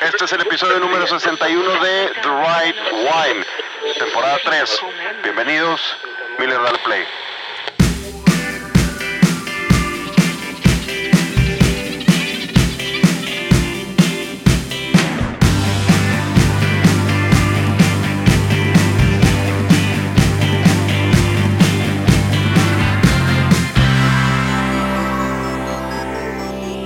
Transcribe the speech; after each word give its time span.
Este 0.00 0.24
es 0.24 0.32
el 0.32 0.40
episodio 0.42 0.78
número 0.78 1.06
61 1.08 1.72
de 1.80 2.12
The 2.22 2.28
Right 2.28 2.76
Wine, 2.92 3.44
temporada 3.98 4.38
3. 4.44 4.80
Bienvenidos, 5.24 5.96
Miller 6.38 6.60
Play. 6.84 7.04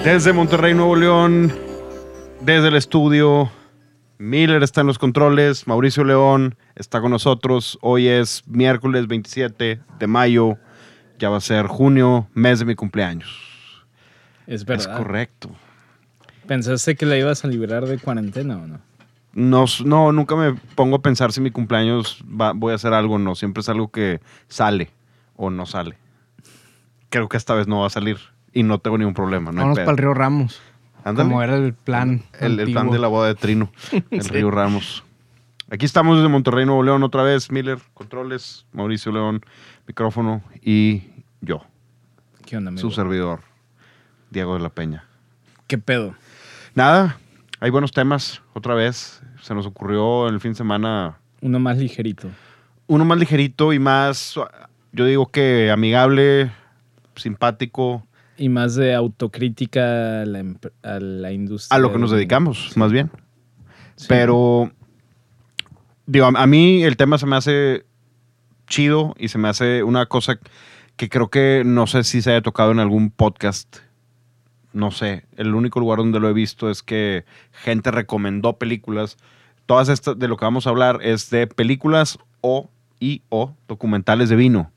Desde 0.05 0.33
Monterrey, 0.33 0.74
Nuevo 0.74 0.97
León, 0.97 1.52
desde 2.41 2.69
el 2.69 2.74
estudio, 2.77 3.51
Miller 4.19 4.62
está 4.62 4.80
en 4.80 4.88
los 4.88 4.98
controles, 4.98 5.66
Mauricio 5.66 6.02
León 6.05 6.56
está 6.75 7.01
con 7.01 7.11
nosotros. 7.12 7.78
Hoy 7.83 8.09
es 8.09 8.42
miércoles 8.47 9.06
27 9.06 9.80
de 9.98 10.06
mayo, 10.06 10.59
ya 11.19 11.28
va 11.30 11.37
a 11.37 11.41
ser 11.41 11.66
junio, 11.66 12.27
mes 12.34 12.59
de 12.59 12.65
mi 12.65 12.75
cumpleaños. 12.75 13.30
Es 14.47 14.62
Es 14.62 14.66
verdad. 14.66 14.97
correcto. 14.98 15.51
¿Pensaste 16.47 16.97
que 16.97 17.06
la 17.06 17.16
ibas 17.16 17.45
a 17.45 17.48
liberar 17.48 17.87
de 17.87 17.98
cuarentena 17.98 18.56
o 18.59 18.66
no? 18.66 18.80
No, 19.34 20.12
nunca 20.12 20.34
me 20.37 20.55
pongo 20.75 20.97
a 20.97 21.03
pensar 21.03 21.33
si 21.33 21.41
mi 21.41 21.50
cumpleaños 21.53 22.23
va- 22.28 22.53
voy 22.53 22.73
a 22.73 22.75
hacer 22.75 22.92
algo 22.92 23.14
o 23.14 23.19
no. 23.19 23.34
Siempre 23.37 23.61
es 23.61 23.69
algo 23.69 23.89
que 23.91 24.20
sale 24.48 24.91
o 25.37 25.48
no 25.48 25.64
sale. 25.64 25.97
Creo 27.09 27.28
que 27.28 27.37
esta 27.37 27.55
vez 27.55 27.66
no 27.69 27.81
va 27.81 27.87
a 27.87 27.91
salir 27.91 28.19
y 28.53 28.62
no 28.62 28.78
tengo 28.78 28.98
ningún 28.98 29.14
problema. 29.14 29.50
No 29.53 29.58
Vámonos 29.58 29.78
para 29.78 29.91
el 29.92 29.98
río 29.98 30.14
Ramos. 30.14 30.61
Ándale. 31.05 31.28
Como 31.28 31.42
era 31.42 31.56
el 31.56 31.75
plan. 31.75 32.22
El, 32.39 32.61
el 32.61 32.72
plan 32.72 32.91
de 32.91 32.98
la 32.98 33.09
boda 33.09 33.27
de 33.28 33.34
Trino, 33.34 33.72
el 34.11 34.25
Río 34.25 34.50
Ramos. 34.50 35.03
Aquí 35.70 35.84
estamos 35.86 36.17
desde 36.19 36.28
Monterrey, 36.28 36.64
Nuevo 36.67 36.83
León, 36.83 37.03
otra 37.03 37.22
vez. 37.22 37.50
Miller, 37.50 37.78
controles, 37.94 38.67
Mauricio 38.72 39.11
León, 39.11 39.41
micrófono 39.89 40.42
y 40.61 41.03
yo, 41.41 41.62
¿Qué 42.47 42.56
onda, 42.56 42.69
amigo? 42.69 42.81
su 42.89 42.94
servidor, 42.94 43.41
Diego 44.31 44.55
de 44.55 44.61
la 44.61 44.69
Peña. 44.69 45.05
¿Qué 45.66 45.78
pedo? 45.78 46.14
Nada, 46.75 47.16
hay 47.59 47.70
buenos 47.70 47.91
temas, 47.92 48.42
otra 48.53 48.75
vez. 48.75 49.22
Se 49.41 49.55
nos 49.55 49.66
ocurrió 49.66 50.28
el 50.28 50.39
fin 50.41 50.53
de 50.53 50.56
semana 50.59 51.19
Uno 51.41 51.59
más 51.59 51.78
ligerito. 51.78 52.28
uno 52.87 53.05
más 53.05 53.19
ligerito 53.19 53.72
y 53.72 53.78
más, 53.81 54.39
yo 54.92 55.05
digo 55.06 55.31
que 55.33 55.70
amigable, 55.72 56.53
simpático, 57.16 58.06
Y 58.36 58.48
más 58.48 58.75
de 58.75 58.94
autocrítica 58.94 60.22
a 60.22 60.25
la, 60.25 60.44
a 60.83 61.00
la 61.00 61.33
industria. 61.33 61.77
a 61.77 61.80
lo 61.80 61.92
que 61.92 61.98
nos 61.98 62.11
dedicamos, 62.11 62.77
más 62.77 62.91
bien. 62.91 63.11
Sí. 63.97 64.06
Pero, 64.08 64.72
digo, 66.06 66.27
a, 66.27 66.28
a 66.28 66.47
mí 66.47 66.83
el 66.83 66.97
tema 66.97 67.19
se 67.19 67.27
me 67.27 67.36
hace 67.36 67.84
chido 68.66 69.14
y 69.19 69.28
se 69.28 69.38
me 69.38 69.48
hace 69.48 69.83
una 69.83 70.06
cosa 70.06 70.38
que 70.97 71.08
creo 71.08 71.28
que 71.28 71.62
no 71.64 71.86
sé 71.86 72.05
si 72.05 72.22
se 72.22 72.30
haya 72.30 72.42
tocado 72.42 72.72
en 72.72 72.78
algún 72.78 73.10
podcast. 73.10 73.78
No 74.72 74.91
sé, 74.91 75.27
el 75.36 75.55
único 75.55 75.80
lugar 75.80 75.98
donde 75.98 76.20
lo 76.20 76.28
he 76.28 76.33
visto 76.33 76.70
es 76.70 76.83
que 76.83 77.25
gente 77.53 77.91
recomendó 77.91 78.55
películas. 78.55 79.19
Todas 79.66 79.88
estas 79.88 80.19
de 80.19 80.28
lo 80.28 80.36
que 80.36 80.44
vamos 80.44 80.66
a 80.66 80.70
hablar 80.70 81.00
es 81.03 81.28
de 81.30 81.47
películas 81.47 82.19
o 82.41 82.70
y 82.98 83.22
o 83.28 83.55
documentales 83.69 84.28
de 84.28 84.36
vino. 84.36 84.70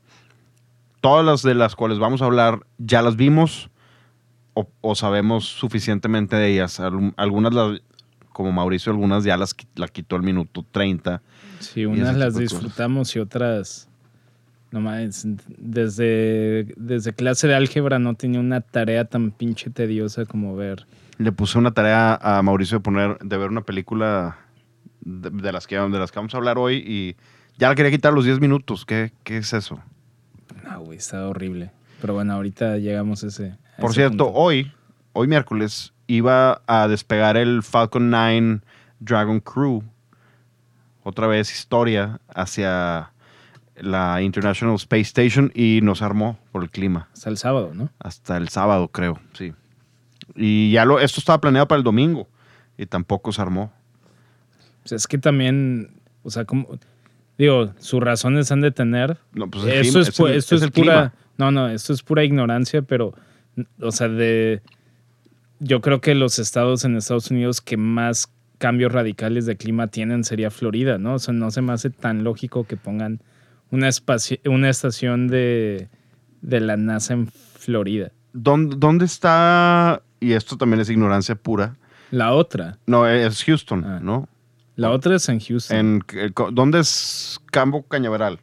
Todas 1.06 1.24
las 1.24 1.42
de 1.42 1.54
las 1.54 1.76
cuales 1.76 1.98
vamos 1.98 2.20
a 2.22 2.24
hablar 2.24 2.60
ya 2.78 3.00
las 3.02 3.16
vimos 3.16 3.70
o, 4.54 4.68
o 4.80 4.94
sabemos 4.94 5.44
suficientemente 5.46 6.34
de 6.36 6.52
ellas. 6.52 6.80
Algunas, 6.80 7.54
las- 7.54 7.80
como 8.32 8.52
Mauricio, 8.52 8.90
algunas 8.92 9.24
ya 9.24 9.36
las 9.36 9.54
la 9.76 9.88
quitó 9.88 10.16
el 10.16 10.22
minuto 10.22 10.64
30. 10.70 11.22
Sí, 11.60 11.86
unas 11.86 12.16
las 12.16 12.34
cosas. 12.34 12.40
disfrutamos 12.40 13.14
y 13.16 13.18
otras. 13.20 13.88
No 14.72 14.80
mames, 14.80 15.26
desde, 15.58 16.64
desde 16.76 17.12
clase 17.12 17.46
de 17.46 17.54
álgebra 17.54 17.98
no 17.98 18.14
tenía 18.14 18.40
una 18.40 18.60
tarea 18.60 19.04
tan 19.04 19.30
pinche 19.30 19.70
tediosa 19.70 20.24
como 20.26 20.56
ver. 20.56 20.86
Le 21.18 21.32
puse 21.32 21.56
una 21.56 21.70
tarea 21.70 22.18
a 22.20 22.42
Mauricio 22.42 22.78
de 22.78 22.82
poner, 22.82 23.18
de 23.20 23.36
ver 23.38 23.48
una 23.48 23.60
película 23.62 24.36
de, 25.02 25.30
de 25.30 25.52
las, 25.52 25.66
que, 25.66 25.76
de 25.78 25.98
las 25.98 26.10
que 26.10 26.18
vamos 26.18 26.34
a 26.34 26.38
hablar 26.38 26.58
hoy 26.58 26.82
y 26.86 27.16
ya 27.58 27.68
la 27.68 27.74
quería 27.74 27.92
quitar 27.92 28.12
los 28.12 28.24
10 28.24 28.40
minutos. 28.40 28.84
¿Qué, 28.84 29.12
qué 29.22 29.36
es 29.38 29.52
eso? 29.52 29.80
Güey, 30.86 30.98
está 30.98 31.28
horrible. 31.28 31.70
Pero 32.00 32.14
bueno, 32.14 32.32
ahorita 32.34 32.78
llegamos 32.78 33.24
a 33.24 33.26
ese. 33.26 33.56
a 33.76 33.80
Por 33.80 33.90
ese 33.90 34.00
cierto, 34.02 34.26
punto. 34.26 34.38
hoy, 34.38 34.72
hoy 35.12 35.26
miércoles, 35.26 35.92
iba 36.06 36.62
a 36.66 36.86
despegar 36.88 37.36
el 37.36 37.62
Falcon 37.64 38.08
9 38.10 38.60
Dragon 39.00 39.40
Crew. 39.40 39.82
Otra 41.02 41.26
vez 41.26 41.52
historia 41.52 42.20
hacia 42.34 43.10
la 43.76 44.22
International 44.22 44.76
Space 44.76 45.02
Station 45.02 45.50
y 45.54 45.80
nos 45.82 46.02
armó 46.02 46.38
por 46.52 46.62
el 46.62 46.70
clima. 46.70 47.08
Hasta 47.12 47.30
el 47.30 47.36
sábado, 47.36 47.72
¿no? 47.74 47.90
Hasta 47.98 48.36
el 48.36 48.48
sábado, 48.48 48.88
creo, 48.88 49.20
sí. 49.32 49.52
Y 50.34 50.70
ya 50.70 50.84
lo, 50.84 50.98
esto 51.00 51.20
estaba 51.20 51.40
planeado 51.40 51.66
para 51.68 51.78
el 51.78 51.84
domingo 51.84 52.28
y 52.78 52.86
tampoco 52.86 53.32
se 53.32 53.42
armó. 53.42 53.72
Pues 54.82 54.92
es 54.92 55.06
que 55.06 55.18
también, 55.18 56.00
o 56.22 56.30
sea, 56.30 56.44
como. 56.44 56.68
Digo, 57.38 57.72
sus 57.78 58.00
razones 58.02 58.50
han 58.52 58.60
de 58.62 58.70
tener. 58.70 59.18
No, 59.32 59.50
pues 59.50 59.64
Esto 59.66 59.82
clima- 59.98 60.00
es, 60.02 60.08
es 60.08 60.18
pu- 60.20 60.28
el- 60.28 60.36
esto 60.36 60.54
es 60.56 60.62
el 60.62 60.72
pura. 60.72 60.84
clima. 61.12 61.14
No, 61.38 61.50
no, 61.50 61.68
esto 61.68 61.92
es 61.92 62.02
pura 62.02 62.24
ignorancia, 62.24 62.82
pero. 62.82 63.14
O 63.80 63.92
sea, 63.92 64.08
de. 64.08 64.62
Yo 65.58 65.80
creo 65.80 66.00
que 66.00 66.14
los 66.14 66.38
estados 66.38 66.84
en 66.84 66.96
Estados 66.96 67.30
Unidos 67.30 67.60
que 67.60 67.76
más 67.76 68.32
cambios 68.58 68.92
radicales 68.92 69.46
de 69.46 69.56
clima 69.56 69.86
tienen 69.88 70.24
sería 70.24 70.50
Florida, 70.50 70.98
¿no? 70.98 71.14
O 71.14 71.18
sea, 71.18 71.32
no 71.34 71.50
se 71.50 71.62
me 71.62 71.72
hace 71.72 71.90
tan 71.90 72.24
lógico 72.24 72.64
que 72.64 72.76
pongan 72.76 73.20
una, 73.70 73.88
espaci- 73.88 74.40
una 74.48 74.68
estación 74.70 75.28
de, 75.28 75.88
de 76.42 76.60
la 76.60 76.76
NASA 76.76 77.14
en 77.14 77.26
Florida. 77.28 78.12
¿Dónde, 78.32 78.76
dónde 78.78 79.04
está? 79.06 80.02
Y 80.20 80.32
esto 80.32 80.56
también 80.56 80.80
es 80.80 80.90
ignorancia 80.90 81.34
pura. 81.34 81.76
La 82.10 82.32
otra, 82.32 82.78
No, 82.86 83.06
es 83.08 83.42
Houston, 83.44 83.84
Ah. 83.84 83.98
¿no? 84.02 84.28
La 84.76 84.90
otra 84.90 85.16
es 85.16 85.28
en 85.28 85.40
Houston. 85.40 85.76
En, 85.76 86.04
eh, 86.14 86.30
¿Dónde 86.52 86.80
es 86.80 87.40
Campo 87.50 87.82
Cañaveral? 87.82 88.38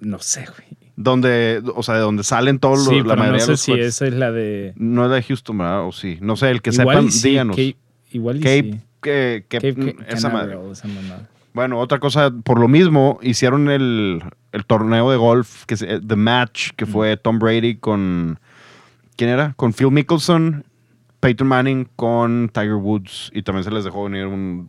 no 0.00 0.18
sé, 0.18 0.44
güey. 0.46 0.68
Donde, 0.96 1.62
o 1.74 1.82
sea, 1.82 1.94
de 1.94 2.00
donde 2.02 2.22
salen 2.24 2.58
todos 2.58 2.78
los, 2.80 2.88
Sí, 2.88 2.96
la 2.96 3.02
pero 3.02 3.16
no 3.16 3.20
mayoría 3.22 3.40
de 3.40 3.44
sé 3.46 3.50
los 3.52 3.60
si 3.60 3.70
cohetes. 3.72 3.86
esa 3.94 4.06
es 4.06 4.14
la 4.14 4.30
de. 4.32 4.72
No 4.76 5.04
es 5.06 5.10
de 5.10 5.22
Houston, 5.22 5.58
¿verdad? 5.58 5.86
O 5.86 5.92
sí. 5.92 6.18
No 6.20 6.36
sé, 6.36 6.50
el 6.50 6.60
que 6.62 6.70
igual 6.70 6.96
sepan, 6.96 7.10
sí, 7.12 7.28
díganos. 7.30 7.56
Cape- 7.56 7.76
igual 8.12 8.36
y 8.36 8.40
Cape, 8.40 8.70
sí. 8.72 8.80
Cape 9.00 9.74
Ca- 9.96 10.04
esa 10.08 10.28
madre. 10.28 10.50
Canaveral, 10.50 10.72
esa 10.72 10.88
mamada. 10.88 11.28
Bueno, 11.52 11.78
otra 11.80 11.98
cosa, 12.00 12.30
por 12.30 12.58
lo 12.60 12.68
mismo, 12.68 13.18
hicieron 13.22 13.70
el, 13.70 14.22
el 14.52 14.64
torneo 14.66 15.10
de 15.10 15.16
golf, 15.16 15.64
que 15.66 15.76
se- 15.76 16.00
The 16.00 16.16
Match, 16.16 16.70
que 16.76 16.84
fue 16.86 17.16
Tom 17.16 17.38
Brady 17.38 17.76
con. 17.76 18.38
¿Quién 19.16 19.30
era? 19.30 19.54
Con 19.56 19.72
Phil 19.72 19.90
Mickelson, 19.90 20.64
Peyton 21.20 21.46
Manning 21.48 21.88
con 21.96 22.50
Tiger 22.52 22.74
Woods, 22.74 23.30
y 23.34 23.42
también 23.42 23.64
se 23.64 23.70
les 23.70 23.84
dejó 23.84 24.04
venir 24.04 24.26
un 24.26 24.68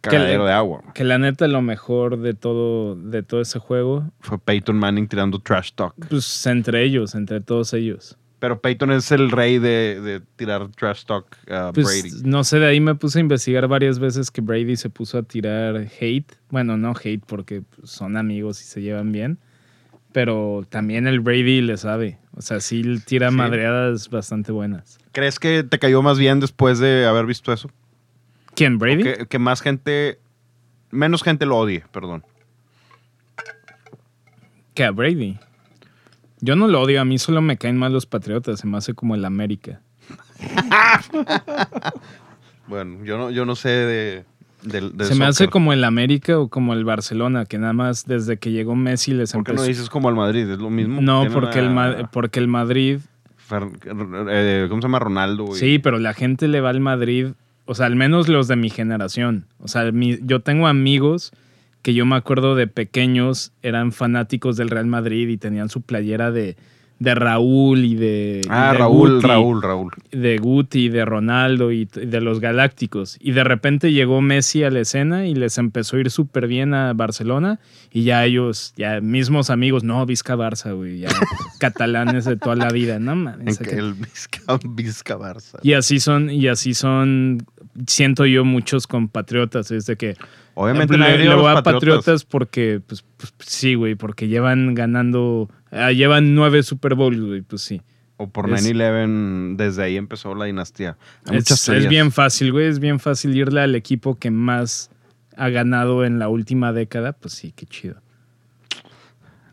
cagadero 0.00 0.44
de 0.46 0.52
agua. 0.52 0.82
Que 0.94 1.04
la 1.04 1.18
neta 1.18 1.46
lo 1.48 1.62
mejor 1.62 2.18
de 2.18 2.34
todo, 2.34 2.96
de 2.96 3.22
todo 3.22 3.40
ese 3.40 3.58
juego, 3.58 4.10
Fue 4.20 4.38
Peyton 4.38 4.76
Manning 4.78 5.08
tirando 5.08 5.38
trash 5.38 5.70
talk. 5.74 5.94
pues 6.08 6.46
entre 6.46 6.82
ellos, 6.82 7.14
entre 7.14 7.40
todos 7.40 7.72
ellos. 7.74 8.16
Pero 8.40 8.60
Peyton 8.60 8.90
es 8.92 9.10
el 9.10 9.30
rey 9.30 9.58
de, 9.58 10.00
de 10.02 10.20
tirar 10.36 10.68
trash 10.68 11.04
talk 11.04 11.24
a 11.50 11.72
Pues 11.72 11.86
Brady. 12.02 12.28
no 12.28 12.44
sé, 12.44 12.58
de 12.58 12.66
ahí 12.66 12.78
me 12.78 12.94
puse 12.94 13.18
a 13.18 13.22
investigar 13.22 13.66
varias 13.68 13.98
veces 13.98 14.30
que 14.30 14.42
Brady 14.42 14.76
se 14.76 14.90
puso 14.90 15.16
a 15.16 15.22
tirar 15.22 15.86
hate. 15.98 16.30
Bueno, 16.50 16.76
no 16.76 16.92
hate 17.02 17.22
porque 17.26 17.62
son 17.84 18.18
amigos 18.18 18.60
y 18.60 18.64
se 18.64 18.82
llevan 18.82 19.12
bien. 19.12 19.38
Pero 20.12 20.64
también 20.68 21.06
el 21.08 21.20
Brady 21.20 21.60
le 21.62 21.76
sabe. 21.76 22.18
O 22.36 22.42
sea, 22.42 22.60
sí 22.60 22.82
tira 23.06 23.30
Sí. 23.30 23.36
madreadas 23.36 24.10
bastante 24.10 24.52
buenas. 24.52 24.98
¿Crees 25.12 25.38
que 25.38 25.64
te 25.64 25.78
cayó 25.78 26.02
más 26.02 26.18
bien 26.18 26.38
después 26.38 26.78
de 26.78 27.06
haber 27.06 27.26
visto 27.26 27.52
eso? 27.52 27.70
¿Quién, 28.56 28.78
Brady? 28.78 29.02
Que, 29.02 29.26
que 29.26 29.38
más 29.38 29.60
gente, 29.62 30.18
menos 30.90 31.22
gente 31.22 31.46
lo 31.46 31.56
odie, 31.58 31.84
perdón. 31.92 32.24
Que 34.74 34.84
a 34.84 34.90
Brady. 34.90 35.38
Yo 36.40 36.56
no 36.56 36.68
lo 36.68 36.80
odio, 36.82 37.00
a 37.00 37.04
mí 37.04 37.18
solo 37.18 37.40
me 37.40 37.56
caen 37.56 37.76
mal 37.78 37.92
los 37.92 38.06
patriotas, 38.06 38.60
se 38.60 38.66
me 38.66 38.76
hace 38.76 38.94
como 38.94 39.14
el 39.14 39.24
América. 39.24 39.80
Bueno, 42.66 43.04
yo 43.04 43.18
no, 43.18 43.30
yo 43.30 43.44
no 43.44 43.56
sé 43.56 43.68
de, 43.68 44.24
del- 44.62 44.94
se 45.04 45.14
me 45.16 45.26
hace 45.26 45.48
como 45.48 45.74
el 45.74 45.84
América 45.84 46.38
o 46.38 46.48
como 46.48 46.72
el 46.72 46.82
Barcelona, 46.84 47.44
que 47.44 47.58
nada 47.58 47.74
más 47.74 48.06
desde 48.06 48.38
que 48.38 48.52
llegó 48.52 48.74
Messi 48.74 49.12
les 49.12 49.32
¿Por 49.34 49.44
qué 49.44 49.52
no 49.52 49.56
empezó. 49.60 49.68
dices 49.68 49.90
como 49.90 50.08
al 50.08 50.14
Madrid? 50.14 50.48
¿Es 50.48 50.58
lo 50.58 50.70
mismo? 50.70 51.02
No, 51.02 51.26
porque, 51.30 51.58
el, 51.58 51.68
Ma- 51.70 52.08
porque 52.10 52.40
el 52.40 52.48
Madrid. 52.48 53.00
Fer- 53.50 53.70
eh, 54.30 54.66
¿Cómo 54.70 54.80
se 54.80 54.86
llama? 54.88 54.98
Ronaldo. 54.98 55.48
y- 55.54 55.58
Sí, 55.58 55.78
pero 55.78 55.98
la 55.98 56.14
gente 56.14 56.48
le 56.48 56.62
va 56.62 56.70
al 56.70 56.80
Madrid. 56.80 57.32
O 57.66 57.74
sea, 57.74 57.86
al 57.86 57.96
menos 57.96 58.28
los 58.28 58.48
de 58.48 58.56
mi 58.56 58.70
generación. 58.70 59.46
O 59.58 59.68
sea, 59.68 59.90
mi- 59.92 60.18
yo 60.22 60.40
tengo 60.40 60.66
amigos 60.66 61.32
que 61.82 61.94
yo 61.94 62.06
me 62.06 62.16
acuerdo 62.16 62.54
de 62.54 62.66
pequeños 62.66 63.52
eran 63.62 63.92
fanáticos 63.92 64.56
del 64.56 64.70
Real 64.70 64.86
Madrid 64.86 65.28
y 65.28 65.36
tenían 65.36 65.68
su 65.68 65.82
playera 65.82 66.30
de, 66.30 66.56
de 66.98 67.14
Raúl 67.14 67.84
y 67.84 67.94
de. 67.94 68.40
y 68.44 68.48
Ah, 68.48 68.72
de 68.72 68.78
Raúl, 68.78 69.14
Guti, 69.16 69.26
Raúl, 69.26 69.62
Raúl. 69.62 69.92
De 70.12 70.38
Guti, 70.38 70.88
de 70.88 71.04
Ronaldo 71.04 71.72
y 71.72 71.84
de 71.86 72.20
los 72.22 72.40
Galácticos. 72.40 73.18
Y 73.20 73.32
de 73.32 73.44
repente 73.44 73.92
llegó 73.92 74.20
Messi 74.22 74.62
a 74.62 74.70
la 74.70 74.80
escena 74.80 75.26
y 75.26 75.34
les 75.34 75.58
empezó 75.58 75.96
a 75.96 76.00
ir 76.00 76.10
súper 76.10 76.46
bien 76.46 76.72
a 76.72 76.92
Barcelona. 76.94 77.58
Y 77.92 78.04
ya 78.04 78.24
ellos, 78.24 78.72
ya 78.76 79.00
mismos 79.02 79.50
amigos, 79.50 79.84
no, 79.84 80.06
Vizca 80.06 80.36
Barça, 80.36 80.74
güey. 80.74 81.00
Ya 81.00 81.08
catalanes 81.60 82.24
de 82.24 82.36
toda 82.36 82.56
la 82.56 82.68
vida. 82.70 82.98
No 82.98 83.12
En 83.12 83.22
mames. 83.24 83.60
el 83.60 83.94
Vizca, 83.94 84.58
Vizca 84.68 85.18
Barça. 85.18 85.58
Y 85.62 85.72
así 85.74 86.00
son, 86.00 86.30
y 86.30 86.46
así 86.48 86.74
son, 86.74 87.44
siento 87.86 88.26
yo, 88.26 88.44
muchos 88.44 88.86
compatriotas. 88.86 89.70
Es 89.70 89.86
de 89.86 89.96
que 89.96 90.16
Obviamente 90.54 90.94
le, 90.94 90.98
nadie 91.00 91.18
le 91.24 91.32
a 91.32 91.34
voy 91.36 91.50
a 91.56 91.62
patriotas 91.62 92.24
porque, 92.24 92.80
pues, 92.86 93.04
pues, 93.16 93.32
sí, 93.40 93.74
güey, 93.74 93.94
porque 93.94 94.28
llevan 94.28 94.74
ganando, 94.74 95.48
ah, 95.70 95.92
llevan 95.92 96.34
nueve 96.34 96.62
Super 96.62 96.94
Bowls, 96.94 97.20
güey, 97.20 97.42
pues 97.42 97.62
sí. 97.62 97.82
O 98.16 98.28
por 98.28 98.48
Es- 98.52 98.64
9-11, 98.64 99.56
desde 99.56 99.82
ahí 99.82 99.96
empezó 99.96 100.34
la 100.34 100.44
dinastía. 100.44 100.96
Hay 101.26 101.38
Es, 101.38 101.88
bien 101.88 102.12
fácil, 102.12 102.52
güey, 102.52 102.66
es 102.68 102.78
bien 102.78 103.00
fácil 103.00 103.36
irle 103.36 103.60
al 103.60 103.74
equipo 103.74 104.16
que 104.18 104.30
más 104.30 104.90
ha 105.36 105.48
ganado 105.48 106.04
en 106.04 106.20
la 106.20 106.28
última 106.28 106.72
década, 106.72 107.12
pues 107.12 107.34
sí, 107.34 107.52
qué 107.56 107.66
chido. 107.66 108.00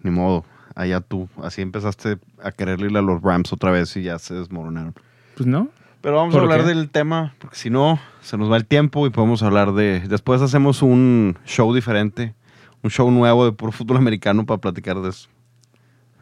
Ni 0.04 0.12
modo. 0.12 0.46
Allá 0.76 1.02
tú. 1.02 1.28
Así 1.42 1.62
empezaste 1.62 2.18
a 2.42 2.52
quererle 2.52 2.90
ir 2.90 2.98
a 2.98 3.02
los 3.02 3.22
Rams 3.22 3.52
otra 3.52 3.72
vez 3.72 3.96
y 3.98 4.04
ya 4.04 4.18
se 4.20 4.36
desmoronaron. 4.36 4.94
Pues 5.36 5.48
no, 5.48 5.70
Pero 6.02 6.16
vamos 6.16 6.34
a 6.34 6.38
¿Por 6.40 6.44
hablar 6.44 6.62
qué? 6.62 6.68
del 6.74 6.90
tema, 6.90 7.36
porque 7.38 7.56
si 7.56 7.70
no, 7.70 8.00
se 8.22 8.38
nos 8.38 8.52
va 8.52 8.58
el 8.58 8.66
tiempo 8.66 9.06
y 9.06 9.12
podemos 9.12 9.44
hablar 9.44 9.74
de... 9.74 10.00
Después 10.02 10.42
hacemos 10.42 10.82
un 10.82 11.38
show 11.46 11.74
diferente, 11.76 12.34
un 12.82 12.90
show 12.90 13.10
nuevo 13.12 13.46
de 13.46 13.52
puro 13.52 13.72
fútbol 13.72 13.98
americano 13.98 14.46
para 14.46 14.60
platicar 14.60 15.00
de 15.02 15.10
eso. 15.10 15.30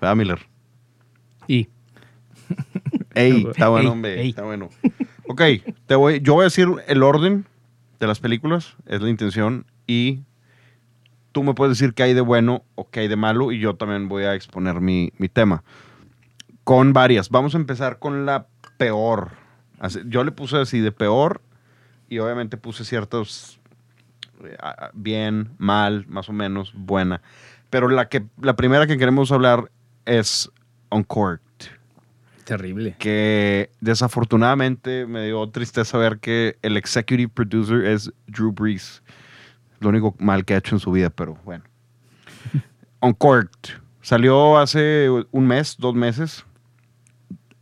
¿Verdad, 0.01 0.15
Miller? 0.17 0.39
Y 1.47 1.69
Ey, 3.13 3.45
está 3.51 3.69
bueno, 3.69 3.87
Ey, 3.87 3.91
hombre, 3.93 4.21
ey. 4.21 4.29
está 4.29 4.43
bueno. 4.43 4.69
Ok, 5.27 5.41
te 5.85 5.95
voy, 5.95 6.19
yo 6.21 6.33
voy 6.33 6.41
a 6.41 6.45
decir 6.45 6.67
el 6.87 7.03
orden 7.03 7.45
de 7.99 8.07
las 8.07 8.19
películas, 8.19 8.75
es 8.85 9.01
la 9.01 9.09
intención, 9.09 9.65
y 9.87 10.21
tú 11.31 11.43
me 11.43 11.53
puedes 11.53 11.77
decir 11.77 11.93
qué 11.93 12.03
hay 12.03 12.13
de 12.13 12.21
bueno 12.21 12.63
o 12.75 12.89
qué 12.89 13.01
hay 13.01 13.07
de 13.07 13.15
malo, 13.15 13.51
y 13.51 13.59
yo 13.59 13.75
también 13.75 14.09
voy 14.09 14.23
a 14.23 14.35
exponer 14.35 14.81
mi, 14.81 15.11
mi 15.17 15.29
tema. 15.29 15.63
Con 16.63 16.93
varias. 16.93 17.29
Vamos 17.29 17.55
a 17.55 17.57
empezar 17.57 17.99
con 17.99 18.25
la 18.25 18.47
peor. 18.77 19.31
Yo 20.05 20.23
le 20.23 20.31
puse 20.31 20.57
así 20.57 20.79
de 20.79 20.91
peor, 20.91 21.41
y 22.09 22.19
obviamente 22.19 22.57
puse 22.57 22.83
ciertos 22.83 23.59
eh, 24.43 24.57
bien, 24.93 25.51
mal, 25.57 26.05
más 26.07 26.27
o 26.29 26.33
menos, 26.33 26.73
buena. 26.75 27.21
Pero 27.69 27.87
la, 27.87 28.09
que, 28.09 28.25
la 28.41 28.55
primera 28.55 28.87
que 28.87 28.97
queremos 28.97 29.31
hablar 29.31 29.71
es 30.05 30.51
Uncorked 30.89 31.43
terrible. 32.45 32.95
que 32.97 33.69
desafortunadamente 33.79 35.05
me 35.05 35.25
dio 35.25 35.47
tristeza 35.49 35.99
ver 35.99 36.17
que 36.17 36.57
el 36.63 36.77
executive 36.77 37.29
producer 37.29 37.85
es 37.85 38.11
Drew 38.27 38.51
Brees. 38.51 39.03
Lo 39.79 39.89
único 39.89 40.15
mal 40.17 40.43
que 40.43 40.55
ha 40.55 40.57
hecho 40.57 40.75
en 40.75 40.79
su 40.79 40.91
vida, 40.91 41.11
pero 41.11 41.37
bueno. 41.45 41.63
Uncorked. 43.01 43.77
Salió 44.01 44.57
hace 44.57 45.09
un 45.31 45.47
mes, 45.47 45.75
dos 45.77 45.93
meses. 45.93 46.43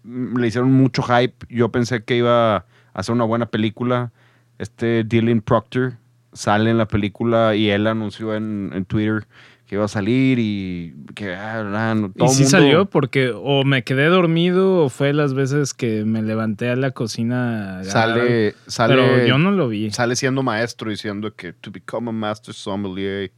Le 0.07 0.47
hicieron 0.47 0.71
mucho 0.71 1.03
hype. 1.03 1.45
Yo 1.49 1.69
pensé 1.71 2.03
que 2.03 2.17
iba 2.17 2.55
a 2.57 2.65
hacer 2.93 3.13
una 3.13 3.25
buena 3.25 3.45
película. 3.47 4.11
Este 4.57 5.03
Dylan 5.03 5.41
Proctor 5.41 5.93
sale 6.33 6.69
en 6.71 6.77
la 6.77 6.87
película 6.87 7.55
y 7.55 7.69
él 7.69 7.87
anunció 7.87 8.35
en, 8.35 8.71
en 8.73 8.85
Twitter 8.85 9.27
que 9.65 9.75
iba 9.75 9.83
a 9.83 9.89
salir 9.89 10.39
y 10.39 10.95
que 11.13 11.35
ah, 11.35 11.93
no, 11.93 12.09
todo 12.11 12.25
y 12.27 12.29
sí 12.29 12.43
mundo- 12.43 12.49
salió 12.49 12.85
porque 12.85 13.33
o 13.35 13.65
me 13.65 13.83
quedé 13.83 14.05
dormido 14.05 14.85
o 14.85 14.89
fue 14.89 15.11
las 15.11 15.33
veces 15.33 15.73
que 15.73 16.05
me 16.05 16.21
levanté 16.21 16.69
a 16.69 16.75
la 16.77 16.91
cocina. 16.91 17.79
a 17.79 17.79
agarrar- 17.81 17.91
Sale, 17.91 18.55
sale, 18.67 18.95
Pero 18.95 19.27
yo 19.27 19.37
no 19.37 19.51
lo 19.51 19.67
vi. 19.67 19.91
sale 19.91 20.15
siendo 20.15 20.41
maestro 20.41 20.89
diciendo 20.89 21.33
que 21.35 21.51
to 21.51 21.69
become 21.71 22.09
a 22.09 22.13
master 22.13 22.53
sommelier. 22.53 23.31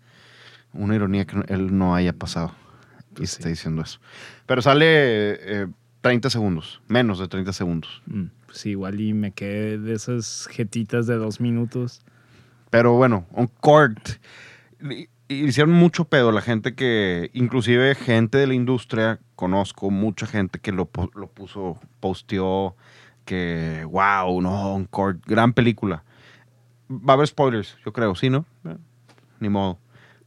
Una 0.72 0.94
ironía 0.96 1.26
que 1.26 1.36
él 1.48 1.76
no 1.76 1.96
haya 1.96 2.14
pasado. 2.14 2.54
y 3.14 3.16
Pues 3.16 3.32
está 3.32 3.44
sí. 3.46 3.50
diciendo 3.50 3.82
eso. 3.82 4.00
Pero 4.46 4.62
sale 4.62 4.86
eh, 4.86 5.68
30 6.02 6.30
segundos, 6.30 6.82
menos 6.88 7.20
de 7.20 7.28
30 7.28 7.54
segundos. 7.54 8.02
Mm, 8.06 8.26
Pues 8.48 8.66
igual 8.66 9.00
y 9.00 9.14
me 9.14 9.32
quedé 9.32 9.78
de 9.78 9.94
esas 9.94 10.48
jetitas 10.52 11.06
de 11.08 11.16
dos 11.16 11.40
minutos. 11.40 12.02
Pero 12.70 12.94
bueno. 12.94 13.26
Y- 14.82 15.08
y 15.28 15.46
Hicieron 15.46 15.74
mucho 15.74 16.06
pedo 16.06 16.32
la 16.32 16.42
gente 16.42 16.74
que, 16.74 17.30
inclusive 17.34 17.94
gente 17.94 18.40
de 18.40 18.48
la 18.48 18.56
industria, 18.56 19.20
conozco 19.36 19.92
mucha 19.92 20.26
gente 20.26 20.58
que 20.60 20.72
lo, 20.72 20.90
lo 21.14 21.28
puso, 21.28 21.80
posteó, 22.00 22.76
que 23.26 23.86
wow, 23.88 24.42
no, 24.42 24.74
Uncorked, 24.76 25.22
gran 25.28 25.54
película. 25.54 26.04
Va 26.90 27.14
a 27.14 27.16
haber 27.16 27.28
spoilers, 27.28 27.78
yo 27.86 27.94
creo, 27.94 28.16
¿sí, 28.16 28.32
no? 28.32 28.46
Eh, 28.66 28.76
Ni 29.40 29.50
modo. 29.50 29.78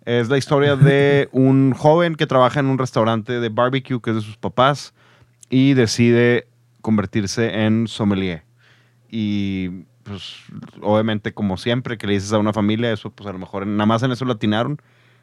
Es 0.05 0.29
la 0.29 0.39
historia 0.39 0.77
de 0.77 1.29
un 1.33 1.73
joven 1.75 2.15
que 2.15 2.27
trabaja 2.29 2.61
en 2.61 2.67
un 2.67 2.79
restaurante 2.79 3.41
de 3.41 3.49
barbecue 3.49 4.01
que 4.01 4.11
es 4.11 4.17
de 4.17 4.23
sus 4.23 4.37
papás 4.37 4.95
y 5.53 5.75
decide 5.75 6.49
convertirse 6.81 7.65
en 7.67 7.87
sommelier. 7.87 8.43
Y 9.11 9.69
pues 10.03 10.37
obviamente 10.81 11.33
como 11.35 11.59
siempre 11.59 11.99
que 11.99 12.07
le 12.07 12.15
dices 12.15 12.33
a 12.33 12.39
una 12.39 12.55
familia 12.55 12.91
eso, 12.91 13.11
pues 13.11 13.29
a 13.29 13.33
lo 13.33 13.39
mejor 13.39 13.67
nada 13.67 13.85
más 13.87 14.03
en 14.03 14.11
eso 14.13 14.25
latinaron. 14.25 14.81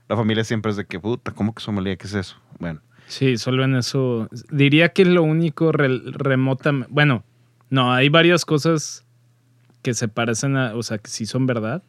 La 0.08 0.16
familia 0.16 0.44
siempre 0.44 0.70
es 0.72 0.78
de 0.78 0.86
que, 0.86 1.00
puta, 1.00 1.32
¿cómo 1.34 1.54
que 1.56 1.62
sommelier? 1.64 1.98
¿Qué 1.98 2.06
es 2.08 2.14
eso? 2.14 2.38
Bueno, 2.60 2.80
Sí, 3.08 3.38
solo 3.38 3.64
en 3.64 3.76
eso. 3.76 4.30
Diría 4.52 4.90
que 4.90 5.02
es 5.02 5.08
lo 5.08 5.24
único 5.24 5.72
remota. 5.72 6.72
Bueno, 6.90 7.24
no, 7.72 7.92
hay 7.92 8.08
varias 8.10 8.46
cosas 8.46 9.04
que 9.82 9.96
se 9.96 10.08
parecen 10.08 10.56
a, 10.58 10.76
o 10.76 10.84
sea, 10.84 11.00
que 11.00 11.10
sí 11.10 11.26
son 11.26 11.48
verdad. 11.48 11.82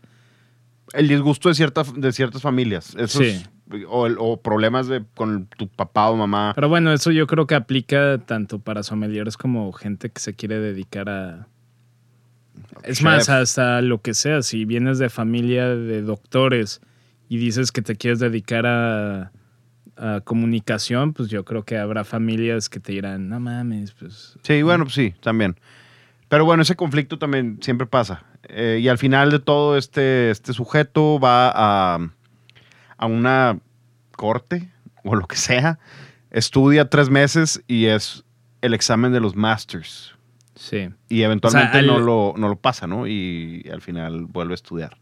el 0.95 1.09
disgusto 1.09 1.49
de, 1.51 1.55
cierta, 1.55 1.83
de 1.95 2.11
ciertas 2.13 2.41
familias. 2.43 2.95
Eso 2.97 3.19
Sí. 3.21 3.27
es- 3.27 3.51
o, 3.89 4.41
problemas 4.43 4.89
de, 4.89 5.05
con 5.15 5.47
tu 5.47 5.69
papá 5.69 6.11
o 6.11 6.17
mamá. 6.17 6.53
Pero 6.55 6.69
bueno, 6.69 6.93
eso 6.93 7.11
yo 7.11 7.27
creo 7.27 7.47
que 7.47 7.55
aplica 7.55 8.19
tanto 8.19 8.59
para 8.59 8.83
sommeliers 8.83 9.37
como 9.37 9.73
gente 9.73 10.11
que 10.11 10.21
se 10.21 10.35
quiere 10.35 10.59
dedicar 10.59 11.09
a. 11.09 11.49
Es 12.83 12.99
Chef. 12.99 13.05
más, 13.05 13.29
hasta 13.29 13.83
lo 13.83 14.01
que 14.01 14.15
sea. 14.15 14.43
Si 14.43 14.65
vienes 14.65 14.99
de 14.99 15.09
familia 15.09 15.69
de 15.69 16.03
doctores 16.03 16.81
y 17.29 17.39
dices 17.39 17.73
que 17.73 17.83
te 17.83 17.97
quieres 17.97 18.19
dedicar 18.19 18.67
a, 18.67 19.33
a 19.97 20.21
comunicación, 20.23 21.13
pues 21.13 21.29
yo 21.29 21.45
creo 21.45 21.65
que 21.65 21.79
habrá 21.79 22.05
familias 22.05 22.69
que 22.69 22.81
te 22.81 22.93
dirán, 22.93 23.29
no 23.29 23.39
mames, 23.39 23.93
pues. 23.93 24.39
Sí, 24.43 24.63
bueno, 24.63 24.85
pues 24.85 24.95
sí, 24.95 25.15
también. 25.21 25.57
Pero 26.29 26.45
bueno, 26.45 26.63
ese 26.63 26.77
conflicto 26.77 27.19
también 27.19 27.59
siempre 27.61 27.87
pasa. 27.87 28.25
Eh, 28.49 28.79
y 28.81 28.89
al 28.89 28.99
final 28.99 29.31
de 29.31 29.41
todo, 29.41 29.77
este, 29.77 30.31
este 30.31 30.53
sujeto 30.53 31.19
va 31.21 31.53
a, 31.55 31.99
a 33.01 33.07
una 33.07 33.59
corte 34.13 34.69
o 35.05 35.17
lo 35.17 35.27
que 35.27 35.37
sea, 35.37 35.79
estudia 36.31 36.89
tres 36.89 37.09
meses 37.11 37.63
y 37.67 37.87
es 37.87 38.25
el 38.61 38.75
examen 38.75 39.13
de 39.13 39.21
los 39.21 39.35
masters. 39.35 40.15
Sí. 40.55 40.91
Y 41.09 41.23
eventualmente 41.23 41.79
al- 41.79 41.87
no, 41.87 41.99
lo, 41.99 42.35
no 42.37 42.49
lo 42.49 42.57
pasa, 42.57 42.87
¿no? 42.87 43.07
Y 43.07 43.67
al 43.73 43.81
final 43.81 44.27
vuelve 44.27 44.53
a 44.53 44.55
estudiar. 44.57 44.99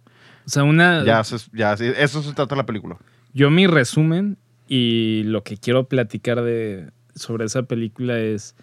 O 0.46 0.48
sea, 0.48 0.62
una. 0.62 1.04
Ya, 1.04 1.20
eso 1.20 2.22
se 2.22 2.32
trata 2.32 2.54
la 2.56 2.64
película. 2.64 2.96
Yo 3.34 3.50
mi 3.50 3.66
resumen 3.66 4.38
y 4.68 5.24
lo 5.24 5.42
que 5.42 5.56
quiero 5.56 5.88
platicar 5.88 6.42
de 6.42 6.90
sobre 7.14 7.46
esa 7.46 7.64
película 7.64 8.18
es 8.18 8.54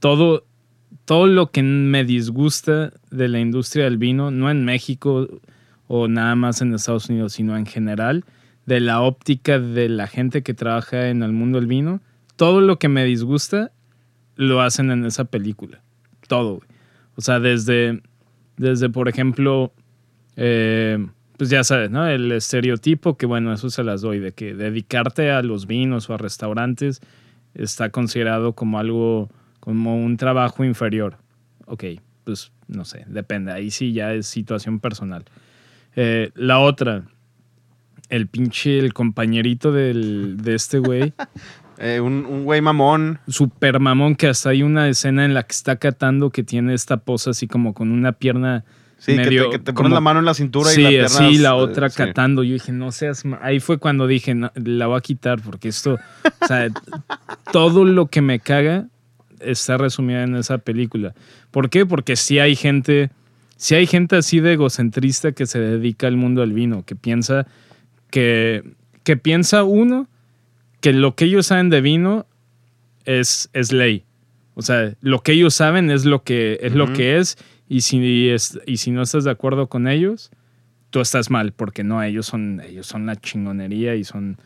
todo 0.00 0.44
todo 1.04 1.26
lo 1.28 1.50
que 1.52 1.62
me 1.62 2.04
disgusta 2.04 2.92
de 3.10 3.28
la 3.28 3.38
industria 3.38 3.84
del 3.84 3.96
vino, 3.98 4.30
no 4.32 4.50
en 4.50 4.64
México 4.64 5.28
o 5.86 6.08
nada 6.08 6.34
más 6.34 6.60
en 6.62 6.74
Estados 6.74 7.08
Unidos, 7.08 7.34
sino 7.34 7.56
en 7.56 7.64
general, 7.66 8.24
de 8.66 8.80
la 8.80 9.00
óptica 9.00 9.58
de 9.58 9.88
la 9.88 10.06
gente 10.08 10.42
que 10.42 10.54
trabaja 10.54 11.08
en 11.08 11.22
el 11.22 11.32
mundo 11.32 11.58
del 11.58 11.68
vino, 11.68 12.00
todo 12.36 12.60
lo 12.60 12.78
que 12.78 12.88
me 12.88 13.04
disgusta 13.04 13.72
lo 14.34 14.60
hacen 14.60 14.90
en 14.90 15.04
esa 15.06 15.24
película. 15.24 15.80
Todo. 16.28 16.60
O 17.14 17.20
sea, 17.20 17.40
desde, 17.40 18.02
desde 18.56 18.90
por 18.90 19.08
ejemplo, 19.08 19.72
eh, 20.36 21.06
pues 21.36 21.50
ya 21.50 21.64
sabes, 21.64 21.90
¿no? 21.90 22.06
El 22.06 22.30
estereotipo, 22.32 23.16
que 23.16 23.26
bueno, 23.26 23.52
eso 23.52 23.70
se 23.70 23.84
las 23.84 24.02
doy, 24.02 24.18
de 24.18 24.32
que 24.32 24.54
dedicarte 24.54 25.30
a 25.30 25.42
los 25.42 25.66
vinos 25.66 26.10
o 26.10 26.14
a 26.14 26.18
restaurantes 26.18 27.00
está 27.54 27.90
considerado 27.90 28.52
como 28.52 28.78
algo, 28.78 29.30
como 29.60 29.96
un 29.96 30.16
trabajo 30.16 30.64
inferior. 30.64 31.16
Ok, 31.66 31.84
pues 32.24 32.52
no 32.68 32.84
sé, 32.84 33.04
depende, 33.06 33.52
ahí 33.52 33.70
sí 33.70 33.92
ya 33.92 34.12
es 34.12 34.26
situación 34.26 34.80
personal. 34.80 35.24
Eh, 35.94 36.30
la 36.34 36.58
otra, 36.58 37.04
el 38.08 38.26
pinche, 38.28 38.78
el 38.78 38.92
compañerito 38.92 39.72
del, 39.72 40.36
de 40.38 40.54
este 40.54 40.78
güey, 40.78 41.12
Eh, 41.78 42.00
un, 42.00 42.24
un 42.24 42.44
güey 42.44 42.62
mamón. 42.62 43.18
super 43.28 43.80
mamón, 43.80 44.14
que 44.16 44.28
hasta 44.28 44.48
hay 44.48 44.62
una 44.62 44.88
escena 44.88 45.26
en 45.26 45.34
la 45.34 45.42
que 45.42 45.52
está 45.52 45.76
catando 45.76 46.30
que 46.30 46.42
tiene 46.42 46.72
esta 46.72 46.96
posa 46.96 47.30
así 47.32 47.46
como 47.46 47.74
con 47.74 47.92
una 47.92 48.12
pierna 48.12 48.64
Sí, 48.96 49.12
que 49.12 49.18
medio 49.18 49.50
te, 49.50 49.58
que 49.58 49.58
te 49.58 49.72
pones 49.74 49.92
la 49.92 50.00
mano 50.00 50.20
en 50.20 50.24
la 50.24 50.32
cintura 50.32 50.70
sí, 50.70 50.80
y 50.80 50.84
la 50.84 50.88
pierna. 50.88 51.06
así, 51.06 51.36
la 51.36 51.48
eh, 51.50 51.52
otra 51.52 51.90
sí. 51.90 51.98
catando. 51.98 52.42
Yo 52.42 52.54
dije, 52.54 52.72
no 52.72 52.92
seas. 52.92 53.26
ma-". 53.26 53.38
Ahí 53.42 53.60
fue 53.60 53.76
cuando 53.76 54.06
dije, 54.06 54.34
"No, 54.34 54.50
la 54.54 54.86
voy 54.86 54.96
a 54.96 55.02
quitar 55.02 55.42
porque 55.42 55.68
esto. 55.68 55.98
O 56.40 56.46
sea, 56.46 56.68
todo 57.52 57.84
lo 57.84 58.06
que 58.06 58.22
me 58.22 58.40
caga 58.40 58.86
está 59.40 59.76
resumido 59.76 60.20
en 60.20 60.34
esa 60.36 60.56
película. 60.56 61.14
¿Por 61.50 61.68
qué? 61.68 61.84
Porque 61.84 62.16
sí 62.16 62.38
hay 62.38 62.56
gente. 62.56 63.10
Sí 63.56 63.74
hay 63.74 63.86
gente 63.86 64.16
así 64.16 64.40
de 64.40 64.54
egocentrista 64.54 65.32
que 65.32 65.44
se 65.44 65.58
dedica 65.60 66.06
al 66.06 66.16
mundo 66.16 66.40
del 66.40 66.54
vino, 66.54 66.82
que 66.86 66.96
piensa 66.96 67.46
que, 68.10 68.62
que 69.02 69.16
piensa 69.16 69.64
uno 69.64 70.08
que 70.80 70.92
lo 70.92 71.14
que 71.14 71.26
ellos 71.26 71.46
saben 71.46 71.70
de 71.70 71.80
vino 71.80 72.26
es, 73.04 73.50
es 73.52 73.72
ley. 73.72 74.04
O 74.54 74.62
sea, 74.62 74.94
lo 75.00 75.20
que 75.20 75.32
ellos 75.32 75.54
saben 75.54 75.90
es 75.90 76.04
lo 76.04 76.22
que 76.22 76.58
es, 76.62 76.72
lo 76.74 76.84
Ujú. 76.84 76.92
que 76.94 77.18
es 77.18 77.36
y 77.68 77.80
si, 77.82 78.28
es, 78.30 78.58
y 78.66 78.78
si 78.78 78.90
no 78.90 79.02
estás 79.02 79.24
de 79.24 79.30
acuerdo 79.30 79.68
con 79.68 79.88
ellos, 79.88 80.30
tú 80.90 81.00
estás 81.00 81.30
mal, 81.30 81.52
porque 81.52 81.84
no, 81.84 82.02
ellos 82.02 82.26
son, 82.26 82.60
ellos 82.60 82.86
son 82.86 83.06
la 83.06 83.16
chingonería 83.16 83.94
y 83.96 84.04
son... 84.04 84.38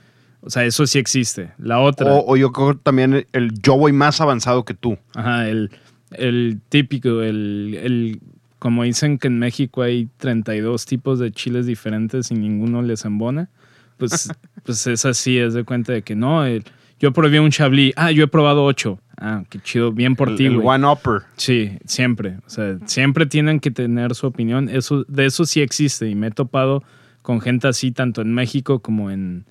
O 0.43 0.49
sea, 0.49 0.65
eso 0.65 0.87
sí 0.87 0.99
existe. 0.99 1.53
La 1.59 1.81
otra... 1.81 2.13
O, 2.13 2.33
o 2.33 2.37
yo 2.37 2.51
creo 2.51 2.75
también 2.77 3.27
el 3.33 3.53
yo 3.61 3.77
voy 3.77 3.93
más 3.93 4.23
avanzado 4.23 4.65
que 4.65 4.73
tú. 4.73 4.97
Ajá, 5.15 5.49
el, 5.49 5.71
el 6.13 6.61
típico, 6.69 7.23
el, 7.23 7.79
el, 7.83 8.21
como 8.61 8.85
dicen 8.85 9.19
que 9.19 9.27
en 9.27 9.41
México 9.41 9.83
hay 9.83 10.09
32 10.19 10.87
tipos 10.87 11.19
de 11.19 11.33
chiles 11.33 11.67
diferentes 11.67 12.31
y 12.31 12.35
ninguno 12.35 12.83
les 12.83 13.05
embona, 13.05 13.49
pues, 13.97 14.31
pues 14.65 14.87
es 14.87 15.05
así, 15.05 15.37
es 15.39 15.55
de 15.55 15.65
cuenta 15.65 15.93
de 15.93 16.03
que 16.03 16.15
no, 16.15 16.45
el- 16.47 16.63
yo 17.01 17.13
probé 17.13 17.41
un 17.41 17.51
chablis, 17.51 17.93
ah, 17.97 18.13
yo 18.13 18.23
he 18.23 18.29
probado 18.29 18.63
ocho, 18.65 19.01
ah, 19.19 19.43
qué 19.49 19.59
chido, 19.61 19.91
bien 19.91 20.15
por 20.15 20.37
ti, 20.37 20.45
el 20.45 20.59
one 20.63 20.87
upper. 20.87 21.23
Sí, 21.37 21.79
siempre, 21.87 22.37
o 22.47 22.51
sea, 22.51 22.79
siempre 22.85 23.25
tienen 23.27 23.59
que 23.59 23.71
tener 23.71 24.15
su 24.15 24.27
opinión, 24.27 24.69
eso, 24.69 25.05
de 25.09 25.25
eso 25.27 25.47
sí 25.47 25.63
existe 25.63 26.09
y 26.09 26.15
me 26.15 26.27
he 26.27 26.31
topado 26.31 26.85
con 27.23 27.41
gente 27.41 27.67
así 27.69 27.91
tanto 27.91 28.21
en 28.21 28.33
México 28.35 28.81
como 28.81 29.11
en, 29.11 29.47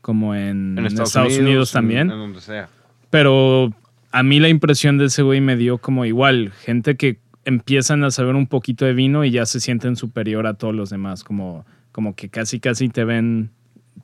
como 0.00 0.34
en, 0.36 0.78
En 0.78 0.86
Estados, 0.86 1.10
Estados 1.10 1.38
Unidos, 1.38 1.72
también. 1.72 2.02
En, 2.02 2.18
donde 2.18 2.40
sea. 2.40 2.68
Pero 3.10 3.72
a 4.12 4.22
mí 4.22 4.38
la 4.38 4.48
impresión 4.48 4.96
de 4.98 5.06
ese 5.06 5.22
güey 5.22 5.40
me 5.40 5.56
dio 5.56 5.78
como 5.78 6.04
igual, 6.04 6.52
gente 6.64 6.96
que 6.96 7.18
empiezan 7.44 8.04
a 8.04 8.10
saber 8.10 8.34
un 8.34 8.46
poquito 8.46 8.84
de 8.84 8.94
vino 8.94 9.24
y 9.24 9.30
ya 9.30 9.46
se 9.46 9.60
sienten 9.60 9.96
superior 9.96 10.46
a 10.46 10.54
todos 10.54 10.74
los 10.74 10.90
demás, 10.90 11.24
como, 11.24 11.64
como 11.90 12.14
que 12.14 12.28
casi 12.28 12.60
casi 12.60 12.88
te 12.88 13.04
ven, 13.04 13.50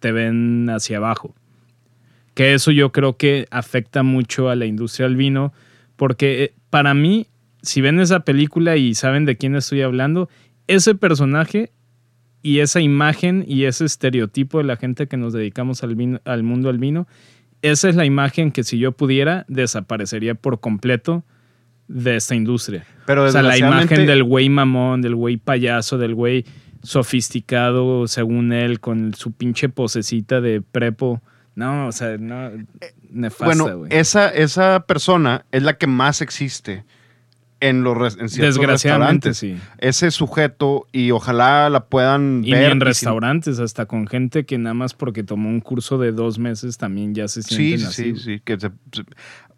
te 0.00 0.12
ven 0.12 0.68
hacia 0.70 0.96
abajo. 0.98 1.34
Que 2.34 2.54
eso 2.54 2.70
yo 2.70 2.92
creo 2.92 3.16
que 3.16 3.46
afecta 3.50 4.02
mucho 4.02 4.48
a 4.48 4.56
la 4.56 4.66
industria 4.66 5.06
del 5.08 5.16
vino, 5.16 5.52
porque 5.96 6.44
eh, 6.44 6.54
para 6.70 6.94
mí, 6.94 7.26
si 7.62 7.80
ven 7.80 7.98
esa 8.00 8.20
película 8.20 8.76
y 8.76 8.94
saben 8.94 9.24
de 9.24 9.36
quién 9.36 9.56
estoy 9.56 9.82
hablando, 9.82 10.28
ese 10.66 10.94
personaje 10.94 11.72
y 12.42 12.60
esa 12.60 12.80
imagen 12.80 13.44
y 13.48 13.64
ese 13.64 13.84
estereotipo 13.84 14.58
de 14.58 14.64
la 14.64 14.76
gente 14.76 15.08
que 15.08 15.16
nos 15.16 15.32
dedicamos 15.32 15.82
al, 15.82 15.96
vino- 15.96 16.20
al 16.24 16.42
mundo 16.44 16.68
del 16.68 16.78
vino, 16.78 17.08
esa 17.62 17.88
es 17.88 17.96
la 17.96 18.04
imagen 18.04 18.52
que 18.52 18.62
si 18.62 18.78
yo 18.78 18.92
pudiera 18.92 19.44
desaparecería 19.48 20.36
por 20.36 20.60
completo 20.60 21.24
de 21.88 22.16
esta 22.16 22.34
industria. 22.34 22.84
Pero 23.06 23.24
O 23.24 23.30
sea, 23.30 23.42
la 23.42 23.56
imagen 23.58 24.06
del 24.06 24.22
güey 24.22 24.48
mamón, 24.48 25.00
del 25.02 25.14
güey 25.14 25.36
payaso, 25.38 25.98
del 25.98 26.14
güey 26.14 26.44
sofisticado, 26.82 28.06
según 28.06 28.52
él, 28.52 28.80
con 28.80 29.14
su 29.14 29.32
pinche 29.32 29.68
posecita 29.68 30.40
de 30.40 30.60
prepo. 30.60 31.22
No, 31.54 31.88
o 31.88 31.92
sea, 31.92 32.16
no, 32.18 32.50
nefasta, 33.10 33.44
Bueno, 33.64 33.86
esa, 33.90 34.28
esa 34.28 34.84
persona 34.86 35.44
es 35.50 35.62
la 35.62 35.76
que 35.76 35.86
más 35.86 36.20
existe 36.20 36.84
en 37.60 37.82
los 37.82 38.16
en 38.18 38.28
ciertos 38.28 38.54
Desgraciadamente, 38.56 39.30
restaurantes. 39.30 39.36
sí. 39.38 39.74
Ese 39.78 40.12
sujeto, 40.12 40.86
y 40.92 41.10
ojalá 41.10 41.68
la 41.70 41.86
puedan 41.86 42.42
Y 42.44 42.52
ver. 42.52 42.70
en 42.70 42.80
restaurantes, 42.80 43.58
hasta 43.58 43.86
con 43.86 44.06
gente 44.06 44.44
que 44.46 44.58
nada 44.58 44.74
más 44.74 44.94
porque 44.94 45.24
tomó 45.24 45.48
un 45.48 45.60
curso 45.60 45.98
de 45.98 46.12
dos 46.12 46.38
meses 46.38 46.78
también 46.78 47.14
ya 47.16 47.26
se 47.26 47.42
sienten 47.42 47.78
sí, 47.80 47.84
así. 47.86 48.14
sí, 48.14 48.22
sí, 48.36 48.40
que 48.44 48.60
se- 48.60 48.70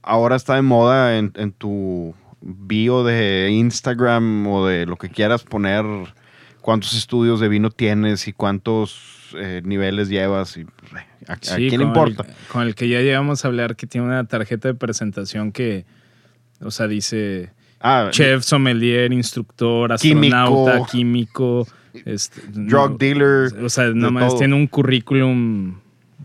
ahora 0.03 0.37
está 0.37 0.55
de 0.57 0.63
moda 0.63 1.19
en, 1.19 1.33
en 1.37 1.53
tu 1.53 2.15
bio 2.41 3.05
de 3.05 3.51
Instagram 3.51 4.47
o 4.47 4.67
de 4.67 4.87
lo 4.87 4.97
que 4.97 5.09
quieras 5.11 5.43
poner 5.43 5.85
cuántos 6.61 6.95
estudios 6.95 7.41
de 7.41 7.49
vino 7.49 7.71
tienes 7.71 8.29
y 8.29 8.33
cuántos 8.33 9.35
eh, 9.37 9.61
niveles 9.65 10.09
llevas 10.09 10.57
y 10.57 10.65
pues, 10.65 11.05
a, 11.29 11.37
quién 11.57 11.79
le 11.79 11.87
importa. 11.87 12.25
El, 12.27 12.35
con 12.49 12.63
el 12.63 12.75
que 12.75 12.89
ya 12.89 13.01
llegamos 13.01 13.45
a 13.45 13.49
hablar 13.49 13.77
que 13.77 13.87
tiene 13.87 14.07
una 14.07 14.25
tarjeta 14.25 14.69
de 14.69 14.75
presentación 14.75 15.53
que, 15.53 15.85
o 16.61 16.71
sea, 16.71 16.89
dice 16.89 17.53
Ah, 17.81 18.09
chef, 18.11 18.45
sommelier, 18.45 19.11
instructor, 19.11 19.97
Químico. 19.97 20.37
astronauta, 20.37 20.87
químico, 20.91 21.67
este, 22.05 22.43
drug 22.49 22.91
no, 22.91 22.97
dealer. 22.99 23.65
O 23.65 23.71
sea, 23.71 23.89
nomás 23.89 24.37
tiene 24.37 24.55
un 24.55 24.67
currículum 24.67 25.81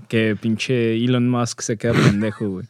que 0.10 0.36
pinche 0.36 0.96
Elon 0.98 1.30
Musk 1.30 1.62
se 1.62 1.78
queda 1.78 1.94
pendejo, 1.94 2.50
güey. 2.50 2.66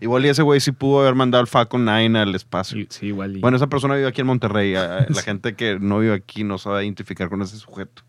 Igual 0.00 0.26
y 0.26 0.28
ese 0.28 0.42
güey 0.42 0.60
sí 0.60 0.72
pudo 0.72 1.00
haber 1.00 1.14
mandado 1.14 1.40
el 1.42 1.46
Falcon 1.48 1.84
9 1.84 2.18
al 2.18 2.34
espacio. 2.34 2.76
Sí, 2.76 2.86
sí, 2.90 3.06
igual. 3.06 3.36
y- 3.36 3.40
Bueno, 3.40 3.56
esa 3.56 3.66
persona 3.68 3.94
vive 3.94 4.06
aquí 4.08 4.20
en 4.20 4.26
Monterrey. 4.26 4.72
La 5.08 5.22
gente 5.24 5.54
que 5.54 5.78
no 5.80 5.98
vive 6.00 6.14
aquí 6.14 6.44
no 6.44 6.58
sabe 6.58 6.84
identificar 6.84 7.28
con 7.30 7.40
ese 7.42 7.56
sujeto. 7.56 8.02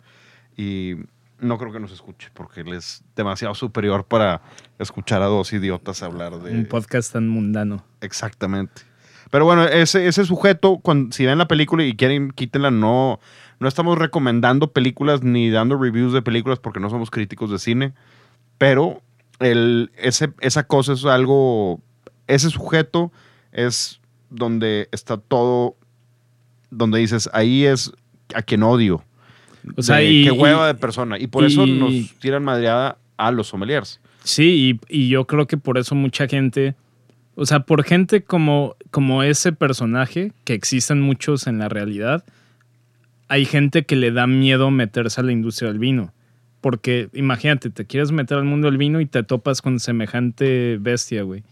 Y 0.57 0.95
no 1.39 1.57
creo 1.57 1.71
que 1.71 1.79
nos 1.79 1.91
escuche 1.91 2.29
porque 2.33 2.61
él 2.61 2.73
es 2.73 3.03
demasiado 3.15 3.53
superior 3.55 4.03
para 4.05 4.41
escuchar 4.79 5.21
a 5.21 5.25
dos 5.27 5.53
idiotas 5.53 6.01
hablar 6.03 6.39
de... 6.39 6.51
un 6.51 6.65
podcast 6.65 7.13
tan 7.13 7.29
mundano. 7.29 7.83
Exactamente. 8.01 8.81
Pero 9.29 9.45
bueno, 9.45 9.65
ese, 9.65 10.07
ese 10.07 10.23
sujeto, 10.25 10.79
cuando, 10.79 11.11
si 11.13 11.25
ven 11.25 11.37
la 11.37 11.47
película 11.47 11.83
y 11.83 11.95
quieren, 11.95 12.31
quítenla. 12.31 12.71
No, 12.71 13.19
no 13.59 13.67
estamos 13.67 13.97
recomendando 13.97 14.71
películas 14.71 15.21
ni 15.21 15.49
dando 15.49 15.77
reviews 15.77 16.13
de 16.13 16.21
películas 16.21 16.59
porque 16.59 16.79
no 16.79 16.89
somos 16.89 17.11
críticos 17.11 17.51
de 17.51 17.59
cine. 17.59 17.93
Pero 18.57 19.01
el, 19.39 19.91
ese, 19.97 20.31
esa 20.41 20.63
cosa 20.65 20.93
es 20.93 21.05
algo. 21.05 21.81
Ese 22.27 22.49
sujeto 22.49 23.11
es 23.51 23.99
donde 24.29 24.89
está 24.91 25.17
todo. 25.17 25.75
Donde 26.69 26.99
dices, 26.99 27.29
ahí 27.33 27.65
es 27.65 27.91
a 28.35 28.41
quien 28.41 28.63
odio. 28.63 29.03
O 29.75 29.81
sea, 29.81 29.97
De 29.97 30.11
y- 30.11 30.23
qué 30.25 30.31
hueva 30.31 30.65
y- 30.65 30.67
de 30.67 30.73
persona. 30.75 31.17
Y 31.19 31.27
por 31.27 31.43
eso 31.45 31.65
nos 31.65 31.93
tiran 32.19 32.43
madreada 32.43 32.97
a 33.17 33.31
los 33.31 33.47
sommeliers. 33.47 33.99
Sí, 34.23 34.79
y, 34.89 35.03
y 35.03 35.07
yo 35.09 35.25
creo 35.25 35.47
que 35.47 35.55
por 35.57 35.77
eso 35.77 35.95
mucha 35.95 36.27
gente, 36.27 36.75
o 37.35 37.45
sea, 37.45 37.61
por 37.61 37.83
gente 37.85 38.23
como, 38.23 38.75
como 38.91 39.23
ese 39.23 39.53
personaje, 39.53 40.33
que 40.43 40.53
existen 40.53 40.99
muchos 40.99 41.47
en 41.47 41.59
la 41.59 41.69
realidad, 41.69 42.25
hay 43.29 43.45
gente 43.45 43.85
que 43.85 43.95
le 43.95 44.11
da 44.11 44.27
miedo 44.27 44.69
meterse 44.71 45.21
a 45.21 45.23
la 45.23 45.31
industria 45.31 45.69
del 45.69 45.79
vino. 45.79 46.13
Porque 46.61 47.09
imagínate, 47.13 47.69
te 47.69 47.85
quieres 47.85 48.11
meter 48.11 48.37
al 48.37 48.45
mundo 48.45 48.67
del 48.67 48.77
vino 48.77 48.99
y 48.99 49.05
te 49.05 49.23
topas 49.23 49.61
con 49.61 49.79
semejante 49.79 50.77
bestia, 50.79 51.23
güey. 51.23 51.43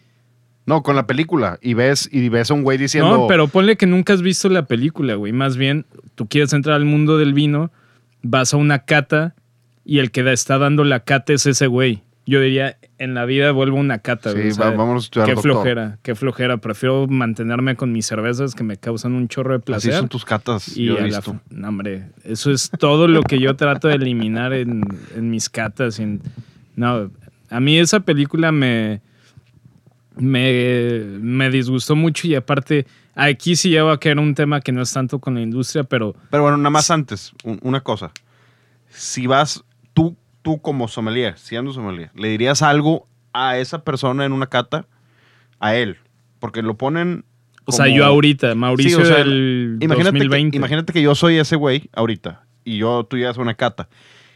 No, 0.66 0.82
con 0.82 0.96
la 0.96 1.06
película. 1.06 1.60
Y 1.62 1.76
ves, 1.76 2.10
y 2.12 2.28
ves 2.30 2.50
a 2.50 2.56
un 2.56 2.64
güey 2.64 2.78
diciendo. 2.78 3.18
No, 3.18 3.28
pero 3.28 3.48
ponle 3.48 3.78
que 3.78 3.86
nunca 3.86 4.14
has 4.14 4.22
visto 4.22 4.50
la 4.50 4.66
película, 4.66 5.16
güey. 5.16 5.32
Más 5.32 5.58
bien, 5.58 5.86
tú 6.16 6.28
quieres 6.28 6.54
entrar 6.54 6.76
al 6.76 6.86
mundo 6.86 7.18
del 7.18 7.34
vino, 7.34 7.72
vas 8.24 8.54
a 8.54 8.58
una 8.58 8.80
cata 8.80 9.36
y 9.84 10.00
el 10.00 10.10
que 10.10 10.32
está 10.32 10.58
dando 10.58 10.84
la 10.84 11.02
cata 11.02 11.34
es 11.34 11.46
ese 11.46 11.68
güey. 11.68 12.02
Yo 12.28 12.42
diría, 12.42 12.78
en 12.98 13.14
la 13.14 13.26
vida 13.26 13.52
vuelvo 13.52 13.78
una 13.78 14.00
cata, 14.00 14.32
Sí. 14.32 14.40
O 14.48 14.52
sea, 14.52 14.72
va- 14.72 14.78
vámonos 14.78 15.04
a 15.04 15.06
estudiar, 15.06 15.28
Qué 15.28 15.34
doctor. 15.36 15.52
flojera, 15.52 16.00
qué 16.02 16.16
flojera. 16.16 16.58
Prefiero 16.58 17.06
mantenerme 17.08 17.76
con 17.76 17.92
mis 17.92 18.08
cervezas 18.08 18.56
que 18.56 18.64
me 18.64 18.78
causan 18.78 19.14
un 19.14 19.28
chorro 19.28 19.52
de 19.52 19.58
Así 19.58 19.66
placer. 19.66 19.94
son 19.94 20.10
tus 20.10 20.26
catas. 20.26 20.76
y 20.76 20.86
yo 20.86 20.98
he 20.98 21.02
la 21.02 21.06
visto. 21.20 21.40
no, 21.52 21.68
hombre, 21.70 22.10
eso 22.24 22.50
es 22.52 22.72
todo 22.80 23.08
lo 23.08 23.22
que 23.22 23.40
yo 23.40 23.56
trato 23.56 23.88
de 23.90 23.96
eliminar 23.96 24.54
en, 24.54 24.82
en 25.16 25.30
mis 25.30 25.50
catas. 25.50 26.00
en- 26.00 26.22
no, 26.76 27.12
a 27.52 27.60
mí 27.60 27.78
esa 27.78 28.00
película 28.00 28.52
me, 28.52 29.02
me, 30.18 31.04
me 31.20 31.50
disgustó 31.50 31.96
mucho 31.96 32.28
y 32.28 32.36
aparte, 32.36 32.86
aquí 33.14 33.56
sí 33.56 33.70
ya 33.72 33.84
va 33.84 33.94
a 33.94 34.00
caer 34.00 34.18
un 34.20 34.34
tema 34.34 34.62
que 34.62 34.72
no 34.72 34.82
es 34.82 34.92
tanto 34.92 35.20
con 35.20 35.36
la 35.36 35.42
industria, 35.42 35.84
pero 35.84 36.16
Pero 36.32 36.44
bueno, 36.44 36.58
nada 36.58 36.70
más 36.70 36.90
antes, 36.92 37.34
un- 37.44 37.60
una 37.62 37.82
cosa. 37.82 38.12
Si 38.90 39.28
vas, 39.28 39.64
tú, 40.46 40.62
como 40.62 40.88
sommelier, 40.88 41.38
siendo 41.38 41.74
sommelier, 41.74 42.12
¿le 42.16 42.30
dirías 42.30 42.62
algo 42.62 43.08
a 43.34 43.58
esa 43.58 43.84
persona 43.84 44.24
en 44.26 44.32
una 44.32 44.46
cata? 44.48 44.88
A 45.60 45.76
él. 45.76 45.98
Porque 46.40 46.62
lo 46.62 46.78
ponen. 46.78 47.26
o 47.66 47.72
sea, 47.72 47.88
yo 47.88 48.06
ahorita, 48.06 48.54
Mauricio 48.56 48.98
Sí, 48.98 49.04
o 49.04 49.06
sea, 49.06 49.18
del 49.18 49.78
imagínate 49.82 50.12
2020. 50.20 50.52
Que, 50.52 50.58
imagínate 50.58 50.94
que 50.94 51.02
yo 51.02 51.16
soy 51.16 51.38
ese 51.40 51.56
güey 51.56 51.90
ahorita 51.94 52.46
y 52.64 52.78
yo, 52.78 53.04
tú 53.06 53.18
llegas 53.18 53.38
a 53.38 53.42
una 53.42 53.56
cata 53.56 53.90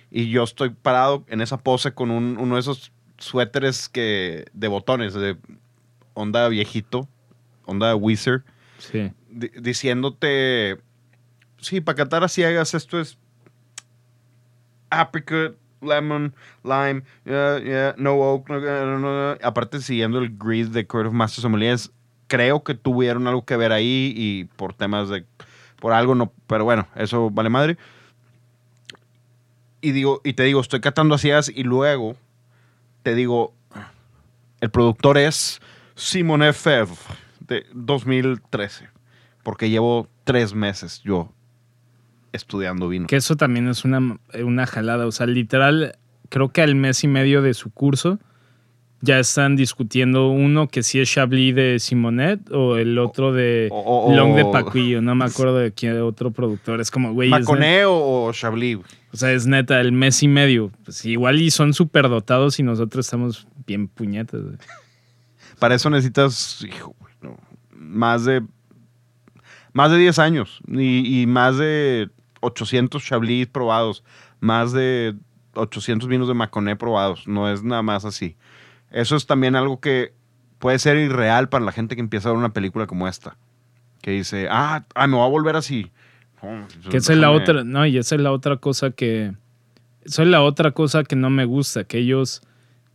y 0.10 0.30
yo 0.32 0.44
estoy 0.44 0.72
parado 0.72 1.24
en 1.28 1.42
esa 1.42 1.58
pose 1.58 1.94
con 1.94 2.10
un- 2.10 2.38
uno 2.39 2.56
de 2.56 2.62
esos 2.62 2.92
suéteres 3.20 3.88
que, 3.88 4.46
de 4.54 4.68
botones, 4.68 5.13
de 5.13 5.38
onda 6.16 6.50
viejito, 6.50 7.08
onda 7.66 7.96
Wizard. 7.96 8.42
Sí. 8.80 9.12
di- 9.30 9.51
diciéndote, 9.62 10.80
sí, 11.60 11.82
para 11.82 11.96
catar 11.98 12.24
a 12.24 12.28
ciegas 12.30 12.74
esto 12.74 13.00
es 13.00 13.18
apricot, 14.89 15.56
lemon, 15.82 16.34
lime, 16.64 17.04
yeah, 17.26 17.60
yeah, 17.60 17.96
no 17.98 18.16
oak, 18.16 18.50
no, 18.50 19.00
no, 19.00 19.38
aparte 19.42 19.82
siguiendo 19.82 20.20
el 20.20 20.38
grid 20.38 20.68
de 20.68 20.86
Court 20.86 21.08
of 21.08 21.14
Master 21.14 21.42
Sommeliers, 21.42 21.92
creo 22.28 22.64
que 22.64 22.76
tuvieron 22.76 23.28
algo 23.28 23.46
que 23.46 23.58
ver 23.58 23.72
ahí 23.72 24.14
y 24.16 24.46
por 24.56 24.74
temas 24.74 25.10
de 25.10 25.26
por 25.80 25.94
algo 25.94 26.16
no, 26.16 26.32
pero 26.48 26.66
bueno, 26.66 26.88
eso 26.96 27.30
vale 27.30 27.50
madre. 27.50 27.78
Y 29.82 29.92
digo, 29.92 30.20
y 30.26 30.34
te 30.34 30.44
digo, 30.44 30.60
estoy 30.60 30.82
catando 30.82 31.16
así 31.16 31.32
y 31.56 31.64
luego 31.64 32.18
te 33.04 33.16
digo, 33.16 33.54
el 34.60 34.70
productor 34.70 35.18
es 35.18 35.62
Simone 35.96 36.52
Fevre 36.52 36.96
de 37.40 37.66
2013, 37.74 38.90
porque 39.42 39.70
llevo 39.70 40.08
tres 40.26 40.54
meses 40.54 41.02
yo 41.02 41.32
estudiando 42.34 42.88
vino. 42.90 43.08
Que 43.08 43.16
eso 43.16 43.36
también 43.36 43.68
es 43.68 43.86
una, 43.86 44.20
una 44.44 44.66
jalada, 44.66 45.06
o 45.08 45.12
sea, 45.12 45.28
literal, 45.28 45.98
creo 46.30 46.50
que 46.50 46.62
al 46.62 46.76
mes 46.76 47.04
y 47.04 47.08
medio 47.08 47.42
de 47.42 47.54
su 47.54 47.72
curso 47.72 48.20
ya 49.02 49.20
están 49.20 49.56
discutiendo 49.56 50.30
uno 50.30 50.68
que 50.68 50.84
si 50.84 51.00
es 51.00 51.10
Chablis 51.10 51.56
de 51.56 51.80
Simonet 51.80 52.52
o 52.52 52.76
el 52.78 52.98
otro 52.98 53.32
de 53.32 53.70
Long 53.72 54.36
de 54.36 54.46
Pacuillo, 54.46 55.02
no 55.02 55.16
me 55.16 55.26
acuerdo 55.26 55.58
de 55.58 55.72
quién 55.72 56.00
otro 56.02 56.32
productor, 56.32 56.82
es 56.82 56.92
como, 56.92 57.14
güey, 57.14 57.30
¿Maconé 57.30 57.84
o, 57.86 58.30
Chablis? 58.34 58.80
O 59.12 59.18
sea, 59.18 59.32
es 59.32 59.48
neta, 59.48 59.80
el 59.80 59.92
mes 59.92 60.22
y 60.22 60.28
medio. 60.28 60.72
Pues 60.84 61.06
igual 61.06 61.42
y 61.42 61.50
son 61.50 61.74
súper 61.74 62.10
dotados 62.10 62.60
y 62.60 62.64
nosotros 62.64 63.06
estamos 63.06 63.48
bien 63.66 63.88
puñetas. 63.88 64.42
güey. 64.42 64.58
Para 65.60 65.76
eso 65.76 65.90
necesitas, 65.90 66.66
hijo, 66.68 66.94
güey, 67.00 67.14
no, 67.22 67.38
más 67.72 68.26
de 68.26 68.44
más 69.72 69.92
de 69.92 69.98
10 69.98 70.20
años 70.20 70.62
y, 70.68 71.22
y 71.22 71.28
más 71.28 71.58
de 71.58 72.10
800 72.41 73.03
Chablis 73.03 73.48
probados, 73.48 74.03
más 74.39 74.72
de 74.72 75.15
800 75.53 76.08
vinos 76.08 76.27
de 76.27 76.34
Maconé 76.34 76.75
probados. 76.75 77.27
No 77.27 77.50
es 77.51 77.63
nada 77.63 77.81
más 77.81 78.05
así. 78.05 78.36
Eso 78.91 79.15
es 79.15 79.25
también 79.25 79.55
algo 79.55 79.79
que 79.79 80.13
puede 80.58 80.79
ser 80.79 80.98
irreal 80.98 81.50
para 81.50 81.65
la 81.65 81.72
gente 81.72 81.96
que 81.96 82.01
empieza 82.01 82.29
a 82.29 82.31
ver 82.31 82.39
una 82.39 82.53
película 82.53 82.88
como 82.88 83.08
esta. 83.08 83.38
Que 84.01 84.12
dice, 84.12 84.48
ah, 84.50 84.86
ah 84.96 85.08
me 85.08 85.15
voy 85.15 85.25
a 85.25 85.29
volver 85.29 85.55
así. 85.55 85.91
Que 86.89 86.98
esa 86.98 87.13
es 87.13 87.19
la 87.19 87.31
otra, 87.31 87.63
no, 87.63 87.86
y 87.86 87.98
esa 87.98 88.15
es 88.15 88.22
la 88.22 88.31
otra 88.31 88.58
cosa 88.58 88.91
que. 88.91 89.34
Esa 90.03 90.24
es 90.24 90.29
la 90.29 90.41
otra 90.41 90.72
cosa 90.72 91.03
que 91.03 91.15
no 91.17 91.29
me 91.29 91.43
gusta, 91.43 91.84
que 91.84 91.98
ellos, 91.98 92.41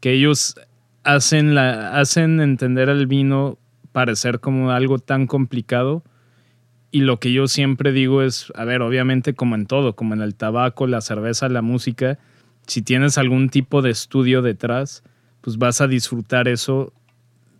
que 0.00 0.12
ellos 0.12 0.56
hacen 1.04 1.54
la, 1.54 1.98
hacen 1.98 2.40
entender 2.40 2.88
el 2.88 3.06
vino 3.06 3.58
parecer 3.92 4.40
como 4.40 4.70
algo 4.70 4.98
tan 4.98 5.26
complicado. 5.26 6.02
Y 6.94 7.00
lo 7.00 7.18
que 7.18 7.32
yo 7.32 7.48
siempre 7.48 7.90
digo 7.90 8.22
es, 8.22 8.52
a 8.54 8.64
ver, 8.64 8.80
obviamente 8.80 9.34
como 9.34 9.56
en 9.56 9.66
todo, 9.66 9.96
como 9.96 10.14
en 10.14 10.20
el 10.20 10.36
tabaco, 10.36 10.86
la 10.86 11.00
cerveza, 11.00 11.48
la 11.48 11.60
música, 11.60 12.20
si 12.68 12.82
tienes 12.82 13.18
algún 13.18 13.48
tipo 13.48 13.82
de 13.82 13.90
estudio 13.90 14.42
detrás, 14.42 15.02
pues 15.40 15.58
vas 15.58 15.80
a 15.80 15.88
disfrutar 15.88 16.46
eso 16.46 16.92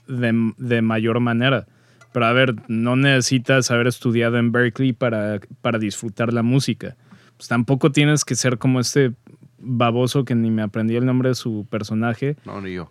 de, 0.06 0.52
de 0.56 0.82
mayor 0.82 1.18
manera. 1.18 1.66
Pero 2.12 2.26
a 2.26 2.32
ver, 2.32 2.54
no 2.68 2.94
necesitas 2.94 3.72
haber 3.72 3.88
estudiado 3.88 4.38
en 4.38 4.52
Berkeley 4.52 4.92
para, 4.92 5.40
para 5.62 5.80
disfrutar 5.80 6.32
la 6.32 6.44
música. 6.44 6.94
Pues 7.36 7.48
tampoco 7.48 7.90
tienes 7.90 8.24
que 8.24 8.36
ser 8.36 8.58
como 8.58 8.78
este 8.78 9.14
baboso 9.58 10.24
que 10.24 10.36
ni 10.36 10.52
me 10.52 10.62
aprendí 10.62 10.94
el 10.94 11.06
nombre 11.06 11.30
de 11.30 11.34
su 11.34 11.66
personaje. 11.68 12.36
No, 12.44 12.60
ni 12.60 12.74
yo. 12.74 12.88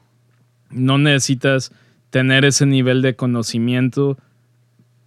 No 0.71 0.97
necesitas 0.97 1.71
tener 2.09 2.43
ese 2.43 2.65
nivel 2.65 3.01
de 3.01 3.15
conocimiento 3.15 4.17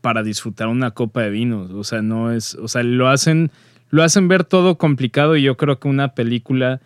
para 0.07 0.23
disfrutar 0.23 0.69
una 0.69 0.93
copa 0.93 1.23
de 1.23 1.31
vinos. 1.31 1.73
O 1.73 1.83
sea, 1.83 2.01
no 2.01 2.31
es. 2.31 2.55
O 2.55 2.69
sea, 2.69 2.85
lo 2.85 3.09
hacen, 3.09 3.51
lo 3.91 4.05
hacen 4.05 4.29
ver 4.29 4.45
todo 4.45 4.79
complicado 4.79 5.35
y 5.35 5.43
yo 5.43 5.57
creo 5.57 5.81
que 5.81 5.89
una 5.89 6.15
película 6.15 6.81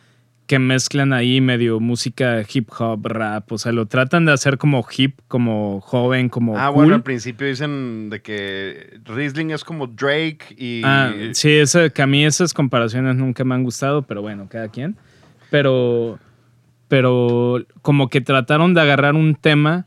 que 0.47 0.59
mezclan 0.59 1.13
ahí 1.13 1.43
medio 1.43 1.81
música 1.81 2.43
hip 2.51 2.71
hop, 2.79 3.07
rap, 3.07 3.53
o 3.53 3.59
sea, 3.59 3.73
lo 3.73 3.85
tratan 3.85 4.25
de 4.25 4.33
hacer 4.33 4.57
como 4.57 4.83
hip, 4.97 5.19
como 5.29 5.83
joven, 5.83 6.31
como 6.31 6.57
Ah, 6.57 6.69
cool. 6.69 6.77
bueno, 6.77 6.95
al 6.95 7.03
principio 7.03 7.47
dicen 7.47 8.09
de 8.09 8.23
que 8.23 8.99
Riesling 9.05 9.51
es 9.51 9.65
como 9.65 9.87
Drake 9.87 10.57
y... 10.57 10.81
Ah, 10.83 11.13
sí, 11.33 11.51
ese, 11.51 11.91
que 11.91 12.01
a 12.01 12.07
mí 12.07 12.25
esas 12.25 12.55
comparaciones 12.55 13.17
nunca 13.17 13.45
me 13.45 13.55
han 13.55 13.65
gustado, 13.65 14.01
pero 14.01 14.23
bueno, 14.23 14.47
cada 14.49 14.69
quien. 14.69 14.97
Pero, 15.51 16.19
pero 16.89 17.67
como 17.83 18.09
que 18.09 18.23
trataron 18.23 18.73
de 18.73 18.81
agarrar 18.81 19.15
un 19.15 19.35
tema 19.35 19.85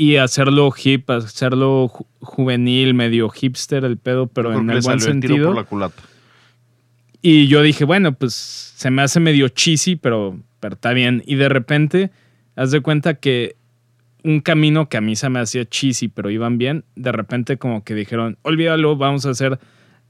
y 0.00 0.16
hacerlo 0.16 0.72
hip, 0.82 1.10
hacerlo 1.10 1.88
ju- 1.88 2.06
juvenil, 2.20 2.94
medio 2.94 3.28
hipster 3.28 3.84
el 3.84 3.98
pedo, 3.98 4.28
pero 4.28 4.52
en 4.54 4.70
el 4.70 4.80
buen 4.80 4.98
salió 5.00 5.14
el 5.14 5.20
tiro 5.20 5.34
sentido. 5.34 5.46
por 5.48 5.56
la 5.56 5.64
culata. 5.64 6.02
Y 7.22 7.48
yo 7.48 7.60
dije, 7.62 7.84
bueno, 7.84 8.12
pues 8.14 8.34
se 8.34 8.90
me 8.90 9.02
hace 9.02 9.20
medio 9.20 9.48
cheesy, 9.48 9.96
pero, 9.96 10.38
pero 10.58 10.74
está 10.74 10.92
bien. 10.94 11.22
Y 11.26 11.34
de 11.34 11.48
repente, 11.50 12.10
haz 12.56 12.70
de 12.70 12.80
cuenta 12.80 13.14
que 13.14 13.56
un 14.24 14.40
camino 14.40 14.88
que 14.88 14.96
a 14.96 15.00
mí 15.02 15.16
se 15.16 15.28
me 15.28 15.38
hacía 15.40 15.66
cheesy, 15.66 16.08
pero 16.08 16.30
iban 16.30 16.56
bien, 16.56 16.84
de 16.96 17.12
repente 17.12 17.58
como 17.58 17.84
que 17.84 17.94
dijeron, 17.94 18.38
olvídalo, 18.42 18.96
vamos 18.96 19.26
a 19.26 19.30
hacer 19.30 19.58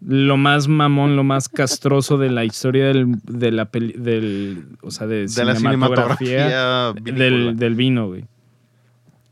lo 0.00 0.36
más 0.36 0.66
mamón, 0.68 1.16
lo 1.16 1.24
más 1.24 1.48
castroso 1.48 2.16
de 2.16 2.30
la 2.30 2.44
historia 2.44 2.86
del, 2.86 3.16
de 3.24 3.50
la 3.52 3.66
peli- 3.70 3.94
del, 3.98 4.66
o 4.82 4.90
sea, 4.92 5.06
de, 5.06 5.26
De 5.26 5.44
la 5.44 5.54
cinematografía 5.56 6.46
cinematografía 6.48 6.92
del, 7.12 7.56
del 7.56 7.74
vino, 7.74 8.06
güey. 8.08 8.24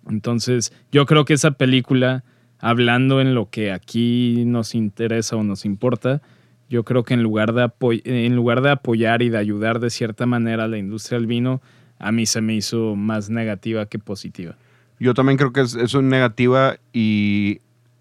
Entonces, 0.08 0.72
yo 0.92 1.06
creo 1.06 1.24
que 1.24 1.34
esa 1.34 1.52
película, 1.52 2.24
hablando 2.58 3.20
en 3.20 3.34
lo 3.34 3.50
que 3.50 3.72
aquí 3.72 4.44
nos 4.46 4.74
interesa 4.74 5.36
o 5.36 5.42
nos 5.42 5.64
importa, 5.64 6.22
yo 6.68 6.84
creo 6.84 7.02
que 7.02 7.14
en 7.14 7.22
lugar 7.22 7.52
de, 7.52 7.70
de 7.70 8.70
apoyar 8.70 9.22
y 9.22 9.28
de 9.28 9.38
ayudar 9.38 9.80
de 9.80 9.90
cierta 9.90 10.26
manera 10.26 10.64
a 10.64 10.68
la 10.68 10.78
industria 10.78 11.18
del 11.18 11.26
vino, 11.26 11.62
a 11.98 12.12
mí 12.12 12.26
se 12.26 12.40
me 12.40 12.54
hizo 12.54 12.94
más 12.94 13.30
negativa 13.30 13.86
que 13.86 13.98
positiva. 13.98 14.56
Yo 15.00 15.14
también 15.14 15.38
creo 15.38 15.52
que 15.52 15.60
es, 15.60 15.74
es 15.74 15.94
negativa 15.94 16.76
y 16.92 17.60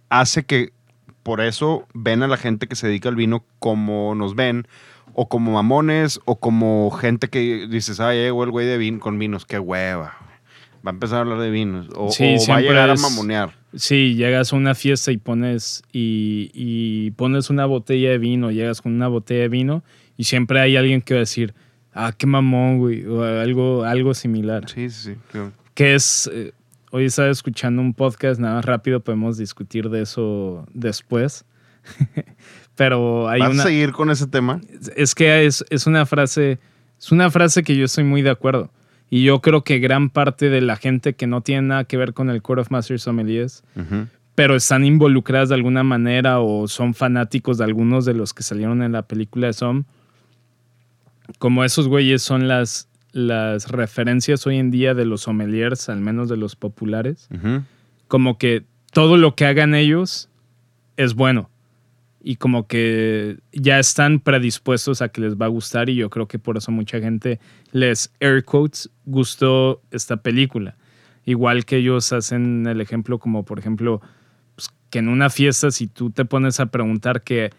hace 0.09 0.43
que 0.43 0.71
por 1.23 1.41
eso 1.41 1.85
ven 1.93 2.23
a 2.23 2.27
la 2.27 2.37
gente 2.37 2.67
que 2.67 2.75
se 2.75 2.87
dedica 2.87 3.09
al 3.09 3.15
vino 3.15 3.43
como 3.59 4.15
nos 4.15 4.35
ven, 4.35 4.67
o 5.13 5.27
como 5.27 5.51
mamones, 5.53 6.19
o 6.25 6.39
como 6.39 6.91
gente 6.91 7.27
que 7.27 7.67
dices, 7.67 7.99
ah, 7.99 8.13
llegó 8.13 8.43
el 8.43 8.51
güey 8.51 8.67
de 8.67 8.77
vino 8.77 8.99
con 8.99 9.17
vinos, 9.17 9.45
qué 9.45 9.57
hueva. 9.59 10.15
Va 10.87 10.91
a 10.91 10.93
empezar 10.93 11.17
a 11.17 11.21
hablar 11.21 11.39
de 11.39 11.49
vinos. 11.51 11.87
O, 11.97 12.09
Sí, 12.11 12.37
o 12.39 12.49
va 12.49 12.57
a 12.57 12.61
llegar 12.61 12.89
es- 12.91 13.03
a 13.03 13.09
mamonear. 13.09 13.53
Sí, 13.75 14.15
llegas 14.15 14.53
a 14.53 14.55
una 14.55 14.73
fiesta 14.73 15.11
y 15.11 15.17
pones 15.17 15.83
y, 15.91 16.49
y 16.53 17.11
pones 17.11 17.49
una 17.49 17.65
botella 17.65 18.09
de 18.11 18.17
vino, 18.17 18.51
llegas 18.51 18.81
con 18.81 18.93
una 18.93 19.09
botella 19.09 19.41
de 19.41 19.49
vino 19.49 19.83
y 20.15 20.23
siempre 20.23 20.61
hay 20.61 20.77
alguien 20.77 21.01
que 21.01 21.13
va 21.15 21.17
a 21.19 21.27
decir, 21.27 21.53
ah, 21.93 22.13
qué 22.17 22.25
mamón, 22.25 22.77
güey, 22.77 23.05
o 23.05 23.21
algo, 23.23 23.83
algo 23.83 24.13
similar. 24.13 24.69
Sí, 24.69 24.89
sí, 24.89 25.13
sí. 25.13 25.15
sí. 25.33 25.39
Que 25.73 25.93
es, 25.95 26.29
eh, 26.33 26.53
hoy 26.91 27.03
estaba 27.05 27.29
escuchando 27.29 27.81
un 27.81 27.93
podcast, 27.93 28.39
nada 28.39 28.55
más 28.55 28.65
rápido 28.65 29.01
podemos 29.01 29.37
discutir 29.37 29.89
de 29.89 30.03
eso 30.03 30.65
después. 30.73 31.43
Pero 32.75 33.27
hay 33.27 33.39
¿Vas 33.41 33.51
una... 33.51 33.63
a 33.63 33.65
seguir 33.65 33.91
con 33.91 34.09
ese 34.09 34.27
tema? 34.27 34.61
Es 34.95 35.13
que 35.15 35.45
es, 35.45 35.65
es 35.69 35.87
una 35.87 36.05
frase, 36.05 36.59
es 36.99 37.11
una 37.11 37.29
frase 37.31 37.63
que 37.63 37.75
yo 37.75 37.85
estoy 37.85 38.03
muy 38.03 38.21
de 38.21 38.29
acuerdo. 38.29 38.71
Y 39.09 39.23
yo 39.23 39.41
creo 39.41 39.63
que 39.63 39.79
gran 39.79 40.09
parte 40.09 40.49
de 40.49 40.61
la 40.61 40.75
gente 40.75 41.13
que 41.15 41.27
no 41.27 41.41
tiene 41.41 41.67
nada 41.69 41.83
que 41.85 41.97
ver 41.97 42.13
con 42.13 42.29
el 42.29 42.41
Court 42.41 42.61
of 42.61 42.71
Masters 42.71 43.03
Sommeliers, 43.03 43.63
pero 44.35 44.55
están 44.55 44.85
involucradas 44.85 45.49
de 45.49 45.55
alguna 45.55 45.83
manera 45.83 46.39
o 46.39 46.67
son 46.67 46.93
fanáticos 46.93 47.57
de 47.57 47.63
algunos 47.63 48.05
de 48.05 48.13
los 48.13 48.33
que 48.33 48.43
salieron 48.43 48.83
en 48.83 48.91
la 48.91 49.03
película 49.03 49.47
de 49.47 49.53
Som, 49.53 49.85
como 51.39 51.63
esos 51.63 51.87
güeyes 51.87 52.21
son 52.21 52.47
las, 52.47 52.89
las 53.11 53.69
referencias 53.69 54.45
hoy 54.45 54.57
en 54.57 54.71
día 54.71 54.93
de 54.93 55.05
los 55.05 55.21
sommeliers, 55.21 55.89
al 55.89 55.99
menos 55.99 56.29
de 56.29 56.37
los 56.37 56.55
populares, 56.55 57.29
como 58.07 58.37
que 58.37 58.65
todo 58.91 59.17
lo 59.17 59.35
que 59.35 59.45
hagan 59.45 59.75
ellos 59.75 60.29
es 60.97 61.13
bueno. 61.13 61.49
Y 62.29 62.35
como 62.35 62.67
que 62.67 63.37
ya 63.53 63.79
están 63.79 64.19
predispuestos 64.19 65.01
a 65.01 65.07
que 65.07 65.21
les 65.21 65.37
va 65.37 65.45
a 65.45 65.47
gustar 65.47 65.87
y 65.87 65.95
yo 65.95 66.09
creo 66.09 66.27
que 66.27 66.39
por 66.39 66.57
eso 66.57 66.73
mucha 66.73 66.99
gente 66.99 67.39
les, 67.71 68.11
air 68.19 68.43
quotes, 68.43 68.89
gustó 69.05 69.81
esta 69.91 70.17
película. 70.17 70.75
Igual 71.23 71.63
que 71.63 71.77
ellos 71.77 72.11
hacen 72.11 72.67
el 72.67 72.81
ejemplo 72.81 73.17
como 73.17 73.45
por 73.45 73.59
ejemplo 73.59 74.01
pues, 74.57 74.67
que 74.89 74.99
en 74.99 75.07
una 75.07 75.29
fiesta 75.29 75.71
si 75.71 75.87
tú 75.87 76.09
te 76.11 76.25
pones 76.25 76.59
a 76.59 76.65
preguntar 76.65 77.21
que, 77.21 77.51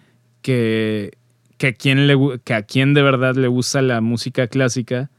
que, 0.43 1.17
que, 1.57 1.69
a 1.69 1.73
quién 1.73 2.07
le, 2.07 2.39
que 2.45 2.53
a 2.53 2.61
quién 2.61 2.93
de 2.93 3.01
verdad 3.01 3.37
le 3.37 3.49
gusta 3.49 3.81
la 3.81 4.03
música 4.03 4.49
clásica, 4.49 5.11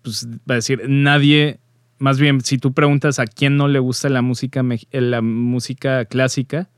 pues 0.00 0.26
va 0.50 0.54
a 0.54 0.54
decir 0.54 0.80
nadie, 0.88 1.60
más 1.98 2.18
bien 2.18 2.40
si 2.40 2.56
tú 2.56 2.72
preguntas 2.72 3.18
a 3.18 3.26
quién 3.26 3.58
no 3.58 3.68
le 3.68 3.80
gusta 3.80 4.08
la 4.08 4.22
música, 4.22 4.64
eh, 4.92 5.00
la 5.02 5.20
música 5.20 6.06
clásica, 6.06 6.70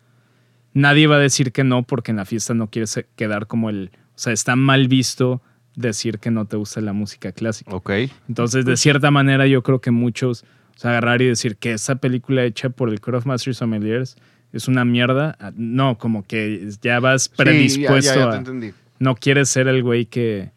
nadie 0.75 1.07
va 1.07 1.17
a 1.17 1.21
decir 1.21 1.51
que 1.53 1.65
no 1.65 1.83
porque 1.83 2.11
en 2.11 2.19
la 2.19 2.25
fiesta 2.27 2.53
no 2.55 2.69
quieres 2.69 3.03
quedar 3.17 3.47
como 3.47 3.71
el, 3.71 3.91
o 3.95 4.19
sea, 4.19 4.33
está 4.33 4.55
mal 4.57 4.89
visto 4.89 5.41
decir 5.77 6.19
que 6.19 6.31
no 6.31 6.45
te 6.47 6.57
gusta 6.57 6.81
la 6.81 6.93
música 6.93 7.33
clásica. 7.33 7.75
Ok. 7.75 7.91
Entonces, 8.29 8.65
de 8.65 8.77
cierta 8.77 9.11
manera, 9.11 9.47
yo 9.47 9.63
creo 9.63 9.81
que 9.81 9.91
muchos, 9.91 10.45
o 10.77 10.79
sea, 10.79 10.91
agarrar 10.91 11.23
y 11.23 11.27
decir 11.27 11.57
que 11.57 11.73
esa 11.73 11.97
película 11.97 12.45
hecha 12.45 12.69
por 12.71 12.91
el 12.91 13.01
Masters 13.25 13.57
Sommeliers 13.57 14.17
es 14.53 14.69
una 14.69 14.85
mierda, 14.85 15.37
ah, 15.41 15.51
no, 15.57 15.99
como 15.99 16.25
que 16.27 16.69
ya 16.81 17.01
vas 17.01 17.25
Sí, 17.25 17.31
ya- 17.31 17.45
predispuesto 17.45 18.15
ya, 18.15 18.21
ya 18.21 18.31
te 18.31 18.35
a... 18.37 18.39
entendí. 18.39 18.71
No 19.01 19.17
quieres 19.17 19.49
ser 19.49 19.67
el 19.67 19.83
güey 19.83 20.07
que, 20.07 20.53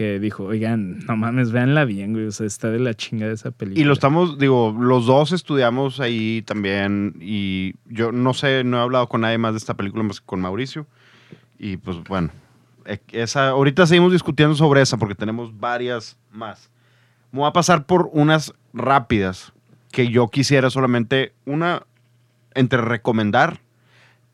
que 0.00 0.18
dijo, 0.18 0.44
oigan, 0.44 1.00
no 1.00 1.14
mames, 1.14 1.52
véanla 1.52 1.84
bien, 1.84 2.14
güey. 2.14 2.24
O 2.24 2.32
sea, 2.32 2.46
está 2.46 2.70
de 2.70 2.78
la 2.78 2.94
chingada 2.94 3.34
esa 3.34 3.50
película. 3.50 3.82
Y 3.82 3.84
lo 3.84 3.92
estamos, 3.92 4.38
digo, 4.38 4.74
los 4.80 5.04
dos 5.04 5.32
estudiamos 5.32 6.00
ahí 6.00 6.40
también 6.40 7.16
y 7.20 7.74
yo 7.84 8.10
no 8.10 8.32
sé, 8.32 8.64
no 8.64 8.78
he 8.78 8.80
hablado 8.80 9.10
con 9.10 9.20
nadie 9.20 9.36
más 9.36 9.52
de 9.52 9.58
esta 9.58 9.74
película 9.74 10.02
más 10.02 10.20
que 10.20 10.24
con 10.24 10.40
Mauricio. 10.40 10.86
Y 11.58 11.76
pues 11.76 11.98
bueno, 12.04 12.30
e- 12.86 13.02
esa, 13.12 13.50
ahorita 13.50 13.86
seguimos 13.86 14.10
discutiendo 14.10 14.54
sobre 14.54 14.80
esa 14.80 14.96
porque 14.96 15.14
tenemos 15.14 15.60
varias 15.60 16.16
más. 16.30 16.70
Me 17.30 17.40
voy 17.40 17.48
a 17.48 17.52
pasar 17.52 17.84
por 17.84 18.08
unas 18.14 18.54
rápidas 18.72 19.52
que 19.92 20.08
yo 20.08 20.28
quisiera 20.28 20.70
solamente, 20.70 21.34
una, 21.44 21.82
entre 22.54 22.80
recomendar 22.80 23.60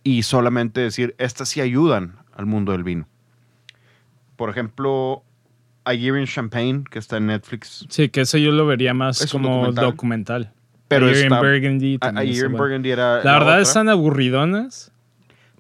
y 0.05 0.23
solamente 0.23 0.81
decir, 0.81 1.17
estas 1.19 1.49
sí 1.49 1.61
ayudan 1.61 2.21
al 2.37 2.47
mundo 2.47 2.71
del 2.71 2.85
vino. 2.85 3.09
Por 4.37 4.49
ejemplo, 4.49 5.25
A 5.87 5.95
Year 5.95 6.19
in 6.19 6.27
Champagne, 6.27 6.85
que 6.91 6.99
está 6.99 7.17
en 7.17 7.27
Netflix. 7.29 7.87
Sí, 7.89 8.09
que 8.09 8.23
eso 8.23 8.37
yo 8.39 8.51
lo 8.53 8.67
vería 8.67 8.93
más 8.93 9.21
Es 9.23 9.31
como 9.33 9.49
documental. 9.59 9.85
documental. 9.85 10.53
Pero 10.89 11.07
A 11.07 11.09
Year 11.13 11.27
in 11.27 11.33
está- 11.33 11.41
Burgundy. 11.41 11.99
A, 12.01 12.07
A 12.09 12.25
Year 12.25 12.47
in 12.47 12.53
bueno. 12.53 12.59
Burgundy 12.59 12.91
era. 12.91 13.17
La 13.25 13.33
verdad 13.35 13.55
otra, 13.55 13.61
están 13.61 13.89
aburridonas, 13.89 14.93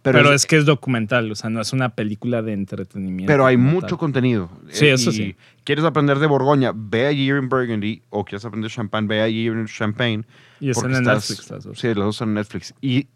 pero, 0.02 0.18
pero, 0.18 0.32
es, 0.32 0.46
que 0.46 0.56
es 0.56 0.64
documental, 0.66 1.30
o 1.32 1.34
sea, 1.34 1.50
no 1.50 1.60
es 1.60 1.72
una 1.72 1.90
película 1.96 2.42
de 2.42 2.52
entretenimiento. 2.52 3.26
pero 3.32 3.44
hay 3.46 3.56
mucho 3.56 3.86
tal. 3.88 3.98
contenido. 3.98 4.50
Sí, 4.70 4.86
Eh, 4.86 4.92
eso 4.92 5.10
sí. 5.10 5.34
Quieres 5.64 5.84
aprender 5.84 6.18
de 6.20 6.26
Borgoña, 6.26 6.72
ve 6.74 7.06
a 7.08 7.12
Year 7.12 7.42
in 7.42 7.48
Burgundy. 7.48 8.02
O 8.10 8.24
quieres 8.24 8.44
aprender 8.44 8.70
champán, 8.70 9.08
ve 9.08 9.20
a 9.22 9.28
Year 9.28 9.56
in 9.56 9.66
Champagne. 9.66 10.24
Y 10.60 10.70
están 10.70 10.92
en 10.94 10.98
estás- 11.02 11.28
Netflix 11.30 11.50
las 11.50 11.64
dos. 11.64 11.78
Sí, 11.78 11.88
los 11.88 12.04
dos 12.04 12.14
están 12.16 12.28
en 12.28 12.34
Netflix. 12.34 12.74
Y 12.80 13.08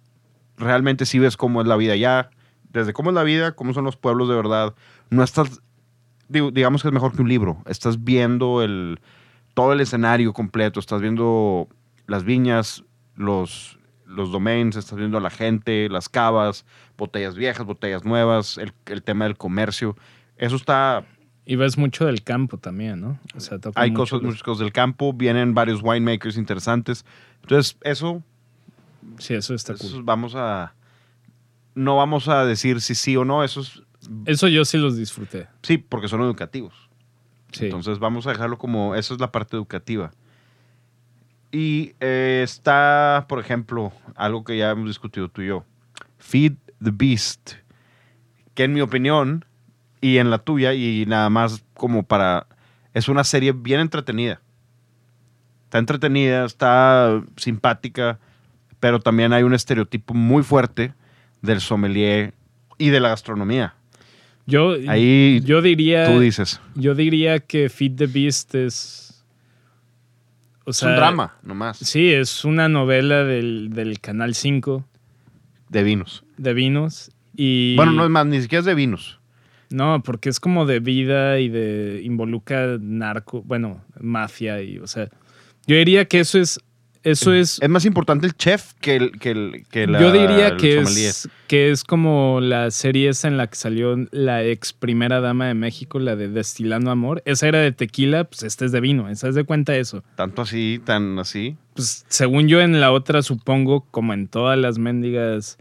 realmente 0.58 1.06
sí 1.06 1.18
ves 1.20 1.36
cómo 1.36 1.60
es 1.62 1.66
la 1.68 1.76
vida 1.76 1.94
ya. 1.96 2.30
Desde 2.72 2.92
cómo 2.92 3.10
es 3.10 3.14
la 3.14 3.22
vida, 3.24 3.52
cómo 3.52 3.72
son 3.72 3.84
los 3.84 3.96
pueblos 3.96 4.28
de 4.28 4.34
verdad. 4.34 4.74
No 5.10 5.22
estás. 5.22 5.60
Digo, 6.30 6.50
digamos 6.50 6.82
que 6.82 6.88
es 6.88 6.94
mejor 6.94 7.12
que 7.14 7.22
un 7.22 7.28
libro. 7.28 7.62
Estás 7.66 8.02
viendo 8.02 8.62
el, 8.62 8.98
todo 9.54 9.72
el 9.72 9.80
escenario 9.80 10.32
completo. 10.32 10.80
Estás 10.80 11.02
viendo 11.02 11.68
las 12.06 12.24
viñas, 12.24 12.84
los, 13.16 13.78
los 14.06 14.32
domains, 14.32 14.76
estás 14.76 14.98
viendo 14.98 15.18
a 15.18 15.20
la 15.20 15.30
gente, 15.30 15.88
las 15.90 16.08
cavas, 16.08 16.64
botellas 16.96 17.34
viejas, 17.34 17.66
botellas 17.66 18.04
nuevas, 18.04 18.56
el, 18.56 18.72
el 18.86 19.02
tema 19.02 19.24
del 19.24 19.36
comercio. 19.36 19.96
Eso 20.36 20.56
está. 20.56 21.04
Y 21.44 21.56
ves 21.56 21.76
mucho 21.76 22.06
del 22.06 22.22
campo 22.22 22.56
también, 22.58 23.00
¿no? 23.00 23.18
O 23.34 23.40
sea, 23.40 23.58
toca 23.58 23.80
Hay 23.80 23.90
mucho 23.90 24.00
cosas, 24.00 24.22
muchas 24.22 24.42
cosas 24.42 24.60
del 24.60 24.72
campo. 24.72 25.12
Vienen 25.12 25.52
varios 25.52 25.82
winemakers 25.82 26.36
interesantes. 26.36 27.04
Entonces, 27.42 27.76
eso 27.82 28.22
Sí, 29.18 29.34
eso 29.34 29.54
está 29.54 29.74
Eso 29.74 29.92
cool. 29.92 30.02
vamos 30.02 30.34
a. 30.34 30.74
No 31.74 31.96
vamos 31.96 32.28
a 32.28 32.44
decir 32.44 32.80
si 32.80 32.94
sí 32.94 33.16
o 33.16 33.24
no. 33.24 33.44
Eso 33.44 33.60
es. 33.60 33.82
Eso 34.26 34.48
yo 34.48 34.64
sí 34.64 34.78
los 34.78 34.96
disfruté. 34.96 35.48
Sí, 35.62 35.78
porque 35.78 36.08
son 36.08 36.22
educativos. 36.22 36.74
Sí. 37.52 37.66
Entonces 37.66 37.98
vamos 37.98 38.26
a 38.26 38.30
dejarlo 38.30 38.58
como. 38.58 38.94
Eso 38.94 39.14
es 39.14 39.20
la 39.20 39.32
parte 39.32 39.56
educativa. 39.56 40.10
Y 41.52 41.94
eh, 42.00 42.42
está, 42.44 43.26
por 43.28 43.40
ejemplo, 43.40 43.92
algo 44.14 44.44
que 44.44 44.56
ya 44.56 44.70
hemos 44.70 44.86
discutido 44.88 45.28
tú 45.28 45.42
y 45.42 45.48
yo: 45.48 45.64
Feed 46.18 46.54
the 46.82 46.90
Beast. 46.92 47.52
Que 48.54 48.64
en 48.64 48.72
mi 48.72 48.80
opinión, 48.80 49.44
y 50.00 50.18
en 50.18 50.30
la 50.30 50.38
tuya, 50.38 50.74
y 50.74 51.04
nada 51.06 51.30
más 51.30 51.64
como 51.74 52.02
para. 52.02 52.46
Es 52.94 53.08
una 53.08 53.24
serie 53.24 53.52
bien 53.52 53.80
entretenida. 53.80 54.40
Está 55.64 55.78
entretenida, 55.78 56.44
está 56.44 57.22
simpática, 57.36 58.18
pero 58.80 58.98
también 58.98 59.32
hay 59.32 59.44
un 59.44 59.54
estereotipo 59.54 60.14
muy 60.14 60.42
fuerte 60.42 60.94
del 61.42 61.60
sommelier 61.60 62.34
y 62.76 62.88
de 62.88 62.98
la 62.98 63.10
gastronomía. 63.10 63.74
Yo, 64.50 64.76
Ahí 64.88 65.40
yo 65.44 65.62
diría. 65.62 66.06
Tú 66.06 66.20
dices. 66.20 66.60
Yo 66.74 66.94
diría 66.94 67.40
que 67.40 67.68
Feed 67.68 67.96
the 67.96 68.06
Beast 68.06 68.54
es. 68.54 69.24
O 70.64 70.70
Es 70.70 70.82
un 70.82 70.94
drama, 70.94 71.36
nomás. 71.42 71.78
Sí, 71.78 72.12
es 72.12 72.44
una 72.44 72.68
novela 72.68 73.24
del, 73.24 73.70
del 73.72 73.98
Canal 74.00 74.34
5 74.34 74.84
De 75.68 75.82
vinos. 75.82 76.22
de 76.36 76.54
vinos. 76.54 77.10
Y, 77.34 77.74
Bueno, 77.76 77.92
no 77.92 78.04
es 78.04 78.10
más, 78.10 78.26
ni 78.26 78.42
siquiera 78.42 78.60
es 78.60 78.66
de 78.66 78.74
vinos. 78.74 79.18
No, 79.70 80.02
porque 80.02 80.28
es 80.28 80.40
como 80.40 80.66
de 80.66 80.80
vida 80.80 81.38
y 81.38 81.48
de 81.48 82.02
involucra 82.04 82.76
narco, 82.80 83.42
bueno, 83.42 83.84
mafia 84.00 84.60
y, 84.62 84.78
o 84.78 84.86
sea, 84.88 85.08
yo 85.66 85.76
diría 85.76 86.06
que 86.06 86.20
eso 86.20 86.40
es, 86.40 86.58
eso 87.02 87.32
es, 87.32 87.58
Es 87.62 87.68
más 87.68 87.84
importante 87.86 88.26
el 88.26 88.34
chef 88.34 88.74
que 88.80 88.96
el 88.96 89.18
que 89.18 89.30
el 89.30 89.64
que 89.70 89.86
la- 89.86 90.00
yo 90.00 90.12
diría 90.12 90.56
que 90.56 90.84
sommelier. 90.84 91.10
es, 91.10 91.28
que 91.48 91.70
es 91.70 91.82
como 91.84 92.40
la 92.42 92.70
serie 92.70 93.08
esa 93.08 93.28
en 93.28 93.36
la 93.36 93.46
que 93.46 93.56
salió 93.56 93.96
la 94.10 94.44
ex 94.44 94.72
primera 94.72 95.20
dama 95.20 95.46
de 95.46 95.54
México, 95.54 95.98
la 95.98 96.14
de 96.16 96.28
Destilando 96.28 96.90
Amor. 96.90 97.22
Esa 97.24 97.48
era 97.48 97.58
de 97.60 97.72
tequila, 97.72 98.24
pues 98.24 98.42
esta 98.42 98.64
es 98.64 98.72
de 98.72 98.80
vino, 98.80 99.08
¿estás 99.08 99.34
de 99.34 99.44
cuenta 99.44 99.74
eso? 99.76 100.04
Tanto 100.16 100.42
así, 100.42 100.80
tan 100.84 101.18
así. 101.18 101.56
Pues 101.74 102.04
según 102.08 102.48
yo 102.48 102.60
en 102.60 102.80
la 102.80 102.92
otra 102.92 103.22
supongo, 103.22 103.86
como 103.90 104.12
en 104.12 104.28
todas 104.28 104.58
las 104.58 104.78
mendigas 104.78 105.56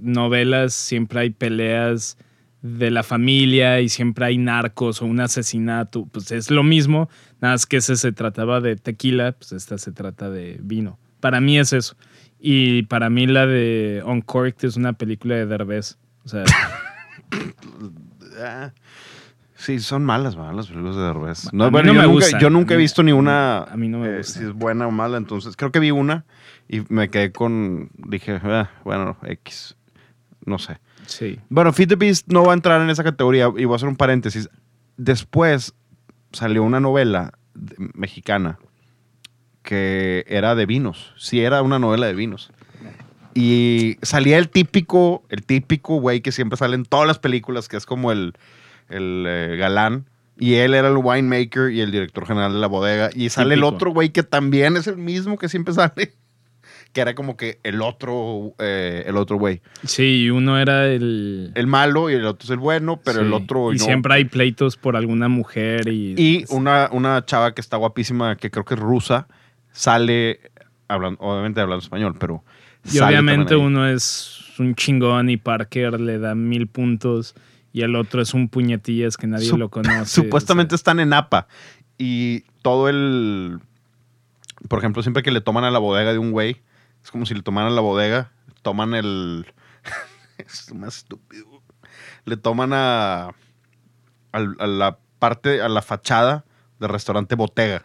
novelas, 0.00 0.74
siempre 0.74 1.20
hay 1.20 1.30
peleas 1.30 2.16
de 2.62 2.90
la 2.90 3.02
familia 3.02 3.80
y 3.80 3.88
siempre 3.88 4.24
hay 4.24 4.38
narcos 4.38 5.02
o 5.02 5.06
un 5.06 5.20
asesinato. 5.20 6.06
Pues 6.10 6.32
es 6.32 6.50
lo 6.50 6.62
mismo, 6.62 7.10
nada 7.40 7.54
más 7.54 7.66
que 7.66 7.78
ese 7.78 7.96
se 7.96 8.12
trataba 8.12 8.60
de 8.60 8.76
tequila, 8.76 9.32
pues 9.32 9.52
esta 9.52 9.78
se 9.78 9.92
trata 9.92 10.30
de 10.30 10.58
vino. 10.62 10.98
Para 11.20 11.40
mí 11.40 11.58
es 11.58 11.72
eso. 11.72 11.96
Y 12.40 12.84
para 12.84 13.10
mí 13.10 13.26
la 13.26 13.46
de 13.46 14.02
Uncorked 14.04 14.64
es 14.64 14.76
una 14.76 14.94
película 14.94 15.36
de 15.36 15.46
Derbez. 15.46 15.98
O 16.24 16.28
sea, 16.28 16.44
Sí, 19.62 19.78
son 19.78 20.04
malas, 20.04 20.34
malas 20.34 20.56
las 20.56 20.66
películas 20.66 20.96
de 20.96 21.02
Derbez. 21.02 21.52
No, 21.52 21.70
bueno, 21.70 21.92
no 21.92 21.94
yo, 21.94 22.00
me 22.00 22.06
nunca, 22.08 22.24
gustan. 22.24 22.40
yo 22.40 22.50
nunca 22.50 22.74
he 22.74 22.76
visto 22.76 23.04
ni 23.04 23.12
una. 23.12 23.62
a 23.62 23.76
mí 23.76 23.88
no 23.88 24.00
me 24.00 24.08
eh, 24.08 24.16
gusta. 24.18 24.40
si 24.40 24.44
es 24.44 24.52
buena 24.52 24.88
o 24.88 24.90
mala, 24.90 25.18
entonces 25.18 25.56
creo 25.56 25.70
que 25.70 25.78
vi 25.78 25.92
una 25.92 26.24
y 26.68 26.82
me 26.88 27.10
quedé 27.10 27.30
con. 27.30 27.90
Dije, 27.94 28.40
ah, 28.42 28.70
bueno, 28.82 29.16
X. 29.22 29.76
No 30.44 30.58
sé. 30.58 30.80
Sí. 31.06 31.38
Bueno, 31.48 31.72
Feed 31.72 31.88
the 31.88 31.96
Beast 31.96 32.28
no 32.28 32.44
va 32.44 32.52
a 32.52 32.54
entrar 32.54 32.80
en 32.80 32.90
esa 32.90 33.04
categoría 33.04 33.50
y 33.56 33.64
voy 33.64 33.72
a 33.72 33.76
hacer 33.76 33.88
un 33.88 33.96
paréntesis. 33.96 34.48
Después 34.96 35.74
salió 36.32 36.62
una 36.62 36.80
novela 36.80 37.32
mexicana 37.94 38.58
que 39.62 40.24
era 40.28 40.54
de 40.54 40.66
vinos. 40.66 41.12
Sí, 41.16 41.40
era 41.40 41.62
una 41.62 41.78
novela 41.78 42.06
de 42.06 42.14
vinos. 42.14 42.50
Y 43.34 43.96
salía 44.02 44.38
el 44.38 44.50
típico, 44.50 45.22
el 45.30 45.44
típico 45.44 45.96
güey 45.96 46.20
que 46.20 46.32
siempre 46.32 46.58
sale 46.58 46.74
en 46.74 46.84
todas 46.84 47.06
las 47.06 47.18
películas, 47.18 47.68
que 47.68 47.76
es 47.76 47.86
como 47.86 48.12
el, 48.12 48.34
el 48.88 49.24
eh, 49.26 49.56
galán. 49.58 50.06
Y 50.38 50.54
él 50.54 50.74
era 50.74 50.88
el 50.88 50.96
winemaker 50.96 51.70
y 51.70 51.80
el 51.80 51.92
director 51.92 52.26
general 52.26 52.52
de 52.52 52.58
la 52.58 52.66
bodega. 52.66 53.10
Y 53.14 53.28
sale 53.28 53.54
el 53.54 53.64
otro 53.64 53.92
güey 53.92 54.10
que 54.10 54.22
también 54.22 54.76
es 54.76 54.86
el 54.86 54.96
mismo 54.96 55.38
que 55.38 55.48
siempre 55.48 55.72
sale. 55.74 56.14
Que 56.92 57.00
era 57.00 57.14
como 57.14 57.38
que 57.38 57.58
el 57.62 57.80
otro, 57.80 58.54
eh, 58.58 59.04
el 59.06 59.16
otro 59.16 59.38
güey. 59.38 59.62
Sí, 59.86 60.24
y 60.24 60.30
uno 60.30 60.58
era 60.58 60.88
el... 60.88 61.50
El 61.54 61.66
malo 61.66 62.10
y 62.10 62.14
el 62.14 62.26
otro 62.26 62.44
es 62.44 62.50
el 62.50 62.58
bueno, 62.58 63.00
pero 63.02 63.22
el 63.22 63.32
otro 63.32 63.72
Y 63.72 63.78
no. 63.78 63.84
siempre 63.84 64.12
hay 64.12 64.26
pleitos 64.26 64.76
por 64.76 64.94
alguna 64.96 65.28
mujer 65.28 65.88
y... 65.88 66.14
Y 66.18 66.44
una, 66.50 66.90
una 66.92 67.24
chava 67.24 67.54
que 67.54 67.62
está 67.62 67.78
guapísima, 67.78 68.36
que 68.36 68.50
creo 68.50 68.66
que 68.66 68.74
es 68.74 68.80
rusa, 68.80 69.26
sale, 69.70 70.40
hablando, 70.86 71.18
obviamente 71.22 71.62
hablando 71.62 71.82
español, 71.82 72.14
pero. 72.18 72.44
Y 72.92 72.98
obviamente 72.98 73.56
uno 73.56 73.88
es 73.88 74.52
un 74.58 74.74
chingón 74.74 75.30
y 75.30 75.38
Parker 75.38 75.98
le 75.98 76.18
da 76.18 76.34
mil 76.34 76.66
puntos 76.66 77.34
y 77.72 77.80
el 77.80 77.96
otro 77.96 78.20
es 78.20 78.34
un 78.34 78.48
puñetillas 78.50 79.16
que 79.16 79.26
nadie 79.26 79.48
Sup- 79.48 79.58
lo 79.58 79.70
conoce. 79.70 80.04
Supuestamente 80.04 80.74
o 80.74 80.76
están 80.76 81.00
en 81.00 81.14
APA. 81.14 81.46
Y 81.96 82.40
todo 82.60 82.90
el. 82.90 83.60
Por 84.68 84.78
ejemplo, 84.78 85.02
siempre 85.02 85.22
que 85.22 85.30
le 85.30 85.40
toman 85.40 85.64
a 85.64 85.70
la 85.70 85.78
bodega 85.78 86.12
de 86.12 86.18
un 86.18 86.32
güey, 86.32 86.58
es 87.02 87.10
como 87.10 87.26
si 87.26 87.34
le 87.34 87.42
tomaran 87.42 87.74
la 87.74 87.80
bodega, 87.80 88.32
toman 88.62 88.94
el. 88.94 89.46
es 90.38 90.72
más 90.74 90.98
estúpido. 90.98 91.62
Le 92.24 92.36
toman 92.36 92.72
a. 92.72 93.30
al- 94.32 94.56
a 94.58 94.66
la 94.66 94.98
parte, 95.18 95.60
a 95.62 95.68
la 95.68 95.82
fachada 95.82 96.44
del 96.78 96.88
restaurante 96.90 97.34
Botega. 97.34 97.82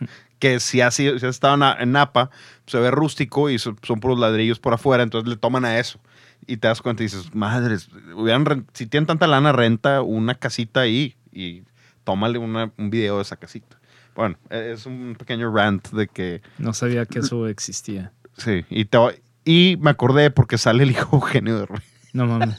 Que 0.40 0.60
si 0.60 0.82
así 0.82 1.18
si 1.20 1.26
estaban 1.26 1.62
en 1.80 1.92
Napa, 1.92 2.28
se 2.66 2.78
ve 2.78 2.90
rústico 2.90 3.48
y 3.48 3.58
son, 3.58 3.76
puros 3.76 4.18
ladrillos 4.18 4.58
por 4.58 4.74
afuera, 4.74 5.02
entonces 5.02 5.26
le 5.28 5.36
toman 5.36 5.64
a 5.64 5.78
eso. 5.78 5.98
Y 6.46 6.58
te 6.58 6.68
das 6.68 6.82
cuenta 6.82 7.02
y 7.02 7.06
dices, 7.06 7.34
madres, 7.34 7.88
hubieran 8.14 8.66
si 8.74 8.86
tienen 8.86 9.06
tanta 9.06 9.26
lana, 9.26 9.52
renta 9.52 10.02
una 10.02 10.34
casita 10.34 10.80
ahí 10.80 11.16
y 11.32 11.62
tómale 12.02 12.38
una- 12.38 12.70
un 12.76 12.90
video 12.90 13.16
de 13.16 13.22
esa 13.22 13.36
casita. 13.36 13.78
Bueno, 14.14 14.36
e- 14.50 14.72
es 14.72 14.84
un 14.84 15.16
pequeño 15.18 15.50
rant 15.50 15.88
de 15.92 16.08
que, 16.08 16.42
no 16.58 16.74
sabía 16.74 17.06
que 17.06 17.20
eso 17.20 17.46
existía. 17.48 18.12
Sí, 18.36 18.64
y, 18.70 18.84
te, 18.86 18.98
y 19.44 19.76
me 19.80 19.90
acordé 19.90 20.30
porque 20.30 20.58
sale 20.58 20.82
el 20.84 20.90
hijo 20.90 21.16
Eugenio 21.16 21.58
de 21.58 21.66
Ruiz. 21.66 21.82
No 22.12 22.26
mames. 22.26 22.58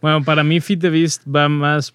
bueno, 0.00 0.22
para 0.24 0.42
mí 0.42 0.60
Fit 0.60 0.80
the 0.80 0.90
Beast 0.90 1.22
va 1.26 1.48
más 1.48 1.92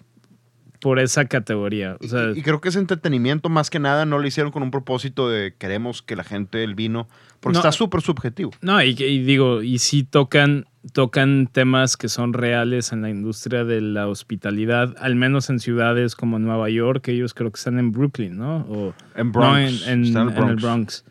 por 0.80 1.00
esa 1.00 1.24
categoría. 1.26 1.96
O 2.00 2.06
sea, 2.06 2.30
y, 2.34 2.38
y 2.38 2.42
creo 2.42 2.60
que 2.60 2.68
es 2.68 2.76
entretenimiento 2.76 3.48
más 3.48 3.68
que 3.68 3.80
nada, 3.80 4.06
no 4.06 4.18
lo 4.18 4.26
hicieron 4.26 4.52
con 4.52 4.62
un 4.62 4.70
propósito 4.70 5.28
de 5.28 5.54
queremos 5.58 6.02
que 6.02 6.14
la 6.16 6.22
gente 6.24 6.62
el 6.62 6.74
vino, 6.76 7.08
porque 7.40 7.54
No. 7.54 7.58
está 7.60 7.72
súper 7.72 8.00
subjetivo. 8.00 8.52
no, 8.62 8.80
y, 8.82 8.90
y 8.90 9.18
digo, 9.24 9.62
y 9.62 9.78
sí 9.80 10.04
tocan, 10.04 10.66
tocan 10.92 11.48
temas 11.52 11.96
que 11.96 12.08
son 12.08 12.32
reales 12.32 12.92
en 12.92 13.02
la 13.02 13.10
industria 13.10 13.64
de 13.64 13.80
la 13.80 14.06
hospitalidad, 14.06 14.94
al 15.00 15.16
menos 15.16 15.50
en 15.50 15.58
ciudades 15.58 16.14
como 16.14 16.38
Nueva 16.38 16.70
York, 16.70 17.08
ellos 17.08 17.34
creo 17.34 17.50
que 17.50 17.58
están 17.58 17.80
en 17.80 17.90
Brooklyn, 17.90 18.38
¿no? 18.38 18.58
O, 18.70 18.94
En 19.16 19.26
no, 19.26 19.32
Bronx. 19.32 19.86
en, 19.88 19.92
en- 19.92 20.04
está 20.04 20.20
en 20.22 20.28
el 20.30 20.36
en 20.38 20.48
el 20.48 20.56
Bronx. 20.56 21.04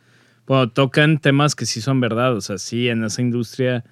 Bueno, 0.48 0.70
tocan 0.70 1.20
temas 1.20 1.56
que 1.56 1.66
sí 1.66 1.82
son 1.82 2.00
verdad. 2.00 2.36
O 2.36 2.42
sea, 2.42 2.58
sí, 2.58 2.88
en 2.90 3.04
esa 3.04 3.22
industria 3.22 3.84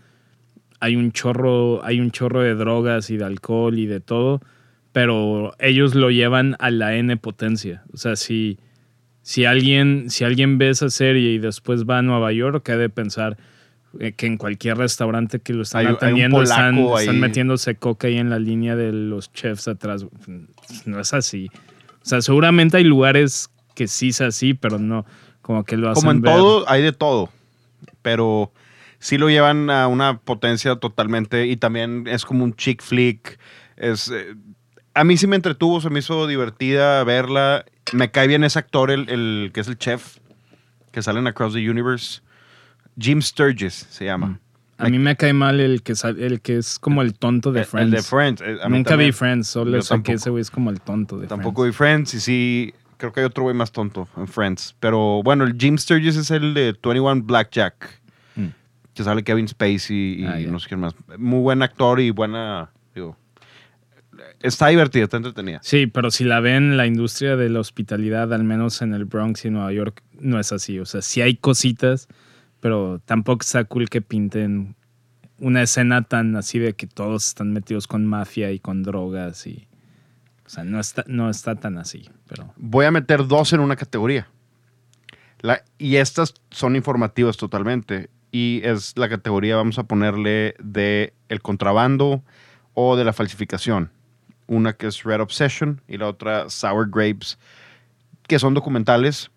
hay 0.79 0.95
un 0.95 1.11
chorro, 1.11 1.83
hay 1.85 1.99
un 1.99 2.11
chorro 2.11 2.41
de 2.41 2.55
drogas 2.55 3.09
y 3.09 3.17
de 3.17 3.25
alcohol 3.25 3.77
y 3.77 3.85
de 3.85 3.99
todo, 3.99 4.41
pero 4.91 5.53
ellos 5.59 5.95
lo 5.95 6.09
llevan 6.11 6.55
a 6.59 6.71
la 6.71 6.95
N 6.95 7.15
potencia. 7.17 7.83
O 7.93 7.97
sea, 7.97 8.15
si, 8.15 8.57
si 9.21 9.45
alguien, 9.45 10.09
si 10.09 10.23
alguien 10.23 10.57
ve 10.57 10.69
esa 10.69 10.89
serie 10.89 11.31
y 11.31 11.37
después 11.39 11.83
va 11.85 11.99
a 11.99 12.01
Nueva 12.01 12.31
York, 12.31 12.69
ha 12.69 12.77
de 12.77 12.89
pensar 12.89 13.37
eh, 13.99 14.13
que 14.13 14.25
en 14.27 14.37
cualquier 14.37 14.77
restaurante 14.77 15.39
que 15.39 15.53
lo 15.53 15.63
están 15.63 15.87
Hay- 15.87 15.93
atendiendo 15.93 16.41
están, 16.41 16.77
están 16.77 17.19
metiéndose 17.19 17.75
coca 17.75 18.07
ahí 18.07 18.17
en 18.17 18.29
la 18.29 18.39
línea 18.39 18.75
de 18.75 18.91
los 18.93 19.31
chefs 19.33 19.67
atrás. 19.67 20.05
No 20.85 20.99
es 20.99 21.13
así. 21.13 21.49
O 22.01 22.05
sea, 22.05 22.21
seguramente 22.21 22.77
hay 22.77 22.83
lugares 22.83 23.49
que 23.73 23.87
sí 23.87 24.09
es 24.09 24.21
así, 24.21 24.53
pero 24.53 24.79
no, 24.79 25.05
como 25.45 25.63
que 25.63 25.77
lo 25.77 25.91
hacen 25.91 26.01
Como 26.01 26.11
en 26.11 26.21
ver. 26.21 26.33
todo, 26.33 26.67
hay 26.67 26.81
de 26.81 26.91
todo. 26.91 27.29
Pero 28.01 28.51
sí 28.97 29.19
lo 29.19 29.29
llevan 29.29 29.69
a 29.69 29.87
una 29.87 30.17
potencia 30.17 30.75
totalmente. 30.77 31.45
Y 31.45 31.55
también 31.57 32.05
es 32.07 32.25
como 32.25 32.43
un 32.43 32.55
chick 32.55 32.81
flick. 32.81 33.37
Es, 33.77 34.09
eh, 34.09 34.33
a 34.95 35.03
mí 35.03 35.17
sí 35.17 35.27
me 35.27 35.35
entretuvo, 35.35 35.81
se 35.81 35.91
me 35.91 35.99
hizo 35.99 36.25
divertida 36.25 37.03
verla. 37.03 37.63
Me 37.93 38.09
cae 38.09 38.25
bien 38.27 38.43
ese 38.43 38.57
actor, 38.57 38.89
el, 38.89 39.07
el 39.07 39.51
que 39.53 39.61
es 39.61 39.67
el 39.67 39.77
chef, 39.77 40.17
que 40.91 41.03
sale 41.03 41.19
en 41.19 41.27
Across 41.27 41.53
the 41.53 41.69
Universe. 41.69 42.21
Jim 42.99 43.21
Sturgis 43.21 43.85
se 43.91 44.05
llama. 44.05 44.39
A 44.79 44.89
mí 44.89 44.97
me 44.97 45.15
cae 45.15 45.31
mal 45.33 45.59
el 45.59 45.83
que, 45.83 45.93
el 46.17 46.41
que 46.41 46.57
es 46.57 46.79
como 46.79 47.03
el 47.03 47.13
tonto 47.13 47.51
de 47.51 47.59
El- 47.61 47.65
Friends. 47.67 47.85
El 47.85 47.91
de 47.91 48.01
Friends. 48.01 48.41
eh, 48.41 48.57
Nunca 48.67 48.89
también. 48.89 49.09
vi 49.09 49.11
Friends, 49.11 49.47
solo 49.47 49.79
sé 49.79 49.87
que 49.87 49.89
tampoco. 49.89 50.15
ese 50.15 50.29
güey 50.31 50.41
es 50.41 50.49
como 50.49 50.71
el 50.71 50.81
tonto 50.81 51.19
de 51.19 51.27
Tampoco 51.27 51.61
Friends. 51.61 51.73
vi 51.73 51.77
Friends 51.77 52.13
y 52.15 52.19
sí, 52.19 52.73
creo 52.97 53.11
que 53.13 53.19
hay 53.21 53.25
otro 53.25 53.43
güey 53.43 53.55
más 53.55 53.71
tonto 53.71 54.07
en 54.17 54.27
Friends. 54.27 54.75
Pero 54.79 55.21
bueno, 55.23 55.43
el 55.43 55.55
Jim 55.57 55.77
Sturgis 55.77 56.15
es 56.15 56.31
el 56.31 56.53
de 56.53 56.73
21 56.83 57.23
Blackjack, 57.23 58.01
Mm. 58.35 58.47
que 58.93 59.03
sale 59.03 59.23
Kevin 59.23 59.47
Spacey 59.47 60.21
y 60.21 60.25
Ah, 60.25 60.39
no 60.47 60.59
sé 60.59 60.67
quién 60.67 60.79
más. 60.79 60.95
Muy 61.17 61.39
buen 61.41 61.61
actor 61.61 61.99
y 61.99 62.09
buena, 62.11 62.69
digo, 62.93 63.17
está 64.41 64.67
divertida, 64.67 65.03
está 65.05 65.17
entretenida. 65.17 65.59
Sí, 65.63 65.87
pero 65.87 66.11
si 66.11 66.23
la 66.23 66.39
ven 66.39 66.71
en 66.71 66.77
la 66.77 66.85
industria 66.85 67.35
de 67.35 67.49
la 67.49 67.59
hospitalidad, 67.59 68.33
al 68.33 68.43
menos 68.43 68.81
en 68.81 68.93
el 68.93 69.05
Bronx 69.05 69.45
y 69.45 69.49
Nueva 69.49 69.71
York, 69.73 70.01
no 70.19 70.39
es 70.39 70.51
así. 70.51 70.79
O 70.79 70.85
sea, 70.85 71.01
sí 71.01 71.21
hay 71.21 71.35
cositas, 71.35 72.07
pero 72.59 72.99
tampoco 73.05 73.41
está 73.41 73.63
cool 73.65 73.89
que 73.89 74.01
pinten 74.01 74.75
una 75.37 75.61
escena 75.61 76.03
tan 76.03 76.35
así 76.37 76.59
de 76.59 76.73
que 76.73 76.87
todos 76.87 77.27
están 77.27 77.51
metidos 77.51 77.87
con 77.87 78.05
mafia 78.05 78.51
y 78.51 78.59
con 78.59 78.83
drogas 78.83 79.45
y... 79.47 79.67
O 80.45 80.49
sea, 80.49 80.63
no 80.63 80.79
está, 80.79 81.03
no 81.07 81.29
está 81.29 81.55
tan 81.55 81.77
así, 81.77 82.09
pero... 82.27 82.53
Voy 82.57 82.85
a 82.85 82.91
meter 82.91 83.27
dos 83.27 83.51
en 83.53 83.59
una 83.61 83.75
categoría. 83.75 84.27
La- 85.39 85.63
y 85.77 85.95
estas 85.95 86.35
son 86.51 86.75
informativas 86.75 87.37
totalmente. 87.37 88.09
Y 88.31 88.61
es 88.63 88.97
la 88.97 89.09
categoría, 89.09 89.55
vamos 89.55 89.79
a 89.79 89.83
ponerle, 89.83 90.55
de 90.59 91.13
el 91.29 91.41
contrabando 91.41 92.23
o 92.73 92.95
de 92.95 93.05
la 93.05 93.13
falsificación. 93.13 93.91
Una 94.47 94.73
que 94.73 94.87
es 94.87 95.03
Red 95.03 95.21
Obsession 95.21 95.81
y 95.87 95.97
la 95.97 96.07
otra 96.07 96.49
Sour 96.49 96.89
Grapes, 96.89 97.39
que 98.27 98.37
son 98.37 98.53
documentales. 98.53 99.31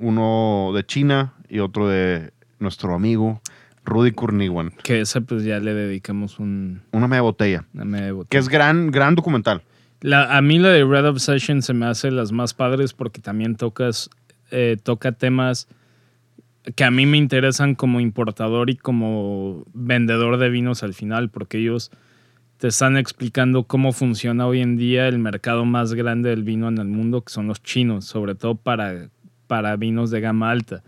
Uno 0.00 0.72
de 0.74 0.84
China 0.86 1.34
y 1.48 1.58
otro 1.58 1.88
de 1.88 2.32
nuestro 2.58 2.94
amigo 2.94 3.40
Rudy 3.84 4.12
Kurniwan. 4.12 4.70
Que 4.82 5.00
ese 5.00 5.20
pues 5.20 5.44
ya 5.44 5.58
le 5.60 5.74
dedicamos 5.74 6.38
un... 6.38 6.82
Una 6.92 7.08
media 7.08 7.22
botella. 7.22 7.64
una 7.74 7.84
media 7.84 8.12
botella. 8.12 8.28
Que 8.30 8.38
es 8.38 8.48
gran, 8.48 8.90
gran 8.90 9.14
documental. 9.14 9.62
La- 10.00 10.36
a 10.36 10.42
mí 10.42 10.58
la 10.58 10.68
de 10.68 10.84
Red 10.84 11.06
Obsession 11.06 11.62
se 11.62 11.74
me 11.74 11.86
hace 11.86 12.10
las 12.10 12.30
más 12.32 12.54
padres 12.54 12.92
porque 12.92 13.20
también 13.20 13.56
tocas, 13.56 14.10
eh, 14.50 14.76
toca 14.82 15.12
temas 15.12 15.66
que 16.76 16.84
a 16.84 16.90
mí 16.90 17.06
me 17.06 17.16
interesan 17.16 17.74
como 17.74 17.98
importador 17.98 18.68
y 18.70 18.76
como 18.76 19.64
vendedor 19.72 20.36
de 20.36 20.50
vinos 20.50 20.82
al 20.82 20.92
final, 20.94 21.30
porque 21.30 21.58
ellos 21.58 21.90
te 22.58 22.68
están 22.68 22.96
explicando 22.96 23.64
cómo 23.64 23.92
funciona 23.92 24.46
hoy 24.46 24.60
en 24.60 24.76
día 24.76 25.08
el 25.08 25.18
mercado 25.18 25.64
más 25.64 25.94
grande 25.94 26.30
del 26.30 26.42
vino 26.42 26.68
en 26.68 26.78
el 26.78 26.88
mundo, 26.88 27.22
que 27.22 27.32
son 27.32 27.46
los 27.46 27.62
chinos, 27.62 28.04
sobre 28.04 28.34
todo 28.34 28.56
para, 28.56 29.08
para 29.46 29.76
vinos 29.76 30.10
de 30.10 30.20
gama 30.20 30.50
alta. 30.50 30.82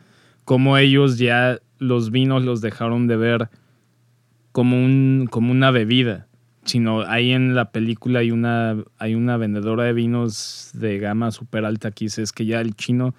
Cómo 0.45 0.77
ellos 0.77 1.17
ya 1.19 1.59
los 1.79 2.11
vinos 2.11 2.45
los 2.45 2.61
dejaron 2.61 3.07
de 3.07 3.17
ver 3.17 3.49
como, 4.53 4.77
un, 4.85 5.29
como 5.31 5.53
una 5.53 5.71
bebida, 5.71 6.27
sino 6.71 7.03
ahí 7.03 7.33
en 7.33 7.55
la 7.55 7.71
película 7.73 8.21
hay 8.21 8.31
una, 8.31 8.77
hay 8.99 9.15
una 9.15 9.37
vendedora 9.37 9.85
de 9.85 9.93
vinos 9.93 10.71
de 10.75 10.99
gama 10.99 11.31
súper 11.33 11.65
alta 11.65 11.91
que 11.91 12.07
dice 12.07 12.23
es 12.23 12.33
que 12.33 12.47
ya 12.47 12.61
el 12.61 12.75
chino 12.75 13.15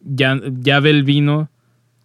ya, 0.00 0.40
ya 0.60 0.80
ve 0.80 0.90
el 0.90 1.04
vino 1.04 1.48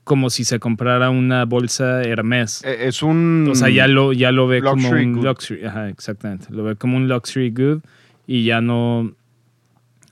como 0.04 0.30
si 0.30 0.44
se 0.44 0.60
comprara 0.60 1.10
una 1.10 1.46
bolsa 1.46 2.04
Hermes. 2.04 2.64
Eh, 2.66 2.88
Es 2.88 3.04
un... 3.04 3.48
O 3.50 3.56
sea, 3.56 3.70
ya 3.70 3.88
lo, 3.88 4.14
ya 4.14 4.32
lo 4.32 4.48
ve 4.48 4.62
como 4.62 4.90
un 4.90 5.14
good. 5.14 5.26
luxury. 5.26 5.64
Ajá, 5.64 5.90
exactamente. 5.90 6.48
Lo 6.50 6.64
ve 6.64 6.76
como 6.76 6.98
un 6.98 7.08
luxury 7.08 7.52
good 7.52 7.82
y 8.28 8.44
ya 8.46 8.62
no. 8.62 9.14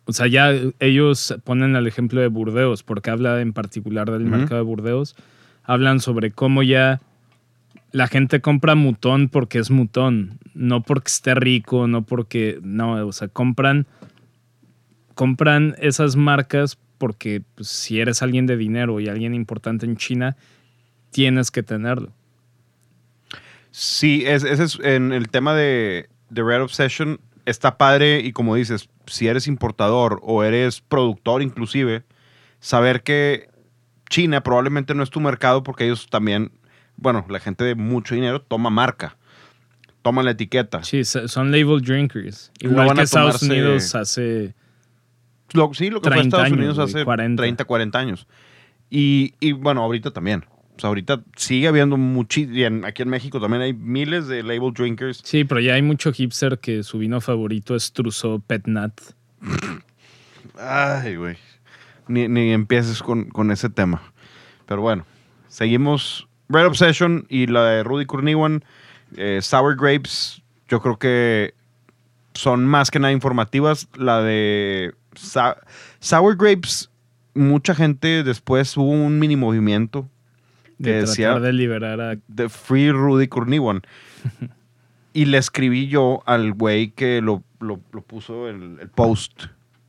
O 0.05 0.13
sea, 0.13 0.27
ya 0.27 0.53
ellos 0.79 1.35
ponen 1.43 1.75
el 1.75 1.85
ejemplo 1.87 2.21
de 2.21 2.27
Burdeos, 2.27 2.83
porque 2.83 3.09
habla 3.09 3.41
en 3.41 3.53
particular 3.53 4.09
del 4.11 4.25
mercado 4.25 4.57
de 4.57 4.61
Burdeos. 4.61 5.15
Hablan 5.63 5.99
sobre 5.99 6.31
cómo 6.31 6.63
ya 6.63 7.01
la 7.91 8.07
gente 8.07 8.41
compra 8.41 8.75
mutón 8.75 9.29
porque 9.29 9.59
es 9.59 9.71
mutón, 9.71 10.39
no 10.53 10.83
porque 10.83 11.07
esté 11.09 11.35
rico, 11.35 11.87
no 11.87 12.03
porque. 12.05 12.59
No, 12.61 13.05
o 13.07 13.11
sea, 13.11 13.27
compran. 13.27 13.87
Compran 15.15 15.75
esas 15.79 16.15
marcas 16.15 16.77
porque 16.97 17.41
pues, 17.55 17.67
si 17.67 17.99
eres 17.99 18.21
alguien 18.21 18.45
de 18.45 18.57
dinero 18.57 18.99
y 18.99 19.07
alguien 19.09 19.33
importante 19.33 19.85
en 19.85 19.97
China, 19.97 20.37
tienes 21.11 21.51
que 21.51 21.63
tenerlo. 21.63 22.13
Sí, 23.71 24.23
es- 24.25 24.43
ese 24.43 24.63
es 24.63 24.79
en 24.81 25.11
el 25.11 25.29
tema 25.29 25.53
de, 25.53 26.09
de 26.29 26.43
Red 26.43 26.61
Obsession. 26.63 27.19
Está 27.45 27.77
padre 27.77 28.19
y 28.19 28.31
como 28.31 28.55
dices, 28.55 28.89
si 29.07 29.27
eres 29.27 29.47
importador 29.47 30.19
o 30.23 30.43
eres 30.43 30.81
productor 30.81 31.41
inclusive, 31.41 32.03
saber 32.59 33.01
que 33.03 33.49
China 34.09 34.41
probablemente 34.41 34.93
no 34.95 35.03
es 35.03 35.09
tu 35.09 35.19
mercado 35.19 35.63
porque 35.63 35.85
ellos 35.85 36.07
también, 36.09 36.51
bueno, 37.01 37.25
la 37.29 37.39
gente 37.39 37.63
de 37.63 37.75
mucho 37.75 38.15
dinero 38.15 38.41
toma 38.41 38.69
marca, 38.69 39.17
toma 40.01 40.23
la 40.23 40.31
etiqueta. 40.31 40.83
Sí, 40.83 41.03
so- 41.03 41.27
son 41.27 41.51
label 41.51 41.81
drinkers. 41.81 42.51
No 42.63 42.71
Igual 42.71 42.87
van 42.87 42.95
que 42.95 43.01
a 43.01 43.03
Estados 43.03 43.41
Unidos 43.43 43.95
hace. 43.95 44.53
Lo- 45.53 45.73
sí, 45.73 45.89
lo 45.89 46.01
que 46.01 46.09
fue 46.09 46.17
30 46.17 46.21
Estados 46.27 46.45
años, 46.45 46.57
Unidos 46.57 46.75
güey, 46.77 46.87
hace 46.89 47.05
40. 47.05 47.41
30, 47.41 47.65
40 47.65 47.99
años. 47.99 48.27
Y, 48.89 49.33
y, 49.39 49.51
bueno, 49.51 49.81
ahorita 49.83 50.11
también. 50.11 50.45
O 50.77 50.79
sea, 50.79 50.87
ahorita 50.87 51.21
sigue 51.35 51.67
habiendo 51.67 51.97
muchísimos, 51.97 52.85
aquí 52.87 53.01
en 53.01 53.09
México 53.09 53.41
también 53.41 53.61
hay 53.61 53.73
miles 53.73 54.27
de 54.27 54.43
label 54.43 54.71
drinkers. 54.73 55.21
Sí, 55.25 55.43
pero 55.43 55.59
ya 55.59 55.73
hay 55.73 55.81
mucho 55.81 56.13
hipster 56.13 56.59
que 56.59 56.83
su 56.83 56.99
vino 56.99 57.19
favorito 57.19 57.75
es 57.75 57.91
Trousseau 57.91 58.39
Pet 58.39 58.65
Nat. 58.65 58.93
Ay, 60.57 61.15
güey. 61.17 61.35
Ni, 62.07 62.27
ni 62.27 62.51
empieces 62.53 63.03
con, 63.03 63.25
con 63.29 63.51
ese 63.51 63.69
tema. 63.69 64.01
Pero 64.67 64.81
bueno, 64.81 65.05
seguimos. 65.47 66.27
Red 66.49 66.65
Obsession 66.65 67.25
y 67.29 67.47
la 67.47 67.63
de 67.65 67.83
Rudy 67.83 68.05
Kurniwan, 68.05 68.63
eh, 69.15 69.39
Sour 69.41 69.75
Grapes, 69.75 70.41
yo 70.67 70.81
creo 70.81 70.97
que 70.97 71.53
son 72.33 72.65
más 72.65 72.91
que 72.91 72.99
nada 72.99 73.11
informativas. 73.11 73.87
La 73.95 74.21
de 74.21 74.93
Sa- 75.15 75.57
Sour 75.99 76.35
Grapes, 76.37 76.89
mucha 77.35 77.75
gente 77.75 78.23
después 78.23 78.75
hubo 78.77 78.89
un 78.89 79.19
mini 79.19 79.35
movimiento 79.35 80.07
De 80.77 80.91
que 80.91 80.97
decía 81.01 81.39
de 81.39 81.53
liberar 81.53 82.01
a. 82.01 82.15
de 82.27 82.49
Free 82.49 82.91
Rudy 82.91 83.27
Kurniwan. 83.27 83.81
y 85.13 85.25
le 85.25 85.37
escribí 85.37 85.87
yo 85.87 86.21
al 86.25 86.53
güey 86.53 86.91
que 86.91 87.21
lo, 87.21 87.43
lo- 87.59 87.81
lo 87.91 88.01
puso 88.01 88.47
el, 88.47 88.77
el 88.79 88.89
post. 88.89 89.45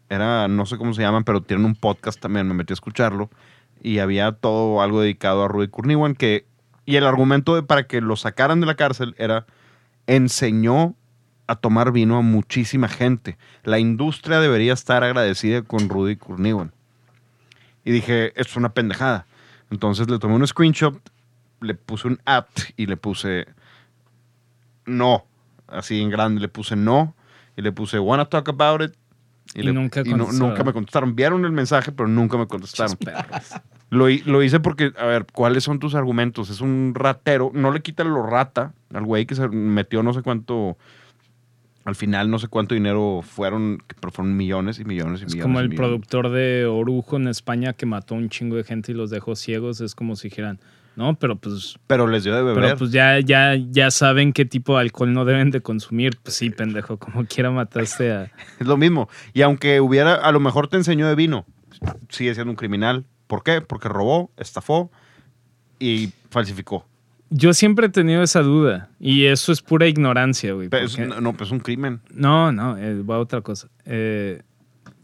Era, 0.08 0.48
no 0.48 0.66
sé 0.66 0.76
cómo 0.76 0.92
se 0.92 1.02
llaman, 1.02 1.22
pero 1.24 1.40
tienen 1.40 1.64
un 1.64 1.76
podcast 1.76 2.20
también, 2.20 2.48
me 2.48 2.54
metí 2.54 2.72
a 2.72 2.74
escucharlo. 2.74 3.30
Y 3.82 3.98
había 4.00 4.32
todo 4.32 4.82
algo 4.82 5.00
dedicado 5.00 5.44
a 5.44 5.48
Rudy 5.48 5.68
Kurniwan 5.68 6.14
que... 6.14 6.44
Y 6.86 6.96
el 6.96 7.04
argumento 7.06 7.54
de, 7.54 7.62
para 7.62 7.86
que 7.86 8.00
lo 8.00 8.16
sacaran 8.16 8.60
de 8.60 8.66
la 8.66 8.74
cárcel 8.74 9.14
era, 9.18 9.46
enseñó 10.06 10.94
a 11.46 11.56
tomar 11.56 11.92
vino 11.92 12.16
a 12.16 12.22
muchísima 12.22 12.88
gente. 12.88 13.36
La 13.64 13.78
industria 13.78 14.40
debería 14.40 14.72
estar 14.72 15.02
agradecida 15.04 15.62
con 15.62 15.88
Rudy 15.88 16.16
Kurniwan. 16.16 16.72
Y 17.84 17.92
dije, 17.92 18.28
esto 18.40 18.52
es 18.52 18.56
una 18.56 18.72
pendejada. 18.72 19.26
Entonces 19.70 20.08
le 20.10 20.18
tomé 20.18 20.34
un 20.34 20.46
screenshot, 20.46 20.98
le 21.60 21.74
puse 21.74 22.08
un 22.08 22.20
at 22.24 22.46
y 22.76 22.86
le 22.86 22.96
puse 22.96 23.46
no. 24.86 25.24
Así 25.68 26.00
en 26.00 26.10
grande 26.10 26.40
le 26.40 26.48
puse 26.48 26.76
no. 26.76 27.14
y 27.56 27.62
le 27.62 27.72
puse, 27.72 27.98
wanna 27.98 28.24
talk 28.26 28.48
about 28.48 28.80
it. 28.82 28.92
Y 29.54 29.62
le- 29.62 29.72
nunca 29.72 30.00
y 30.04 30.14
no- 30.14 30.30
nunca 30.32 30.62
me 30.64 30.72
contestaron. 30.72 31.14
Vieron 31.16 31.44
el 31.44 31.52
mensaje, 31.52 31.92
pero 31.92 32.08
nunca 32.08 32.38
me 32.38 32.46
contestaron. 32.46 32.96
Perros. 32.96 33.50
Lo, 33.90 34.06
lo 34.08 34.42
hice 34.42 34.60
porque, 34.60 34.92
a 34.98 35.04
ver, 35.06 35.26
¿cuáles 35.32 35.64
son 35.64 35.78
tus 35.80 35.94
argumentos? 35.96 36.48
Es 36.48 36.60
un 36.60 36.92
ratero. 36.94 37.50
No 37.52 37.72
le 37.72 37.80
quita 37.82 38.04
lo 38.04 38.22
rata 38.24 38.72
al 38.94 39.04
güey 39.04 39.26
que 39.26 39.34
se 39.34 39.48
metió 39.48 40.02
no 40.02 40.12
sé 40.14 40.22
cuánto. 40.22 40.78
Al 41.84 41.94
final 41.96 42.30
no 42.30 42.38
sé 42.38 42.46
cuánto 42.48 42.74
dinero 42.74 43.20
fueron, 43.22 43.82
pero 44.00 44.12
fueron 44.12 44.36
millones 44.36 44.78
y 44.78 44.84
millones 44.84 45.22
y 45.22 45.24
Es 45.24 45.32
millones. 45.34 45.42
como 45.42 45.58
y 45.58 45.62
el 45.62 45.68
millones. 45.70 45.88
productor 45.88 46.28
de 46.30 46.66
Orujo 46.66 47.16
en 47.16 47.26
España 47.26 47.72
que 47.72 47.86
mató 47.86 48.14
a 48.14 48.18
un 48.18 48.28
chingo 48.28 48.54
de 48.56 48.64
gente 48.64 48.92
y 48.92 48.94
los 48.94 49.10
dejó 49.10 49.34
ciegos. 49.34 49.80
Es 49.80 49.94
como 49.94 50.14
si 50.14 50.28
dijeran, 50.28 50.60
no, 50.94 51.14
pero 51.14 51.36
pues, 51.36 51.76
Pero 51.86 52.06
les 52.06 52.22
dio 52.22 52.34
de 52.36 52.42
beber. 52.42 52.62
pero 52.62 52.76
pues 52.76 52.92
ya, 52.92 53.18
ya, 53.20 53.56
ya 53.56 53.90
saben 53.90 54.32
qué 54.34 54.44
tipo 54.44 54.74
de 54.74 54.82
alcohol 54.82 55.12
no 55.12 55.24
deben 55.24 55.50
de 55.50 55.62
consumir. 55.62 56.18
Pues 56.22 56.36
sí, 56.36 56.50
pendejo, 56.50 56.98
como 56.98 57.24
quiera 57.24 57.50
mataste 57.50 58.12
a... 58.12 58.30
Es 58.60 58.66
lo 58.66 58.76
mismo. 58.76 59.08
Y 59.32 59.40
aunque 59.42 59.80
hubiera, 59.80 60.14
a 60.14 60.30
lo 60.32 60.38
mejor 60.38 60.68
te 60.68 60.76
enseñó 60.76 61.08
de 61.08 61.14
vino, 61.14 61.46
sigue 62.10 62.34
siendo 62.34 62.50
un 62.52 62.56
criminal. 62.56 63.04
¿Por 63.30 63.44
qué? 63.44 63.60
Porque 63.60 63.88
robó, 63.88 64.32
estafó 64.36 64.90
y 65.78 66.12
falsificó. 66.30 66.84
Yo 67.30 67.54
siempre 67.54 67.86
he 67.86 67.90
tenido 67.90 68.24
esa 68.24 68.42
duda 68.42 68.90
y 68.98 69.26
eso 69.26 69.52
es 69.52 69.62
pura 69.62 69.86
ignorancia, 69.86 70.52
güey. 70.52 70.68
Pero 70.68 70.86
es- 70.86 70.96
porque- 70.96 71.06
no, 71.08 71.20
no, 71.20 71.32
pues 71.34 71.46
es 71.50 71.52
un 71.52 71.60
crimen. 71.60 72.00
No, 72.12 72.50
no, 72.50 72.76
eh, 72.76 73.00
va 73.04 73.14
a 73.14 73.18
otra 73.20 73.40
cosa. 73.40 73.68
Eh, 73.84 74.42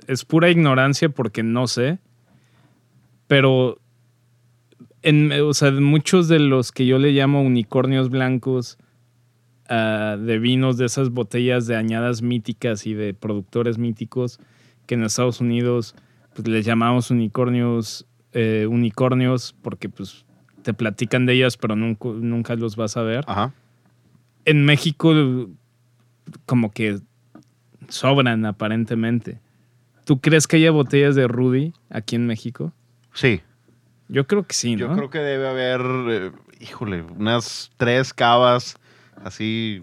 es 0.09 0.25
pura 0.25 0.51
ignorancia 0.51 1.09
porque 1.09 1.45
no 1.45 1.69
sé. 1.69 2.01
Pero, 3.29 3.79
en, 5.03 5.31
o 5.33 5.55
sea, 5.55 5.71
muchos 5.71 6.27
de 6.27 6.41
los 6.41 6.73
que 6.73 6.85
yo 6.85 6.99
le 6.99 7.13
llamo 7.13 7.43
unicornios 7.43 8.11
blancos 8.11 8.77
ah, 9.69 10.17
de 10.21 10.39
vinos, 10.41 10.79
de 10.79 10.87
esas 10.87 11.11
botellas 11.11 11.69
de 11.69 11.77
añadas 11.77 12.23
míticas 12.23 12.89
y 12.89 12.95
de 12.95 13.15
productores 13.15 13.79
míticos, 13.79 14.41
que 14.87 14.97
en 14.97 15.05
Estados 15.05 15.41
Unidos 15.41 15.95
pues, 16.35 16.47
les 16.49 16.65
llamamos 16.67 17.11
unicornios, 17.11 18.05
eh, 18.39 18.67
unicornios 18.67 19.55
porque 19.63 19.89
pues 19.89 20.27
te 20.61 20.75
platican 20.75 21.25
de 21.25 21.33
ellas, 21.33 21.57
pero 21.57 21.75
nunca, 21.75 22.11
nunca 22.11 22.55
los 22.55 22.77
vas 22.77 22.99
a 22.99 23.03
ver 23.03 23.25
Ajá. 23.27 23.55
en 24.45 24.63
México 24.67 25.49
como 26.45 26.71
que 26.71 26.99
sobran 27.89 28.45
aparentemente. 28.45 29.41
¿Tú 30.05 30.21
crees 30.21 30.47
que 30.47 30.57
haya 30.57 30.71
botellas 30.71 31.15
de 31.15 31.27
Rudy 31.27 31.73
aquí 31.89 32.17
en 32.17 32.27
México? 32.27 32.75
Sí. 33.15 33.41
Yo 34.09 34.27
creo 34.27 34.47
que 34.47 34.53
sí, 34.53 34.77
¿no? 34.77 34.89
Yo 34.89 34.95
creo 34.95 35.09
que 35.09 35.19
debe 35.21 35.49
haber, 35.49 35.81
eh, 36.11 36.33
híjole, 36.61 37.01
unas 37.03 37.71
tres 37.79 38.13
cavas 38.13 38.77
así. 39.25 39.83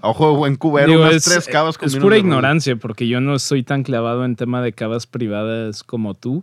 Ojo 0.00 0.30
de 0.30 0.36
buen 0.38 0.56
cubero, 0.56 0.88
Digo, 0.88 1.02
unas 1.02 1.16
es, 1.16 1.24
tres 1.24 1.46
cavas 1.46 1.76
con 1.76 1.88
es 1.88 1.96
pura 1.96 2.16
ignorancia 2.16 2.74
porque 2.76 3.06
yo 3.06 3.20
no 3.20 3.34
estoy 3.34 3.62
tan 3.62 3.82
clavado 3.82 4.24
en 4.24 4.34
tema 4.34 4.62
de 4.62 4.72
cavas 4.72 5.06
privadas 5.06 5.82
como 5.82 6.14
tú, 6.14 6.42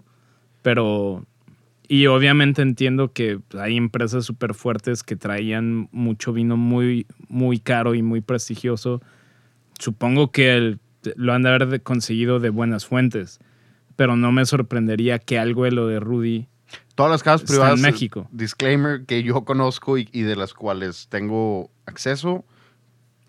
pero 0.61 1.25
y 1.89 2.05
obviamente 2.07 2.61
entiendo 2.61 3.11
que 3.11 3.39
hay 3.59 3.75
empresas 3.75 4.23
súper 4.23 4.53
fuertes 4.53 5.03
que 5.03 5.17
traían 5.17 5.89
mucho 5.91 6.31
vino 6.31 6.55
muy 6.55 7.05
muy 7.27 7.59
caro 7.59 7.95
y 7.95 8.01
muy 8.01 8.21
prestigioso. 8.21 9.01
Supongo 9.79 10.31
que 10.31 10.55
el- 10.55 10.79
lo 11.15 11.33
han 11.33 11.41
de 11.43 11.49
haber 11.49 11.81
conseguido 11.81 12.39
de 12.39 12.49
buenas 12.49 12.85
fuentes, 12.85 13.39
pero 13.95 14.15
no 14.15 14.31
me 14.31 14.45
sorprendería 14.45 15.19
que 15.19 15.39
algo 15.39 15.63
de 15.65 15.71
lo 15.71 15.87
de 15.87 15.99
Rudy 15.99 16.47
Todas 16.95 17.11
las 17.11 17.23
casas 17.23 17.41
Está 17.41 17.53
en 17.53 17.57
privadas. 17.57 17.79
eh, 17.79 17.91
México. 17.91 18.27
Disclaimer 18.31 19.05
que 19.05 19.23
yo 19.23 19.43
conozco 19.45 19.97
y, 19.97 20.07
y 20.11 20.21
de 20.21 20.35
las 20.35 20.53
cuales 20.53 21.07
tengo 21.09 21.71
acceso 21.85 22.45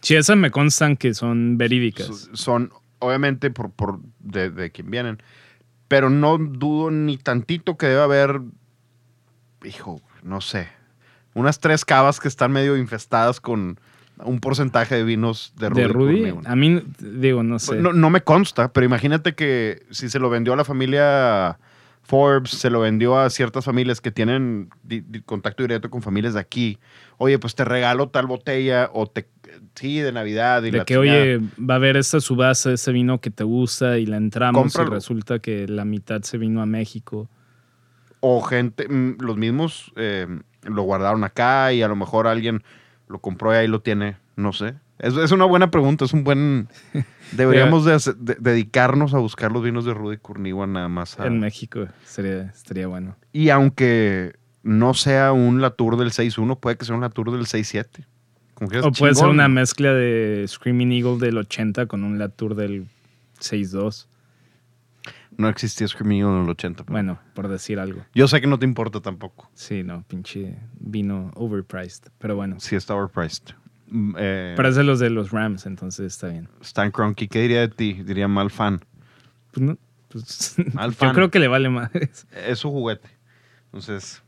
Si 0.03 0.14
esas 0.16 0.37
me 0.37 0.51
constan 0.51 0.96
que 0.96 1.14
son 1.14 1.57
verídicas. 1.57 2.07
so- 2.07 2.37
son, 2.37 2.73
obviamente, 2.99 3.51
por, 3.51 3.70
por 3.70 4.01
de, 4.18 4.51
de 4.51 4.70
quien 4.73 4.90
vienen. 4.90 5.23
Pero 5.90 6.09
no 6.09 6.38
dudo 6.38 6.92
ni 6.92 7.18
tantito 7.18 7.76
que 7.76 7.87
debe 7.87 8.00
haber, 8.00 8.42
hijo, 9.64 10.00
no 10.22 10.40
sé, 10.40 10.68
unas 11.35 11.59
tres 11.59 11.85
cavas 11.85 12.20
que 12.20 12.29
están 12.29 12.53
medio 12.53 12.76
infestadas 12.76 13.40
con 13.40 13.81
un 14.22 14.38
porcentaje 14.38 14.94
de 14.94 15.03
vinos 15.03 15.53
de 15.57 15.68
Rudy. 15.68 15.83
de 15.83 15.88
Rudy, 15.88 16.35
a 16.44 16.55
mí 16.55 16.81
digo, 17.00 17.42
no 17.42 17.59
sé. 17.59 17.74
No, 17.74 17.92
no 17.92 18.09
me 18.09 18.20
consta, 18.20 18.72
pero 18.72 18.87
imagínate 18.87 19.35
que 19.35 19.83
si 19.90 20.09
se 20.09 20.20
lo 20.20 20.31
vendió 20.31 20.53
a 20.53 20.57
la 20.57 20.64
familia 20.64 21.59
Forbes, 22.05 22.50
se 22.50 22.70
lo 22.70 22.79
vendió 22.79 23.18
a 23.18 23.29
ciertas 23.29 23.64
familias 23.64 24.00
que 24.00 24.12
tienen 24.12 24.70
contacto 25.26 25.64
directo 25.64 25.90
con 25.90 26.03
familias 26.03 26.35
de 26.35 26.40
aquí. 26.40 26.79
Oye, 27.22 27.38
pues 27.38 27.54
te 27.54 27.64
regalo 27.66 28.09
tal 28.09 28.26
botella 28.26 28.88
o 28.94 29.06
te 29.06 29.28
sí 29.74 29.98
de 30.00 30.11
Navidad 30.12 30.62
y 30.62 30.70
de 30.70 30.78
la 30.78 30.85
que, 30.85 30.94
chingada. 30.94 31.20
oye, 31.20 31.38
va 31.59 31.74
a 31.74 31.76
haber 31.76 31.96
esta 31.98 32.18
subasta, 32.20 32.72
ese 32.72 32.92
vino 32.92 33.20
que 33.20 33.30
te 33.30 33.44
gusta 33.44 33.98
y 33.98 34.06
la 34.06 34.16
entramos 34.16 34.62
Cómpralo. 34.62 34.90
y 34.90 34.94
resulta 34.94 35.38
que 35.38 35.66
la 35.68 35.85
mitad 35.85 36.22
se 36.22 36.38
vino 36.38 36.62
a 36.62 36.66
México. 36.66 37.28
o 38.20 38.40
gente, 38.42 38.87
mm, 38.88 39.16
los 39.20 39.37
mismos 39.37 39.92
eh, 39.96 40.26
lo 40.62 40.83
guardaron 40.83 41.24
acá 41.24 41.72
y 41.72 41.83
a 41.83 41.88
lo 41.88 41.96
mejor 41.96 42.26
alguien 42.26 42.62
lo 43.09 43.18
compró 43.18 43.52
y 43.52 43.56
ahí 43.56 43.66
lo 43.68 43.80
tiene, 43.80 44.16
no 44.37 44.52
sé. 44.52 44.74
Es, 44.98 45.16
es 45.16 45.30
una 45.33 45.46
buena 45.46 45.70
pregunta, 45.70 46.04
es 46.04 46.12
un 46.12 46.24
buen... 46.24 46.68
Deberíamos 47.33 47.85
de 47.87 47.94
hacer- 47.94 48.16
de- 48.16 48.37
dedicarnos 48.38 49.14
a 49.14 49.18
buscar 49.18 49.50
los 49.52 49.62
vinos 49.62 49.85
de 49.87 49.94
Rudy 49.94 50.18
Curniwan 50.18 50.72
nada 50.74 50.88
más. 50.88 51.18
a- 51.18 51.26
En 51.26 51.40
México 51.40 51.87
sería, 52.04 52.42
estaría 52.54 52.87
bueno. 52.87 53.16
Y 53.33 53.48
aunque 53.48 54.35
no 54.62 54.94
sea 54.94 55.33
un 55.33 55.61
Latour 55.61 55.96
del 55.96 56.11
6-1, 56.11 56.59
puede 56.61 56.77
que 56.77 56.85
sea 56.85 56.94
un 56.94 57.01
Latour 57.01 57.31
del 57.33 57.46
6-7. 57.46 58.07
Como 58.55 58.68
quieras, 58.70 58.87
O 58.87 58.92
puede 58.92 59.14
ser 59.14 59.29
una 59.29 59.49
mezcla 59.49 59.92
de 59.94 60.44
Screaming 60.46 60.92
Eagle 60.92 61.18
del 61.18 61.38
80 61.38 61.87
con 61.87 62.05
un 62.05 62.18
Latour 62.18 62.55
del 62.55 62.87
6-2. 63.40 64.07
No 65.38 65.49
existía 65.49 65.88
Screaming 65.88 66.20
Eagle 66.20 66.37
en 66.38 66.44
el 66.44 66.51
80. 66.51 66.85
pero- 66.85 66.92
Bueno, 66.92 67.18
por 67.35 67.49
decir 67.49 67.79
algo. 67.79 68.05
Yo 68.14 68.29
sé 68.29 68.40
que 68.42 68.46
no 68.46 68.59
te 68.59 68.66
importa 68.66 69.01
tampoco. 69.01 69.49
Sí, 69.55 69.83
no, 69.83 70.03
pinche 70.07 70.59
vino 70.79 71.31
overpriced. 71.35 72.11
Pero 72.18 72.37
bueno. 72.37 72.61
Sí 72.61 72.77
está 72.77 72.94
overpriced. 72.94 73.55
Mm, 73.88 74.14
eh, 74.18 74.55
de 74.59 74.85
los 74.85 74.99
de 75.01 75.09
los 75.11 75.31
Rams, 75.31 75.64
entonces 75.66 76.07
está 76.12 76.29
bien. 76.29 76.49
Stan 76.61 76.90
Kroenke, 76.90 77.29
¿qué 77.29 77.40
diría 77.40 77.61
de 77.61 77.68
ti? 77.68 77.94
Diría 78.05 78.29
mal 78.29 78.51
fan. 78.51 78.85
Pues 79.53 79.66
no, 79.66 79.79
pues, 80.09 80.55
Al 80.77 80.90
yo 80.90 80.96
fan. 80.96 81.14
creo 81.14 81.31
que 81.31 81.38
le 81.38 81.49
vale 81.49 81.70
más. 81.70 81.90
Es 82.46 82.59
su 82.59 82.70
juguete. 82.70 83.09
Entonces, 83.66 84.23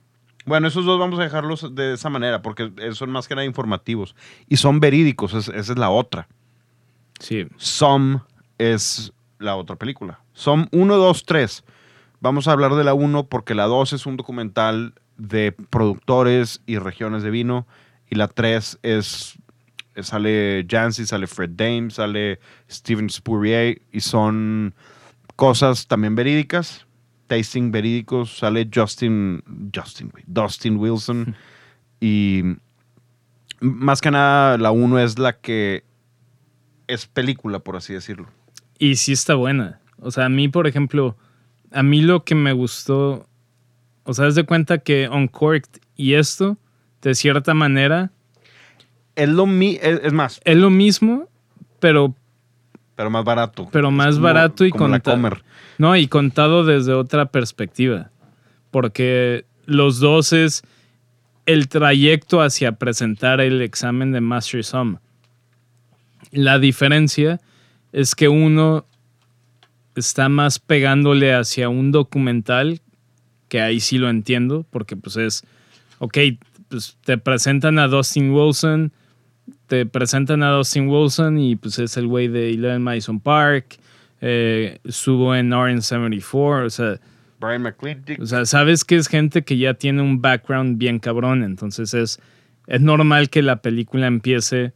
bueno, 0.47 0.69
esos 0.69 0.85
dos 0.85 0.99
vamos 0.99 1.19
a 1.19 1.23
dejarlos 1.23 1.75
de 1.75 1.95
esa 1.95 2.11
manera 2.11 2.43
porque 2.43 2.71
son 2.93 3.11
más 3.11 3.29
que 3.29 3.35
nada 3.35 3.45
informativos. 3.47 4.15
Y 4.49 4.57
son 4.57 4.81
verídicos, 4.81 5.35
es- 5.35 5.49
esa 5.49 5.73
es 5.73 5.79
la 5.79 5.91
otra. 5.91 6.29
Sí, 7.21 7.47
Some 7.57 8.21
es 8.59 9.13
la 9.39 9.57
otra 9.57 9.77
película. 9.77 10.21
Some 10.33 10.67
1, 10.73 10.97
2, 10.97 11.25
3. 11.25 11.65
Vamos 12.21 12.49
a 12.49 12.53
hablar 12.53 12.75
de 12.75 12.85
la 12.85 12.95
1 12.95 13.25
porque 13.29 13.55
la 13.55 13.65
2 13.65 13.93
es 13.93 14.07
un 14.07 14.17
documental 14.17 14.95
de 15.17 15.53
productores 15.53 16.63
y 16.67 16.79
regiones 16.79 17.23
de 17.23 17.31
vino. 17.31 17.67
Y 18.11 18.17
la 18.17 18.29
3 18.29 18.79
es. 18.83 19.39
Sale 20.01 20.67
Jancy, 20.69 21.05
sale 21.05 21.27
Fred 21.27 21.51
Dame, 21.51 21.91
sale 21.91 22.41
Steven 22.71 23.11
Spurrier. 23.11 23.83
Y 23.93 24.01
son 24.01 24.75
cosas 25.37 25.87
también 25.87 26.15
verídicas. 26.15 26.87
Tasting 27.33 27.73
verídicos. 27.73 28.37
Sale 28.37 28.69
Justin. 28.73 29.43
Justin, 29.75 30.13
Dustin 30.27 30.77
Wilson. 30.77 31.35
y. 32.01 32.43
Más 33.61 34.01
que 34.01 34.11
nada, 34.11 34.59
la 34.59 34.73
1 34.73 34.99
es 34.99 35.19
la 35.19 35.39
que 35.39 35.85
es 36.89 37.07
película, 37.07 37.61
por 37.61 37.77
así 37.77 37.95
decirlo. 37.95 38.27
Y 38.79 38.97
sí 38.97 39.13
está 39.13 39.35
buena. 39.35 39.81
O 39.99 40.11
sea, 40.11 40.27
a 40.27 40.29
mí, 40.29 40.49
por 40.49 40.67
ejemplo, 40.67 41.17
a 41.71 41.83
mí 41.83 42.03
lo 42.03 42.25
que 42.25 42.35
me 42.35 42.53
gustó, 42.53 43.29
o 44.03 44.15
sea, 44.15 44.27
haz 44.27 44.35
de 44.35 44.45
cuenta 44.45 44.79
que 44.79 45.09
Uncorked 45.09 45.81
y 45.97 46.15
esto, 46.15 46.59
de 47.03 47.15
cierta 47.15 47.55
manera, 47.55 48.11
Es 49.15 49.29
lo 49.29 49.47
mi 49.47 49.77
es, 49.81 50.01
es 50.03 50.13
más, 50.13 50.41
es 50.45 50.57
lo 50.57 50.71
mismo, 50.71 51.29
pero, 51.79 52.17
pero 53.03 53.11
más 53.11 53.25
barato. 53.25 53.69
pero 53.73 53.91
más 53.91 54.15
como- 54.15 54.25
barato 54.25 54.65
y 54.65 54.71
contado. 54.71 55.19
No, 55.79 55.97
y 55.97 56.07
contado 56.07 56.65
desde 56.65 56.93
otra 56.93 57.27
perspectiva. 57.27 58.11
Porque 58.71 59.45
los 59.67 59.99
dos 60.01 60.33
es 60.33 60.63
el 61.47 61.69
trayecto 61.69 62.41
hacia 62.41 62.73
presentar 62.73 63.41
el 63.41 63.61
examen 63.63 64.13
de 64.13 64.21
Master 64.21 64.65
Sum. 64.65 64.99
La 66.31 66.59
diferencia 66.59 67.41
es 67.93 68.15
que 68.15 68.29
uno 68.29 68.87
está 69.95 70.29
más 70.29 70.59
pegándole 70.59 71.35
hacia 71.35 71.69
un 71.69 71.93
documental, 71.93 72.81
que 73.49 73.61
ahí 73.61 73.81
sí 73.81 73.99
lo 73.99 74.09
entiendo, 74.09 74.65
porque 74.71 74.97
pues 74.97 75.17
es, 75.17 75.45
ok, 75.99 76.17
pues 76.69 76.97
te 77.05 77.19
presentan 77.19 77.79
a 77.79 77.89
Dustin 77.89 78.31
Wilson, 78.31 78.93
te 79.67 79.87
presentan 79.87 80.43
a 80.43 80.51
Dustin 80.51 80.89
Wilson 80.89 81.39
y 81.39 81.57
pues 81.57 81.79
es 81.79 81.97
el 81.97 82.07
güey 82.07 82.29
de 82.29 82.51
Eleven 82.53 82.83
Madison 82.83 83.21
Park, 83.21 83.79
eh, 84.21 84.79
estuvo 84.85 85.35
en 85.35 85.53
Orange 85.53 85.83
74, 85.83 86.67
o 86.67 86.71
sea, 86.71 87.01
Brian 87.41 87.63
McClintock. 87.63 88.21
o 88.21 88.27
sea, 88.27 88.45
sabes 88.45 88.85
que 88.85 88.97
es 88.97 89.09
gente 89.09 89.43
que 89.43 89.57
ya 89.59 89.75
tiene 89.75 90.03
un 90.03 90.21
background 90.21 90.79
bien 90.79 90.99
cabrón, 90.99 91.43
entonces 91.43 91.93
es, 91.95 92.21
es 92.67 92.81
normal 92.81 93.31
que 93.31 93.43
la 93.43 93.57
película 93.63 94.07
empiece 94.07 94.73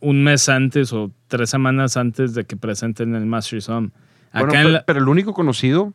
un 0.00 0.22
mes 0.24 0.48
antes 0.48 0.92
o 0.92 1.12
tres 1.28 1.50
semanas 1.50 1.96
antes 1.96 2.34
de 2.34 2.44
que 2.44 2.56
presenten 2.56 3.14
el 3.14 3.26
Masters 3.26 3.68
Home. 3.68 3.90
Acá 4.32 4.46
Bueno, 4.46 4.68
la- 4.70 4.84
pero 4.84 4.98
el 5.00 5.08
único 5.08 5.32
conocido, 5.34 5.92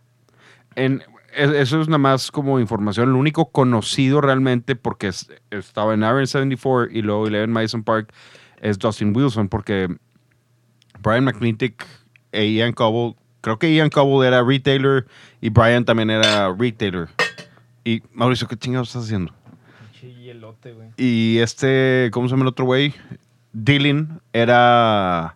en, 0.75 1.01
eso 1.35 1.81
es 1.81 1.87
nada 1.87 1.97
más 1.97 2.31
como 2.31 2.59
información, 2.59 3.09
el 3.09 3.15
único 3.15 3.51
conocido 3.51 4.21
realmente 4.21 4.75
porque 4.75 5.07
es- 5.07 5.31
estaba 5.51 5.93
en 5.93 6.03
Aaron 6.03 6.25
74 6.27 6.91
y 6.91 7.01
luego 7.01 7.21
11 7.23 7.47
Madison 7.47 7.83
Park 7.83 8.11
es 8.61 8.77
Dustin 8.79 9.15
Wilson 9.15 9.47
porque 9.49 9.87
Brian 11.01 11.23
McClintic 11.25 11.85
e 12.31 12.51
Ian 12.51 12.73
Cobble, 12.73 13.15
creo 13.41 13.57
que 13.57 13.73
Ian 13.73 13.89
Cobble 13.89 14.27
era 14.27 14.43
retailer 14.43 15.05
y 15.41 15.49
Brian 15.49 15.85
también 15.85 16.09
era 16.09 16.53
retailer. 16.53 17.07
Y 17.85 18.01
Mauricio, 18.13 18.47
¿qué 18.47 18.57
chingados 18.57 18.89
estás 18.89 19.05
haciendo? 19.05 19.33
Y 20.97 21.37
este, 21.39 22.09
¿cómo 22.11 22.27
se 22.27 22.31
llama 22.33 22.43
el 22.43 22.49
otro 22.49 22.65
güey? 22.65 22.93
Dylan 23.53 24.21
era... 24.33 25.35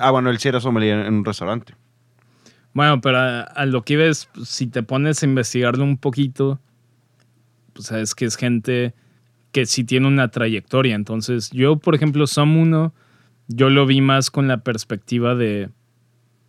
Ah, 0.00 0.10
bueno, 0.10 0.30
él 0.30 0.38
sí 0.38 0.48
era 0.48 0.60
sommelier 0.60 1.06
en 1.06 1.14
un 1.14 1.24
restaurante. 1.24 1.74
Bueno, 2.78 3.00
pero 3.00 3.18
a, 3.18 3.40
a 3.40 3.66
lo 3.66 3.82
que 3.82 3.94
iba 3.94 4.04
es, 4.04 4.26
pues, 4.32 4.50
si 4.50 4.68
te 4.68 4.84
pones 4.84 5.20
a 5.20 5.26
investigarlo 5.26 5.82
un 5.82 5.98
poquito, 5.98 6.60
pues 7.72 7.88
sabes 7.88 8.14
que 8.14 8.24
es 8.24 8.36
gente 8.36 8.94
que 9.50 9.66
sí 9.66 9.82
tiene 9.82 10.06
una 10.06 10.30
trayectoria. 10.30 10.94
Entonces, 10.94 11.50
yo, 11.50 11.78
por 11.78 11.96
ejemplo, 11.96 12.28
Som 12.28 12.56
1, 12.56 12.94
yo 13.48 13.68
lo 13.68 13.84
vi 13.84 14.00
más 14.00 14.30
con 14.30 14.46
la 14.46 14.58
perspectiva 14.58 15.34
de, 15.34 15.70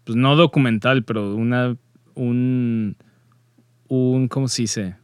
pues 0.03 0.17
no 0.17 0.35
documental, 0.35 1.03
pero 1.03 1.33
una, 1.33 1.75
un, 2.13 2.95
un, 3.87 4.27
¿cómo 4.27 4.49
se 4.49 4.61
dice? 4.61 4.97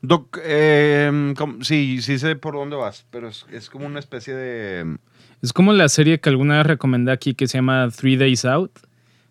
Doc, 0.00 0.38
eh, 0.44 1.34
¿cómo? 1.36 1.64
sí, 1.64 2.02
sí 2.02 2.20
sé 2.20 2.36
por 2.36 2.54
dónde 2.54 2.76
vas, 2.76 3.04
pero 3.10 3.26
es, 3.26 3.46
es 3.50 3.68
como 3.68 3.86
una 3.86 3.98
especie 3.98 4.32
de... 4.32 4.96
Es 5.42 5.52
como 5.52 5.72
la 5.72 5.88
serie 5.88 6.20
que 6.20 6.28
alguna 6.28 6.58
vez 6.58 6.66
recomendé 6.66 7.10
aquí 7.10 7.34
que 7.34 7.48
se 7.48 7.58
llama 7.58 7.88
Three 7.90 8.16
Days 8.16 8.44
Out, 8.44 8.70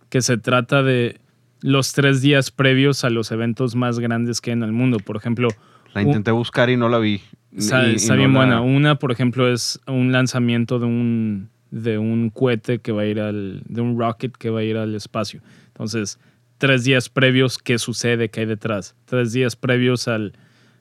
que 0.09 0.21
se 0.21 0.37
trata 0.37 0.83
de 0.83 1.17
los 1.61 1.93
tres 1.93 2.21
días 2.21 2.51
previos 2.51 3.03
a 3.03 3.09
los 3.09 3.31
eventos 3.31 3.75
más 3.75 3.99
grandes 3.99 4.41
que 4.41 4.51
hay 4.51 4.57
en 4.57 4.63
el 4.63 4.71
mundo. 4.71 4.97
Por 4.99 5.15
ejemplo, 5.17 5.49
La 5.93 6.01
un- 6.01 6.07
intenté 6.07 6.31
buscar 6.31 6.69
y 6.69 6.77
no 6.77 6.89
la 6.89 6.99
vi. 6.99 7.21
Está, 7.55 7.87
Y- 7.87 7.93
y 7.93 7.95
está 7.95 8.13
no 8.13 8.19
bien 8.19 8.33
la- 8.33 8.39
buena. 8.39 8.61
Una, 8.61 8.95
por 8.95 9.11
ejemplo, 9.11 9.51
es 9.51 9.79
un 9.87 10.11
lanzamiento 10.11 10.79
de 10.79 10.85
un, 10.85 11.49
de 11.71 11.97
un 11.97 12.29
cohete 12.29 12.79
que 12.79 12.91
va 12.91 13.01
a 13.03 13.05
ir 13.05 13.19
al. 13.19 13.61
de 13.67 13.81
un 13.81 13.99
rocket 13.99 14.35
que 14.35 14.49
va 14.49 14.59
a 14.59 14.63
ir 14.63 14.77
al 14.77 14.95
espacio. 14.95 15.41
Entonces, 15.67 16.19
tres 16.57 16.83
días 16.83 17.09
previos, 17.09 17.57
¿qué 17.57 17.77
sucede? 17.77 18.29
¿Qué 18.29 18.41
hay 18.41 18.45
detrás? 18.45 18.95
Tres 19.05 19.33
días 19.33 19.55
previos 19.55 20.07
al. 20.07 20.33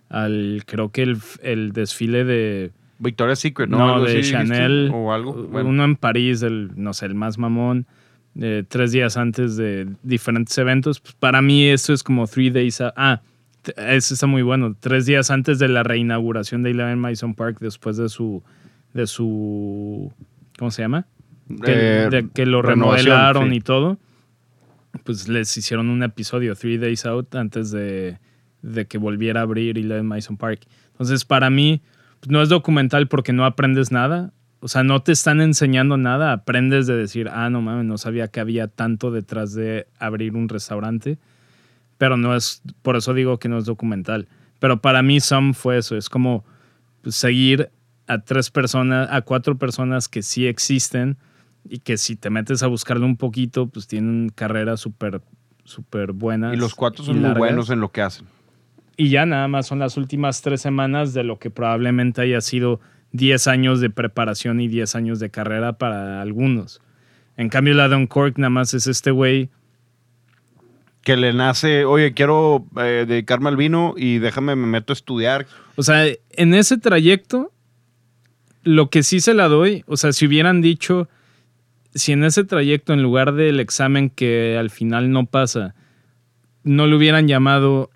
al 0.08 0.62
creo 0.66 0.90
que 0.90 1.02
el, 1.02 1.18
el 1.42 1.72
desfile 1.72 2.24
de. 2.24 2.70
Victoria's 3.00 3.38
Secret, 3.40 3.68
¿no? 3.70 3.78
No, 3.78 3.94
Algo 3.94 4.06
de 4.06 4.18
así 4.20 4.30
Chanel. 4.32 4.90
O 4.92 5.12
algo. 5.12 5.32
Bueno, 5.34 5.68
Uno 5.68 5.84
en 5.84 5.96
París, 5.96 6.42
el, 6.42 6.70
no 6.76 6.92
sé, 6.94 7.06
el 7.06 7.14
más 7.14 7.38
mamón. 7.38 7.86
Eh, 8.40 8.64
tres 8.68 8.92
días 8.92 9.16
antes 9.16 9.56
de 9.56 9.88
diferentes 10.02 10.56
eventos. 10.58 11.00
Pues, 11.00 11.14
para 11.14 11.42
mí, 11.42 11.66
eso 11.66 11.92
es 11.92 12.02
como 12.02 12.26
three 12.26 12.50
days. 12.50 12.80
a- 12.80 12.92
ah, 12.96 13.20
eso 13.76 14.14
está 14.14 14.26
muy 14.26 14.42
bueno. 14.42 14.76
Tres 14.78 15.06
días 15.06 15.30
antes 15.30 15.58
de 15.58 15.68
la 15.68 15.82
reinauguración 15.82 16.62
de 16.62 16.70
Eleven 16.70 16.98
Madison 16.98 17.34
Park, 17.34 17.58
después 17.60 17.96
de 17.96 18.08
su. 18.08 18.42
de 18.94 19.06
su. 19.06 20.12
¿Cómo 20.58 20.70
se 20.70 20.82
llama? 20.82 21.06
Que, 21.64 22.04
eh, 22.04 22.08
de 22.10 22.28
que 22.32 22.46
lo 22.46 22.62
remodelaron 22.62 23.50
sí. 23.50 23.56
y 23.56 23.60
todo. 23.60 23.98
Pues 25.04 25.28
les 25.28 25.54
hicieron 25.56 25.88
un 25.90 26.02
episodio, 26.02 26.54
Three 26.54 26.78
Days 26.78 27.04
Out, 27.06 27.34
antes 27.34 27.70
de, 27.70 28.18
de 28.62 28.86
que 28.86 28.98
volviera 28.98 29.40
a 29.40 29.42
abrir 29.44 29.78
Eleven 29.78 30.06
Madison 30.06 30.36
Park. 30.36 30.60
Entonces, 30.92 31.24
para 31.24 31.50
mí, 31.50 31.80
pues, 32.20 32.30
no 32.30 32.42
es 32.42 32.48
documental 32.48 33.06
porque 33.08 33.32
no 33.32 33.44
aprendes 33.44 33.92
nada. 33.92 34.32
O 34.60 34.68
sea, 34.68 34.82
no 34.82 35.02
te 35.02 35.12
están 35.12 35.40
enseñando 35.40 35.96
nada. 35.96 36.32
Aprendes 36.32 36.86
de 36.86 36.96
decir, 36.96 37.28
ah, 37.32 37.48
no 37.50 37.62
mames, 37.62 37.84
no 37.84 37.98
sabía 37.98 38.28
que 38.28 38.40
había 38.40 38.68
tanto 38.68 39.10
detrás 39.10 39.54
de 39.54 39.86
abrir 39.98 40.34
un 40.34 40.48
restaurante. 40.48 41.18
Pero 41.96 42.16
no 42.16 42.34
es, 42.34 42.62
por 42.82 42.96
eso 42.96 43.14
digo 43.14 43.38
que 43.38 43.48
no 43.48 43.58
es 43.58 43.64
documental. 43.64 44.28
Pero 44.58 44.80
para 44.80 45.02
mí, 45.02 45.20
Some 45.20 45.54
fue 45.54 45.78
eso. 45.78 45.96
Es 45.96 46.08
como 46.08 46.44
seguir 47.06 47.70
a 48.06 48.18
tres 48.20 48.50
personas, 48.50 49.08
a 49.10 49.22
cuatro 49.22 49.58
personas 49.58 50.08
que 50.08 50.22
sí 50.22 50.46
existen 50.46 51.18
y 51.68 51.78
que 51.80 51.96
si 51.98 52.16
te 52.16 52.30
metes 52.30 52.62
a 52.62 52.66
buscarlo 52.66 53.06
un 53.06 53.16
poquito, 53.16 53.68
pues 53.68 53.86
tienen 53.86 54.30
carreras 54.34 54.80
súper, 54.80 55.20
súper 55.64 56.12
buenas. 56.12 56.54
y 56.54 56.56
los 56.56 56.74
cuatro 56.74 57.04
son 57.04 57.20
muy 57.20 57.32
buenos 57.32 57.70
en 57.70 57.80
lo 57.80 57.92
que 57.92 58.02
hacen. 58.02 58.26
Y 58.96 59.10
ya 59.10 59.26
nada 59.26 59.46
más 59.46 59.66
son 59.66 59.78
las 59.78 59.96
últimas 59.96 60.42
tres 60.42 60.60
semanas 60.60 61.14
de 61.14 61.22
lo 61.22 61.38
que 61.38 61.50
probablemente 61.50 62.20
haya 62.22 62.40
sido 62.40 62.80
10 63.12 63.46
años 63.48 63.80
de 63.80 63.90
preparación 63.90 64.60
y 64.60 64.68
10 64.68 64.94
años 64.94 65.20
de 65.20 65.30
carrera 65.30 65.74
para 65.74 66.20
algunos. 66.20 66.80
En 67.36 67.48
cambio, 67.48 67.74
la 67.74 67.88
de 67.88 67.96
Uncork 67.96 68.38
nada 68.38 68.50
más 68.50 68.74
es 68.74 68.86
este 68.86 69.10
güey. 69.10 69.48
Que 71.02 71.16
le 71.16 71.32
nace, 71.32 71.84
oye, 71.84 72.12
quiero 72.12 72.66
eh, 72.76 73.06
dedicarme 73.08 73.48
al 73.48 73.56
vino 73.56 73.94
y 73.96 74.18
déjame, 74.18 74.56
me 74.56 74.66
meto 74.66 74.92
a 74.92 74.94
estudiar. 74.94 75.46
O 75.76 75.82
sea, 75.82 76.04
en 76.32 76.54
ese 76.54 76.76
trayecto, 76.78 77.52
lo 78.64 78.90
que 78.90 79.02
sí 79.02 79.20
se 79.20 79.34
la 79.34 79.48
doy, 79.48 79.84
o 79.86 79.96
sea, 79.96 80.12
si 80.12 80.26
hubieran 80.26 80.60
dicho, 80.60 81.08
si 81.94 82.12
en 82.12 82.24
ese 82.24 82.44
trayecto, 82.44 82.92
en 82.92 83.02
lugar 83.02 83.32
del 83.32 83.60
examen 83.60 84.10
que 84.10 84.56
al 84.58 84.70
final 84.70 85.10
no 85.10 85.26
pasa, 85.26 85.74
no 86.64 86.86
le 86.86 86.96
hubieran 86.96 87.28
llamado 87.28 87.90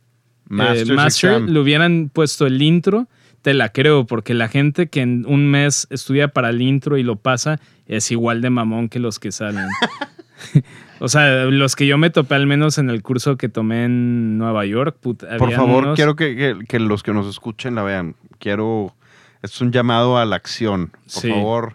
eh, 0.51 0.85
Master, 0.87 1.43
le 1.43 1.59
hubieran 1.59 2.11
puesto 2.13 2.47
el 2.47 2.63
intro, 2.63 3.09
te 3.43 3.55
la 3.55 3.71
creo, 3.71 4.07
porque 4.07 4.35
la 4.35 4.49
gente 4.49 4.89
que 4.89 5.01
en 5.01 5.27
un 5.27 5.51
mes 5.51 5.87
estudia 5.91 6.29
para 6.29 6.51
el 6.51 6.63
intro 6.63 6.97
y 6.97 7.03
lo 7.03 7.17
pasa 7.17 7.61
es 7.87 8.11
igual 8.11 8.41
de 8.41 8.51
mamón 8.51 8.89
que 8.89 8.99
los 9.01 9.19
que 9.19 9.33
salen. 9.33 9.67
o 11.01 11.09
sea, 11.09 11.45
los 11.45 11.77
que 11.77 11.87
yo 11.87 11.99
me 11.99 12.11
topé 12.11 12.35
al 12.37 12.47
menos 12.47 12.79
en 12.79 12.91
el 12.91 13.03
curso 13.03 13.37
que 13.37 13.49
tomé 13.49 13.85
en 13.85 14.39
Nueva 14.39 14.65
York, 14.67 14.97
Por 15.01 15.53
favor, 15.53 15.85
unos- 15.85 15.97
quiero 15.97 16.17
que, 16.17 16.37
que- 16.37 16.65
que 16.67 16.79
los 16.79 17.03
que 17.03 17.13
nos 17.13 17.27
escuchen 17.27 17.75
la 17.75 17.83
vean. 17.83 18.15
Quiero. 18.39 18.95
Es 19.43 19.61
un 19.61 19.73
llamado 19.73 20.19
a 20.19 20.25
la 20.25 20.37
acción. 20.37 20.91
Por 20.91 21.23
Sí. 21.23 21.29
favor, 21.31 21.75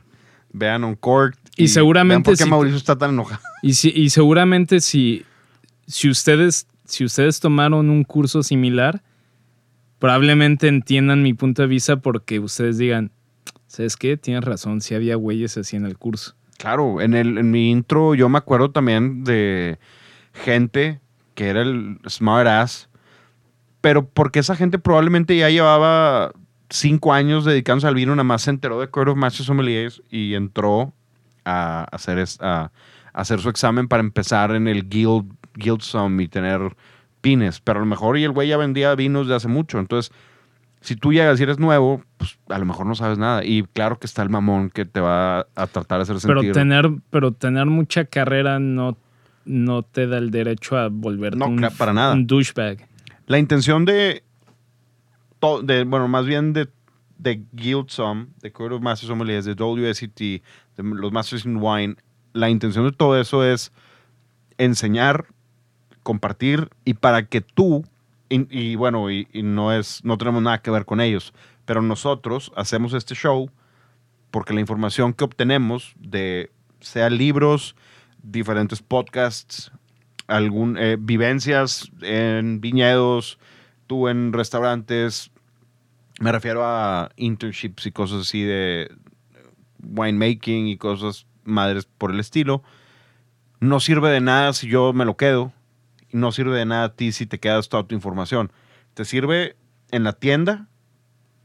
vean 0.53 0.83
Uncorked. 0.85 1.37
Y 1.57 1.67
seguramente 1.67 2.13
vean 2.15 2.23
por 2.23 2.37
qué 2.37 2.43
si- 2.45 2.49
Mauricio 2.49 2.77
está 2.77 2.95
tan 2.97 3.11
enojado. 3.11 3.41
Y, 3.61 3.73
si- 3.73 3.91
y 3.93 4.09
seguramente 4.09 4.79
si, 4.79 5.25
si, 5.85 6.09
ustedes, 6.09 6.67
si 6.85 7.03
ustedes 7.03 7.39
tomaron 7.41 7.89
un 7.89 8.03
curso 8.05 8.41
similar, 8.43 9.01
probablemente 9.99 10.67
entiendan 10.67 11.23
mi 11.23 11.33
punto 11.33 11.61
de 11.63 11.67
vista 11.67 11.97
porque 11.97 12.39
ustedes 12.39 12.77
digan, 12.77 13.11
¿sabes 13.67 13.97
qué? 13.97 14.17
Tienes 14.17 14.43
razón, 14.43 14.81
si 14.81 14.95
había 14.95 15.15
güeyes 15.15 15.57
así 15.57 15.75
en 15.75 15.85
el 15.85 15.97
curso. 15.97 16.35
Claro, 16.57 17.01
en, 17.01 17.13
el, 17.13 17.37
en 17.37 17.51
mi 17.51 17.69
intro 17.69 18.15
yo 18.15 18.29
me 18.29 18.37
acuerdo 18.37 18.71
también 18.71 19.23
de 19.23 19.77
gente 20.33 20.99
que 21.35 21.49
era 21.49 21.61
el 21.61 21.99
smart 22.09 22.47
ass, 22.47 22.89
pero 23.81 24.07
porque 24.07 24.39
esa 24.39 24.55
gente 24.55 24.79
probablemente 24.79 25.37
ya 25.37 25.49
llevaba 25.49 26.31
cinco 26.69 27.13
años 27.13 27.45
dedicándose 27.45 27.87
al 27.87 27.95
vino, 27.95 28.13
nada 28.15 28.23
más 28.23 28.41
se 28.41 28.49
enteró 28.49 28.79
de 28.79 28.89
Court 28.89 29.09
of 29.09 29.17
Master 29.17 29.45
Sommeliers 29.45 30.01
y 30.09 30.33
entró 30.33 30.93
a 31.45 31.83
hacer, 31.91 32.17
es- 32.17 32.39
a, 32.41 32.71
hacer 33.13 33.39
su 33.39 33.49
examen 33.49 33.87
para 33.87 34.01
empezar 34.01 34.51
en 34.51 34.67
el 34.67 34.89
Guild, 34.89 35.31
Guild 35.53 35.81
y 36.21 36.27
tener 36.27 36.75
pero 37.63 37.79
a 37.79 37.81
lo 37.81 37.85
mejor 37.85 38.17
y 38.17 38.23
el 38.23 38.31
güey 38.31 38.47
ya 38.49 38.57
vendía 38.57 38.93
vinos 38.95 39.27
de 39.27 39.35
hace 39.35 39.47
mucho, 39.47 39.79
entonces 39.79 40.11
si 40.79 40.95
tú 40.95 41.11
llegas 41.11 41.39
y 41.39 41.43
eres 41.43 41.59
nuevo, 41.59 42.03
pues 42.17 42.37
a 42.49 42.57
lo 42.59 42.65
mejor 42.65 42.85
no 42.85 42.95
sabes 42.95 43.17
nada. 43.17 43.43
Y 43.43 43.63
claro 43.73 43.97
que 43.99 44.05
está 44.05 44.21
el 44.21 44.29
mamón 44.29 44.69
que 44.69 44.85
te 44.85 45.01
va 45.01 45.39
a 45.55 45.67
tratar 45.67 45.97
de 45.97 46.03
hacer 46.03 46.19
sentir. 46.19 46.37
Pero 46.41 46.53
tener, 46.53 46.89
pero 47.09 47.31
tener 47.33 47.65
mucha 47.65 48.05
carrera 48.05 48.59
no, 48.59 48.95
no 49.43 49.81
te 49.81 50.07
da 50.07 50.17
el 50.19 50.29
derecho 50.31 50.77
a 50.77 50.87
volverte 50.89 51.39
No, 51.39 51.47
un, 51.47 51.67
para 51.77 51.93
nada. 51.93 52.13
un 52.13 52.27
douchebag. 52.27 52.87
La 53.25 53.39
intención 53.39 53.83
de, 53.85 54.23
to- 55.39 55.61
de 55.63 55.83
bueno, 55.83 56.07
más 56.07 56.25
bien 56.25 56.53
de, 56.53 56.69
de 57.17 57.43
Guild 57.53 57.89
Sum, 57.89 58.27
de 58.41 58.51
Court 58.51 58.73
of 58.73 58.81
Masters 58.81 59.07
Sommeliers, 59.09 59.45
de 59.45 59.53
WSET, 59.53 60.15
de 60.15 60.41
los 60.77 61.11
Masters 61.11 61.43
in 61.45 61.57
Wine, 61.57 61.95
la 62.33 62.49
intención 62.49 62.85
de 62.85 62.91
todo 62.91 63.19
eso 63.19 63.43
es 63.43 63.73
enseñar, 64.57 65.25
compartir 66.07 66.69
y 66.85 66.93
para 66.93 67.25
que 67.25 67.41
tú, 67.41 67.83
y, 68.29 68.75
bueno, 68.77 69.11
y, 69.11 69.27
y 69.33 69.43
no, 69.43 69.73
es, 69.73 70.05
no 70.05 70.17
tenemos 70.17 70.41
nada 70.41 70.61
que 70.61 70.71
ver 70.71 70.85
con 70.85 71.01
ellos, 71.01 71.33
pero 71.65 71.81
nosotros 71.81 72.53
hacemos 72.55 72.93
este 72.93 73.13
show 73.13 73.51
porque 74.31 74.53
la 74.53 74.61
información 74.61 75.11
que 75.11 75.25
obtenemos 75.25 75.95
de, 75.99 76.49
sea 76.79 77.09
libros, 77.09 77.75
diferentes 78.23 78.81
podcasts, 78.81 79.69
algún, 80.27 80.77
eh, 80.77 80.95
vivencias 80.97 81.91
en 82.01 82.61
viñedos, 82.61 83.37
tú 83.85 84.07
en 84.07 84.31
restaurantes, 84.31 85.29
me 86.21 86.31
refiero 86.31 86.65
a 86.65 87.09
internships 87.17 87.85
y 87.85 87.91
cosas 87.91 88.21
así 88.21 88.43
de 88.43 88.89
winemaking 89.83 90.67
y 90.67 90.77
cosas 90.77 91.25
madres 91.43 91.85
por 91.97 92.11
el 92.11 92.21
estilo. 92.21 92.63
No 93.59 93.81
sirve 93.81 94.09
de 94.09 94.21
nada 94.21 94.53
si 94.53 94.69
yo 94.69 94.93
me 94.93 95.03
lo 95.03 95.17
quedo. 95.17 95.51
No 96.11 96.31
sirve 96.31 96.57
de 96.57 96.65
nada 96.65 96.85
a 96.85 96.93
ti 96.93 97.11
si 97.11 97.25
te 97.25 97.39
quedas 97.39 97.69
toda 97.69 97.83
tu 97.83 97.95
información. 97.95 98.51
Te 98.93 99.05
sirve 99.05 99.55
en 99.91 100.03
la 100.03 100.13
tienda 100.13 100.67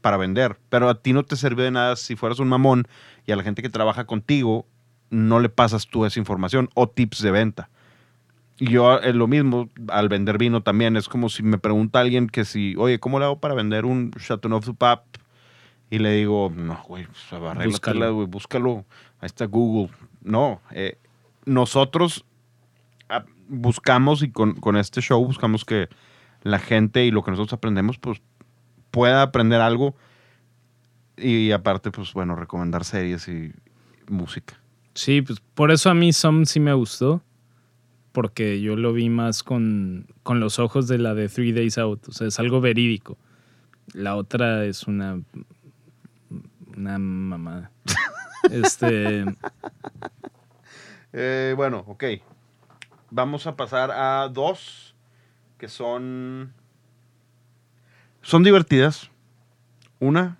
para 0.01 0.17
vender. 0.17 0.59
Pero 0.69 0.89
a 0.89 1.01
ti 1.01 1.13
no 1.13 1.23
te 1.23 1.35
sirve 1.35 1.63
de 1.63 1.71
nada 1.71 1.95
si 1.95 2.15
fueras 2.15 2.39
un 2.39 2.49
mamón 2.49 2.87
y 3.25 3.31
a 3.31 3.35
la 3.35 3.43
gente 3.43 3.61
que 3.61 3.69
trabaja 3.69 4.05
contigo 4.05 4.67
no 5.09 5.39
le 5.39 5.49
pasas 5.49 5.87
tú 5.87 6.05
esa 6.05 6.19
información 6.19 6.69
o 6.73 6.89
tips 6.89 7.21
de 7.21 7.31
venta. 7.31 7.69
Y 8.57 8.71
yo 8.71 8.99
es 8.99 9.15
lo 9.15 9.27
mismo 9.27 9.69
al 9.89 10.09
vender 10.09 10.37
vino 10.37 10.61
también. 10.61 10.95
Es 10.95 11.07
como 11.07 11.29
si 11.29 11.43
me 11.43 11.57
pregunta 11.57 11.99
alguien 11.99 12.27
que 12.27 12.45
si, 12.45 12.75
oye, 12.77 12.99
¿cóo 12.99 13.17
le 13.19 13.25
hago 13.25 13.39
para 13.39 13.53
vender 13.53 13.85
un 13.85 14.11
Chateauneuf 14.11 14.65
du 14.65 14.75
Pape? 14.75 15.19
Y 15.89 15.99
le 15.99 16.11
digo, 16.11 16.51
no, 16.55 16.81
güey, 16.87 17.05
pues, 17.05 17.41
arréglatela, 17.41 18.09
güey, 18.09 18.27
búscalo. 18.27 18.85
Ahí 19.19 19.27
está 19.27 19.45
Google. 19.45 19.91
No, 20.21 20.61
eh, 20.71 20.97
nosotros 21.45 22.25
buscamos 23.47 24.23
y 24.23 24.31
con, 24.31 24.55
con 24.55 24.77
este 24.77 25.01
show 25.01 25.23
buscamos 25.23 25.65
que 25.65 25.89
la 26.43 26.59
gente 26.59 27.05
y 27.05 27.11
lo 27.11 27.23
que 27.23 27.31
nosotros 27.31 27.53
aprendemos, 27.53 27.97
pues 27.97 28.21
pueda 28.91 29.21
aprender 29.21 29.61
algo. 29.61 29.95
Y 31.17 31.51
aparte, 31.51 31.91
pues 31.91 32.13
bueno, 32.13 32.35
recomendar 32.35 32.85
series 32.85 33.27
y 33.27 33.51
música. 34.07 34.59
Sí, 34.93 35.21
pues 35.21 35.39
por 35.39 35.71
eso 35.71 35.89
a 35.89 35.93
mí 35.93 36.13
Some 36.13 36.45
sí 36.45 36.59
me 36.59 36.73
gustó. 36.73 37.21
Porque 38.11 38.61
yo 38.61 38.75
lo 38.75 38.93
vi 38.93 39.09
más 39.09 39.41
con, 39.41 40.05
con 40.21 40.39
los 40.39 40.59
ojos 40.59 40.87
de 40.87 40.99
la 40.99 41.15
de 41.15 41.29
Three 41.29 41.51
Days 41.51 41.79
Out. 41.79 42.09
O 42.09 42.11
sea, 42.11 42.27
es 42.27 42.39
algo 42.39 42.61
verídico. 42.61 43.17
La 43.93 44.15
otra 44.15 44.65
es 44.65 44.83
una. 44.83 45.19
Una 46.77 46.99
mamada. 46.99 47.71
este. 48.51 49.25
Eh, 51.11 51.53
bueno, 51.57 51.83
ok. 51.87 52.03
Vamos 53.15 53.45
a 53.45 53.55
pasar 53.55 53.91
a 53.91 54.27
dos 54.27 54.95
que 55.59 55.67
son. 55.67 56.51
Son 58.23 58.41
divertidas. 58.41 59.11
Una, 59.99 60.39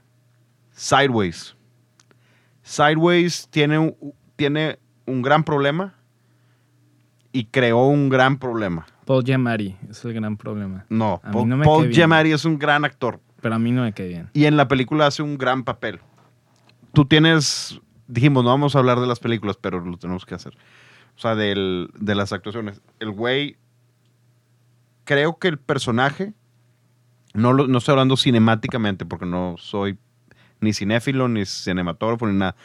Sideways. 0.72 1.56
Sideways 2.64 3.48
tiene 3.52 3.78
un, 3.78 3.96
tiene 4.36 4.80
un 5.06 5.22
gran 5.22 5.44
problema 5.44 5.94
y 7.32 7.46
creó 7.46 7.86
un 7.86 8.10
gran 8.10 8.40
problema. 8.40 8.88
Paul 9.06 9.24
Giamatti 9.24 9.76
es 9.88 10.04
el 10.04 10.14
gran 10.16 10.36
problema. 10.36 10.86
No, 10.90 11.22
A 11.24 11.28
mí 11.28 11.34
Paul, 11.34 11.50
no 11.50 11.58
me 11.58 11.66
Paul. 11.66 11.92
Giamatti 11.92 12.32
es 12.32 12.44
un 12.44 12.58
gran 12.58 12.86
actor 12.86 13.20
Pero 13.40 13.54
a 13.54 13.60
mí 13.60 13.72
no 13.72 13.84
me 13.84 13.94
cae 13.94 14.08
bien. 14.08 14.30
y 14.34 14.46
en 14.46 14.58
la 14.58 14.68
película 14.68 15.06
hace 15.06 15.22
un 15.22 15.38
gran 15.38 15.64
papel. 15.64 16.00
Tú 16.92 17.06
tienes, 17.06 17.80
dijimos, 18.08 18.44
no 18.44 18.50
vamos 18.50 18.76
a 18.76 18.80
hablar 18.80 19.00
de 19.00 19.06
las 19.06 19.20
películas, 19.20 19.58
pero 19.62 19.80
lo 19.80 19.96
tenemos 19.98 20.26
que 20.26 20.34
hacer. 20.34 20.58
O 21.18 21.20
sea, 21.20 21.36
del- 21.36 21.90
de 22.00 22.16
las 22.16 22.34
actuaciones. 22.34 22.82
El 23.00 23.12
güey, 23.12 23.58
creo 25.04 25.38
que 25.38 25.48
el 25.48 25.58
personaje, 25.58 26.34
no, 27.34 27.54
lo- 27.54 27.68
no 27.68 27.78
estoy 27.78 27.94
hablando 27.94 28.18
cinemáticamente 28.18 29.06
porque 29.06 29.26
no 29.26 29.56
soy 29.58 29.98
ni 30.60 30.74
cinéfilo, 30.74 31.28
ni 31.28 31.46
cinematógrafo, 31.46 32.28
ni 32.28 32.38
nada. 32.38 32.56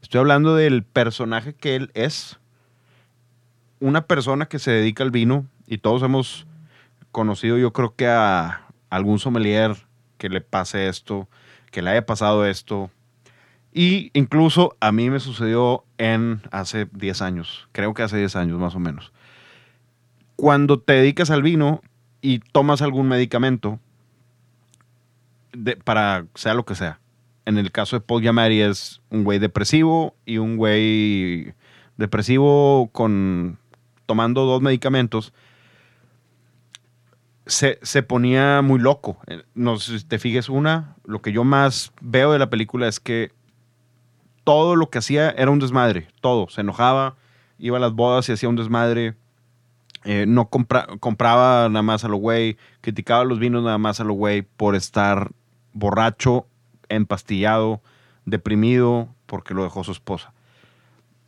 Estoy 0.00 0.20
hablando 0.20 0.54
del 0.56 0.82
personaje 0.84 1.54
que 1.54 1.76
él 1.76 1.90
es. 1.94 2.38
Una 3.80 4.06
persona 4.06 4.46
que 4.46 4.58
se 4.58 4.70
dedica 4.70 5.02
al 5.02 5.10
vino 5.10 5.46
y 5.66 5.78
todos 5.78 6.02
hemos 6.02 6.46
conocido, 7.10 7.58
yo 7.58 7.72
creo 7.72 7.94
que 7.94 8.06
a 8.08 8.66
algún 8.90 9.18
sommelier 9.18 9.76
que 10.18 10.28
le 10.28 10.40
pase 10.40 10.88
esto, 10.88 11.28
que 11.70 11.82
le 11.82 11.90
haya 11.90 12.06
pasado 12.06 12.46
esto. 12.46 12.90
Y 13.72 14.10
incluso 14.12 14.76
a 14.80 14.92
mí 14.92 15.08
me 15.08 15.20
sucedió 15.20 15.84
en 15.96 16.42
hace 16.50 16.86
10 16.92 17.22
años, 17.22 17.68
creo 17.72 17.94
que 17.94 18.02
hace 18.02 18.18
10 18.18 18.36
años 18.36 18.58
más 18.58 18.74
o 18.74 18.78
menos. 18.78 19.12
Cuando 20.36 20.78
te 20.78 20.94
dedicas 20.94 21.30
al 21.30 21.42
vino 21.42 21.80
y 22.20 22.40
tomas 22.40 22.82
algún 22.82 23.08
medicamento, 23.08 23.80
para 25.84 26.26
sea 26.34 26.54
lo 26.54 26.64
que 26.64 26.74
sea. 26.74 27.00
En 27.44 27.58
el 27.58 27.72
caso 27.72 27.96
de 27.96 28.00
Paul 28.00 28.22
Giamatti 28.22 28.60
es 28.60 29.00
un 29.10 29.24
güey 29.24 29.38
depresivo 29.38 30.14
y 30.24 30.38
un 30.38 30.56
güey 30.56 31.54
depresivo 31.96 32.90
con 32.92 33.58
tomando 34.06 34.44
dos 34.44 34.62
medicamentos 34.62 35.32
se, 37.46 37.78
se 37.82 38.02
ponía 38.02 38.62
muy 38.62 38.78
loco. 38.78 39.18
Eh, 39.26 39.42
No 39.54 39.78
sé 39.78 39.98
si 39.98 40.04
te 40.04 40.18
fijes 40.18 40.48
una, 40.48 40.96
lo 41.04 41.22
que 41.22 41.32
yo 41.32 41.44
más 41.44 41.92
veo 42.00 42.32
de 42.32 42.38
la 42.38 42.50
película 42.50 42.88
es 42.88 43.00
que 43.00 43.32
todo 44.44 44.76
lo 44.76 44.90
que 44.90 44.98
hacía 44.98 45.30
era 45.30 45.50
un 45.50 45.58
desmadre, 45.58 46.08
todo. 46.20 46.48
Se 46.48 46.60
enojaba, 46.62 47.16
iba 47.58 47.76
a 47.76 47.80
las 47.80 47.92
bodas 47.92 48.28
y 48.28 48.32
hacía 48.32 48.48
un 48.48 48.56
desmadre. 48.56 49.14
Eh, 50.04 50.24
no 50.26 50.50
compra- 50.50 50.88
compraba 50.98 51.68
nada 51.68 51.82
más 51.82 52.04
a 52.04 52.08
lo 52.08 52.16
güey, 52.16 52.56
criticaba 52.80 53.22
los 53.24 53.38
vinos 53.38 53.62
nada 53.62 53.78
más 53.78 54.00
a 54.00 54.04
lo 54.04 54.14
güey 54.14 54.42
por 54.42 54.74
estar 54.74 55.30
borracho, 55.72 56.46
empastillado, 56.88 57.80
deprimido, 58.24 59.08
porque 59.26 59.54
lo 59.54 59.62
dejó 59.62 59.84
su 59.84 59.92
esposa. 59.92 60.32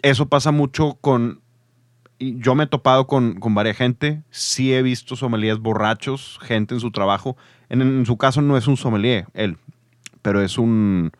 Eso 0.03 0.27
pasa 0.29 0.51
mucho 0.51 0.99
con 1.01 1.41
yo 2.19 2.55
me 2.55 2.65
he 2.65 2.67
topado 2.67 3.07
con, 3.07 3.35
con 3.35 3.55
varias 3.55 3.77
gente. 3.77 4.23
Sí 4.31 4.73
he 4.73 4.83
visto 4.83 5.17
sommeliers 5.17 5.59
borrachos, 5.59 6.39
gente 6.43 6.75
en 6.75 6.81
su 6.81 6.91
trabajo. 6.91 7.37
En, 7.69 7.81
en 7.83 8.07
su 8.07 8.17
caso 8.17 8.41
no 8.41 8.57
es 8.57 8.67
un 8.67 8.77
sommelier, 8.77 9.27
él, 9.35 9.57
pero 10.23 10.41
es 10.43 10.59
un, 10.59 11.13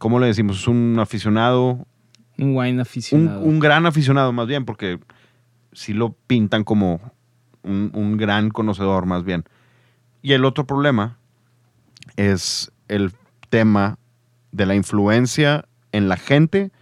¿cómo 0.00 0.18
le 0.18 0.28
decimos? 0.28 0.60
Es 0.60 0.66
un 0.66 0.96
aficionado, 0.98 1.86
Un 2.38 2.56
wine 2.56 2.72
un, 2.72 2.80
aficionado. 2.80 3.40
un 3.42 3.60
gran 3.60 3.84
aficionado 3.84 4.32
más 4.32 4.46
bien, 4.46 4.64
porque 4.64 4.98
sí 5.72 5.92
lo 5.92 6.16
pintan 6.26 6.64
como 6.64 7.12
un, 7.62 7.92
un 7.94 8.16
gran 8.16 8.48
conocedor 8.48 9.04
más 9.04 9.24
bien. 9.24 9.44
Y 10.22 10.32
el 10.32 10.46
otro 10.46 10.66
problema 10.66 11.18
es 12.16 12.72
el 12.88 13.12
tema 13.50 13.98
de 14.52 14.64
la 14.64 14.74
influencia 14.74 15.66
en 15.92 16.08
la 16.08 16.16
gente. 16.16 16.72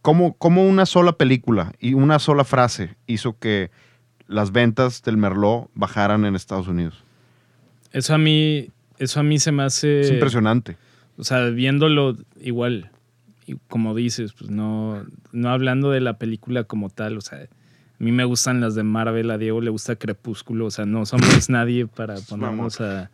Como, 0.00 0.32
como 0.32 0.66
una 0.66 0.86
sola 0.86 1.12
película 1.12 1.74
y 1.78 1.92
una 1.92 2.18
sola 2.18 2.44
frase 2.44 2.96
hizo 3.06 3.38
que 3.38 3.70
las 4.26 4.50
ventas 4.50 5.02
del 5.02 5.18
Merlot 5.18 5.68
bajaran 5.74 6.24
en 6.24 6.36
Estados 6.36 6.68
Unidos. 6.68 7.04
Eso 7.92 8.14
a 8.14 8.18
mí, 8.18 8.70
eso 8.98 9.20
a 9.20 9.22
mí 9.22 9.38
se 9.38 9.52
me 9.52 9.62
hace. 9.62 10.00
Es 10.00 10.10
impresionante. 10.10 10.78
O 11.20 11.24
sea, 11.24 11.50
viéndolo 11.50 12.16
igual, 12.40 12.90
y 13.46 13.56
como 13.68 13.94
dices, 13.94 14.32
pues 14.32 14.50
no, 14.50 15.04
no 15.32 15.50
hablando 15.50 15.90
de 15.90 16.00
la 16.00 16.14
película 16.18 16.64
como 16.64 16.88
tal, 16.88 17.18
o 17.18 17.20
sea, 17.20 17.40
a 17.42 18.02
mí 18.02 18.10
me 18.10 18.24
gustan 18.24 18.60
las 18.62 18.74
de 18.74 18.82
Marvel, 18.84 19.30
a 19.30 19.36
Diego 19.36 19.60
le 19.60 19.68
gusta 19.70 19.96
Crepúsculo, 19.96 20.64
o 20.66 20.70
sea, 20.70 20.86
no 20.86 21.04
somos 21.04 21.20
nadie 21.50 21.86
para 21.86 22.14
ponernos 22.16 22.80
a, 22.80 23.10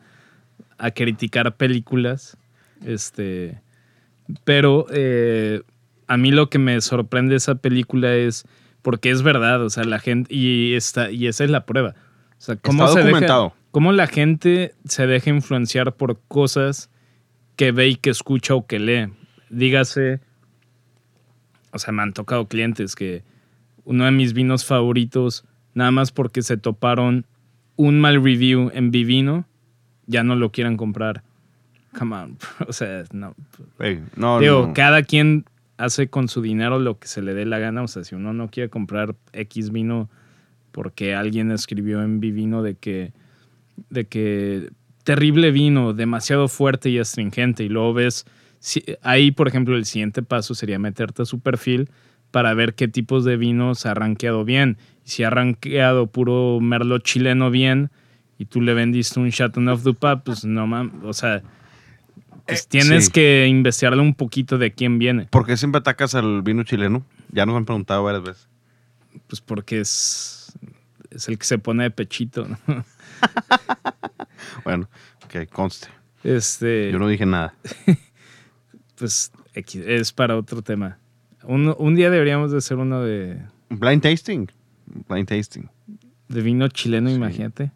a 0.79 0.91
criticar 0.93 1.57
películas. 1.57 2.37
Este, 2.85 3.61
pero 4.45 4.87
eh, 4.91 5.63
a 6.07 6.17
mí 6.17 6.31
lo 6.31 6.49
que 6.49 6.59
me 6.59 6.81
sorprende 6.81 7.31
de 7.33 7.37
esa 7.39 7.57
película 7.57 8.15
es 8.15 8.45
porque 8.83 9.11
es 9.11 9.23
verdad, 9.23 9.63
o 9.65 9.71
sea, 9.71 9.83
la 9.85 9.99
gente, 9.99 10.33
y, 10.33 10.75
está, 10.75 11.11
y 11.11 11.27
esa 11.27 11.43
es 11.43 11.51
la 11.51 11.67
prueba. 11.67 11.95
O 12.39 12.41
sea, 12.41 12.55
cómo 12.57 12.85
Está 12.85 12.93
se 12.93 12.99
deja- 13.01 13.09
documentado. 13.11 13.55
cómo 13.73 13.91
la 13.93 14.07
gente 14.07 14.75
se 14.85 15.07
deja 15.09 15.31
influenciar 15.31 15.95
por 15.95 16.21
cosas 16.29 16.89
que 17.57 17.73
ve 17.73 17.89
y 17.89 17.97
que 17.97 18.11
escucha 18.11 18.55
o 18.55 18.67
que 18.67 18.79
lee. 18.79 19.13
Dígase, 19.51 20.21
o 21.73 21.79
sea, 21.79 21.93
me 21.93 22.03
han 22.03 22.13
tocado 22.13 22.47
clientes 22.47 22.95
que 22.95 23.23
uno 23.85 24.05
de 24.05 24.11
mis 24.11 24.33
vinos 24.33 24.65
favoritos, 24.65 25.45
nada 25.75 25.91
más 25.91 26.13
porque 26.13 26.43
se 26.43 26.57
toparon 26.57 27.27
un 27.77 28.01
mal 28.01 28.23
review 28.23 28.71
en 28.75 28.91
Vivino, 28.91 29.47
ya 30.07 30.23
no 30.23 30.37
lo 30.37 30.51
quieran 30.51 30.77
comprar. 30.77 31.23
Come 31.97 32.17
on, 32.17 32.39
o 32.69 32.73
sea, 32.73 33.05
no. 33.13 33.35
Digo, 33.79 34.07
no. 34.17 34.73
cada 34.75 35.03
quien 35.03 35.45
hace 35.79 36.09
con 36.09 36.29
su 36.29 36.43
dinero 36.43 36.79
lo 36.79 36.99
que 36.99 37.09
se 37.09 37.23
le 37.23 37.35
dé 37.35 37.45
la 37.47 37.59
gana. 37.59 37.83
O 37.83 37.89
sea, 37.89 38.05
si 38.05 38.15
uno 38.15 38.33
no 38.33 38.51
quiere 38.51 38.71
comprar 38.71 39.15
X 39.33 39.71
vino 39.71 40.09
porque 40.73 41.15
alguien 41.15 41.51
escribió 41.51 42.03
en 42.03 42.21
Vivino 42.21 42.63
de 42.63 42.75
que, 42.75 43.13
de 43.89 44.05
que 44.07 44.71
terrible 45.07 45.53
vino, 45.53 45.93
demasiado 45.95 46.49
fuerte 46.49 46.91
y 46.91 46.99
astringente, 46.99 47.63
y 47.65 47.69
luego 47.69 47.95
ves, 47.95 48.27
si- 48.59 48.85
ahí 49.03 49.31
por 49.31 49.47
ejemplo 49.49 49.77
el 49.77 49.87
siguiente 49.87 50.23
paso 50.23 50.55
sería 50.55 50.79
meterte 50.79 51.23
a 51.23 51.25
su 51.25 51.39
perfil 51.41 51.89
para 52.33 52.53
ver 52.55 52.75
qué 52.75 52.89
tipos 52.89 53.25
de 53.25 53.37
vinos 53.37 53.87
ha 53.87 53.95
rankeado 53.95 54.45
bien. 54.45 54.77
Y 55.07 55.11
si 55.11 55.23
ha 55.23 55.31
rankeado 55.31 56.09
puro 56.09 56.59
merlot 56.61 57.03
chileno 57.05 57.51
bien 57.51 57.91
y 58.39 58.47
tú 58.47 58.61
le 58.61 58.75
vendiste 58.75 59.21
un 59.21 59.31
Chateauneuf 59.31 59.83
du 59.85 59.95
Pape, 59.95 60.23
pues 60.27 60.45
no 60.45 60.67
mames, 60.67 60.93
o 61.05 61.13
sea, 61.13 61.43
pues 62.47 62.63
Eh, 62.65 62.67
tienes 62.69 63.07
sí. 63.07 63.13
que 63.13 63.47
investigarle 63.49 64.03
un 64.03 64.15
poquito 64.15 64.59
de 64.59 64.73
quién 64.73 64.99
viene. 64.99 65.27
¿Por 65.31 65.47
qué 65.47 65.57
siempre 65.57 65.79
atacas 65.79 66.15
al 66.17 66.43
vino 66.43 66.65
chileno? 66.65 67.05
Ya 67.31 67.47
nos 67.47 67.57
han 67.57 67.65
preguntado 67.65 68.03
varias 68.03 68.25
veces. 68.25 68.49
Pues 69.29 69.41
porque 69.41 69.81
es, 69.81 70.53
es 71.11 71.29
el 71.29 71.39
que 71.39 71.45
se 71.47 71.59
pone 71.59 71.85
de 71.85 71.91
pechito, 71.91 72.47
¿no? 72.49 72.59
Bueno, 74.65 74.89
que 75.29 75.47
conste. 75.47 75.89
Este, 76.25 76.91
Yo 76.93 76.99
no 76.99 77.09
dije 77.09 77.27
nada. 77.27 77.55
pues 78.97 79.33
es 79.55 80.13
para 80.13 80.37
otro 80.37 80.63
tema. 80.63 80.99
Un, 81.45 81.75
un 81.79 81.95
día 81.95 82.11
deberíamos 82.11 82.51
de 82.51 82.59
hacer 82.59 82.77
uno 82.79 83.03
de, 83.03 83.39
Blind 83.71 84.03
tasting. 84.03 84.49
Blind 85.09 85.29
tasting. 85.29 85.69
de 86.29 86.41
vino 86.43 86.69
chileno, 86.69 87.09
Sí. 87.09 87.15
imagínate. 87.17 87.71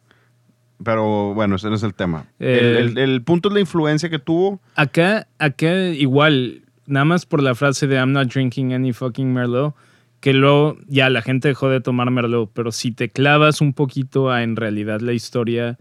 Pero 0.82 1.34
bueno, 1.34 1.56
ese 1.56 1.68
no 1.68 1.74
es 1.76 1.82
el 1.82 1.94
tema. 1.94 2.26
Eh, 2.38 2.76
el, 2.80 2.96
el- 2.96 2.98
el 2.98 3.22
punto 3.22 3.48
es 3.48 3.54
la 3.54 3.60
influencia 3.60 4.08
que 4.08 4.18
tuvo. 4.18 4.60
Acá, 4.76 5.28
acá 5.38 5.72
igual, 5.88 6.62
nada 6.86 7.04
más 7.04 7.26
por 7.26 7.42
la 7.42 7.54
frase 7.54 7.86
de 7.86 7.96
I'm 7.96 8.12
not 8.12 8.32
drinking 8.32 8.72
any 8.72 8.92
fucking 8.92 9.32
Merlot, 9.32 9.74
que 10.20 10.32
luego 10.32 10.78
ya 10.86 11.10
la 11.10 11.22
gente 11.22 11.48
dejó 11.48 11.68
de 11.68 11.80
tomar 11.80 12.10
Merlot, 12.10 12.50
pero 12.54 12.72
si 12.72 12.92
te 12.92 13.08
clavas 13.10 13.60
un 13.60 13.72
poquito 13.74 14.30
a 14.30 14.42
en 14.42 14.56
realidad 14.56 15.00
la 15.00 15.12
historia 15.12 15.78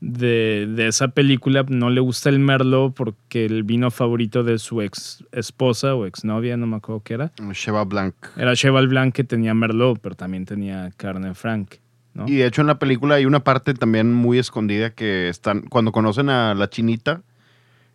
de, 0.00 0.68
de 0.68 0.86
esa 0.86 1.08
película, 1.08 1.64
no 1.68 1.90
le 1.90 2.00
gusta 2.00 2.28
el 2.28 2.38
Merlot 2.38 2.94
porque 2.94 3.44
el 3.44 3.64
vino 3.64 3.90
favorito 3.90 4.44
de 4.44 4.58
su 4.58 4.80
ex 4.80 5.24
esposa 5.32 5.94
o 5.94 6.06
exnovia, 6.06 6.56
no 6.56 6.66
me 6.66 6.76
acuerdo 6.76 7.02
qué 7.02 7.14
era, 7.14 7.32
Cheva 7.52 7.84
Blanc. 7.84 8.14
era 8.36 8.54
Cheval 8.54 8.88
Blanc 8.88 9.14
que 9.14 9.24
tenía 9.24 9.54
Merlot, 9.54 9.98
pero 10.00 10.14
también 10.14 10.44
tenía 10.44 10.90
carne 10.96 11.34
Frank. 11.34 11.76
¿no? 12.14 12.28
Y 12.28 12.36
de 12.36 12.46
hecho 12.46 12.60
en 12.60 12.68
la 12.68 12.78
película 12.78 13.16
hay 13.16 13.26
una 13.26 13.40
parte 13.40 13.74
también 13.74 14.12
muy 14.12 14.38
escondida 14.38 14.90
que 14.90 15.28
están, 15.28 15.62
cuando 15.62 15.92
conocen 15.92 16.30
a 16.30 16.54
la 16.54 16.70
chinita, 16.70 17.22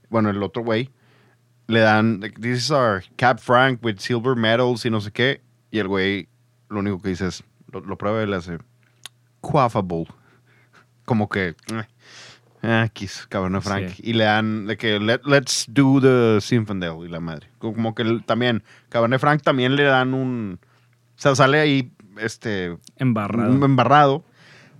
bueno, 0.10 0.30
el 0.30 0.44
otro 0.44 0.64
güey, 0.64 0.90
le 1.68 1.80
dan, 1.80 2.20
this 2.42 2.58
is 2.58 2.72
our 2.72 3.04
Cap 3.16 3.40
Frank 3.40 3.84
with 3.84 3.98
silver 4.00 4.36
medals 4.36 4.86
y 4.86 4.90
no 4.90 5.00
sé 5.00 5.12
qué, 5.12 5.42
y 5.72 5.80
el 5.80 5.88
güey 5.88 6.28
lo 6.70 6.80
único 6.80 7.02
que 7.02 7.10
dice 7.10 7.28
es, 7.28 7.44
lo, 7.72 7.80
lo 7.82 7.98
prueba 7.98 8.24
y 8.24 8.28
le 8.28 8.36
hace, 8.36 8.58
quaffable. 9.42 10.08
Como 11.06 11.28
que, 11.28 11.50
eh, 11.50 11.84
ah, 12.64 12.88
kiss, 12.92 13.28
cabrón, 13.30 13.62
Frank. 13.62 13.90
Sí. 13.90 14.04
Y 14.06 14.14
le 14.14 14.24
dan, 14.24 14.66
de 14.66 14.78
que, 14.78 15.00
Let, 15.00 15.22
let's 15.26 15.66
do 15.70 16.00
the 16.02 16.40
Zinfandel 16.42 17.06
y 17.06 17.10
la 17.10 17.20
madre. 17.20 17.50
Como 17.60 17.94
que 17.94 18.22
también, 18.26 18.64
Cabernet 18.90 19.20
Franc 19.20 19.42
también 19.42 19.76
le 19.76 19.84
dan 19.84 20.14
un, 20.14 20.60
o 21.16 21.22
sea, 21.22 21.36
sale 21.36 21.60
ahí, 21.60 21.92
este, 22.18 22.78
Embarrado. 22.98 23.66
embarrado, 23.66 24.24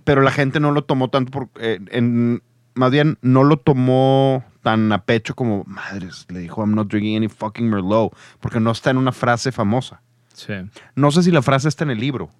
pero 0.04 0.22
la 0.22 0.30
gente 0.30 0.60
no 0.60 0.72
lo 0.72 0.84
tomó 0.84 1.08
tanto 1.10 1.30
por, 1.30 1.48
eh, 1.60 1.78
en, 1.90 2.42
más 2.74 2.90
bien 2.90 3.18
no 3.22 3.44
lo 3.44 3.56
tomó 3.58 4.44
tan 4.62 4.90
a 4.92 5.04
pecho 5.04 5.34
como 5.34 5.64
madres, 5.66 6.26
le 6.28 6.40
dijo 6.40 6.62
I'm 6.62 6.74
not 6.74 6.88
drinking 6.88 7.16
any 7.16 7.28
fucking 7.28 7.68
Merlot, 7.68 8.16
porque 8.40 8.60
no 8.60 8.70
está 8.70 8.90
en 8.90 8.96
una 8.96 9.12
frase 9.12 9.52
famosa. 9.52 10.02
Sí. 10.32 10.54
No 10.96 11.10
sé 11.10 11.22
si 11.22 11.30
la 11.30 11.42
frase 11.42 11.68
está 11.68 11.84
en 11.84 11.90
el 11.90 12.00
libro. 12.00 12.30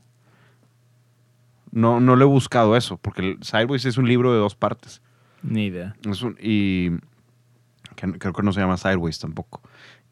No, 1.70 2.00
no 2.00 2.16
le 2.16 2.24
he 2.24 2.26
buscado 2.26 2.76
eso, 2.76 2.98
porque 2.98 3.20
el 3.20 3.42
Sideways 3.42 3.84
es 3.84 3.98
un 3.98 4.08
libro 4.08 4.32
de 4.32 4.38
dos 4.38 4.54
partes. 4.54 5.02
Ni 5.44 5.66
idea. 5.66 5.94
Es 6.08 6.22
un- 6.22 6.36
y 6.40 6.90
que 7.96 8.12
creo 8.18 8.32
que 8.32 8.42
no 8.42 8.52
se 8.52 8.60
llama 8.60 8.76
Sideways 8.76 9.18
tampoco. 9.18 9.62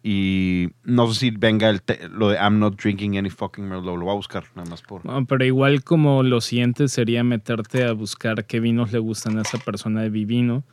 Y 0.04 0.68
no 0.84 1.06
sé 1.12 1.18
si 1.20 1.30
venga 1.30 1.70
el 1.70 1.80
te- 1.82 2.08
lo 2.08 2.28
de 2.28 2.36
I'm 2.36 2.58
not 2.58 2.80
drinking 2.80 3.16
any 3.16 3.30
fucking 3.30 3.64
Merlot. 3.68 3.96
Lo 3.98 4.04
voy 4.06 4.12
a 4.12 4.16
buscar 4.16 4.44
nada 4.56 4.68
más 4.68 4.82
por... 4.82 5.04
No, 5.06 5.24
pero 5.26 5.44
igual 5.44 5.84
como 5.84 6.22
lo 6.24 6.40
siguiente 6.40 6.88
sería 6.88 7.22
meterte 7.22 7.84
a 7.84 7.92
buscar 7.92 8.44
qué 8.46 8.58
vinos 8.60 8.92
le 8.92 8.98
gustan 8.98 9.38
a 9.38 9.42
esa 9.42 9.58
persona 9.58 10.02
de 10.02 10.10
vivino. 10.10 10.64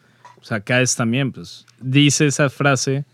O 0.41 0.43
sea, 0.43 0.57
acá 0.57 0.81
es 0.81 0.95
también, 0.95 1.31
pues, 1.31 1.65
dice 1.79 2.25
esa 2.25 2.49
frase, 2.49 3.05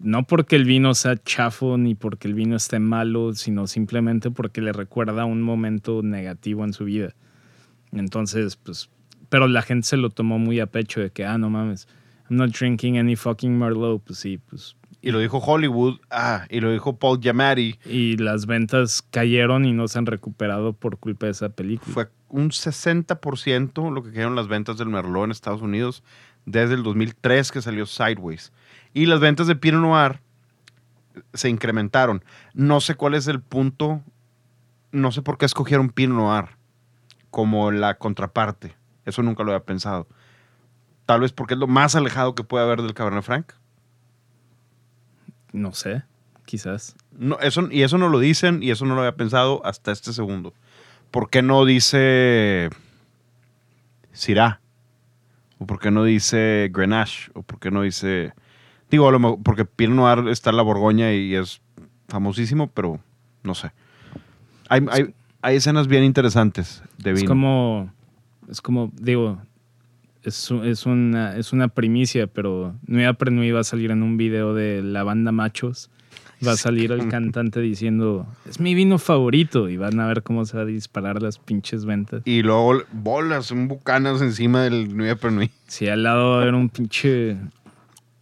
no 0.00 0.24
porque 0.24 0.56
el 0.56 0.64
vino 0.64 0.94
sea 0.94 1.16
chafo 1.16 1.78
ni 1.78 1.94
porque 1.94 2.26
el 2.28 2.34
vino 2.34 2.56
esté 2.56 2.78
malo, 2.80 3.34
sino 3.34 3.66
simplemente 3.66 4.30
porque 4.30 4.60
le 4.60 4.72
recuerda 4.72 5.26
un 5.26 5.42
momento 5.42 6.02
negativo 6.02 6.64
en 6.64 6.72
su 6.72 6.84
vida. 6.86 7.14
Entonces, 7.92 8.56
pues, 8.56 8.90
pero 9.28 9.48
la 9.48 9.62
gente 9.62 9.86
se 9.86 9.96
lo 9.96 10.10
tomó 10.10 10.38
muy 10.38 10.60
a 10.60 10.66
pecho 10.66 11.00
de 11.00 11.10
que, 11.10 11.24
ah, 11.24 11.38
no 11.38 11.50
mames, 11.50 11.88
I'm 12.28 12.36
not 12.38 12.50
drinking 12.50 12.98
any 12.98 13.16
fucking 13.16 13.58
Merlot. 13.58 14.02
Pues 14.04 14.18
sí, 14.18 14.38
pues 14.38 14.76
Y 15.00 15.10
lo 15.12 15.20
dijo 15.20 15.38
Hollywood. 15.38 16.00
Ah, 16.10 16.46
y 16.50 16.60
lo 16.60 16.72
dijo 16.72 16.96
Paul 16.98 17.20
Giamatti. 17.20 17.78
y 17.84 18.16
las 18.16 18.46
ventas 18.46 19.02
cayeron 19.10 19.64
y 19.64 19.72
no 19.72 19.86
se 19.88 19.98
han 19.98 20.06
recuperado 20.06 20.72
por 20.72 20.98
culpa 20.98 21.26
de 21.26 21.32
esa 21.32 21.50
película. 21.50 21.92
Fue 21.92 22.08
un 22.28 22.50
60% 22.50 23.92
lo 23.92 24.02
que 24.02 24.10
cayeron 24.10 24.34
las 24.34 24.48
ventas 24.48 24.76
del 24.78 24.88
Merlot 24.88 25.24
en 25.24 25.30
Estados 25.30 25.62
Unidos 25.62 26.02
desde 26.44 26.74
el 26.74 26.82
2003 26.82 27.52
que 27.52 27.62
salió 27.62 27.86
Sideways. 27.86 28.52
Y 28.94 29.06
las 29.06 29.20
ventas 29.20 29.46
de 29.46 29.56
Pinot 29.56 29.80
Noir 29.80 30.20
se 31.34 31.48
incrementaron. 31.48 32.24
No 32.54 32.80
sé 32.80 32.94
cuál 32.94 33.14
es 33.14 33.26
el 33.28 33.40
punto. 33.40 34.02
No 34.92 35.12
sé 35.12 35.22
por 35.22 35.38
qué 35.38 35.46
escogieron 35.46 35.90
Pinot 35.90 36.16
Noir 36.16 36.44
como 37.30 37.70
la 37.70 37.98
contraparte. 37.98 38.74
Eso 39.06 39.22
nunca 39.22 39.42
lo 39.44 39.52
había 39.52 39.64
pensado. 39.64 40.06
Tal 41.06 41.20
vez 41.20 41.32
porque 41.32 41.54
es 41.54 41.60
lo 41.60 41.66
más 41.68 41.94
alejado 41.94 42.34
que 42.34 42.44
puede 42.44 42.64
haber 42.64 42.82
del 42.82 42.92
Cabernet 42.94 43.22
Franc. 43.24 43.52
No 45.52 45.72
sé, 45.72 46.02
quizás. 46.44 46.96
No, 47.16 47.38
eso, 47.38 47.68
y 47.70 47.82
eso 47.82 47.96
no 47.96 48.08
lo 48.08 48.18
dicen 48.18 48.62
y 48.62 48.70
eso 48.70 48.84
no 48.84 48.94
lo 48.94 49.00
había 49.00 49.16
pensado 49.16 49.64
hasta 49.64 49.92
este 49.92 50.12
segundo. 50.12 50.52
¿Por 51.10 51.30
qué 51.30 51.40
no 51.40 51.64
dice 51.64 52.68
Syrah? 54.12 54.60
¿O 55.58 55.66
por 55.66 55.78
qué 55.78 55.90
no 55.90 56.04
dice 56.04 56.70
Grenache? 56.72 57.30
¿O 57.34 57.42
por 57.42 57.58
qué 57.58 57.70
no 57.70 57.82
dice... 57.82 58.34
Digo, 58.90 59.08
a 59.08 59.12
lo 59.12 59.18
mejor- 59.18 59.38
porque 59.42 59.64
Pinot 59.64 59.96
Noir 59.96 60.28
está 60.28 60.50
en 60.50 60.56
la 60.56 60.62
Borgoña 60.62 61.12
y 61.12 61.34
es 61.34 61.60
famosísimo, 62.08 62.68
pero 62.68 63.00
no 63.42 63.54
sé. 63.54 63.72
Hay, 64.68 64.84
hay, 64.90 65.14
hay 65.42 65.56
escenas 65.56 65.88
bien 65.88 66.04
interesantes 66.04 66.82
de 66.98 67.12
Es 67.12 67.20
vino. 67.20 67.28
como, 67.30 67.92
es 68.50 68.60
como, 68.60 68.92
digo, 69.00 69.38
es, 70.22 70.50
es, 70.64 70.86
una, 70.86 71.36
es 71.36 71.52
una 71.52 71.68
primicia, 71.68 72.26
pero 72.26 72.74
Nueva 72.86 73.12
Prenui 73.14 73.50
va 73.52 73.60
a 73.60 73.64
salir 73.64 73.90
en 73.90 74.02
un 74.02 74.16
video 74.16 74.54
de 74.54 74.82
la 74.82 75.04
banda 75.04 75.32
Machos. 75.32 75.90
Va 76.46 76.52
a 76.52 76.56
salir 76.56 76.92
el 76.92 77.08
cantante 77.08 77.60
diciendo, 77.60 78.26
es 78.46 78.60
mi 78.60 78.74
vino 78.74 78.98
favorito, 78.98 79.70
y 79.70 79.78
van 79.78 79.98
a 80.00 80.06
ver 80.06 80.22
cómo 80.22 80.44
se 80.44 80.58
va 80.58 80.64
a 80.64 80.66
disparar 80.66 81.22
las 81.22 81.38
pinches 81.38 81.86
ventas. 81.86 82.20
Y 82.26 82.42
luego 82.42 82.82
bolas, 82.92 83.50
un 83.52 83.68
bucanas 83.68 84.20
encima 84.20 84.60
del 84.64 84.94
Nueva 84.94 85.14
Pernui. 85.18 85.50
Si 85.66 85.88
al 85.88 86.02
lado 86.02 86.32
va 86.32 86.38
a 86.38 86.42
haber 86.42 86.54
un 86.54 86.68
pinche, 86.68 87.38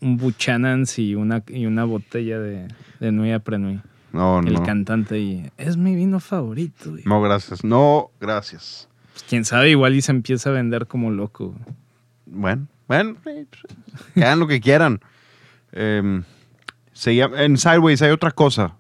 un 0.01 0.17
Buchanan's 0.17 0.97
y 1.01 1.17
una, 1.17 1.43
y 1.49 1.67
una 1.67 1.83
botella 1.85 2.39
de, 2.39 2.69
de 3.01 3.11
Nueva 3.11 3.41
Prenui. 3.41 3.81
No, 4.13 4.39
El 4.39 4.53
no. 4.55 4.63
cantante 4.63 5.19
y, 5.19 5.51
es 5.59 5.77
mi 5.77 5.97
vino 5.97 6.21
favorito. 6.21 6.97
y- 6.97 7.03
No, 7.07 7.21
gracias. 7.21 7.65
No, 7.65 8.11
gracias. 8.21 8.89
Pues, 9.15 9.25
quién 9.29 9.45
sabe, 9.45 9.71
igual 9.71 9.95
y 9.95 10.03
se 10.03 10.11
empieza 10.13 10.51
a 10.51 10.53
vender 10.53 10.87
como 10.87 11.11
loco. 11.11 11.55
Bueno, 12.27 12.67
bueno, 12.89 13.17
eh, 13.27 13.47
pues, 13.49 14.23
hagan 14.25 14.41
lo 14.41 14.47
que 14.49 14.61
quieran. 14.61 15.01
Llama- 15.73 17.43
en 17.43 17.57
Sideways 17.57 18.03
hay 18.03 18.11
otra 18.11 18.33
cosa. 18.33 18.77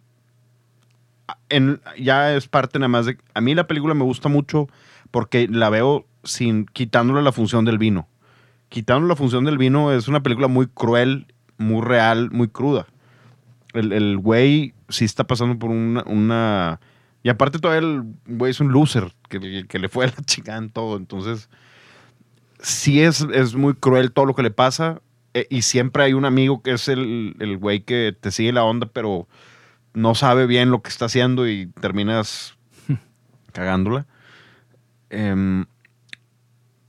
En, 1.48 1.80
ya 1.98 2.34
es 2.34 2.48
parte 2.48 2.78
nada 2.78 2.88
más 2.88 3.06
de... 3.06 3.16
A 3.32 3.40
mí 3.40 3.54
la 3.54 3.66
película 3.66 3.94
me 3.94 4.04
gusta 4.04 4.28
mucho 4.28 4.68
porque 5.10 5.46
la 5.48 5.70
veo 5.70 6.06
sin 6.24 6.66
quitándole 6.66 7.22
la 7.22 7.32
función 7.32 7.64
del 7.64 7.78
vino. 7.78 8.08
Quitándole 8.68 9.08
la 9.10 9.16
función 9.16 9.44
del 9.44 9.56
vino 9.56 9.92
es 9.92 10.08
una 10.08 10.22
película 10.22 10.48
muy 10.48 10.66
cruel, 10.66 11.26
muy 11.58 11.80
real, 11.82 12.30
muy 12.32 12.48
cruda. 12.48 12.86
El, 13.72 13.92
el 13.92 14.18
güey 14.18 14.74
sí 14.88 15.04
está 15.04 15.24
pasando 15.24 15.58
por 15.58 15.70
una... 15.70 16.80
Y 17.24 17.30
aparte 17.30 17.58
todavía 17.58 17.88
el 17.88 18.04
güey 18.26 18.50
es 18.50 18.60
un 18.60 18.70
loser, 18.70 19.12
que, 19.28 19.66
que 19.66 19.78
le 19.80 19.88
fue 19.88 20.04
a 20.04 20.08
la 20.08 20.14
chingada 20.26 20.58
en 20.58 20.70
todo. 20.70 20.96
Entonces 20.96 21.48
sí 22.60 23.00
es, 23.00 23.22
es 23.32 23.54
muy 23.54 23.74
cruel 23.74 24.12
todo 24.12 24.26
lo 24.26 24.34
que 24.34 24.42
le 24.42 24.50
pasa. 24.52 25.00
eh, 25.32 25.46
y 25.50 25.62
siempre 25.62 26.04
hay 26.04 26.12
un 26.12 26.26
amigo 26.26 26.62
que 26.62 26.72
es 26.72 26.86
el, 26.86 27.34
el 27.40 27.56
güey 27.58 27.80
que 27.80 28.14
te 28.18 28.30
sigue 28.30 28.52
la 28.52 28.62
onda, 28.64 28.86
pero 28.92 29.26
no 29.94 30.14
sabe 30.14 30.46
bien 30.46 30.70
lo 30.70 30.82
que 30.82 30.90
está 30.90 31.06
haciendo 31.06 31.48
y 31.48 31.66
terminas 31.80 32.56
cagándola. 33.52 34.06
Em, 35.08 35.64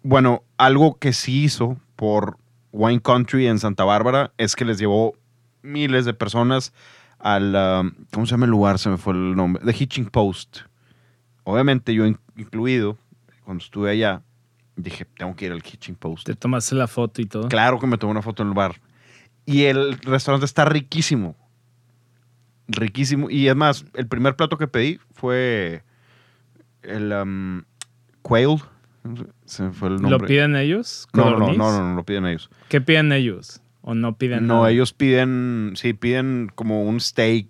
bueno, 0.03 0.43
algo 0.57 0.99
que 0.99 1.13
sí 1.13 1.45
hizo 1.45 1.77
por 1.95 2.38
Wine 2.73 3.01
Country 3.01 3.47
en 3.47 3.59
Santa 3.59 3.86
Bárbara 3.86 4.33
es 4.38 4.55
que 4.57 4.65
les 4.65 4.79
llevó 4.79 5.13
miles 5.61 6.03
de 6.03 6.13
personas 6.13 6.73
al... 7.20 7.55
um, 7.55 7.91
¿Cómo 8.11 8.26
se 8.26 8.32
llama 8.32 8.45
el 8.45 8.51
lugar? 8.51 8.80
Se 8.80 8.89
me 8.89 8.97
fue 8.97 9.13
el 9.13 9.36
nombre. 9.36 9.63
The 9.66 9.74
Hitching 9.74 10.07
Post. 10.07 10.59
Obviamente 11.43 11.93
yo 11.93 12.05
in- 12.05 12.20
incluido, 12.38 12.97
cuando 13.43 13.63
estuve 13.63 13.91
allá, 13.91 14.22
dije, 14.76 15.05
tengo 15.05 15.36
que 15.36 15.45
ir 15.45 15.51
al 15.51 15.63
Hitching 15.63 15.95
Post. 15.95 16.26
Te 16.26 16.36
tomaste 16.36 16.76
la 16.76 16.88
foto 16.88 17.22
y 17.22 17.26
todo. 17.26 17.47
Claro 17.49 17.80
que 17.80 17.88
me 17.88 17.97
tomé 17.97 18.11
una 18.11 18.22
foto 18.22 18.43
en 18.43 18.49
el 18.49 18.55
bar. 18.55 18.80
Y 19.45 19.66
el 19.66 19.97
restaurante 19.99 20.45
está 20.45 20.66
riquísimo. 20.66 21.36
Riquísimo. 22.68 23.30
Y 23.30 23.47
es 23.47 23.55
más, 23.55 23.86
el 23.93 24.07
primer 24.07 24.36
plato 24.36 24.57
que 24.57 24.68
pedí 24.68 24.99
fue 25.13 25.84
el 26.82 27.11
um, 27.11 27.61
quail. 28.24 28.57
Se 29.45 29.61
me 29.61 29.72
fue 29.72 29.89
el 29.89 30.01
nombre. 30.01 30.18
¿Lo 30.18 30.26
piden 30.26 30.55
ellos? 30.55 31.07
No, 31.13 31.30
no, 31.30 31.38
no, 31.38 31.53
no, 31.53 31.72
no, 31.72 31.89
no, 31.89 31.95
lo 31.95 32.03
piden 32.03 32.26
ellos. 32.26 32.49
¿Qué 32.70 32.82
piden 32.82 33.11
ellos? 33.11 33.61
¿O 33.88 33.93
no 33.93 34.17
piden 34.17 34.47
No, 34.47 34.55
nada? 34.55 34.71
ellos 34.71 34.93
piden, 34.93 35.73
sí, 35.75 35.93
piden 35.93 36.51
como 36.55 36.83
un 36.83 36.99
steak. 36.99 37.47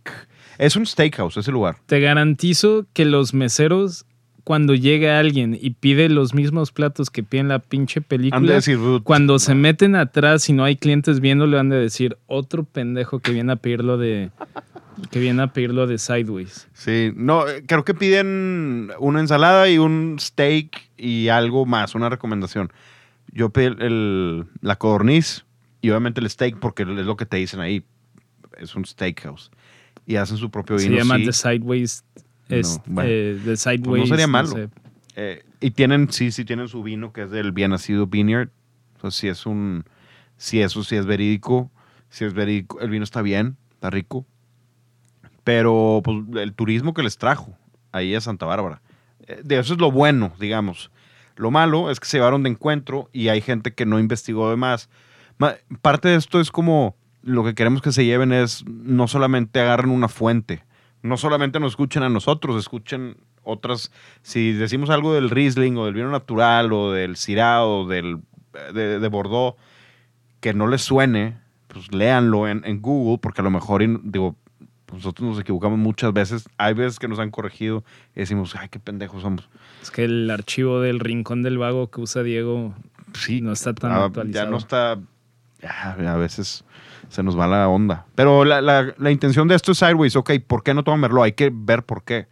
Es 0.57 0.75
un 0.75 0.85
steakhouse, 0.85 1.37
ese 1.37 1.51
lugar. 1.51 1.77
Te 1.85 2.01
garantizo 2.01 2.85
que 2.93 3.05
los 3.05 3.33
meseros, 3.33 4.05
cuando 4.43 4.75
llega 4.75 5.17
alguien 5.17 5.57
y 5.59 5.69
pide 5.71 6.09
los 6.09 6.33
mismos 6.33 6.73
platos 6.73 7.09
que 7.09 7.23
piden 7.23 7.47
la 7.47 7.59
pinche 7.59 7.99
Han 7.99 8.03
de 8.03 8.07
película, 8.09 8.53
decir, 8.53 8.77
"Dude, 8.77 9.01
cuando 9.03 9.39
se 9.39 9.55
meten 9.55 9.95
atrás 9.95 10.49
y 10.49 10.53
no 10.53 10.65
hay 10.65 10.75
clientes 10.75 11.21
viéndolo, 11.21 11.57
han 11.57 11.69
de 11.69 11.77
decir 11.77 12.17
otro 12.27 12.65
pendejo 12.65 13.19
que 13.19 13.31
viene 13.31 13.53
a 13.53 13.55
pedirlo 13.55 13.97
de 13.97 14.29
que 15.11 15.19
viene 15.19 15.41
a 15.41 15.47
pedirlo 15.47 15.87
de 15.87 15.97
Sideways. 15.97 16.67
Sí, 16.73 17.11
no, 17.15 17.43
creo 17.65 17.83
que 17.85 17.93
piden 17.93 18.91
una 18.99 19.19
ensalada 19.21 19.69
y 19.69 19.77
un 19.77 20.17
steak 20.19 20.89
y 20.97 21.27
algo 21.29 21.65
más, 21.65 21.95
una 21.95 22.07
recomendación. 22.09 22.71
Yo 23.31 23.49
pedí 23.49 23.65
el- 23.65 23.81
el- 23.81 24.45
la 24.61 24.75
codorniz 24.77 25.43
y 25.85 25.89
obviamente 25.91 26.19
el 26.21 26.29
steak 26.29 26.57
porque 26.59 26.83
es 26.83 26.87
lo 26.89 27.15
que 27.15 27.25
te 27.25 27.37
dicen 27.37 27.59
ahí. 27.59 27.83
Es 28.57 28.75
un 28.75 28.85
steakhouse. 28.85 29.51
Y 30.07 30.15
hacen 30.15 30.37
su 30.37 30.49
propio 30.49 30.77
Se 30.79 30.87
vino. 30.89 30.99
llama 30.99 31.17
sí. 31.17 31.25
The 31.25 31.33
Sideways. 31.33 32.03
es- 32.49 32.79
bueno. 32.85 33.09
eh, 33.11 33.39
The 33.43 33.57
Sideways. 33.57 33.83
Pues 33.87 34.01
no 34.01 34.07
sería 34.07 34.27
malo. 34.27 34.47
sé. 34.47 34.69
Eh, 35.15 35.43
y 35.61 35.71
tienen, 35.71 36.11
sí, 36.11 36.31
sí 36.31 36.45
tienen 36.45 36.67
su 36.67 36.83
vino 36.83 37.11
que 37.13 37.23
es 37.23 37.31
del 37.31 37.51
bien 37.51 37.71
nacido 37.71 38.07
Vineyard. 38.07 38.49
Entonces, 38.95 39.19
sí 39.19 39.27
es 39.27 39.45
un, 39.45 39.83
sí, 40.37 40.61
eso 40.61 40.83
sí 40.83 40.95
es 40.95 41.05
verídico. 41.05 41.71
Sí 42.09 42.23
es 42.25 42.33
verídico. 42.33 42.79
El 42.79 42.89
vino 42.89 43.03
está 43.03 43.21
bien, 43.21 43.57
está 43.73 43.89
rico. 43.89 44.25
Pero, 45.43 46.01
pues, 46.03 46.17
el 46.41 46.53
turismo 46.53 46.93
que 46.93 47.03
les 47.03 47.17
trajo 47.17 47.55
ahí 47.91 48.15
a 48.15 48.21
Santa 48.21 48.45
Bárbara. 48.45 48.81
eh, 49.27 49.41
de 49.43 49.57
eso 49.59 49.73
es 49.73 49.79
lo 49.79 49.91
bueno, 49.91 50.33
digamos. 50.39 50.91
Lo 51.35 51.51
malo 51.51 51.89
es 51.91 51.99
que 51.99 52.05
se 52.07 52.17
llevaron 52.17 52.43
de 52.43 52.49
encuentro 52.49 53.09
y 53.11 53.27
hay 53.29 53.41
gente 53.41 53.73
que 53.73 53.85
no 53.85 53.99
investigó 53.99 54.49
de 54.49 54.55
más. 54.55 54.89
Parte 55.81 56.09
de 56.09 56.15
esto 56.15 56.39
es 56.39 56.51
como 56.51 56.95
lo 57.21 57.43
que 57.43 57.55
queremos 57.55 57.81
que 57.81 57.91
se 57.91 58.05
lleven 58.05 58.31
es 58.31 58.63
no 58.67 59.07
solamente 59.07 59.59
agarren 59.59 59.89
una 59.89 60.07
fuente, 60.07 60.63
no 61.01 61.17
solamente 61.17 61.59
nos 61.59 61.73
escuchen 61.73 62.03
a 62.03 62.09
nosotros, 62.09 62.57
escuchen 62.57 63.17
otras. 63.43 63.91
Si 64.21 64.53
decimos 64.53 64.89
algo 64.89 65.13
del 65.13 65.29
Riesling 65.29 65.77
o 65.77 65.85
del 65.85 65.93
vino 65.93 66.09
natural 66.09 66.71
o 66.71 66.91
del 66.91 67.15
Syrah 67.17 67.65
o 67.65 67.87
del, 67.87 68.19
de, 68.73 68.99
de 68.99 69.07
Bordeaux 69.07 69.57
que 70.39 70.53
no 70.53 70.67
les 70.67 70.81
suene, 70.83 71.37
pues 71.67 71.91
léanlo 71.91 72.47
en, 72.47 72.63
en 72.65 72.81
Google 72.81 73.17
porque 73.17 73.41
a 73.41 73.43
lo 73.43 73.51
mejor, 73.51 73.83
digo, 74.03 74.35
nosotros 74.93 75.27
nos 75.27 75.39
equivocamos 75.39 75.77
muchas 75.77 76.13
veces. 76.13 76.47
Hay 76.57 76.73
veces 76.73 76.99
que 76.99 77.07
nos 77.07 77.19
han 77.19 77.31
corregido 77.31 77.83
y 78.15 78.19
decimos, 78.21 78.55
ay, 78.55 78.69
qué 78.69 78.79
pendejos 78.79 79.23
somos. 79.23 79.49
Es 79.81 79.91
que 79.91 80.05
el 80.05 80.29
archivo 80.31 80.79
del 80.79 80.99
Rincón 80.99 81.43
del 81.43 81.57
Vago 81.57 81.89
que 81.89 82.01
usa 82.01 82.23
Diego 82.23 82.73
Sí, 83.13 83.41
no 83.41 83.51
está 83.51 83.73
tan 83.73 83.91
Ah, 83.91 84.05
actualizado. 84.05 84.45
Ya 84.45 84.49
no 84.49 84.57
está. 84.57 84.99
A 85.65 86.15
veces 86.17 86.63
se 87.09 87.23
nos 87.23 87.37
va 87.37 87.47
la 87.47 87.67
onda. 87.67 88.05
Pero 88.15 88.45
la, 88.45 88.61
la- 88.61 88.93
la 88.97 89.11
intención 89.11 89.47
de 89.47 89.55
esto 89.55 89.71
es 89.73 89.77
sideways. 89.77 90.15
Ok, 90.15 90.31
¿por 90.45 90.63
qué 90.63 90.73
no 90.73 90.83
toma 90.83 90.97
Merlot? 90.97 91.23
Hay 91.25 91.33
que 91.33 91.51
ver 91.53 91.83
por 91.83 92.03
qué. 92.03 92.27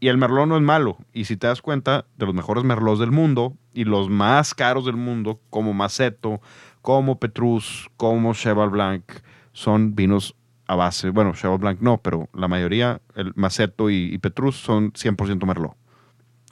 Y 0.00 0.08
el 0.08 0.18
Merlot 0.18 0.46
no 0.46 0.56
es 0.56 0.62
malo. 0.62 0.98
Y 1.12 1.24
si 1.24 1.36
te 1.36 1.46
das 1.46 1.62
cuenta, 1.62 2.04
de 2.18 2.26
los 2.26 2.34
mejores 2.34 2.64
Merlots 2.64 2.98
del 3.00 3.12
mundo 3.12 3.54
y 3.72 3.84
los 3.84 4.10
más 4.10 4.54
caros 4.54 4.84
del 4.84 4.96
mundo, 4.96 5.40
como 5.50 5.72
Maceto, 5.72 6.40
como 6.82 7.18
Petrus, 7.18 7.88
como 7.96 8.34
Cheval 8.34 8.70
Blanc, 8.70 9.04
son 9.52 9.94
vinos 9.94 10.34
a 10.66 10.74
base. 10.74 11.08
Bueno, 11.10 11.32
Cheval 11.34 11.58
Blanc 11.58 11.80
no, 11.80 11.98
pero 11.98 12.28
la 12.34 12.46
mayoría, 12.48 13.00
el 13.14 13.32
Maceto 13.36 13.88
y, 13.88 14.12
y 14.12 14.18
Petrus, 14.18 14.56
son 14.56 14.92
100% 14.92 15.46
Merlot. 15.46 15.74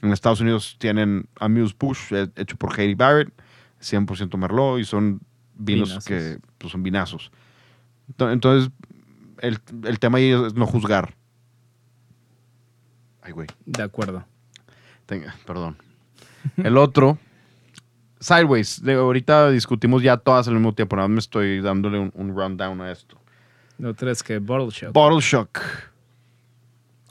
En 0.03 0.13
Estados 0.13 0.41
Unidos 0.41 0.77
tienen 0.79 1.29
Amuse 1.39 1.75
Bush, 1.79 2.13
eh, 2.13 2.29
hecho 2.37 2.57
por 2.57 2.71
Katie 2.71 2.95
Barrett, 2.95 3.31
100% 3.81 4.37
Merlot, 4.39 4.81
y 4.81 4.85
son 4.85 5.21
vinos 5.57 5.89
Vinazos. 5.91 6.05
que 6.05 6.39
pues, 6.59 6.73
son 6.73 6.83
vinazos. 6.83 7.31
Ento- 8.11 8.33
Entonces, 8.33 8.71
el, 9.41 9.59
el 9.85 9.99
tema 9.99 10.19
ahí 10.19 10.31
es 10.31 10.55
no 10.55 10.67
juzgar. 10.67 11.15
Ay, 13.23 13.33
güey. 13.33 13.49
De 13.65 13.83
acuerdo. 13.83 14.25
Tenga, 15.07 15.35
perdón. 15.47 15.77
El 16.57 16.77
otro, 16.77 17.19
Sideways. 18.21 18.83
De, 18.83 18.95
ahorita 18.95 19.51
discutimos 19.51 20.03
ya 20.03 20.17
todas 20.17 20.47
al 20.49 20.55
mismo 20.55 20.75
tiempo. 20.75 20.97
Nada 20.97 21.09
más 21.09 21.15
me 21.15 21.19
estoy 21.21 21.61
dándole 21.61 21.99
un, 21.99 22.13
un 22.15 22.37
rundown 22.37 22.81
a 22.81 22.91
esto. 22.93 23.19
Lo 23.79 23.91
otro 23.91 24.11
es 24.11 24.23
que 24.23 24.39
Bottle 24.39 24.69
Shock. 24.71 24.93
Bottle 24.93 25.21
Shock. 25.21 25.59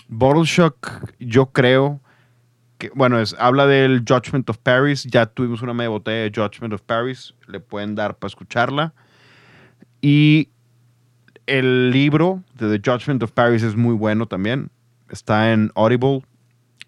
Bottle 0.08 0.44
Shock, 0.46 1.10
yo 1.20 1.48
creo 1.48 2.00
que, 2.90 2.92
bueno, 2.96 3.20
es, 3.20 3.36
habla 3.40 3.66
del 3.66 4.04
Judgment 4.08 4.50
of 4.50 4.58
Paris. 4.58 5.04
Ya 5.04 5.26
tuvimos 5.26 5.62
una 5.62 5.74
media 5.74 5.90
botella 5.90 6.30
de 6.30 6.32
Judgment 6.36 6.74
of 6.74 6.82
Paris. 6.82 7.34
Le 7.48 7.60
pueden 7.60 7.96
dar 7.96 8.18
para 8.18 8.28
escucharla. 8.28 8.94
Y 10.02 10.50
el 11.46 11.92
libro 11.92 12.44
de 12.56 12.78
The 12.78 12.92
Judgment 12.92 13.24
of 13.24 13.32
Paris 13.32 13.64
es 13.64 13.76
muy 13.76 13.96
bueno 13.96 14.26
también. 14.28 14.70
Está 15.10 15.54
en 15.54 15.72
Audible. 15.76 16.24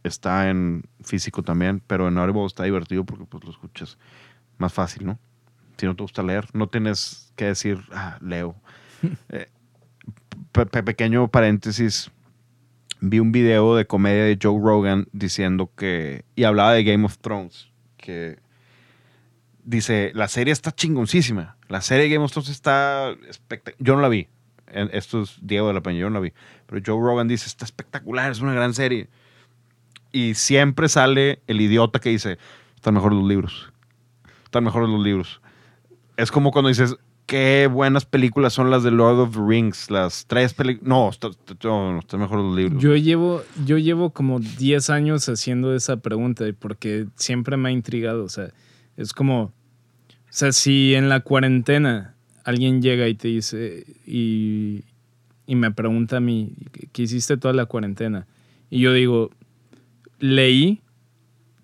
Está 0.03 0.49
en 0.49 0.83
físico 1.03 1.43
también. 1.43 1.81
Pero 1.87 2.07
en 2.09 2.17
Audible 2.17 2.45
está 2.45 2.63
divertido 2.63 3.05
porque 3.05 3.25
pues 3.25 3.43
lo 3.43 3.51
escuchas 3.51 3.97
más 4.57 4.73
fácil, 4.73 5.05
¿no? 5.05 5.19
Si 5.77 5.85
no 5.85 5.95
te 5.95 6.03
gusta 6.03 6.23
leer, 6.23 6.47
no 6.53 6.67
tienes 6.67 7.31
que 7.35 7.45
decir, 7.45 7.79
ah, 7.91 8.17
leo. 8.21 8.55
Eh, 9.29 9.47
pe- 10.51 10.65
pe- 10.65 10.83
pequeño 10.83 11.27
paréntesis. 11.27 12.09
Vi 13.01 13.19
un 13.19 13.31
video 13.31 13.75
de 13.75 13.85
comedia 13.85 14.23
de 14.23 14.37
Joe 14.41 14.59
Rogan 14.61 15.07
diciendo 15.11 15.69
que. 15.75 16.23
Y 16.35 16.43
hablaba 16.43 16.73
de 16.73 16.83
Game 16.83 17.05
of 17.05 17.17
Thrones. 17.19 17.69
Que 17.97 18.39
dice: 19.63 20.11
La 20.13 20.27
serie 20.27 20.53
está 20.53 20.71
chingoncísima. 20.71 21.57
La 21.67 21.81
serie 21.81 22.05
de 22.05 22.09
Game 22.11 22.25
of 22.25 22.31
Thrones 22.31 22.49
está 22.49 23.15
espectacular. 23.29 23.85
Yo 23.85 23.95
no 23.95 24.01
la 24.01 24.09
vi. 24.09 24.27
Esto 24.91 25.21
es 25.21 25.37
Diego 25.41 25.67
de 25.67 25.73
la 25.73 25.81
Peña, 25.81 25.99
yo 25.99 26.09
no 26.09 26.15
la 26.15 26.19
vi. 26.19 26.33
Pero 26.65 26.81
Joe 26.85 27.01
Rogan 27.01 27.27
dice: 27.27 27.47
Está 27.47 27.65
espectacular, 27.65 28.31
es 28.31 28.41
una 28.41 28.53
gran 28.53 28.73
serie. 28.73 29.07
Y 30.11 30.33
siempre 30.35 30.89
sale 30.89 31.41
el 31.47 31.61
idiota 31.61 31.99
que 31.99 32.09
dice: 32.09 32.37
Están 32.75 32.93
mejores 32.93 33.17
los 33.17 33.27
libros. 33.27 33.71
Están 34.45 34.63
mejores 34.63 34.89
los 34.89 35.03
libros. 35.03 35.41
Es 36.17 36.31
como 36.31 36.51
cuando 36.51 36.69
dices: 36.69 36.95
Qué 37.25 37.67
buenas 37.71 38.05
películas 38.05 38.53
son 38.53 38.69
las 38.69 38.83
de 38.83 38.91
Lord 38.91 39.19
of 39.19 39.33
the 39.35 39.41
Rings. 39.45 39.89
Las 39.89 40.27
tres 40.27 40.53
películas. 40.53 40.87
No, 40.87 41.09
está- 41.09 42.17
mejores 42.17 42.45
los 42.45 42.55
libros. 42.55 42.81
Yo 42.83 42.95
llevo, 42.95 43.41
yo 43.65 43.77
llevo 43.79 44.11
como 44.11 44.39
10 44.39 44.89
años 44.91 45.27
haciendo 45.27 45.73
esa 45.73 45.97
pregunta 45.97 46.45
porque 46.59 47.07
siempre 47.15 47.57
me 47.57 47.69
ha 47.69 47.71
intrigado. 47.71 48.23
O 48.23 48.29
sea, 48.29 48.49
es 48.95 49.11
como, 49.11 49.41
o 49.45 49.53
sea, 50.29 50.51
si 50.51 50.93
en 50.93 51.09
la 51.09 51.21
cuarentena 51.21 52.15
alguien 52.43 52.81
llega 52.83 53.07
y 53.07 53.15
te 53.15 53.29
dice 53.29 53.85
y, 54.05 54.83
y 55.47 55.55
me 55.55 55.71
pregunta 55.71 56.17
a 56.17 56.19
mí, 56.19 56.51
¿qué 56.91 57.01
hiciste 57.03 57.37
toda 57.37 57.55
la 57.55 57.65
cuarentena? 57.65 58.27
Y 58.69 58.81
yo 58.81 58.93
digo, 58.93 59.31
leí 60.19 60.81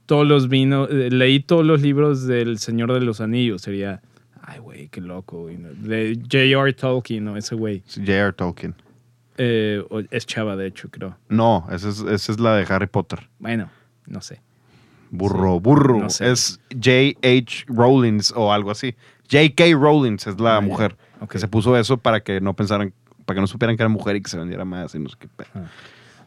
todos 0.07 0.27
los 0.27 0.49
vinos, 0.49 0.89
eh, 0.91 1.09
leí 1.11 1.39
todos 1.39 1.63
los 1.65 1.81
libros 1.81 2.25
del 2.25 2.57
Señor 2.57 2.93
de 2.93 3.01
los 3.01 3.21
Anillos. 3.21 3.61
Sería, 3.61 4.01
ay, 4.41 4.59
güey, 4.59 4.87
qué 4.89 5.01
loco. 5.01 5.43
güey, 5.43 5.57
¿no? 5.57 5.69
De 5.73 6.15
J.R. 6.21 6.73
Tolkien, 6.73 7.25
¿no? 7.25 7.37
Ese 7.37 7.55
güey. 7.55 7.83
J.R. 7.87 8.33
Tolkien. 8.33 8.75
Eh, 9.37 9.83
es 10.11 10.25
chava, 10.25 10.55
de 10.55 10.67
hecho, 10.67 10.89
creo. 10.89 11.17
No, 11.29 11.65
esa 11.71 11.89
es, 11.89 11.99
esa 12.01 12.31
es 12.31 12.39
la 12.39 12.55
de 12.55 12.65
Harry 12.73 12.87
Potter. 12.87 13.27
Bueno, 13.39 13.69
no 14.05 14.21
sé. 14.21 14.41
Burro, 15.09 15.59
burro. 15.59 15.99
no 15.99 16.09
sé. 16.09 16.31
Es 16.31 16.59
J.H. 16.71 17.65
Rowlings 17.67 18.31
o 18.35 18.51
algo 18.53 18.71
así. 18.71 18.95
J.K. 19.31 19.63
Rowlings 19.73 20.27
es 20.27 20.39
la 20.39 20.57
Ah, 20.57 20.61
mujer 20.61 20.95
que 21.29 21.39
se 21.39 21.47
puso 21.47 21.77
eso 21.77 21.97
para 21.97 22.21
que 22.21 22.41
no 22.41 22.53
pensaran, 22.55 22.93
para 23.25 23.35
que 23.37 23.41
no 23.41 23.47
supieran 23.47 23.77
que 23.77 23.83
era 23.83 23.89
mujer 23.89 24.15
y 24.15 24.21
que 24.21 24.29
se 24.29 24.37
vendiera 24.37 24.65
más 24.65 24.93
y 24.95 24.99
no 24.99 25.09
sé 25.09 25.15
qué. 25.19 25.27
pe- 25.27 25.45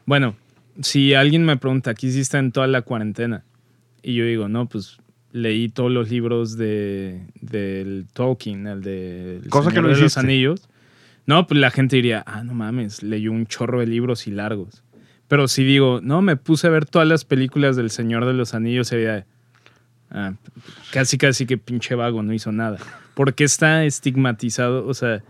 Bueno, 0.06 0.34
si 0.80 1.14
alguien 1.14 1.44
me 1.44 1.56
pregunta, 1.56 1.94
¿qué 1.94 2.06
hiciste 2.08 2.38
en 2.38 2.52
toda 2.52 2.66
la 2.66 2.82
cuarentena? 2.82 3.42
Y 4.02 4.14
yo 4.14 4.24
digo, 4.24 4.48
no, 4.48 4.66
pues 4.66 4.98
leí 5.34 5.68
todos 5.68 5.90
los 5.90 6.10
libros 6.10 6.56
de, 6.56 7.26
del 7.40 8.06
Tolkien, 8.12 8.68
el 8.68 8.82
de 8.82 9.36
El 9.38 9.48
Cosa 9.50 9.70
que 9.70 9.74
Señor 9.74 9.90
no 9.90 9.96
de 9.96 10.02
los. 10.02 10.16
Anillos. 10.16 10.68
No, 11.26 11.46
pues 11.48 11.58
la 11.58 11.70
gente 11.72 11.96
diría, 11.96 12.22
ah, 12.24 12.44
no 12.44 12.54
mames, 12.54 13.02
leyó 13.02 13.32
un 13.32 13.46
chorro 13.46 13.80
de 13.80 13.86
libros 13.88 14.28
y 14.28 14.30
largos. 14.30 14.84
Pero 15.26 15.48
si 15.48 15.64
digo, 15.64 16.00
no, 16.02 16.22
me 16.22 16.36
puse 16.36 16.68
a 16.68 16.70
ver 16.70 16.86
todas 16.86 17.08
las 17.08 17.24
películas 17.24 17.74
del 17.76 17.90
Señor 17.90 18.26
de 18.26 18.32
los 18.34 18.54
Anillos, 18.54 18.86
sería, 18.88 19.26
ah, 20.10 20.34
casi, 20.92 21.18
casi 21.18 21.46
que 21.46 21.58
pinche 21.58 21.96
vago, 21.96 22.22
no 22.22 22.32
hizo 22.32 22.52
nada. 22.52 22.78
Porque 23.14 23.42
está 23.42 23.84
estigmatizado, 23.84 24.86
o 24.86 24.94
sea, 24.94 25.24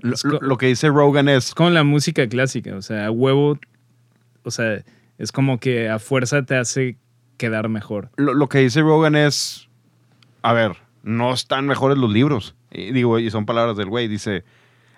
Lo, 0.00 0.14
es 0.14 0.22
lo- 0.24 0.58
que 0.58 0.66
dice 0.66 0.88
Rogan 0.90 1.28
es, 1.28 1.54
como 1.54 1.70
la 1.70 1.82
música 1.82 2.28
clásica, 2.28 2.76
o 2.76 2.82
sea, 2.82 3.06
a 3.06 3.10
huevo, 3.10 3.58
o 4.44 4.50
sea, 4.52 4.84
es 5.18 5.32
como 5.32 5.58
que 5.58 5.88
a 5.88 5.98
fuerza 5.98 6.44
te 6.44 6.54
hace 6.54 6.96
quedar 7.40 7.70
mejor. 7.70 8.10
lo, 8.16 8.34
lo 8.34 8.48
que 8.50 8.58
dice 8.58 8.82
Rogan 8.82 9.16
es, 9.16 9.68
a 10.42 10.52
ver, 10.52 10.76
no 11.02 11.32
están 11.32 11.66
mejores 11.66 11.96
los 11.96 12.12
libros. 12.12 12.54
Y 12.70 12.92
digo, 12.92 13.18
y 13.18 13.30
son 13.30 13.46
palabras 13.46 13.78
del 13.78 13.88
güey. 13.88 14.08
Dice, 14.08 14.44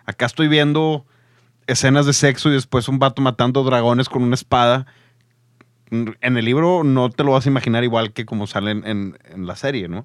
acá 0.04 0.26
estoy 0.26 0.48
viendo 0.48 1.06
escenas 1.68 2.04
de 2.04 2.12
sexo 2.12 2.50
y 2.50 2.52
después 2.52 2.88
un 2.88 2.98
vato 2.98 3.22
matando 3.22 3.62
dragones 3.62 4.08
con 4.08 4.24
una 4.24 4.34
espada. 4.34 4.86
En 5.90 6.36
el 6.36 6.44
libro 6.44 6.82
no 6.84 7.10
te 7.10 7.22
lo 7.22 7.32
vas 7.32 7.46
a 7.46 7.50
imaginar 7.50 7.84
igual 7.84 8.12
que 8.12 8.24
como 8.24 8.46
salen 8.46 8.82
en, 8.86 9.18
en 9.30 9.46
la 9.46 9.54
serie, 9.54 9.88
¿no? 9.88 10.04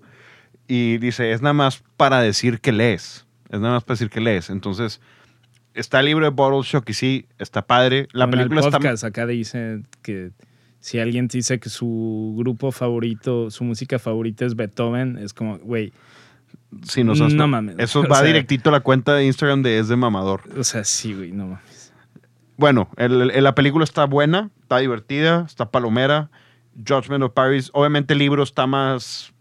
Y 0.68 0.98
dice, 1.00 1.32
es 1.32 1.42
nada 1.42 1.54
más 1.54 1.84
para 1.96 2.22
decir 2.22 2.60
que 2.60 2.72
lees. 2.72 3.26
Es 3.50 3.60
nada 3.60 3.74
más 3.74 3.84
para 3.84 3.96
decir 3.96 4.10
que 4.10 4.20
lees. 4.20 4.50
Entonces, 4.50 5.02
está 5.74 6.02
el 6.02 6.08
libro 6.08 6.26
de 6.26 6.32
Bottle 6.32 6.62
Shock 6.62 6.90
y 6.90 6.94
sí, 6.94 7.26
está 7.40 7.66
padre. 7.66 8.08
La 8.12 8.26
En 8.26 8.34
el 8.34 8.50
película 8.50 8.78
está... 8.78 9.08
acá 9.08 9.26
dice 9.26 9.82
que 10.04 10.32
si 10.88 11.00
alguien 11.00 11.28
te 11.28 11.38
dice 11.38 11.60
que 11.60 11.68
su 11.70 12.34
grupo 12.38 12.72
favorito, 12.72 13.52
su 13.52 13.66
música 13.66 14.00
favorita 14.00 14.46
es 14.46 14.56
Beethoven, 14.56 15.18
es 15.18 15.34
como, 15.34 15.58
güey, 15.60 15.92
Sí, 16.84 17.04
no, 17.04 17.14
No 17.14 17.48
mames. 17.48 17.76
Eso 17.78 18.04
va 18.10 18.18
sea- 18.20 18.28
directito 18.28 18.70
a 18.70 18.72
la 18.74 18.80
cuenta 18.80 19.14
de 19.16 19.26
Instagram 19.26 19.64
de 19.64 19.80
Es 19.80 19.90
de 19.90 19.96
Mamador. 19.98 20.42
o 20.58 20.64
sea, 20.64 20.84
sí, 20.86 21.14
güey, 21.14 21.32
no 21.34 21.48
mames. 21.48 21.94
Bueno, 22.56 22.90
el- 22.96 23.32
el- 23.32 23.44
la 23.44 23.54
película 23.54 23.84
está 23.84 24.06
buena, 24.06 24.50
está 24.62 24.78
divertida, 24.78 25.44
está 25.46 25.72
palomera. 25.72 26.30
Judgment 26.88 27.24
of 27.24 27.34
Paris, 27.34 27.70
obviamente 27.74 28.14
el 28.14 28.20
libro 28.20 28.44
está 28.44 28.66
más 28.66 29.34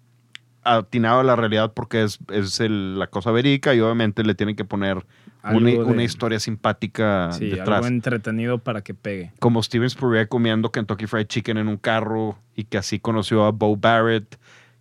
atinado 0.65 1.21
a 1.21 1.25
la 1.25 1.37
realidad 1.37 1.73
porque 1.75 2.03
es, 2.03 2.19
es 2.33 2.59
el- 2.61 2.99
la 2.99 3.07
cosa 3.07 3.31
verídica 3.31 3.73
y 3.75 3.81
obviamente 3.81 4.25
le 4.25 4.35
tienen 4.35 4.57
que 4.57 4.65
poner 4.65 5.07
una, 5.55 5.71
Algo 5.71 5.85
de- 5.85 5.91
una 5.93 6.03
historia 6.05 6.41
simpática 6.41 7.31
Sí, 7.33 7.47
detrás. 7.51 7.69
algo 7.79 7.87
entretenido 7.89 8.59
para 8.59 8.83
que 8.83 8.95
pegue. 8.95 9.33
Como 9.39 9.63
Steven 9.63 9.89
Spurrier 9.91 10.29
comiendo 10.29 10.71
Kentucky 10.73 11.07
Fried 11.07 11.27
Chicken 11.27 11.59
en 11.59 11.69
un 11.69 11.77
carro 11.77 12.39
y 12.55 12.65
que 12.65 12.79
así 12.79 12.99
conoció 12.99 13.45
a 13.45 13.51
Bo 13.53 13.77
Barrett, 13.77 14.39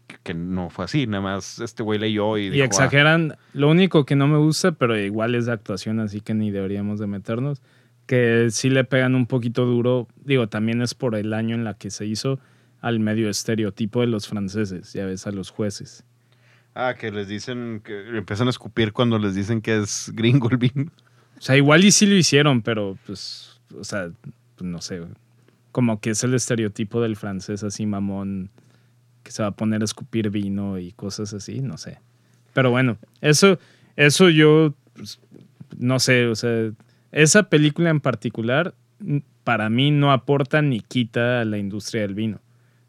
que, 0.08 0.18
que 0.24 0.34
no 0.34 0.70
fue 0.70 0.86
así, 0.86 1.08
nada 1.08 1.22
más 1.24 1.60
este 1.60 1.82
güey 1.84 1.98
leyó 2.00 2.38
y, 2.38 2.44
Y 2.46 2.50
dijo, 2.52 2.64
"Ah". 2.64 2.66
exageran, 2.68 3.36
lo 3.54 3.70
único 3.70 4.06
que 4.06 4.16
no 4.16 4.28
me 4.28 4.38
gusta, 4.38 4.72
pero 4.74 4.98
igual 5.00 5.34
es 5.36 5.46
de 5.48 5.52
actuación, 5.54 6.00
así 6.00 6.22
que 6.22 6.34
ni 6.34 6.52
deberíamos 6.52 7.00
de 7.00 7.08
meternos, 7.08 7.62
que 8.06 8.48
sí 8.52 8.70
le 8.70 8.84
pegan 8.84 9.16
un 9.16 9.26
poquito 9.26 9.66
duro, 9.66 10.08
digo, 10.24 10.48
también 10.48 10.82
es 10.84 10.94
por 10.94 11.16
el 11.16 11.34
año 11.34 11.56
en 11.56 11.64
la 11.64 11.74
que 11.74 11.90
se 11.90 12.06
hizo 12.06 12.40
al 12.82 13.00
medio 13.00 13.30
estereotipo 13.30 14.02
de 14.02 14.08
los 14.08 14.28
franceses, 14.28 14.94
ya 14.94 15.06
ves, 15.08 15.26
a 15.26 15.32
los 15.32 15.50
jueces. 15.50 16.06
Ah, 16.76 16.94
que 16.94 17.10
les 17.10 17.30
dicen, 17.30 17.82
que 17.84 18.18
empiezan 18.18 18.48
a 18.48 18.50
escupir 18.50 18.92
cuando 18.92 19.18
les 19.18 19.34
dicen 19.34 19.62
que 19.62 19.78
es 19.78 20.12
gringo 20.14 20.50
el 20.50 20.58
vino. 20.58 20.92
O 21.38 21.42
sea, 21.42 21.56
igual 21.56 21.86
y 21.86 21.92
sí 21.92 22.06
lo 22.06 22.16
hicieron, 22.16 22.62
pero 22.62 22.98
pues, 23.06 23.62
o 23.80 23.84
sea, 23.86 24.10
pues, 24.56 24.70
no 24.70 24.82
sé, 24.82 25.02
como 25.72 26.02
que 26.02 26.10
es 26.10 26.24
el 26.26 26.34
estereotipo 26.34 27.02
del 27.02 27.16
francés 27.16 27.64
así 27.64 27.86
mamón, 27.86 28.50
que 29.24 29.32
se 29.32 29.42
va 29.42 29.50
a 29.50 29.56
poner 29.56 29.82
a 29.82 29.86
escupir 29.86 30.30
vino 30.30 30.78
y 30.78 30.92
cosas 30.92 31.34
así, 31.34 31.62
no 31.62 31.78
sé. 31.78 32.00
Pero 32.54 32.72
bueno, 32.72 32.98
eso, 33.22 33.58
eso 33.96 34.30
yo, 34.30 34.74
pues, 34.94 35.20
no 35.78 36.00
sé, 36.00 36.28
o 36.28 36.36
sea, 36.36 36.72
esa 37.14 37.44
película 37.44 37.90
en 37.90 38.02
particular, 38.02 38.74
mm, 39.00 39.20
para 39.46 39.70
mí 39.70 39.92
no 39.92 40.12
aporta 40.12 40.62
ni 40.62 40.82
quita 40.82 41.40
a 41.40 41.46
la 41.46 41.58
industria 41.58 42.02
del 42.02 42.16
vino. 42.16 42.42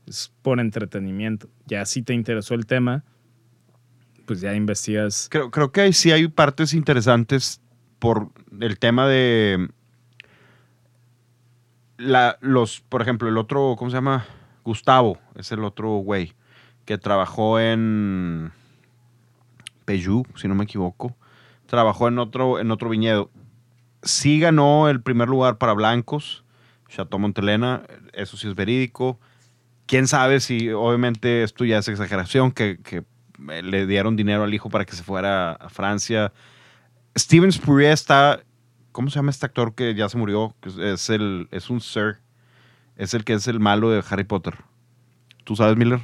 Es 0.06 0.32
por 0.42 0.58
entretenimiento. 0.58 1.48
Ya 1.66 1.84
si 1.84 2.02
te 2.02 2.14
interesó 2.14 2.54
el 2.54 2.66
tema, 2.66 3.04
pues 4.26 4.40
ya 4.40 4.54
investigas. 4.54 5.28
Creo, 5.30 5.50
creo 5.50 5.72
que 5.72 5.92
sí 5.92 6.12
hay 6.12 6.28
partes 6.28 6.74
interesantes 6.74 7.60
por 7.98 8.30
el 8.60 8.78
tema 8.78 9.06
de 9.06 9.68
la, 11.96 12.38
los, 12.40 12.80
por 12.80 13.02
ejemplo, 13.02 13.28
el 13.28 13.38
otro, 13.38 13.74
¿cómo 13.78 13.90
se 13.90 13.96
llama? 13.96 14.26
Gustavo, 14.64 15.18
es 15.36 15.52
el 15.52 15.64
otro 15.64 15.90
güey 15.98 16.34
que 16.84 16.98
trabajó 16.98 17.58
en 17.58 18.52
Peyú, 19.84 20.24
si 20.36 20.48
no 20.48 20.54
me 20.54 20.64
equivoco. 20.64 21.16
Trabajó 21.66 22.08
en 22.08 22.18
otro, 22.18 22.60
en 22.60 22.70
otro 22.70 22.88
viñedo. 22.88 23.30
Sí 24.02 24.38
ganó 24.38 24.88
el 24.88 25.02
primer 25.02 25.28
lugar 25.28 25.58
para 25.58 25.72
blancos, 25.72 26.44
Chateau 26.88 27.18
Montelena, 27.18 27.82
eso 28.12 28.36
sí 28.36 28.48
es 28.48 28.54
verídico. 28.54 29.18
Quién 29.86 30.06
sabe 30.06 30.40
si, 30.40 30.70
obviamente, 30.70 31.42
esto 31.42 31.64
ya 31.64 31.78
es 31.78 31.88
exageración, 31.88 32.52
que, 32.52 33.04
le 33.38 33.86
dieron 33.86 34.16
dinero 34.16 34.44
al 34.44 34.54
hijo 34.54 34.70
para 34.70 34.84
que 34.84 34.94
se 34.96 35.02
fuera 35.02 35.52
a 35.52 35.68
Francia. 35.68 36.32
Steven 37.16 37.50
Spurrier 37.52 37.92
está, 37.92 38.40
¿cómo 38.92 39.10
se 39.10 39.16
llama 39.16 39.30
este 39.30 39.46
actor 39.46 39.74
que 39.74 39.94
ya 39.94 40.08
se 40.08 40.18
murió? 40.18 40.54
Es- 40.78 41.10
el, 41.10 41.48
es 41.50 41.70
un 41.70 41.80
Sir, 41.80 42.16
es 42.96 43.14
el 43.14 43.24
que 43.24 43.34
es 43.34 43.46
el 43.48 43.60
malo 43.60 43.90
de 43.90 44.02
Harry 44.08 44.24
Potter. 44.24 44.54
¿Tú 45.44 45.56
sabes, 45.56 45.76
Miller? 45.76 46.00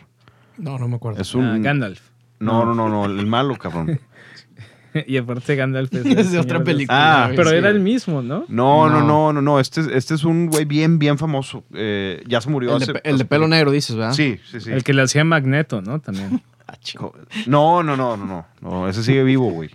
No, 0.59 0.79
no 0.79 0.89
me 0.89 0.97
acuerdo. 0.97 1.21
Es 1.21 1.35
un, 1.35 1.45
Ah, 1.47 1.59
Gandalf. 1.59 2.01
no, 2.39 2.65
no, 2.65 2.75
no, 2.75 2.89
no, 2.89 3.05
el 3.07 3.27
malo, 3.27 3.57
cabrón. 3.57 3.99
y 5.07 5.17
aparte 5.17 5.57
Gandalf 5.57 5.93
es, 5.95 6.05
Es 6.19 6.33
de 6.33 6.39
otra 6.39 6.63
película. 6.63 7.25
Ah, 7.25 7.31
Pero 7.35 7.51
sí. 7.51 7.57
era 7.57 7.71
el 7.71 7.81
mismo, 7.81 8.23
¿no? 8.23 8.45
No, 8.49 8.89
no, 8.89 9.01
No. 9.01 9.33
no, 9.33 9.43
no. 9.43 9.59
Este, 9.61 9.81
es- 9.81 9.89
este 9.89 10.15
es 10.15 10.25
un 10.25 10.47
güey 10.47 10.65
bien, 10.65 10.99
bien 10.99 11.19
famoso. 11.19 11.65
Eh, 11.75 12.23
ya 12.27 12.41
se 12.41 12.51
murió 12.51 12.77
El 12.77 12.83
hace. 12.83 12.93
el 13.05 13.19
de 13.19 13.25
pelo 13.25 13.49
negro, 13.49 13.71
dices, 13.71 13.97
¿verdad? 13.97 14.13
Sí, 14.13 14.39
sí, 14.51 14.61
sí. 14.61 14.71
El 14.71 14.85
que 14.85 14.93
le 14.93 15.03
hacía 15.03 15.25
Magneto, 15.25 15.81
¿no? 15.83 16.01
También. 16.01 16.43
Ah, 16.73 16.77
chico. 16.81 17.15
No, 17.47 17.83
no, 17.83 17.97
no, 17.97 18.17
no, 18.17 18.25
no. 18.27 18.47
No, 18.61 18.89
ese 18.89 19.03
sigue 19.03 19.23
vivo, 19.23 19.51
güey. 19.51 19.71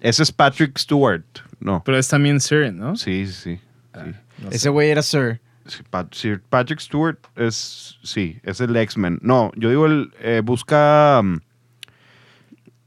Ese 0.00 0.22
es 0.22 0.30
Patrick 0.32 0.76
Stewart. 0.78 1.24
No. 1.60 1.82
Pero 1.84 1.96
es 1.96 2.08
también 2.08 2.40
Sir, 2.40 2.72
¿no? 2.72 2.96
Sí, 2.96 3.26
sí, 3.26 3.32
sí. 3.32 3.60
Ah, 3.94 4.04
no 4.38 4.50
Ese 4.50 4.68
güey 4.68 4.90
era 4.90 5.00
Sir. 5.02 5.40
Sí, 5.66 5.82
Pat- 5.88 6.12
Sir 6.12 6.42
Patrick 6.42 6.80
Stewart 6.80 7.18
es. 7.36 7.98
Sí, 8.02 8.38
es 8.42 8.60
el 8.60 8.76
X-Men. 8.76 9.20
No, 9.22 9.52
yo 9.56 9.68
digo 9.70 9.86
el. 9.86 10.12
eh, 10.20 10.42
busca. 10.44 11.20
um, 11.20 11.38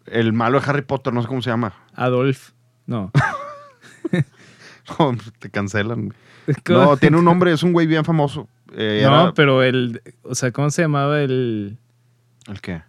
el 0.07 0.34
malo 0.34 0.59
de 0.59 0.70
Harry 0.70 0.82
Potter, 0.84 1.11
no 1.13 1.22
sé 1.22 1.28
cómo 1.28 1.41
se 1.41 1.49
llama. 1.49 1.74
Adolf. 1.95 2.51
No. 2.86 3.11
No, 4.99 5.18
te 5.39 5.49
cancelan. 5.49 6.13
No, 6.70 6.95
tiene 6.97 7.18
un 7.18 7.26
nombre, 7.26 7.51
es 7.51 7.63
un 7.63 7.74
güey 7.74 7.88
bien 7.88 8.05
famoso. 8.05 8.47
Eh, 8.74 9.01
No, 9.03 9.22
era- 9.24 9.34
pero 9.34 9.63
el. 9.63 9.99
O 10.22 10.36
sea, 10.36 10.51
¿cómo 10.51 10.70
se 10.70 10.84
llamaba 10.84 11.22
el. 11.22 11.80
¿El 12.47 12.61
qué? 12.61 12.84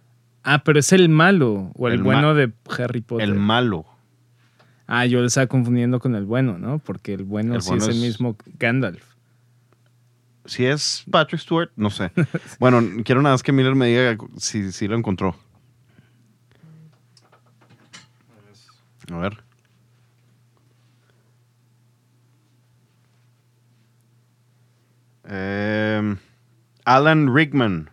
Ah, 0.49 0.63
pero 0.63 0.79
es 0.79 0.93
el 0.93 1.09
malo. 1.09 1.73
O 1.75 1.89
el, 1.89 2.01
bueno 2.01 2.33
de 2.33 2.53
Harry 2.79 3.01
Potter. 3.01 3.27
El 3.27 3.35
malo. 3.35 3.85
ah, 4.85 5.05
yo 5.05 5.19
le 5.19 5.27
estaba 5.27 5.47
confundiendo 5.47 5.99
con 5.99 6.15
el 6.15 6.23
bueno, 6.23 6.57
¿no? 6.57 6.79
Porque 6.79 7.13
el 7.13 7.25
bueno 7.25 7.55
El 7.55 7.61
sí 7.61 7.71
bueno 7.71 7.83
es 7.83 7.89
el 7.89 8.01
mismo 8.01 8.37
Gandalf. 8.57 9.03
Si 10.45 10.65
es 10.65 11.03
Patrick 11.11 11.41
Stewart, 11.41 11.71
no 11.75 11.89
sé. 11.89 12.11
Bueno, 12.61 12.81
quiero 13.03 13.21
nada 13.21 13.33
más 13.33 13.43
que 13.43 13.51
Miller 13.51 13.75
me 13.75 13.87
diga 13.87 14.15
si, 14.37 14.71
si 14.71 14.87
lo 14.87 14.95
encontró. 14.95 15.35
A 19.11 19.17
ver. 19.17 19.43
Em, 25.25 26.17
Alan 26.85 27.35
Rickman. 27.35 27.89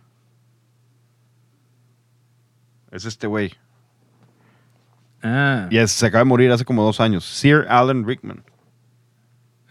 Es 2.95 3.03
este 3.05 3.27
güey. 3.27 3.51
Ah, 5.21 5.67
Y 5.71 5.77
es- 5.77 5.91
se 5.91 6.05
acaba 6.05 6.19
de 6.19 6.25
morir 6.25 6.51
hace 6.51 6.65
como 6.65 6.83
dos 6.83 6.99
años. 6.99 7.25
Sir 7.25 7.65
Alan 7.69 8.05
Rickman. 8.07 8.43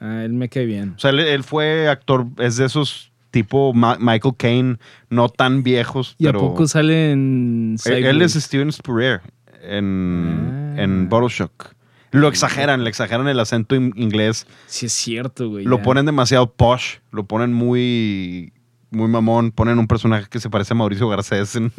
ah, 0.00 0.22
él 0.24 0.32
me 0.34 0.48
cae 0.48 0.66
bien. 0.66 0.94
O 0.96 0.98
sea, 0.98 1.10
él, 1.10 1.20
él 1.20 1.42
fue 1.44 1.88
actor, 1.88 2.26
es 2.38 2.56
de 2.56 2.66
esos 2.66 3.12
tipo 3.30 3.72
Ma- 3.72 3.96
Michael 3.98 4.34
Caine, 4.36 4.76
no 5.08 5.28
tan 5.28 5.62
viejos, 5.62 6.14
¿Y 6.18 6.26
a 6.26 6.32
poco 6.32 6.66
sale 6.68 7.12
en. 7.12 7.76
él, 7.86 8.04
él 8.04 8.22
es? 8.22 8.34
Steven 8.34 8.70
Spurrier 8.70 9.22
en, 9.62 10.74
Ah. 10.76 10.82
en 10.82 11.08
Shock. 11.08 11.72
Lo 12.10 12.28
exageran, 12.28 12.84
le 12.84 12.90
exageran 12.90 13.26
el 13.26 13.40
acento 13.40 13.74
in- 13.74 13.92
inglés, 13.96 14.46
Sí, 14.66 14.86
es 14.86 14.92
cierto, 14.92 15.48
güey. 15.48 15.64
lo 15.64 15.78
ya. 15.78 15.82
ponen 15.82 16.06
demasiado 16.06 16.52
posh, 16.52 16.98
lo 17.10 17.24
ponen 17.24 17.52
muy, 17.52 18.52
muy 18.90 19.08
mamón, 19.08 19.50
ponen 19.50 19.78
un 19.80 19.88
personaje 19.88 20.26
que 20.30 20.38
se 20.38 20.48
parece 20.50 20.74
a 20.74 20.76
Mauricio 20.76 21.08
Garcés 21.08 21.56
en, 21.56 21.72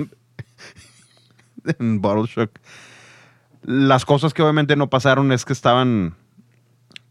en 1.80 2.02
Bottle 2.02 2.26
Shock. 2.28 2.52
Las 3.64 4.06
cosas 4.06 4.34
que 4.34 4.42
obviamente 4.42 4.76
no 4.76 4.90
pasaron 4.90 5.32
es 5.32 5.46
que 5.46 5.54
estaban 5.54 6.16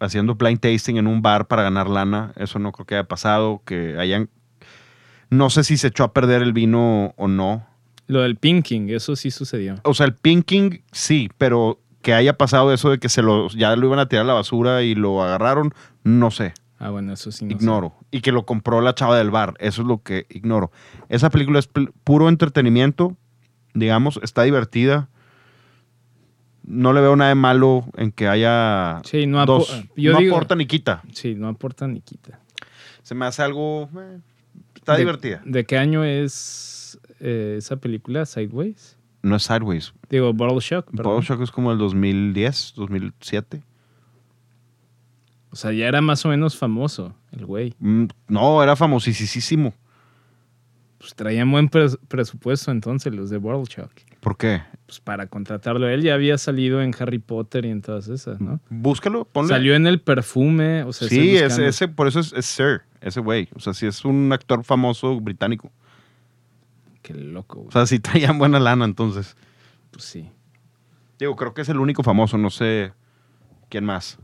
haciendo 0.00 0.34
blind 0.34 0.60
tasting 0.60 0.96
en 0.96 1.06
un 1.06 1.22
bar 1.22 1.46
para 1.46 1.62
ganar 1.62 1.88
lana. 1.88 2.32
Eso 2.36 2.58
no 2.58 2.72
creo 2.72 2.86
que 2.86 2.94
haya 2.94 3.08
pasado. 3.08 3.62
Que 3.64 3.98
hayan. 3.98 4.28
No 5.30 5.50
sé 5.50 5.64
si 5.64 5.76
se 5.76 5.88
echó 5.88 6.04
a 6.04 6.12
perder 6.12 6.42
el 6.42 6.52
vino 6.52 7.14
o 7.16 7.28
no. 7.28 7.66
Lo 8.06 8.20
del 8.20 8.36
pinking, 8.36 8.90
eso 8.90 9.16
sí 9.16 9.30
sucedió. 9.30 9.76
O 9.82 9.94
sea, 9.94 10.06
el 10.06 10.14
pinking 10.14 10.82
sí, 10.92 11.30
pero 11.38 11.80
que 12.02 12.12
haya 12.12 12.36
pasado 12.36 12.72
eso 12.72 12.90
de 12.90 12.98
que 12.98 13.08
se 13.08 13.22
lo, 13.22 13.48
ya 13.48 13.74
lo 13.74 13.86
iban 13.86 13.98
a 13.98 14.06
tirar 14.06 14.24
a 14.24 14.28
la 14.28 14.34
basura 14.34 14.82
y 14.82 14.94
lo 14.94 15.22
agarraron, 15.22 15.72
no 16.04 16.30
sé. 16.30 16.52
Ah, 16.78 16.90
bueno, 16.90 17.14
eso 17.14 17.32
sí 17.32 17.46
no 17.46 17.52
sé. 17.52 17.56
ignoro. 17.56 17.94
Y 18.10 18.20
que 18.20 18.30
lo 18.30 18.44
compró 18.44 18.82
la 18.82 18.94
chava 18.94 19.16
del 19.16 19.30
bar. 19.30 19.54
Eso 19.58 19.82
es 19.82 19.88
lo 19.88 20.02
que 20.02 20.26
ignoro. 20.28 20.70
Esa 21.08 21.30
película 21.30 21.58
es 21.58 21.68
puro 22.04 22.28
entretenimiento. 22.28 23.16
Digamos, 23.74 24.18
está 24.22 24.42
divertida. 24.44 25.08
No 26.66 26.92
le 26.94 27.00
veo 27.02 27.14
nada 27.16 27.28
de 27.28 27.34
malo 27.34 27.84
en 27.96 28.10
que 28.12 28.26
haya 28.28 29.02
Sí, 29.04 29.26
no, 29.26 29.40
apo- 29.42 29.58
dos. 29.58 29.82
yo 29.96 30.12
no 30.12 30.18
digo- 30.20 30.34
aporta 30.36 30.54
ni 30.56 30.66
quita. 30.66 31.02
Sí, 31.12 31.34
no 31.34 31.48
aporta 31.48 31.86
ni 31.86 32.00
quita. 32.00 32.40
Se 33.02 33.14
me 33.14 33.26
hace 33.26 33.42
algo. 33.42 33.90
eh, 33.98 34.18
está 34.74 34.92
¿De- 34.94 35.00
divertida. 35.00 35.42
¿De 35.44 35.64
qué 35.66 35.76
año 35.76 36.04
es 36.04 36.98
eh, 37.20 37.56
esa 37.58 37.76
película, 37.76 38.24
Sideways? 38.24 38.96
No 39.22 39.36
es 39.36 39.42
Sideways. 39.42 39.92
Digo, 40.08 40.32
Bottle 40.32 40.60
Shock. 40.60 40.90
Bottle 40.92 41.22
Shock 41.26 41.42
es 41.42 41.50
como 41.50 41.70
el 41.72 41.78
2010, 41.78 42.72
2007. 42.76 43.62
O 45.50 45.56
sea, 45.56 45.72
ya 45.72 45.86
era 45.86 46.00
más 46.00 46.24
o 46.24 46.28
menos 46.28 46.56
famoso 46.56 47.14
el 47.32 47.46
güey. 47.46 47.74
Mm, 47.78 48.06
no, 48.28 48.62
era 48.62 48.74
famosísimo. 48.76 49.72
Pues 51.04 51.14
traían 51.14 51.50
buen 51.50 51.68
pres- 51.68 51.98
presupuesto 52.08 52.70
entonces 52.70 53.14
los 53.14 53.28
de 53.28 53.36
Bottle 53.36 53.64
Shock. 53.68 53.92
¿Por 54.20 54.38
qué? 54.38 54.62
Pues 54.86 55.00
para 55.00 55.26
contratarlo. 55.26 55.86
Él 55.86 56.00
ya 56.00 56.14
había 56.14 56.38
salido 56.38 56.80
en 56.80 56.94
Harry 56.98 57.18
Potter 57.18 57.66
y 57.66 57.70
en 57.70 57.82
todas 57.82 58.08
esas, 58.08 58.40
¿no? 58.40 58.58
Búscalo, 58.70 59.26
ponle. 59.26 59.50
Salió 59.50 59.74
en 59.74 59.86
el 59.86 60.00
perfume, 60.00 60.82
o 60.84 60.94
sea, 60.94 61.06
sí, 61.08 61.36
ese, 61.36 61.88
por 61.88 62.08
eso 62.08 62.20
es, 62.20 62.32
es 62.32 62.46
Sir, 62.46 62.80
ese 63.02 63.20
güey. 63.20 63.50
O 63.54 63.60
sea, 63.60 63.74
sí 63.74 63.84
es 63.86 64.02
un 64.06 64.32
actor 64.32 64.64
famoso 64.64 65.20
británico. 65.20 65.70
Qué 67.02 67.12
loco, 67.12 67.56
güey. 67.56 67.68
O 67.68 67.72
sea, 67.72 67.84
sí 67.84 67.98
traían 68.00 68.38
buena 68.38 68.58
lana 68.58 68.86
entonces. 68.86 69.36
pues 69.90 70.04
sí. 70.04 70.30
Digo, 71.18 71.36
creo 71.36 71.52
que 71.52 71.60
es 71.60 71.68
el 71.68 71.78
único 71.78 72.02
famoso, 72.02 72.38
no 72.38 72.48
sé 72.48 72.92
quién 73.68 73.84
más 73.84 74.18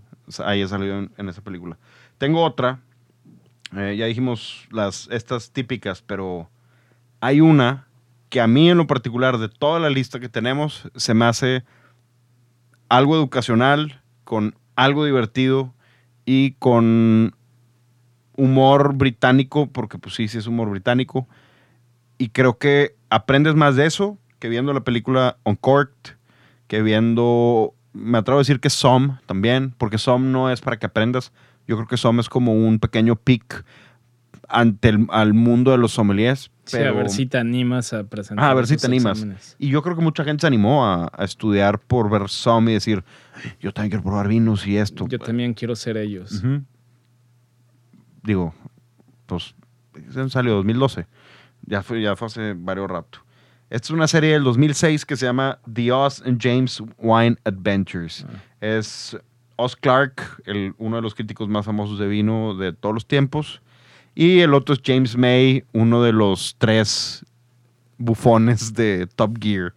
haya 0.44 0.66
salido 0.66 0.98
en, 0.98 1.12
en 1.18 1.28
esa 1.28 1.42
película. 1.42 1.76
Tengo 2.16 2.42
otra, 2.42 2.80
eh, 3.76 3.96
ya 3.98 4.06
dijimos 4.06 4.66
las, 4.70 5.08
estas 5.10 5.50
típicas, 5.50 6.00
pero 6.02 6.48
hay 7.20 7.40
una 7.40 7.86
que 8.28 8.40
a 8.40 8.46
mí 8.46 8.70
en 8.70 8.78
lo 8.78 8.86
particular, 8.86 9.38
de 9.38 9.48
toda 9.48 9.80
la 9.80 9.90
lista 9.90 10.20
que 10.20 10.28
tenemos, 10.28 10.88
se 10.94 11.14
me 11.14 11.24
hace 11.24 11.64
algo 12.88 13.16
educacional, 13.16 14.00
con 14.24 14.54
algo 14.76 15.04
divertido 15.04 15.74
y 16.24 16.52
con 16.52 17.34
humor 18.36 18.94
británico, 18.94 19.66
porque 19.66 19.98
pues 19.98 20.14
sí, 20.14 20.28
sí 20.28 20.38
es 20.38 20.46
humor 20.46 20.70
británico. 20.70 21.28
Y 22.18 22.28
creo 22.30 22.58
que 22.58 22.94
aprendes 23.10 23.54
más 23.54 23.76
de 23.76 23.86
eso 23.86 24.18
que 24.38 24.48
viendo 24.48 24.72
la 24.72 24.82
película 24.82 25.36
Uncorked, 25.44 26.14
que 26.68 26.82
viendo, 26.82 27.74
me 27.92 28.18
atrevo 28.18 28.38
a 28.38 28.42
decir 28.42 28.60
que 28.60 28.70
Som 28.70 29.18
también, 29.26 29.74
porque 29.76 29.98
Som 29.98 30.32
no 30.32 30.50
es 30.50 30.60
para 30.60 30.78
que 30.78 30.86
aprendas. 30.86 31.32
Yo 31.66 31.76
creo 31.76 31.88
que 31.88 31.96
Som 31.96 32.20
es 32.20 32.28
como 32.28 32.54
un 32.54 32.78
pequeño 32.78 33.16
pic 33.16 33.64
ante 34.50 34.88
el 34.90 35.06
al 35.10 35.34
mundo 35.34 35.70
de 35.70 35.78
los 35.78 35.92
sommeliers. 35.92 36.50
Sí, 36.64 36.78
a 36.78 36.92
ver 36.92 37.10
si 37.10 37.26
te 37.26 37.38
animas 37.38 37.92
a 37.92 38.04
presentar. 38.04 38.44
Ah, 38.44 38.50
a 38.50 38.54
ver 38.54 38.66
si 38.66 38.76
te 38.76 38.86
animas. 38.86 39.18
exámenes. 39.18 39.56
Y 39.58 39.68
yo 39.68 39.82
creo 39.82 39.96
que 39.96 40.02
mucha 40.02 40.22
gente 40.24 40.42
se 40.42 40.46
animó 40.46 40.86
a, 40.86 41.10
a 41.12 41.24
estudiar 41.24 41.80
por 41.80 42.08
ver 42.10 42.22
y 42.22 42.72
decir, 42.72 43.02
yo 43.60 43.72
también 43.72 43.90
quiero 43.90 44.04
probar 44.04 44.28
vinos 44.28 44.66
y 44.66 44.76
esto. 44.76 45.08
Yo 45.08 45.18
también 45.18 45.54
quiero 45.54 45.74
ser 45.74 45.96
ellos. 45.96 46.42
Digo, 48.22 48.54
pues 49.26 49.54
se 50.10 50.28
salió 50.30 50.54
2012. 50.54 51.06
Ya 51.66 51.82
fue, 51.82 52.02
ya 52.02 52.16
fue 52.16 52.26
hace 52.26 52.54
varios 52.56 52.90
rato. 52.90 53.20
Esta 53.70 53.86
es 53.86 53.90
una 53.90 54.08
serie 54.08 54.32
del 54.32 54.42
2006 54.42 55.06
que 55.06 55.16
se 55.16 55.26
llama 55.26 55.60
The 55.72 55.92
Oz 55.92 56.22
and 56.26 56.42
James 56.42 56.82
Wine 56.98 57.36
Adventures. 57.44 58.26
Es 58.60 59.16
Oz 59.56 59.76
Clark, 59.76 60.42
el, 60.44 60.74
uno 60.78 60.96
de 60.96 61.02
los 61.02 61.14
críticos 61.14 61.48
más 61.48 61.66
famosos 61.66 61.98
de 61.98 62.08
vino 62.08 62.56
de 62.56 62.72
todos 62.72 62.94
los 62.94 63.06
tiempos. 63.06 63.62
Y 64.14 64.40
el 64.40 64.54
otro 64.54 64.74
es 64.74 64.80
James 64.84 65.16
May, 65.16 65.64
uno 65.72 66.02
de 66.02 66.12
los 66.12 66.56
tres 66.58 67.24
bufones 67.98 68.74
de 68.74 69.06
Top 69.14 69.36
Gear 69.40 69.72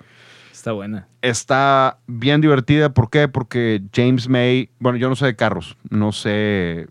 Está 0.51 0.71
buena. 0.71 1.07
está 1.21 1.97
bien 2.07 2.39
divertida. 2.41 2.93
¿Por 2.93 3.09
qué? 3.09 3.27
Porque 3.27 3.81
James 3.93 4.29
May, 4.29 4.69
bueno, 4.79 4.97
yo 4.97 5.09
no 5.09 5.15
sé 5.15 5.25
de 5.25 5.35
carros, 5.35 5.77
no 5.89 6.11
sé, 6.13 6.87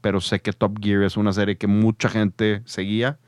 pero 0.00 0.20
sé 0.20 0.40
que 0.40 0.52
Top 0.52 0.78
Gear 0.82 1.02
es 1.02 1.16
una 1.16 1.32
serie 1.32 1.56
que 1.56 1.66
mucha 1.66 2.08
gente 2.08 2.62
seguía 2.64 3.18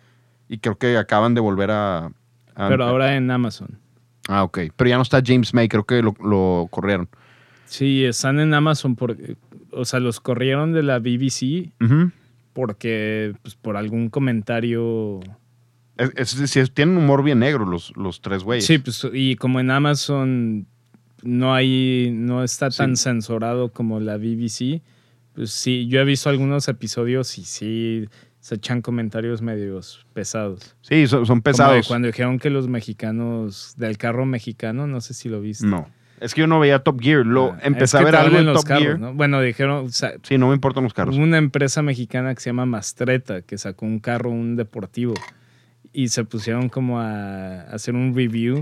y 0.49 0.59
creo 0.59 0.77
que 0.79 0.97
acaban 0.97 1.35
de 1.35 1.41
volver 1.41 1.71
a... 1.71 2.07
a- 2.55 2.69
Pero 2.69 2.85
ahora 2.85 3.15
en 3.17 3.31
Amazon. 3.31 3.79
Ah, 4.29 4.43
ok. 4.43 4.59
Pero 4.75 4.89
ya 4.91 4.97
no 4.97 5.03
está 5.03 5.21
James 5.25 5.53
May, 5.53 5.69
creo 5.69 5.85
que 5.85 6.01
lo, 6.03 6.15
lo 6.23 6.67
corrieron. 6.71 7.09
Sí, 7.67 8.05
están 8.07 8.41
en 8.41 8.55
Amazon 8.55 8.97
porque, 8.97 9.37
o 9.71 9.85
sea, 9.85 10.01
los 10.01 10.19
corrieron 10.21 10.73
de 10.73 10.83
la 10.83 10.99
BBC. 10.99 11.73
Porque, 12.55 13.35
pues, 13.43 13.55
por 13.57 13.77
algún 13.77 14.09
comentario. 14.09 15.21
Es- 15.99 16.35
es- 16.41 16.57
es- 16.57 16.73
tienen 16.73 16.97
humor 16.97 17.23
bien 17.23 17.41
negro 17.41 17.67
los, 17.67 17.95
los 17.97 18.21
tres 18.23 18.43
güeyes. 18.43 18.65
Sí, 18.65 18.79
pues, 18.79 19.07
y 19.13 19.37
como 19.37 19.61
en 19.61 19.71
Amazon 19.71 20.67
no 21.23 21.53
hay, 21.55 22.11
no 22.13 22.43
está 22.43 22.71
Sí. 22.71 22.79
tan 22.79 22.97
censurado 22.97 23.71
como 23.73 24.01
la 24.01 24.17
BBC, 24.17 24.83
pues 25.35 25.51
sí, 25.51 25.87
yo 25.89 26.01
he 26.01 26.05
visto 26.05 26.31
algunos 26.31 26.67
episodios 26.69 27.39
y 27.39 27.45
sí 27.45 28.09
se 28.41 28.57
echan 28.57 28.83
comentarios 28.83 29.41
medios 29.41 30.07
pesados. 30.13 30.77
Sí, 30.83 31.07
son, 31.07 31.21
son 31.27 31.27
Como 31.27 31.37
de 31.39 31.43
pesados. 31.43 31.89
cuando 31.89 32.07
dijeron 32.09 32.39
que 32.39 32.51
los 32.51 32.69
mexicanos, 32.69 33.75
del 33.79 33.97
carro 33.99 34.27
mexicano, 34.27 34.87
no 34.87 35.01
sé 35.01 35.15
si 35.15 35.29
lo 35.29 35.41
viste. 35.41 35.67
No. 35.67 35.89
Es 36.21 36.35
que 36.35 36.43
yo 36.43 36.47
no 36.47 36.61
veía 36.61 36.79
Top 36.81 37.01
Gear. 37.01 37.27
Lo, 37.27 37.53
Ah, 37.53 37.59
empecé 37.63 37.97
es 37.97 38.03
a 38.03 38.05
ver 38.05 38.17
algo 38.17 38.41
los 38.41 38.61
Top 38.61 38.69
carros, 38.69 38.83
Gear. 38.85 38.99
¿no? 39.01 39.15
Bueno, 39.15 39.41
dijeron, 39.41 39.87
o 39.87 39.89
sea, 39.89 40.13
Sí, 40.23 40.39
no 40.39 40.49
me 40.49 40.55
importan 40.55 40.85
los 40.85 40.95
carros. 40.95 41.17
Una 41.17 41.39
empresa 41.39 41.83
mexicana 41.83 42.35
que 42.35 42.41
se 42.41 42.51
llama 42.51 42.67
Mastreta, 42.67 43.43
que 43.43 43.59
sacó 43.59 43.85
un 43.87 43.99
carro, 43.99 44.31
un 44.31 44.57
deportivo, 44.57 45.15
y 45.93 46.09
se 46.09 46.25
pusieron 46.25 46.69
como 46.69 47.01
a, 47.01 47.63
hacer 47.63 47.95
un 47.95 48.15
review 48.15 48.59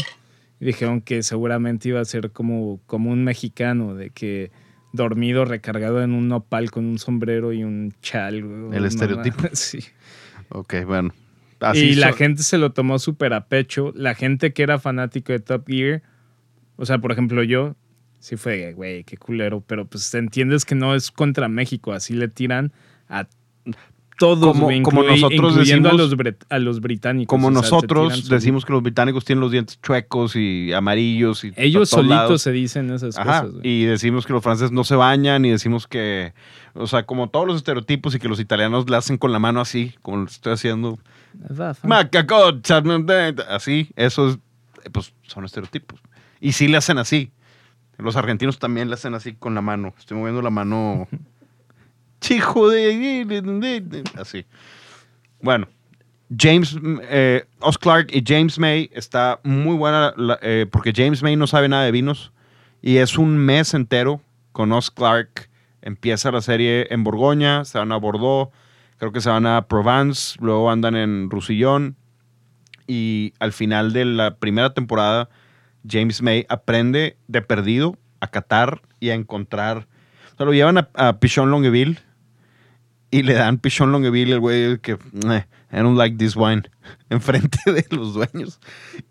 y 0.61 0.65
dijeron 0.65 1.01
que 1.01 1.23
seguramente 1.23 1.89
iba 1.89 2.01
a 2.01 2.05
ser 2.05 2.31
como, 2.31 2.81
como 2.87 3.11
un 3.11 3.25
mexicano, 3.25 3.95
de 3.95 4.11
que 4.11 4.51
dormido, 4.93 5.45
recargado 5.45 6.03
en 6.03 6.13
un 6.13 6.29
nopal 6.29 6.71
con 6.71 6.85
un 6.85 6.99
sombrero 6.99 7.53
y 7.53 7.65
un 7.65 7.95
chal. 8.03 8.43
güey, 8.45 8.77
El 8.79 8.85
estereotipo. 8.85 9.45
Sí. 9.53 9.81
Ok, 10.51 10.75
bueno. 10.87 11.13
y 11.61 11.65
Así 11.65 11.95
la 11.95 12.09
son- 12.09 12.17
gente 12.19 12.43
se 12.43 12.59
lo 12.59 12.73
tomó 12.73 12.99
súper 12.99 13.33
a 13.35 13.47
pecho. 13.47 13.93
La 13.97 14.15
gente 14.15 14.53
que 14.53 14.63
era 14.63 14.79
fanático 14.79 15.33
de 15.33 15.39
Top 15.41 15.65
Gear, 15.67 16.03
o 16.83 16.87
sea, 16.87 16.99
por 16.99 17.13
ejemplo, 17.13 17.45
yo, 17.45 17.77
sí 18.19 18.37
fue, 18.37 18.73
güey, 18.73 19.05
qué 19.05 19.17
culero, 19.17 19.63
pero 19.65 19.85
pues 19.87 20.13
entiendes 20.15 20.65
que 20.65 20.75
no 20.75 20.95
es 20.97 21.13
contra 21.13 21.47
México, 21.49 21.93
así 21.93 22.13
le 22.15 22.27
tiran 22.27 22.73
a 23.09 23.29
todos, 24.19 24.53
Como- 24.53 24.65
güey, 24.67 24.83
como 24.83 25.03
nosotros 25.03 25.53
incluyendo 25.53 25.89
a 25.89 25.93
decimos- 25.93 26.19
los, 26.19 26.35
a 26.51 26.59
los 26.59 26.81
británicos. 26.81 27.29
Como 27.29 27.49
o 27.49 27.53
sea, 27.53 27.63
se 27.63 27.71
nosotros 27.71 28.29
decimos 28.29 28.65
que 28.65 28.73
los 28.73 28.83
británicos 28.83 29.25
tienen 29.25 29.41
los 29.41 29.51
dientes 29.53 29.81
chuecos 29.81 30.37
y 30.37 30.73
amarillos 30.73 31.45
y 31.45 31.53
Ellos 31.57 31.89
solitos 31.89 32.17
lados. 32.17 32.43
se 32.43 32.53
dicen 32.53 32.91
esas 32.93 33.17
Ajá, 33.17 33.43
cosas. 33.43 33.55
güey. 33.61 33.67
y 33.69 33.85
decimos 33.85 34.27
que 34.27 34.33
los 34.33 34.43
franceses 34.43 34.71
no 34.73 34.85
se 34.85 34.95
bañan 34.97 35.45
y 35.45 35.51
decimos 35.51 35.87
que, 35.89 36.35
o 36.75 36.87
sea, 36.87 37.05
como 37.05 37.31
todos 37.31 37.47
los 37.47 37.57
estereotipos 37.57 38.15
y 38.15 38.19
que 38.19 38.29
los 38.29 38.39
italianos 38.41 38.89
le 38.91 38.97
hacen 38.97 39.19
con 39.19 39.33
la 39.33 39.39
mano 39.39 39.61
así, 39.61 39.95
como 40.03 40.19
lo 40.19 40.25
estoy 40.27 40.53
haciendo. 40.53 40.99
Así, 43.49 43.89
eso 43.97 44.29
es, 44.29 44.39
pues 44.93 45.15
son 45.23 45.45
estereotipos. 45.45 46.01
Y 46.43 46.53
sí 46.53 46.67
le 46.67 46.77
hacen 46.77 46.99
así. 46.99 47.31
Los 47.99 48.17
argentinos 48.17 48.59
también 48.59 48.89
le 48.89 48.95
hacen 48.95 49.15
así 49.15 49.33
con 49.33 49.55
la 49.55 49.61
mano. 49.61 49.95
Estoy 49.97 50.19
moviendo 50.19 50.43
la 50.43 50.51
mano. 50.51 51.07
Chijo 52.21 52.69
de... 52.69 54.03
Así. 54.21 54.45
Bueno, 55.41 55.69
James, 56.37 56.77
eh, 57.03 57.45
Oz 57.61 57.79
Clark 57.79 58.09
y 58.13 58.25
James 58.27 58.59
May 58.59 58.91
está 58.93 59.39
muy 59.45 59.77
buena 59.77 60.13
la- 60.17 60.39
eh, 60.43 60.67
porque 60.71 60.93
James 60.95 61.23
May 61.23 61.37
no 61.37 61.47
sabe 61.47 61.69
nada 61.69 61.85
de 61.85 61.93
vinos 61.93 62.33
y 62.81 62.97
es 62.97 63.19
un 63.19 63.39
mes 63.39 63.73
entero 63.73 64.21
con 64.51 64.73
Oz 64.73 64.91
Clark. 64.91 65.49
Empieza 65.81 66.33
la 66.33 66.41
serie 66.43 66.89
en 66.91 67.05
Borgoña, 67.05 67.65
se 67.65 67.79
van 67.79 67.93
a 67.93 67.97
Bordeaux, 67.99 68.53
creo 68.99 69.13
que 69.13 69.21
se 69.21 69.31
van 69.31 69.47
a 69.47 69.63
Provence, 69.69 70.37
luego 70.41 70.71
andan 70.73 70.97
en 70.97 71.31
Roussillon 71.31 71.95
y 72.89 73.33
al 73.39 73.53
final 73.53 73.93
de 73.93 74.05
la 74.07 74.37
primera 74.37 74.75
temporada 74.75 75.29
James 75.89 76.23
May 76.23 76.47
aprende 76.49 77.17
de 77.29 77.43
perdido 77.43 77.97
a 78.21 78.29
catar 78.29 78.83
y 79.01 79.11
a 79.11 79.15
encontrar. 79.15 79.89
O 80.33 80.37
sea, 80.37 80.47
lo 80.47 80.53
llevan 80.53 80.79
a, 80.79 80.89
a 80.95 81.19
Pichon 81.19 81.51
Longueville 81.51 81.99
y 83.11 83.23
le 83.23 83.35
dan 83.35 83.59
Pichon 83.59 83.93
Longueville 83.93 84.29
y 84.31 84.33
el 84.33 84.41
güey 84.41 84.79
que 84.79 84.93
"Eh, 84.93 85.45
I 85.73 85.77
don't 85.77 85.97
like 85.99 86.17
this 86.17 86.37
wine 86.37 86.63
enfrente 87.11 87.59
de 87.73 87.85
los 87.91 88.15
dueños 88.15 88.61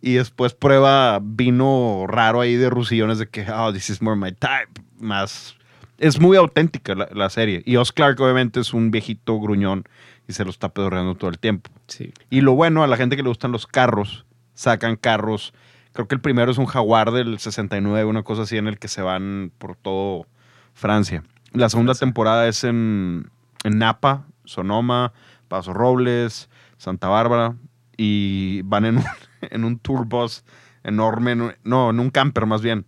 y 0.01 0.13
después 0.13 0.53
prueba 0.53 1.19
vino 1.21 2.05
raro 2.07 2.41
ahí 2.41 2.55
de 2.55 2.69
Rusillones 2.69 3.19
de 3.19 3.27
que 3.27 3.45
oh 3.51 3.71
this 3.73 3.89
is 3.89 4.01
more 4.01 4.15
my 4.19 4.31
type 4.31 4.81
más 4.99 5.55
es 5.97 6.19
muy 6.19 6.37
auténtica 6.37 6.95
la, 6.95 7.09
la 7.13 7.29
serie 7.29 7.61
y 7.65 7.75
Oz 7.77 7.91
Clark 7.91 8.19
obviamente 8.19 8.59
es 8.59 8.73
un 8.73 8.89
viejito 8.91 9.39
gruñón 9.39 9.83
y 10.27 10.33
se 10.33 10.43
lo 10.45 10.49
está 10.51 10.69
pedorreando 10.69 11.13
todo 11.15 11.29
el 11.29 11.37
tiempo 11.39 11.69
Sí. 11.87 12.11
y 12.29 12.41
lo 12.41 12.53
bueno, 12.53 12.83
a 12.83 12.87
la 12.87 12.97
gente 12.97 13.15
que 13.17 13.23
le 13.23 13.29
gustan 13.29 13.51
los 13.51 13.67
carros, 13.67 14.25
sacan 14.53 14.95
carros. 14.95 15.53
Creo 15.93 16.07
que 16.07 16.15
el 16.15 16.21
primero 16.21 16.51
es 16.51 16.57
un 16.57 16.65
Jaguar 16.67 17.11
del 17.11 17.39
69, 17.39 18.05
una 18.05 18.23
cosa 18.23 18.43
así 18.43 18.57
en 18.57 18.67
el 18.67 18.79
que 18.79 18.87
se 18.87 19.01
van 19.01 19.51
por 19.57 19.75
todo 19.75 20.25
Francia. 20.73 21.23
La 21.53 21.69
segunda 21.69 21.91
Francia. 21.93 22.05
temporada 22.07 22.47
es 22.47 22.63
en, 22.63 23.29
en 23.63 23.77
Napa, 23.77 24.25
Sonoma, 24.45 25.11
Paso 25.49 25.73
Robles, 25.73 26.49
Santa 26.77 27.09
Bárbara 27.09 27.55
y 27.97 28.61
van 28.63 28.85
en 28.85 28.97
un, 28.99 29.03
en 29.41 29.63
un 29.65 29.79
tour 29.79 30.05
bus 30.05 30.43
enorme, 30.83 31.31
en 31.33 31.41
un- 31.41 31.53
no, 31.63 31.89
en 31.89 31.99
un 31.99 32.09
camper 32.09 32.45
más 32.45 32.61
bien. 32.61 32.85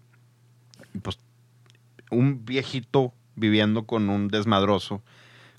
Y 0.94 1.00
pues 1.00 1.20
un 2.10 2.46
viejito 2.46 3.14
viviendo 3.36 3.86
con 3.86 4.10
un 4.10 4.28
desmadroso, 4.30 5.02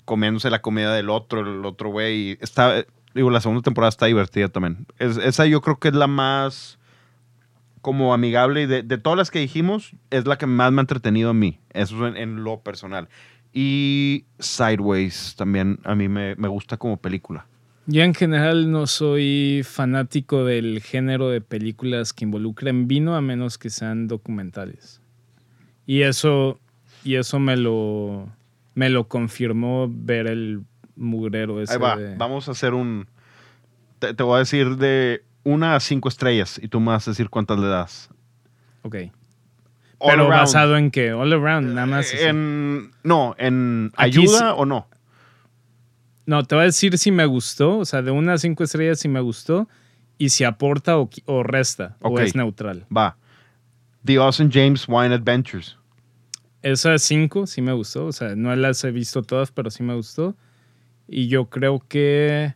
comiéndose 0.05 0.49
la 0.49 0.61
comida 0.61 0.93
del 0.95 1.09
otro, 1.11 1.41
el 1.41 1.63
otro 1.65 1.89
güey. 1.89 2.37
Está, 2.41 2.85
digo, 3.13 3.29
la 3.29 3.41
segunda 3.41 3.61
temporada 3.61 3.89
está 3.89 4.07
divertida 4.07 4.47
también. 4.49 4.87
Es- 4.97 5.17
esa 5.17 5.45
yo 5.45 5.61
creo 5.61 5.77
que 5.79 5.89
es 5.89 5.93
la 5.93 6.07
más 6.07 6.79
como 7.85 8.15
amigable 8.15 8.63
y 8.63 8.65
de, 8.65 8.81
de 8.81 8.97
todas 8.97 9.15
las 9.15 9.29
que 9.29 9.37
dijimos, 9.37 9.91
es 10.09 10.25
la 10.25 10.39
que 10.39 10.47
más 10.47 10.71
me 10.71 10.79
ha 10.79 10.81
entretenido 10.81 11.29
a 11.29 11.33
mí. 11.35 11.59
Eso 11.71 12.07
en, 12.07 12.17
en 12.17 12.43
lo 12.43 12.61
personal. 12.61 13.09
Y 13.53 14.25
Sideways 14.39 15.35
también 15.37 15.77
a 15.83 15.93
mí 15.93 16.09
me, 16.09 16.33
me 16.35 16.47
gusta 16.47 16.77
como 16.77 16.97
película. 16.97 17.45
Yo 17.85 18.01
en 18.01 18.15
general 18.15 18.71
no 18.71 18.87
soy 18.87 19.61
fanático 19.63 20.43
del 20.45 20.81
género 20.81 21.29
de 21.29 21.41
películas 21.41 22.11
que 22.11 22.25
involucren 22.25 22.87
vino 22.87 23.15
a 23.15 23.21
menos 23.21 23.59
que 23.59 23.69
sean 23.69 24.07
documentales. 24.07 24.99
Y 25.85 26.01
eso, 26.01 26.59
y 27.03 27.17
eso 27.17 27.37
me 27.37 27.55
lo, 27.55 28.27
me 28.73 28.89
lo 28.89 29.07
confirmó 29.07 29.87
ver 29.87 30.25
el 30.25 30.61
mugrero 30.95 31.61
ese 31.61 31.73
Ahí 31.73 31.79
va, 31.79 31.97
de- 31.97 32.15
vamos 32.15 32.47
a 32.47 32.53
hacer 32.53 32.73
un... 32.73 33.05
Te, 33.99 34.15
te 34.15 34.23
voy 34.23 34.37
a 34.37 34.39
decir 34.39 34.77
de 34.77 35.21
una 35.45 35.75
a 35.75 35.79
cinco 35.79 36.09
estrellas 36.09 36.59
y 36.61 36.67
tú 36.67 36.79
me 36.81 36.87
vas 36.87 37.07
a 37.07 37.11
decir 37.11 37.29
cuántas 37.29 37.57
le 37.59 37.67
das. 37.67 38.09
Ok. 38.81 38.95
All 39.97 40.11
Pero 40.11 40.23
around. 40.25 40.29
basado 40.41 40.77
en 40.77 40.91
qué? 40.91 41.13
All 41.13 41.31
around, 41.31 41.73
nada 41.73 41.87
más. 41.87 42.13
En, 42.13 42.91
no, 43.03 43.33
en 43.37 43.91
Aquí 43.95 44.19
ayuda 44.19 44.39
sí. 44.39 44.55
o 44.57 44.65
no. 44.65 44.87
No, 46.25 46.43
te 46.43 46.55
voy 46.55 46.63
a 46.63 46.65
decir 46.65 46.97
si 46.97 47.11
me 47.11 47.25
gustó. 47.25 47.77
O 47.77 47.85
sea, 47.85 48.01
de 48.01 48.11
una 48.11 48.33
a 48.33 48.37
cinco 48.37 48.63
estrellas 48.65 48.99
si 48.99 49.07
me 49.07 49.21
gustó. 49.21 49.69
y 50.17 50.29
si 50.29 50.43
aporta 50.43 50.97
o, 50.97 51.43
resta 51.43 51.97
Ok. 52.01 52.11
o 52.13 52.19
es 52.19 52.35
neutral. 52.35 52.85
Va. 52.95 53.17
The 54.05 54.17
Austin 54.17 54.49
James 54.51 54.85
Wine 54.87 55.13
Adventures. 55.15 55.77
Esa 56.61 56.97
5 56.97 57.45
sí 57.47 57.61
me 57.61 57.73
gustó, 57.73 58.07
o 58.07 58.11
sea, 58.11 58.35
no 58.35 58.55
las 58.55 58.83
he 58.83 58.89
visto 58.91 59.21
todas, 59.21 59.51
pero 59.51 59.69
sí 59.69 59.83
me 59.83 59.93
gustó. 59.93 60.35
Y 61.07 61.27
yo 61.27 61.45
creo 61.49 61.83
que 61.87 62.55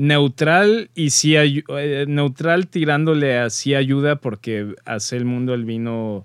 neutral 0.00 0.90
y 0.94 1.10
sí 1.10 1.36
eh, 1.36 2.04
neutral 2.08 2.68
tirándole 2.68 3.38
a 3.38 3.50
sí 3.50 3.74
ayuda 3.74 4.16
porque 4.16 4.74
hace 4.86 5.18
el 5.18 5.26
mundo 5.26 5.52
del 5.52 5.66
vino 5.66 6.24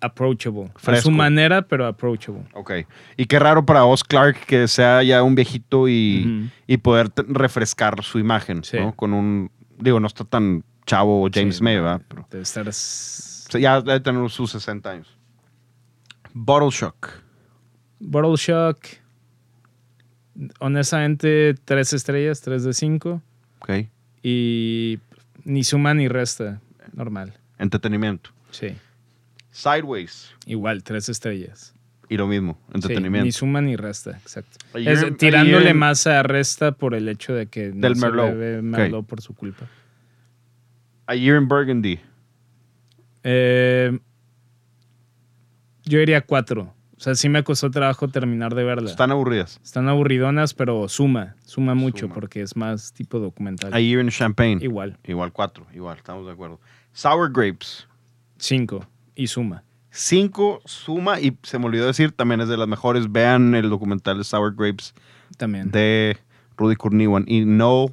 approachable. 0.00 0.70
A 0.84 0.96
su 0.96 1.10
manera, 1.10 1.62
pero 1.62 1.86
approachable. 1.86 2.42
Ok. 2.52 2.72
Y 3.16 3.24
qué 3.24 3.38
raro 3.38 3.64
para 3.64 3.86
Oz 3.86 4.04
Clark 4.04 4.44
que 4.46 4.68
sea 4.68 5.02
ya 5.02 5.22
un 5.22 5.34
viejito 5.34 5.88
y, 5.88 6.50
y 6.66 6.76
poder 6.76 7.10
refrescar 7.28 8.02
su 8.04 8.18
imagen, 8.18 8.62
Sí. 8.62 8.76
¿no? 8.78 8.92
Con 8.94 9.14
un... 9.14 9.50
Digo, 9.78 9.98
no 9.98 10.06
está 10.06 10.24
tan 10.24 10.62
chavo 10.84 11.26
James 11.32 11.56
Sí, 11.56 11.62
May, 11.64 11.76
¿verdad? 11.76 12.02
Pero, 12.08 12.26
Debe 12.30 12.42
estar... 12.42 13.58
ya 13.58 13.80
debe 13.80 14.00
tener 14.00 14.28
sus 14.28 14.50
60 14.52 14.90
años. 14.90 15.16
Bottle 16.34 16.68
Shock. 16.70 17.08
Bottle 17.98 18.36
Shock. 18.36 19.01
Honestamente, 20.60 21.54
tres 21.64 21.92
estrellas, 21.92 22.40
tres 22.40 22.64
de 22.64 22.72
cinco. 22.72 23.22
Ok. 23.60 23.86
Y 24.22 24.98
ni 25.44 25.64
suma 25.64 25.94
ni 25.94 26.08
resta. 26.08 26.60
Normal. 26.94 27.34
Entretenimiento. 27.58 28.30
Sí. 28.50 28.68
Sideways. 29.50 30.30
Igual, 30.46 30.82
tres 30.82 31.08
estrellas. 31.08 31.74
Y 32.08 32.16
lo 32.16 32.26
mismo, 32.26 32.58
Sí, 32.68 32.72
entretenimiento. 32.74 33.24
ni 33.24 33.32
suma 33.32 33.60
ni 33.62 33.76
resta, 33.76 34.10
exacto. 34.18 34.58
Es 34.74 35.16
tirándole 35.16 35.72
más 35.72 36.06
a 36.06 36.22
resta 36.22 36.72
por 36.72 36.94
el 36.94 37.08
hecho 37.08 37.32
de 37.32 37.46
que 37.46 37.68
no 37.72 37.80
Del 37.88 37.96
se 37.96 38.02
Merlot. 38.02 38.26
bebe. 38.34 38.60
Merlot 38.62 39.06
por 39.06 39.22
su 39.22 39.34
culpa. 39.34 39.66
A 41.06 41.14
Year 41.14 41.40
in 41.40 41.48
Burgundy. 41.48 41.98
Eh, 43.24 43.98
yo 45.84 45.98
diría 46.00 46.20
cuatro. 46.20 46.74
O 47.02 47.04
sea, 47.04 47.16
sí 47.16 47.28
me 47.28 47.42
costó 47.42 47.68
trabajo 47.68 48.06
terminar 48.06 48.54
de 48.54 48.62
verla. 48.62 48.88
Están 48.88 49.10
aburridas. 49.10 49.58
Están 49.64 49.88
aburridonas, 49.88 50.54
pero 50.54 50.88
suma. 50.88 51.34
Suma 51.44 51.74
mucho 51.74 52.02
Suma. 52.06 52.14
porque 52.14 52.42
es 52.42 52.54
más 52.56 52.92
tipo 52.92 53.18
documental. 53.18 53.74
A 53.74 53.80
Year 53.80 54.00
in 54.00 54.08
Champagne. 54.08 54.58
Igual. 54.60 54.96
Igual 55.02 55.32
cuatro. 55.32 55.66
Igual, 55.74 55.96
estamos 55.98 56.24
de 56.26 56.30
acuerdo. 56.30 56.60
Sour 56.92 57.32
Grapes. 57.32 57.88
Cinco. 58.38 58.86
Y 59.16 59.26
suma. 59.26 59.64
Cinco 59.90 60.62
suma 60.64 61.18
y 61.18 61.36
se 61.42 61.58
me 61.58 61.66
olvidó 61.66 61.86
decir, 61.88 62.12
también 62.12 62.40
es 62.40 62.46
de 62.48 62.56
las 62.56 62.68
mejores. 62.68 63.10
Vean 63.10 63.56
el 63.56 63.68
documental 63.68 64.18
de 64.18 64.22
Sour 64.22 64.54
Grapes 64.54 64.94
También. 65.36 65.72
de 65.72 66.16
Rudy 66.56 66.76
Kurniwan. 66.76 67.24
Y 67.26 67.44
no, 67.44 67.86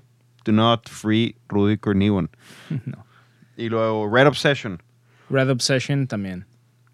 do 0.45 0.51
not 0.51 0.87
free 0.87 1.35
Rudy 1.47 1.79
Kurniwan. 1.79 2.29
No. 2.85 3.03
Y 3.57 3.69
luego 3.69 4.07
Red 4.07 4.27
Obsession. 4.27 4.83
Red 5.31 5.49
Obsession 5.49 6.05
también. 6.05 6.45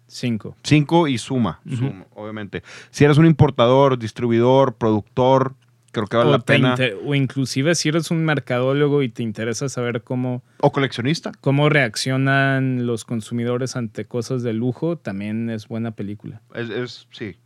Cinco. 0.08 0.56
Cinco 0.62 1.08
y 1.08 1.18
suma, 1.18 1.60
suma, 1.68 2.06
obviamente. 2.14 2.62
Si 2.90 3.04
eres 3.04 3.18
un 3.18 3.26
importador, 3.26 3.98
distribuidor, 3.98 4.74
productor, 4.76 5.54
creo 5.90 6.06
que 6.06 6.16
vale 6.16 6.28
o, 6.30 6.32
la 6.32 6.38
pena. 6.38 6.76
o 7.04 7.14
inclusive 7.14 7.74
si 7.74 7.88
eres 7.88 8.10
un 8.10 8.24
mercadólogo 8.24 9.02
y 9.02 9.08
te 9.08 9.22
interesa 9.22 9.68
saber 9.68 10.02
cómo, 10.02 10.42
O 10.60 10.70
coleccionista. 10.70 11.32
cómo 11.40 11.68
reaccionan 11.68 12.86
los 12.86 13.04
consumidores 13.04 13.74
ante 13.76 14.04
cosas 14.04 14.42
de 14.42 14.52
lujo, 14.52 14.96
también 14.96 15.50
es 15.50 15.66
buena 15.68 15.90
película. 15.90 16.40
Es, 16.54 16.70
es- 16.70 17.08
sí. 17.10 17.36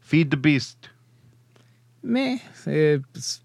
Feed 0.00 0.28
the 0.28 0.36
Beast. 0.36 0.86
Me, 2.02 2.40
eh, 2.66 3.00
pues, 3.12 3.44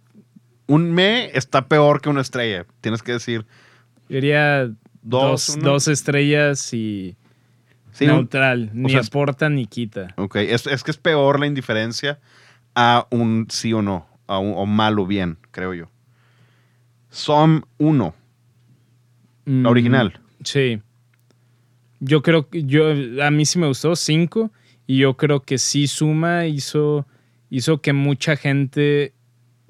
Un 0.67 0.91
me 0.91 1.25
está 1.37 1.67
peor 1.67 1.99
que 2.01 2.09
una 2.09 2.21
estrella. 2.21 2.65
Tienes 2.81 3.03
que 3.03 3.11
decir 3.11 3.45
yo 4.07 4.15
diría 4.15 4.71
dos. 5.01 5.57
dos 5.61 5.87
estrellas 5.87 6.73
y 6.73 7.15
Sí, 7.97 8.05
un- 8.05 8.11
neutral. 8.11 8.69
Ni 8.73 8.89
sea, 8.91 8.99
aporta 9.01 9.49
ni 9.49 9.65
quita. 9.67 10.13
Ok, 10.17 10.35
es, 10.37 10.67
es 10.67 10.83
que 10.83 10.91
es 10.91 10.97
peor 10.97 11.39
la 11.39 11.47
indiferencia 11.47 12.19
a 12.75 13.07
un 13.09 13.47
sí 13.49 13.71
o 13.73 13.81
no, 13.81 14.05
a 14.27 14.37
un 14.39 14.53
o 14.55 14.65
mal 14.65 14.99
o 14.99 15.05
bien, 15.07 15.37
creo 15.51 15.73
yo. 15.73 15.89
Som 17.09 17.63
1, 17.77 18.13
la 19.45 19.51
Mm, 19.53 19.65
original. 19.67 20.19
Sí. 20.43 20.81
Yo 21.99 22.21
creo 22.21 22.49
que 22.49 22.63
yo 22.65 22.87
a 23.23 23.31
mí 23.31 23.45
sí 23.45 23.57
me 23.59 23.67
gustó 23.67 23.95
cinco 23.95 24.51
y 24.85 24.97
yo 24.97 25.15
creo 25.15 25.41
que 25.43 25.57
sí 25.57 25.87
suma 25.87 26.45
hizo 26.47 27.07
hizo 27.49 27.79
que 27.79 27.93
mucha 27.93 28.35
gente 28.35 29.13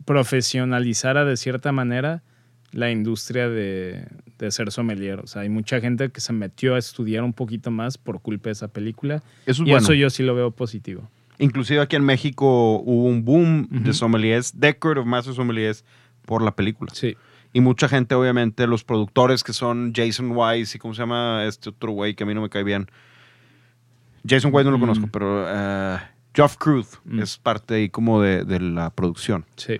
profesionalizara 0.05 1.25
de 1.25 1.37
cierta 1.37 1.71
manera 1.71 2.23
la 2.71 2.89
industria 2.89 3.47
de, 3.49 4.07
de 4.39 4.51
ser 4.51 4.71
sommelier. 4.71 5.19
O 5.19 5.27
sea, 5.27 5.43
hay 5.43 5.49
mucha 5.49 5.79
gente 5.81 6.09
que 6.09 6.21
se 6.21 6.33
metió 6.33 6.75
a 6.75 6.77
estudiar 6.79 7.23
un 7.23 7.33
poquito 7.33 7.71
más 7.71 7.97
por 7.97 8.21
culpa 8.21 8.49
de 8.49 8.53
esa 8.53 8.67
película. 8.67 9.23
Eso 9.45 9.63
es 9.63 9.67
y 9.67 9.71
bueno. 9.71 9.77
eso 9.79 9.93
yo 9.93 10.09
sí 10.09 10.23
lo 10.23 10.35
veo 10.35 10.51
positivo. 10.51 11.09
Inclusive 11.37 11.81
aquí 11.81 11.95
en 11.95 12.03
México 12.05 12.79
hubo 12.79 13.05
un 13.05 13.25
boom 13.25 13.67
de 13.69 13.89
Ujú. 13.89 13.93
sommeliers, 13.93 14.57
Decorative 14.59 15.05
Master 15.05 15.33
Sommeliers, 15.33 15.83
por 16.25 16.41
la 16.41 16.55
película. 16.55 16.91
Sí. 16.93 17.15
Y 17.53 17.61
mucha 17.61 17.87
gente, 17.87 18.15
obviamente, 18.15 18.67
los 18.67 18.83
productores 18.83 19.43
que 19.43 19.53
son 19.53 19.93
Jason 19.95 20.31
Wise 20.35 20.75
y 20.75 20.79
cómo 20.79 20.93
se 20.93 21.01
llama 21.01 21.45
este 21.45 21.69
otro 21.69 21.91
güey 21.91 22.13
que 22.15 22.23
a 22.23 22.27
mí 22.27 22.33
no 22.33 22.41
me 22.41 22.49
cae 22.49 22.63
bien. 22.63 22.87
Jason 24.27 24.51
Wise 24.53 24.65
no 24.65 24.71
lo 24.71 24.77
Mm. 24.77 24.81
conozco, 24.81 25.07
pero 25.11 25.45
eh, 25.47 25.97
Geoff 26.33 26.57
Cruz 26.57 26.99
Mm. 27.05 27.19
es 27.21 27.37
parte 27.37 27.75
ahí 27.75 27.89
como 27.89 28.21
de, 28.21 28.43
de 28.43 28.59
la 28.59 28.89
producción. 28.89 29.45
Sí. 29.55 29.79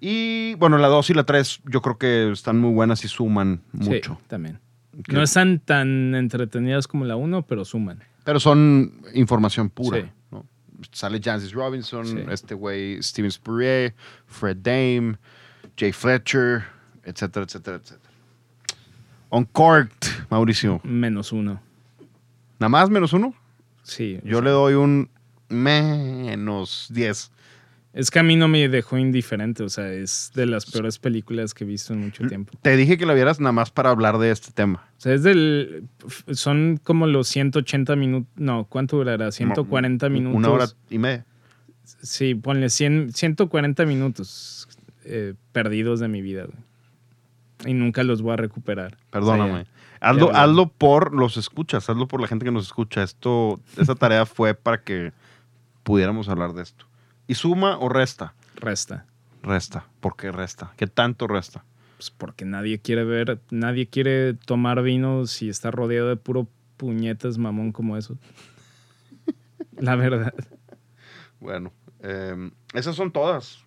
Y 0.00 0.54
bueno, 0.54 0.78
la 0.78 0.88
2 0.88 1.10
y 1.10 1.14
la 1.14 1.24
3 1.24 1.62
yo 1.66 1.82
creo 1.82 1.98
que 1.98 2.30
están 2.30 2.58
muy 2.58 2.72
buenas 2.72 3.04
y 3.04 3.08
suman 3.08 3.62
sí, 3.80 3.90
mucho. 3.90 4.20
también. 4.28 4.60
No 5.08 5.22
están 5.22 5.60
tan 5.60 6.14
entretenidas 6.14 6.86
como 6.88 7.04
la 7.04 7.16
uno, 7.16 7.42
pero 7.42 7.64
suman. 7.64 8.02
Pero 8.24 8.40
son 8.40 8.92
información 9.14 9.70
pura. 9.70 10.00
Sí. 10.02 10.06
¿no? 10.30 10.44
Sale 10.92 11.20
Jancis 11.22 11.52
Robinson, 11.52 12.06
Sí. 12.06 12.18
este 12.30 12.54
güey 12.54 13.02
Steven 13.02 13.30
Spurrier, 13.30 13.94
Fred 14.26 14.56
Dame, 14.58 15.16
Jay 15.76 15.92
Fletcher, 15.92 16.64
etcétera, 17.04 17.44
etcétera, 17.46 17.76
etcétera. 17.78 18.10
Uncorked, 19.30 20.08
Mauricio. 20.30 20.80
Menos 20.84 21.32
uno. 21.32 21.60
¿Nada 22.58 22.68
más 22.68 22.90
menos 22.90 23.12
uno? 23.12 23.34
Sí. 23.82 24.18
Yo 24.24 24.38
sea, 24.38 24.42
le 24.42 24.50
doy 24.50 24.74
un 24.74 25.10
menos 25.48 26.86
10. 26.90 27.30
Es 27.94 28.10
que 28.10 28.18
a 28.18 28.22
mí 28.22 28.36
no 28.36 28.48
me 28.48 28.68
dejó 28.68 28.98
indiferente, 28.98 29.62
o 29.62 29.68
sea, 29.68 29.90
es 29.92 30.30
de 30.34 30.46
las 30.46 30.66
peores 30.70 30.98
películas 30.98 31.54
que 31.54 31.64
he 31.64 31.66
visto 31.66 31.94
en 31.94 32.00
mucho 32.00 32.26
tiempo. 32.26 32.52
Te 32.60 32.76
dije 32.76 32.98
que 32.98 33.06
la 33.06 33.14
vieras 33.14 33.40
nada 33.40 33.52
más 33.52 33.70
para 33.70 33.90
hablar 33.90 34.18
de 34.18 34.30
este 34.30 34.52
tema. 34.52 34.86
O 34.98 35.00
sea, 35.00 35.14
es 35.14 35.22
del. 35.22 35.84
Son 36.30 36.78
como 36.82 37.06
los 37.06 37.28
180 37.28 37.96
minutos. 37.96 38.30
No, 38.36 38.64
¿cuánto 38.66 38.96
durará? 38.98 39.32
140 39.32 40.08
minutos. 40.10 40.36
Una 40.36 40.50
hora 40.50 40.66
y 40.90 40.98
media. 40.98 41.24
Sí, 42.02 42.34
ponle 42.34 42.68
100, 42.68 43.12
140 43.14 43.86
minutos 43.86 44.68
eh, 45.04 45.34
perdidos 45.52 45.98
de 46.00 46.08
mi 46.08 46.20
vida, 46.20 46.44
güey. 46.44 47.72
Y 47.72 47.74
nunca 47.74 48.04
los 48.04 48.20
voy 48.22 48.34
a 48.34 48.36
recuperar. 48.36 48.98
Perdóname. 49.10 49.52
O 49.52 49.56
sea, 49.56 49.66
hazlo, 50.00 50.30
ya- 50.32 50.42
hazlo 50.44 50.68
por 50.68 51.14
los 51.14 51.36
escuchas, 51.38 51.88
hazlo 51.90 52.06
por 52.06 52.20
la 52.20 52.28
gente 52.28 52.44
que 52.44 52.52
nos 52.52 52.66
escucha. 52.66 53.02
Esto, 53.02 53.58
esa 53.78 53.94
tarea 53.94 54.26
fue 54.26 54.54
para 54.54 54.82
que 54.82 55.12
pudiéramos 55.82 56.28
hablar 56.28 56.52
de 56.52 56.62
esto. 56.62 56.84
¿Y 57.28 57.34
suma 57.34 57.78
o 57.78 57.88
resta? 57.90 58.34
resta. 58.56 59.04
Resta. 59.42 59.84
¿Por 60.00 60.16
qué 60.16 60.32
resta? 60.32 60.72
¿Qué 60.76 60.86
tanto 60.86 61.28
resta? 61.28 61.64
Pues 61.96 62.10
porque 62.10 62.44
nadie 62.44 62.80
quiere 62.80 63.04
ver, 63.04 63.40
nadie 63.50 63.86
quiere 63.86 64.34
tomar 64.34 64.82
vino 64.82 65.26
si 65.26 65.48
está 65.48 65.70
rodeado 65.70 66.08
de 66.08 66.16
puro 66.16 66.48
puñetas 66.76 67.38
mamón 67.38 67.72
como 67.72 67.96
eso. 67.96 68.16
La 69.78 69.94
verdad. 69.94 70.32
Bueno, 71.38 71.70
eh, 72.00 72.50
esas 72.72 72.96
son 72.96 73.12
todas. 73.12 73.58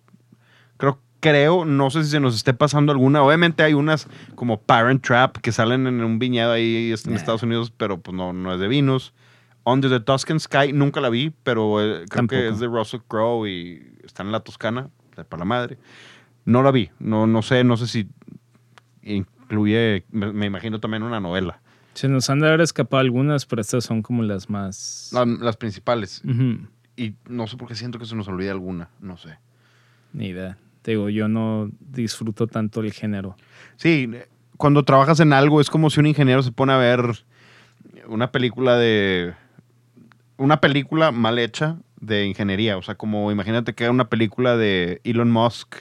Creo, 0.76 0.98
creo, 1.20 1.64
no 1.64 1.90
sé 1.90 2.02
si 2.02 2.10
se 2.10 2.20
nos 2.20 2.34
esté 2.34 2.52
pasando 2.54 2.90
alguna. 2.90 3.22
Obviamente 3.22 3.62
hay 3.62 3.74
unas 3.74 4.08
como 4.34 4.60
Parent 4.60 5.06
Trap 5.06 5.36
que 5.38 5.52
salen 5.52 5.86
en 5.86 6.02
un 6.02 6.18
viñedo 6.18 6.52
ahí 6.52 6.92
en. 7.06 7.14
Estados 7.14 7.44
Unidos, 7.44 7.72
pero 7.76 8.00
pues 8.00 8.16
no, 8.16 8.32
no 8.32 8.52
es 8.52 8.60
de 8.60 8.66
vinos. 8.66 9.14
Under 9.64 9.88
the 9.90 10.00
Tuscan 10.00 10.40
Sky, 10.40 10.72
nunca 10.72 11.00
la 11.00 11.08
vi, 11.08 11.32
pero 11.44 11.80
eh, 11.80 12.04
creo 12.08 12.26
que 12.26 12.48
es 12.48 12.58
de 12.60 12.66
Russell 12.66 13.00
Crowe 13.06 13.46
y 13.48 13.92
está 14.04 14.22
en 14.22 14.32
la 14.32 14.40
Toscana, 14.40 14.90
de 15.16 15.24
para 15.24 15.40
la 15.40 15.44
madre. 15.44 15.78
No 16.44 16.62
la 16.62 16.70
vi, 16.72 16.90
no, 16.98 17.26
no 17.28 17.42
sé, 17.42 17.62
no 17.62 17.76
sé 17.76 17.86
si 17.86 18.08
incluye, 19.02 20.04
me, 20.10 20.32
me 20.32 20.46
imagino 20.46 20.80
también 20.80 21.02
una 21.02 21.20
novela. 21.20 21.60
Se 21.94 22.08
nos 22.08 22.30
han 22.30 22.40
de 22.40 22.48
haber 22.48 22.60
escapado 22.62 23.00
algunas, 23.00 23.44
pero 23.46 23.60
estas 23.60 23.84
son 23.84 24.02
como 24.02 24.22
las 24.22 24.48
más. 24.48 25.10
La- 25.12 25.26
las 25.26 25.56
principales. 25.56 26.22
Y 26.96 27.14
no 27.28 27.46
sé 27.46 27.56
por 27.56 27.68
qué 27.68 27.74
siento 27.74 27.98
que 27.98 28.06
se 28.06 28.16
nos 28.16 28.28
olvida 28.28 28.50
alguna, 28.52 28.88
no 29.00 29.16
sé. 29.16 29.38
Ni 30.12 30.28
idea. 30.28 30.56
Te 30.82 30.92
digo, 30.92 31.08
yo 31.10 31.28
no 31.28 31.70
disfruto 31.80 32.46
tanto 32.46 32.80
el 32.80 32.92
género. 32.92 33.36
Sí, 33.76 34.10
cuando 34.56 34.84
trabajas 34.84 35.20
en 35.20 35.32
algo 35.32 35.60
es 35.60 35.70
como 35.70 35.90
si 35.90 36.00
un 36.00 36.06
ingeniero 36.06 36.42
se 36.42 36.52
pone 36.52 36.72
a 36.72 36.76
ver 36.78 37.00
una 38.08 38.32
película 38.32 38.76
de... 38.76 39.34
Una 40.36 40.60
película 40.60 41.12
mal 41.12 41.38
hecha 41.38 41.78
de 42.00 42.26
ingeniería. 42.26 42.76
O 42.76 42.82
sea, 42.82 42.94
como 42.96 43.30
imagínate 43.30 43.74
que 43.74 43.84
era 43.84 43.92
una 43.92 44.08
película 44.08 44.56
de 44.56 45.00
Elon 45.04 45.30
Musk. 45.30 45.76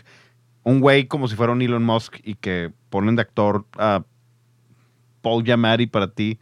Un 0.63 0.79
güey 0.79 1.07
como 1.07 1.27
si 1.27 1.35
fuera 1.35 1.51
un 1.51 1.61
Elon 1.61 1.83
Musk 1.83 2.19
y 2.23 2.35
que 2.35 2.71
ponen 2.89 3.15
de 3.15 3.23
actor 3.23 3.65
a 3.77 4.03
Paul 5.21 5.43
Giamatti 5.43 5.87
para 5.87 6.11
ti 6.11 6.39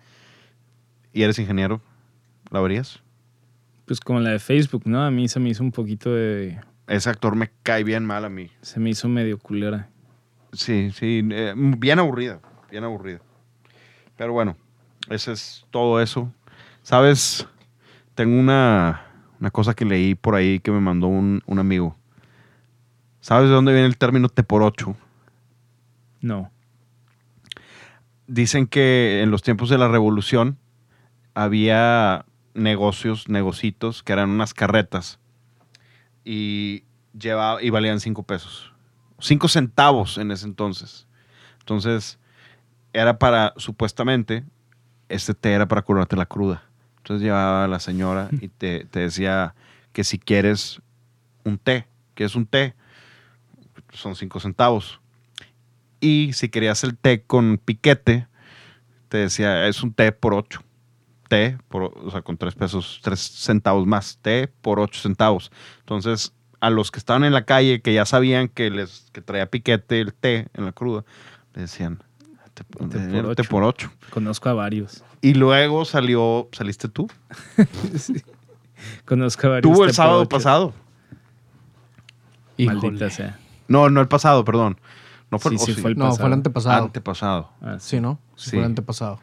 y 1.13 1.23
eres 1.23 1.39
ingeniero, 1.39 1.81
¿la 2.51 2.61
verías? 2.61 3.01
Pues 3.85 3.99
como 3.99 4.19
la 4.19 4.31
de 4.31 4.39
Facebook, 4.39 4.83
¿no? 4.85 5.03
A 5.03 5.11
mí 5.11 5.27
se 5.27 5.39
me 5.39 5.49
hizo 5.49 5.63
un 5.63 5.71
poquito 5.71 6.13
de... 6.13 6.59
Ese 6.87 7.09
actor 7.09 7.35
me 7.35 7.51
cae 7.63 7.83
bien 7.83 8.05
mal 8.05 8.25
a 8.25 8.29
mí. 8.29 8.49
Se 8.61 8.79
me 8.79 8.89
hizo 8.89 9.07
medio 9.07 9.37
culera. 9.37 9.89
Sí, 10.53 10.91
sí, 10.91 11.27
eh, 11.31 11.53
bien 11.55 11.99
aburrida, 11.99 12.39
bien 12.69 12.83
aburrida. 12.83 13.19
Pero 14.17 14.33
bueno, 14.33 14.57
ese 15.09 15.31
es 15.31 15.65
todo 15.71 16.01
eso. 16.01 16.31
¿Sabes? 16.83 17.47
Tengo 18.19 18.37
una, 18.37 19.05
una 19.39 19.49
cosa 19.49 19.73
que 19.73 19.85
leí 19.85 20.13
por 20.13 20.35
ahí 20.35 20.59
que 20.59 20.71
me 20.71 20.81
mandó 20.81 21.07
un, 21.07 21.41
un 21.45 21.57
amigo. 21.57 21.95
¿Sabes 23.21 23.47
de 23.47 23.55
dónde 23.55 23.71
viene 23.71 23.87
el 23.87 23.97
término 23.97 24.27
te 24.27 24.43
por 24.43 24.61
ocho? 24.61 24.97
No. 26.19 26.51
Dicen 28.27 28.67
que 28.67 29.21
en 29.23 29.31
los 29.31 29.41
tiempos 29.41 29.69
de 29.69 29.77
la 29.77 29.87
revolución 29.87 30.57
había 31.33 32.25
negocios, 32.53 33.29
negocitos, 33.29 34.03
que 34.03 34.11
eran 34.11 34.31
unas 34.31 34.53
carretas 34.53 35.17
y, 36.25 36.83
llevaba, 37.17 37.63
y 37.63 37.69
valían 37.69 38.01
cinco 38.01 38.23
pesos. 38.23 38.73
Cinco 39.19 39.47
centavos 39.47 40.17
en 40.17 40.31
ese 40.31 40.45
entonces. 40.45 41.07
Entonces, 41.59 42.19
era 42.91 43.17
para, 43.17 43.53
supuestamente, 43.55 44.43
este 45.07 45.33
té 45.33 45.53
era 45.53 45.69
para 45.69 45.83
curarte 45.83 46.17
la 46.17 46.25
cruda. 46.25 46.68
Entonces 47.09 47.25
llevaba 47.25 47.65
a 47.65 47.67
la 47.67 47.79
señora 47.79 48.29
y 48.39 48.49
te, 48.49 48.85
te 48.85 48.99
decía 48.99 49.55
que 49.93 50.03
si 50.03 50.19
quieres 50.19 50.79
un 51.43 51.57
té, 51.57 51.87
que 52.13 52.23
es 52.23 52.35
un 52.35 52.45
té, 52.45 52.75
son 53.93 54.15
cinco 54.15 54.39
centavos. 54.39 55.01
Y 55.99 56.33
si 56.33 56.49
querías 56.49 56.83
el 56.83 56.95
té 56.95 57.23
con 57.23 57.57
piquete, 57.57 58.27
te 59.07 59.17
decía, 59.17 59.65
es 59.65 59.81
un 59.81 59.91
té 59.91 60.11
por 60.11 60.35
ocho. 60.35 60.61
Té, 61.29 61.57
por, 61.67 61.97
o 61.97 62.11
sea, 62.11 62.21
con 62.21 62.37
tres 62.37 62.53
pesos, 62.53 62.99
tres 63.01 63.21
centavos 63.21 63.87
más. 63.87 64.19
Té 64.21 64.47
por 64.61 64.79
ocho 64.79 65.01
centavos. 65.01 65.51
Entonces, 65.79 66.31
a 66.59 66.69
los 66.69 66.91
que 66.91 66.99
estaban 66.99 67.23
en 67.23 67.33
la 67.33 67.45
calle, 67.45 67.81
que 67.81 67.91
ya 67.91 68.05
sabían 68.05 68.49
que 68.49 68.69
les 68.69 69.09
que 69.13 69.21
traía 69.23 69.49
piquete 69.49 69.99
el 69.99 70.13
té 70.13 70.49
en 70.53 70.63
la 70.63 70.73
cruda, 70.73 71.05
le 71.55 71.61
decían, 71.61 72.03
Té 72.89 72.99
té 72.99 73.21
por 73.21 73.25
ocho. 73.31 73.49
por 73.49 73.63
ocho. 73.63 73.91
Conozco 74.09 74.49
a 74.49 74.53
varios. 74.53 75.03
Y 75.21 75.33
luego 75.33 75.85
salió, 75.85 76.47
¿saliste 76.51 76.87
tú? 76.89 77.09
Sí. 77.97 78.21
Conozco 79.05 79.47
a 79.47 79.49
varios. 79.51 79.63
Tuvo 79.73 79.83
el 79.83 79.89
té 79.91 79.91
por 79.91 79.95
sábado 79.95 80.29
pasado. 80.29 80.73
Maldita 82.57 83.09
sea. 83.09 83.39
No, 83.67 83.89
no 83.89 84.01
el 84.01 84.07
pasado, 84.07 84.43
perdón. 84.43 84.79
No 85.31 85.39
fue, 85.39 85.51
Sí, 85.51 85.57
o 85.57 85.65
sí, 85.65 85.73
fue 85.81 85.91
el 85.91 85.97
No, 85.97 86.05
fue 86.05 86.09
pasado. 86.11 86.27
el 86.27 86.33
antepasado. 86.33 86.83
antepasado. 86.85 87.49
Ah, 87.61 87.77
sí. 87.79 87.89
sí, 87.97 88.01
¿no? 88.01 88.19
Sí. 88.35 88.49
Fue 88.51 88.59
el 88.59 88.65
antepasado. 88.65 89.19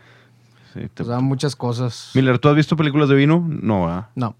Sí, 0.73 0.89
te- 0.95 1.03
O 1.03 1.07
sea, 1.07 1.19
muchas 1.21 1.57
cosas. 1.57 2.11
Miller, 2.15 2.39
¿tú 2.39 2.49
has 2.49 2.55
visto 2.55 2.77
películas 2.77 3.09
de 3.09 3.15
vino? 3.17 3.45
No, 3.49 3.87
¿verdad? 3.87 4.09
No. 4.15 4.37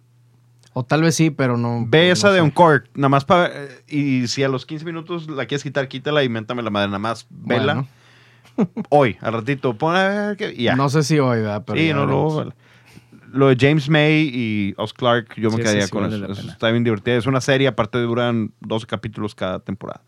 O 0.75 0.85
tal 0.85 1.03
vez 1.03 1.15
sí, 1.15 1.31
pero 1.31 1.57
no. 1.57 1.85
Ve 1.89 2.07
no 2.07 2.13
esa 2.13 2.31
de 2.31 2.39
sé. 2.39 2.43
Uncork, 2.43 2.89
nada 2.95 3.09
más 3.09 3.25
para... 3.25 3.51
y 3.89 4.29
si 4.29 4.45
a 4.45 4.49
los 4.49 4.65
15 4.67 4.85
minutos 4.85 5.29
la 5.29 5.47
quieres 5.47 5.63
quitar, 5.63 5.89
quítala 5.89 6.23
y 6.23 6.29
méntame 6.29 6.63
la 6.63 6.71
madre, 6.71 6.89
nada 6.89 6.99
más 6.99 7.27
vela. 7.31 7.75
Bueno, 7.75 7.89
Hoy, 8.91 9.17
al 9.21 9.33
ratito, 9.33 9.75
pon 9.77 9.95
a 9.97 10.09
ver 10.09 10.37
qué- 10.37 10.55
ya. 10.57 10.75
No 10.77 10.89
sé 10.89 11.03
si 11.03 11.19
hoy, 11.19 11.39
¿verdad? 11.41 11.65
Pero 11.67 11.79
sí, 11.81 11.93
no, 11.93 12.07
luego, 12.07 12.53
Lo 13.33 13.49
de 13.49 13.57
James 13.59 13.89
May 13.91 14.31
y 14.33 14.75
Oz 14.79 14.93
Clark, 14.95 15.35
yo 15.37 15.51
me 15.51 15.57
Sí, 15.57 15.63
quedaría 15.63 15.83
esa 15.83 15.89
sí 15.89 15.93
con 15.93 16.03
vale 16.05 16.17
eso. 16.17 16.33
Eso 16.33 16.49
está 16.49 16.71
bien 16.71 16.85
divertido. 16.85 17.19
Es 17.19 17.27
una 17.27 17.41
serie, 17.41 17.69
aparte 17.69 17.99
duran 17.99 18.53
12 18.61 18.87
capítulos 18.87 19.35
cada 19.35 19.59
temporada. 19.59 20.01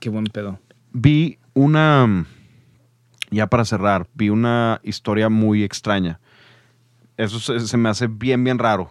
Qué 0.00 0.08
buen 0.08 0.24
pedo. 0.24 0.58
Vi 0.92 1.38
una, 1.54 2.26
ya 3.30 3.46
para 3.48 3.64
cerrar, 3.64 4.08
vi 4.14 4.30
una 4.30 4.80
historia 4.82 5.28
muy 5.28 5.62
extraña. 5.62 6.18
Eso 7.16 7.38
se, 7.38 7.60
se 7.60 7.76
me 7.76 7.88
hace 7.88 8.06
bien, 8.06 8.42
bien 8.44 8.58
raro. 8.58 8.90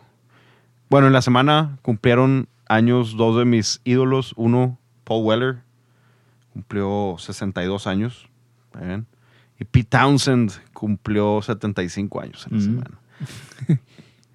Bueno, 0.90 1.08
en 1.08 1.14
la 1.14 1.22
semana 1.22 1.78
cumplieron 1.82 2.48
años 2.68 3.18
dos 3.18 3.38
de 3.38 3.46
mis 3.46 3.82
ídolos. 3.84 4.34
Uno, 4.38 4.78
Paul 5.04 5.26
Weller, 5.26 5.58
cumplió 6.60 7.15
62 7.18 7.88
años. 7.88 8.27
¿ven? 8.73 9.06
Y 9.60 9.65
Pete 9.65 9.90
Townsend 9.98 10.52
cumplió 10.73 11.41
75 11.41 12.22
años 12.22 12.48
en 12.48 12.53
la 12.53 12.57
Mm. 12.57 12.61
semana. 12.65 12.99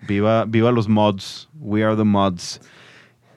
viva, 0.09 0.44
viva 0.46 0.72
los 0.72 0.88
mods. 0.88 1.48
We 1.59 1.84
are 1.84 1.96
the 1.96 2.05
mods. 2.05 2.60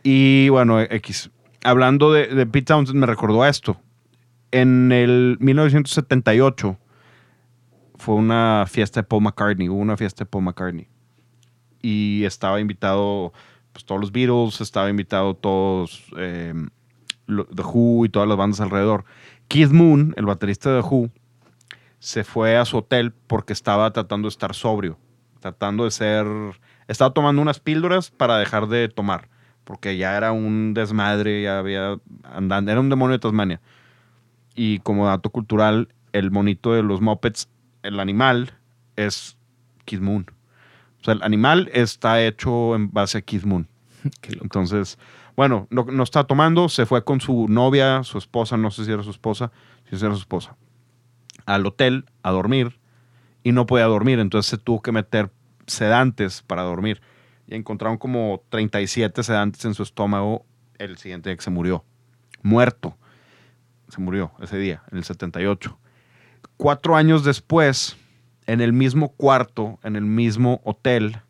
Y 0.03 0.49
bueno, 0.49 0.80
X. 0.81 1.30
Hablando 1.64 2.11
de, 2.14 2.27
de 2.27 2.45
Pete 2.45 2.65
Townsend, 2.68 2.97
me 2.99 3.05
recordó 3.07 3.43
a 3.43 3.49
esto. 3.49 3.80
En 4.51 4.91
el 4.91 5.38
1978 5.39 6.77
fue 7.97 8.15
una 8.15 8.65
fiesta 8.68 9.01
de 9.01 9.03
Paul 9.07 9.23
McCartney. 9.23 9.68
Hubo 9.69 9.80
una 9.80 9.97
fiesta 9.97 10.23
de 10.23 10.30
Paul 10.30 10.45
McCartney. 10.45 10.88
Y 11.81 12.23
estaba 12.26 12.59
invitado 12.61 13.34
pues, 13.73 13.85
todos 13.85 13.99
los 14.01 14.11
Beatles, 14.11 14.61
estaba 14.61 14.89
invitado 14.89 15.35
todos 15.35 16.03
eh, 16.18 16.53
The 17.28 17.64
Who 17.64 18.06
y 18.06 18.10
todas 18.10 18.28
las 18.28 18.38
bandas 18.38 18.62
alrededor. 18.62 19.06
Keith 19.48 19.72
Moon, 19.72 20.14
el 20.18 20.26
baterista 20.26 20.72
de 20.72 20.82
The 20.82 20.88
Who, 20.88 21.10
se 21.99 22.24
fue 22.24 22.58
a 22.58 22.66
su 22.66 22.78
hotel 22.78 23.14
porque 23.28 23.54
estaba 23.54 23.91
tratando 23.91 24.28
de 24.28 24.30
estar 24.30 24.54
sobrio, 24.54 24.98
tratando 25.40 25.84
de 25.86 25.91
ser... 25.91 26.26
Estaba 26.88 27.14
tomando 27.14 27.41
unas 27.41 27.60
píldoras 27.60 28.12
para 28.12 28.38
dejar 28.38 28.68
de 28.68 28.88
tomar, 28.88 29.30
porque 29.64 29.98
ya 29.98 30.16
era 30.16 30.32
un 30.32 30.74
desmadre, 30.74 31.44
ya 31.44 31.60
había 31.60 31.98
andando, 32.24 32.72
era 32.72 32.80
un 32.80 32.90
demonio 32.90 33.14
de 33.14 33.20
Tasmania. 33.20 33.62
Y 34.56 34.80
como 34.80 35.06
dato 35.06 35.30
cultural, 35.30 35.90
el 36.14 36.32
monito 36.32 36.74
de 36.74 36.84
los 36.84 37.02
Muppets, 37.02 37.49
el 37.84 37.99
animal, 37.99 38.54
es 38.95 39.38
Keith 39.86 40.02
Moon. 40.02 40.26
O 41.02 41.04
sea, 41.04 41.14
el 41.14 41.24
animal 41.24 41.70
está 41.74 42.24
hecho 42.24 42.76
en 42.76 42.91
base 42.91 43.18
a 43.20 43.22
Keith 43.22 43.44
Moon. 43.44 43.68
Entonces, 44.41 44.98
bueno, 45.38 45.68
no, 45.69 45.85
no 45.85 46.03
está 46.03 46.23
tomando, 46.26 46.68
se 46.68 46.88
fue 46.88 47.03
con 47.05 47.22
su 47.22 47.47
novia, 47.47 48.03
su 48.03 48.18
esposa, 48.18 48.57
no 48.57 48.72
sé 48.72 48.84
si 48.84 48.91
era 48.91 49.03
su 49.03 49.11
esposa, 49.11 49.51
si 49.88 49.95
era 49.95 50.14
su 50.14 50.19
esposa, 50.19 50.57
al 51.45 51.65
hotel 51.65 52.05
a 52.23 52.31
dormir 52.31 52.80
y 53.43 53.51
no 53.51 53.68
podía 53.68 53.85
dormir, 53.85 54.19
entonces 54.19 54.49
se 54.49 54.57
tuvo 54.57 54.81
que 54.81 54.91
meter 54.91 55.31
sedantes 55.68 56.41
para 56.41 56.64
dormir. 56.64 57.01
Y 57.45 57.55
encontraron 57.55 57.97
como 57.97 58.43
37 58.49 59.23
sedantes 59.23 59.64
en 59.64 59.73
su 59.73 59.84
estómago 59.84 60.43
el 60.80 60.97
siguiente 60.97 61.30
día 61.30 61.38
que 61.38 61.43
se 61.43 61.51
murió. 61.51 61.85
Muerto. 62.41 62.97
Se 63.89 64.01
murió 64.01 64.31
ese 64.41 64.57
día, 64.57 64.84
en 64.91 64.97
el 64.97 65.03
78. 65.03 65.80
Cuatro 66.57 66.95
años 66.95 67.23
después, 67.23 67.95
en 68.47 68.59
el 68.59 68.73
mismo 68.73 69.09
cuarto, 69.14 69.80
en 69.84 69.95
el 69.95 70.03
mismo 70.03 70.59
hotel, 70.65 71.22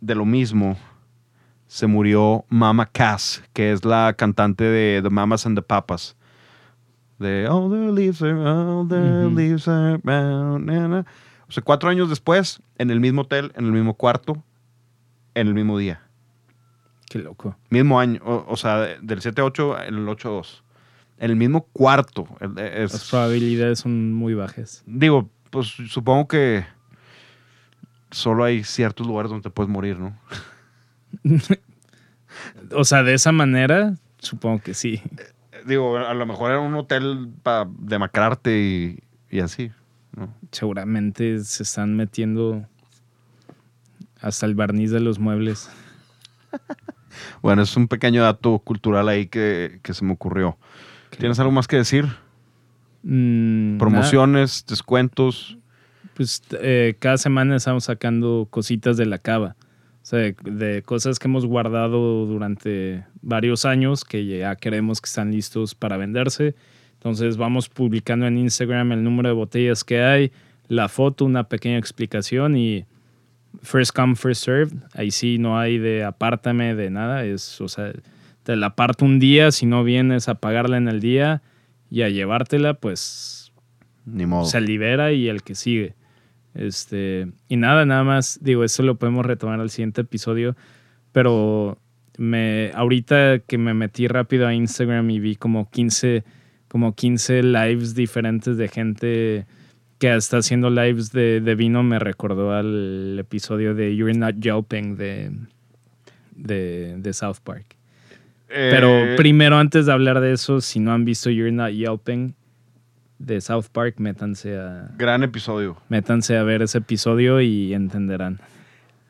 de 0.00 0.14
lo 0.14 0.24
mismo, 0.24 0.76
se 1.68 1.86
murió 1.86 2.44
Mama 2.48 2.86
Cass, 2.86 3.42
que 3.52 3.70
es 3.72 3.84
la 3.84 4.14
cantante 4.14 4.64
de 4.64 5.00
The 5.02 5.10
Mamas 5.10 5.46
and 5.46 5.56
the 5.56 5.62
Papas. 5.62 6.16
De 7.20 7.46
All 7.48 7.70
the 7.70 7.92
leaves 7.92 8.20
are, 8.22 8.32
all 8.32 8.88
the 8.88 8.96
Ujú. 9.26 9.36
leaves 9.36 9.68
are 9.68 9.98
brown. 9.98 10.66
na, 10.66 10.88
na. 10.88 11.06
O 11.48 11.52
sea, 11.52 11.62
cuatro 11.62 11.88
años 11.88 12.08
después, 12.08 12.60
en 12.78 12.90
el 12.90 13.00
mismo 13.00 13.22
hotel, 13.22 13.52
en 13.56 13.64
el 13.66 13.72
mismo 13.72 13.94
cuarto, 13.94 14.42
en 15.34 15.46
el 15.48 15.54
mismo 15.54 15.78
día. 15.78 16.00
Qué 17.08 17.18
loco. 17.20 17.56
Mismo 17.70 17.98
año, 18.00 18.20
o, 18.24 18.44
o 18.48 18.56
sea, 18.56 18.78
de- 18.80 18.98
del 19.00 19.20
7-8 19.20 19.78
en 19.86 19.94
el 19.94 20.06
8-2. 20.08 20.62
En 21.18 21.30
el 21.30 21.36
mismo 21.36 21.62
cuarto. 21.72 22.26
Es- 22.56 22.92
Las 22.92 23.08
probabilidades 23.10 23.80
son 23.80 24.12
muy 24.12 24.34
bajas. 24.34 24.82
Digo, 24.86 25.28
pues 25.50 25.68
supongo 25.88 26.28
que 26.28 26.64
solo 28.10 28.44
hay 28.44 28.62
ciertos 28.62 29.06
lugares 29.06 29.30
donde 29.30 29.42
te 29.42 29.50
puedes 29.50 29.70
morir, 29.70 29.98
¿no? 29.98 30.16
O 32.72 32.84
sea, 32.84 33.02
de 33.02 33.14
esa 33.14 33.32
manera, 33.32 33.94
supongo 34.18 34.60
que 34.60 34.74
sí. 34.74 35.02
Digo, 35.66 35.96
a 35.96 36.14
lo 36.14 36.26
mejor 36.26 36.50
era 36.50 36.60
un 36.60 36.74
hotel 36.74 37.30
para 37.42 37.68
demacrarte 37.78 38.58
y, 38.58 39.02
y 39.30 39.40
así, 39.40 39.72
¿no? 40.14 40.32
Seguramente 40.52 41.42
se 41.42 41.62
están 41.62 41.96
metiendo 41.96 42.66
hasta 44.20 44.46
el 44.46 44.54
barniz 44.54 44.90
de 44.90 45.00
los 45.00 45.18
muebles. 45.18 45.70
Bueno, 47.42 47.62
es 47.62 47.76
un 47.76 47.88
pequeño 47.88 48.22
dato 48.22 48.60
cultural 48.60 49.08
ahí 49.08 49.26
que, 49.26 49.80
que 49.82 49.92
se 49.92 50.04
me 50.04 50.12
ocurrió. 50.12 50.56
¿Tienes 51.18 51.40
algo 51.40 51.50
más 51.50 51.66
que 51.66 51.76
decir? 51.76 52.06
Mm, 53.02 53.70
nada. 53.72 53.78
Promociones, 53.78 54.64
descuentos. 54.68 55.58
Pues 56.14 56.42
eh, 56.60 56.96
cada 57.00 57.16
semana 57.18 57.56
estamos 57.56 57.84
sacando 57.84 58.46
cositas 58.50 58.96
de 58.96 59.06
la 59.06 59.18
cava. 59.18 59.56
Sea, 60.08 60.20
de, 60.20 60.36
de 60.42 60.82
cosas 60.82 61.18
que 61.18 61.28
hemos 61.28 61.44
guardado 61.44 62.24
durante 62.24 63.04
varios 63.20 63.66
años 63.66 64.04
que 64.04 64.24
ya 64.24 64.56
queremos 64.56 65.02
que 65.02 65.06
están 65.06 65.32
listos 65.32 65.74
para 65.74 65.98
venderse. 65.98 66.54
Entonces 66.94 67.36
vamos 67.36 67.68
publicando 67.68 68.26
en 68.26 68.38
Instagram 68.38 68.92
el 68.92 69.04
número 69.04 69.28
de 69.28 69.34
botellas 69.34 69.84
que 69.84 70.02
hay, 70.02 70.32
la 70.68 70.88
foto, 70.88 71.26
una 71.26 71.44
pequeña 71.44 71.76
explicación 71.76 72.56
y 72.56 72.86
first 73.60 73.94
come, 73.94 74.16
first 74.16 74.42
served. 74.42 74.72
Ahí 74.94 75.10
sí 75.10 75.36
no 75.36 75.58
hay 75.58 75.76
de 75.76 76.04
apártame 76.04 76.74
de 76.74 76.88
nada. 76.88 77.26
Es, 77.26 77.60
o 77.60 77.68
sea, 77.68 77.92
te 78.44 78.56
la 78.56 78.68
aparto 78.68 79.04
un 79.04 79.18
día, 79.18 79.52
si 79.52 79.66
no 79.66 79.84
vienes 79.84 80.30
a 80.30 80.36
pagarla 80.36 80.78
en 80.78 80.88
el 80.88 81.00
día 81.00 81.42
y 81.90 82.00
a 82.00 82.08
llevártela, 82.08 82.72
pues 82.72 83.52
Ni 84.06 84.24
modo. 84.24 84.46
se 84.46 84.62
libera 84.62 85.12
y 85.12 85.28
el 85.28 85.42
que 85.42 85.54
sigue. 85.54 85.97
Este, 86.54 87.28
y 87.48 87.56
nada, 87.56 87.84
nada 87.84 88.04
más, 88.04 88.38
digo, 88.42 88.64
eso 88.64 88.82
lo 88.82 88.96
podemos 88.96 89.24
retomar 89.24 89.60
al 89.60 89.70
siguiente 89.70 90.00
episodio, 90.00 90.56
pero 91.12 91.78
me, 92.16 92.72
ahorita 92.74 93.40
que 93.40 93.58
me 93.58 93.74
metí 93.74 94.08
rápido 94.08 94.46
a 94.46 94.54
Instagram 94.54 95.10
y 95.10 95.20
vi 95.20 95.36
como 95.36 95.70
15, 95.70 96.24
como 96.68 96.94
15 96.94 97.42
lives 97.42 97.94
diferentes 97.94 98.56
de 98.56 98.68
gente 98.68 99.46
que 99.98 100.14
está 100.14 100.38
haciendo 100.38 100.70
lives 100.70 101.12
de, 101.12 101.40
de 101.40 101.54
vino, 101.54 101.82
me 101.82 101.98
recordó 101.98 102.52
al 102.52 103.16
episodio 103.18 103.74
de 103.74 103.96
You're 103.96 104.16
Not 104.16 104.36
Yelping 104.40 104.96
de, 104.96 105.32
de, 106.36 106.96
de 106.98 107.12
South 107.12 107.38
Park. 107.42 107.76
Eh, 108.48 108.68
Pero 108.70 109.16
primero, 109.16 109.58
antes 109.58 109.86
de 109.86 109.92
hablar 109.92 110.20
de 110.20 110.32
eso, 110.32 110.60
si 110.60 110.80
no 110.80 110.92
han 110.92 111.04
visto 111.04 111.30
You're 111.30 111.52
Not 111.52 111.72
Yelping 111.72 112.34
de 113.18 113.40
South 113.40 113.66
Park, 113.72 113.96
métanse 113.98 114.56
a, 114.58 114.90
Gran 114.96 115.22
episodio. 115.22 115.76
métanse 115.88 116.36
a 116.36 116.42
ver 116.42 116.62
ese 116.62 116.78
episodio 116.78 117.40
y 117.40 117.74
entenderán. 117.74 118.40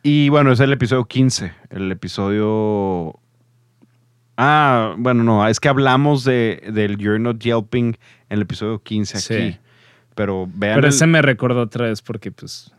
Y 0.02 0.28
bueno, 0.30 0.52
es 0.52 0.60
el 0.60 0.72
episodio 0.72 1.04
15. 1.04 1.52
El 1.70 1.90
episodio. 1.92 3.18
Ah, 4.36 4.94
bueno, 4.96 5.24
no, 5.24 5.46
es 5.48 5.58
que 5.60 5.68
hablamos 5.68 6.24
de, 6.24 6.62
del 6.72 6.96
You're 6.96 7.18
Not 7.18 7.38
Yelping 7.40 7.88
en 7.88 7.96
el 8.36 8.42
episodio 8.42 8.80
15 8.82 9.18
aquí. 9.18 9.52
Sí. 9.52 9.58
Pero 10.14 10.48
vean. 10.54 10.76
Pero 10.76 10.86
el- 10.88 10.94
ese 10.94 11.06
me 11.06 11.20
recordó 11.22 11.60
otra 11.62 11.86
vez 11.86 12.00
porque, 12.02 12.30
pues, 12.30 12.72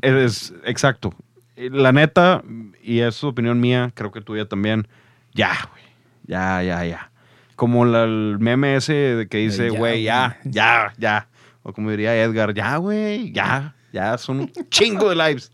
es, 0.00 0.54
exacto. 0.64 1.12
La 1.56 1.92
neta, 1.92 2.42
y 2.82 3.00
es 3.00 3.22
opinión 3.24 3.60
mía, 3.60 3.90
creo 3.94 4.10
que 4.12 4.20
tuya 4.20 4.46
también. 4.48 4.86
Ya, 5.34 5.52
güey. 5.70 5.82
Ya, 6.26 6.62
ya, 6.62 6.84
ya. 6.84 7.10
Como 7.56 7.84
la- 7.84 8.04
el 8.04 8.38
meme 8.40 8.76
ese 8.76 9.26
que 9.30 9.38
dice, 9.38 9.70
güey, 9.70 10.02
ya, 10.04 10.38
ya, 10.44 10.92
ya. 10.98 11.28
O 11.62 11.72
como 11.72 11.90
diría 11.90 12.16
Edgar, 12.20 12.54
ya, 12.54 12.76
güey, 12.76 13.32
ya. 13.32 13.74
Ya, 13.92 14.16
son 14.18 14.40
un 14.40 14.52
chingo 14.70 15.08
de 15.10 15.16
lives. 15.16 15.52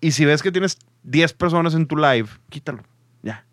Y 0.00 0.12
si 0.12 0.24
ves 0.24 0.42
que 0.42 0.52
tienes 0.52 0.78
10 1.02 1.32
personas 1.34 1.74
en 1.74 1.86
tu 1.86 1.96
live, 1.96 2.28
quítalo. 2.50 2.82
Ya. 3.22 3.44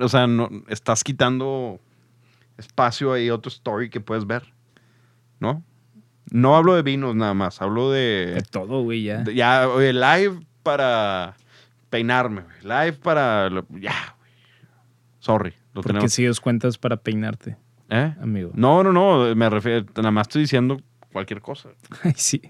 O 0.00 0.08
sea, 0.08 0.26
no, 0.26 0.48
estás 0.68 1.04
quitando 1.04 1.80
espacio 2.56 3.12
ahí, 3.12 3.30
otro 3.30 3.48
story 3.48 3.88
que 3.90 4.00
puedes 4.00 4.26
ver. 4.26 4.42
¿No? 5.38 5.62
No 6.30 6.56
hablo 6.56 6.74
de 6.74 6.82
vinos 6.82 7.14
nada 7.14 7.32
más, 7.32 7.62
hablo 7.62 7.90
de 7.92 8.32
de, 8.34 8.42
todo, 8.42 8.82
güey, 8.82 9.04
ya. 9.04 9.18
de- 9.18 9.34
Ya, 9.34 9.68
oye, 9.68 9.92
live 9.92 10.40
para 10.64 11.36
peinarme, 11.90 12.42
güey. 12.42 12.56
Live 12.62 12.98
para. 12.98 13.48
Ya, 13.80 14.16
güey. 14.18 14.30
Sorry. 15.20 15.54
Lo 15.78 15.82
Porque 15.82 15.94
tenemos. 15.94 16.12
sigues 16.12 16.40
cuentas 16.40 16.76
para 16.76 16.96
peinarte, 16.96 17.56
¿Eh? 17.88 18.14
amigo. 18.20 18.50
No, 18.54 18.82
no, 18.82 18.92
no. 18.92 19.34
Me 19.36 19.48
refiero. 19.48 19.86
Nada 19.96 20.10
más 20.10 20.26
estoy 20.26 20.42
diciendo 20.42 20.80
cualquier 21.12 21.40
cosa. 21.40 21.68
Ay, 22.02 22.14
sí. 22.16 22.42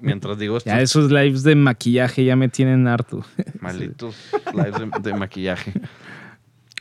Mientras 0.00 0.38
digo 0.38 0.56
esto. 0.56 0.70
Ya 0.70 0.80
esos 0.80 1.10
lives 1.10 1.42
de 1.42 1.56
maquillaje 1.56 2.24
ya 2.24 2.36
me 2.36 2.48
tienen 2.48 2.86
harto. 2.86 3.24
Malditos 3.60 4.30
lives 4.54 4.78
de, 4.78 5.10
de 5.10 5.18
maquillaje. 5.18 5.72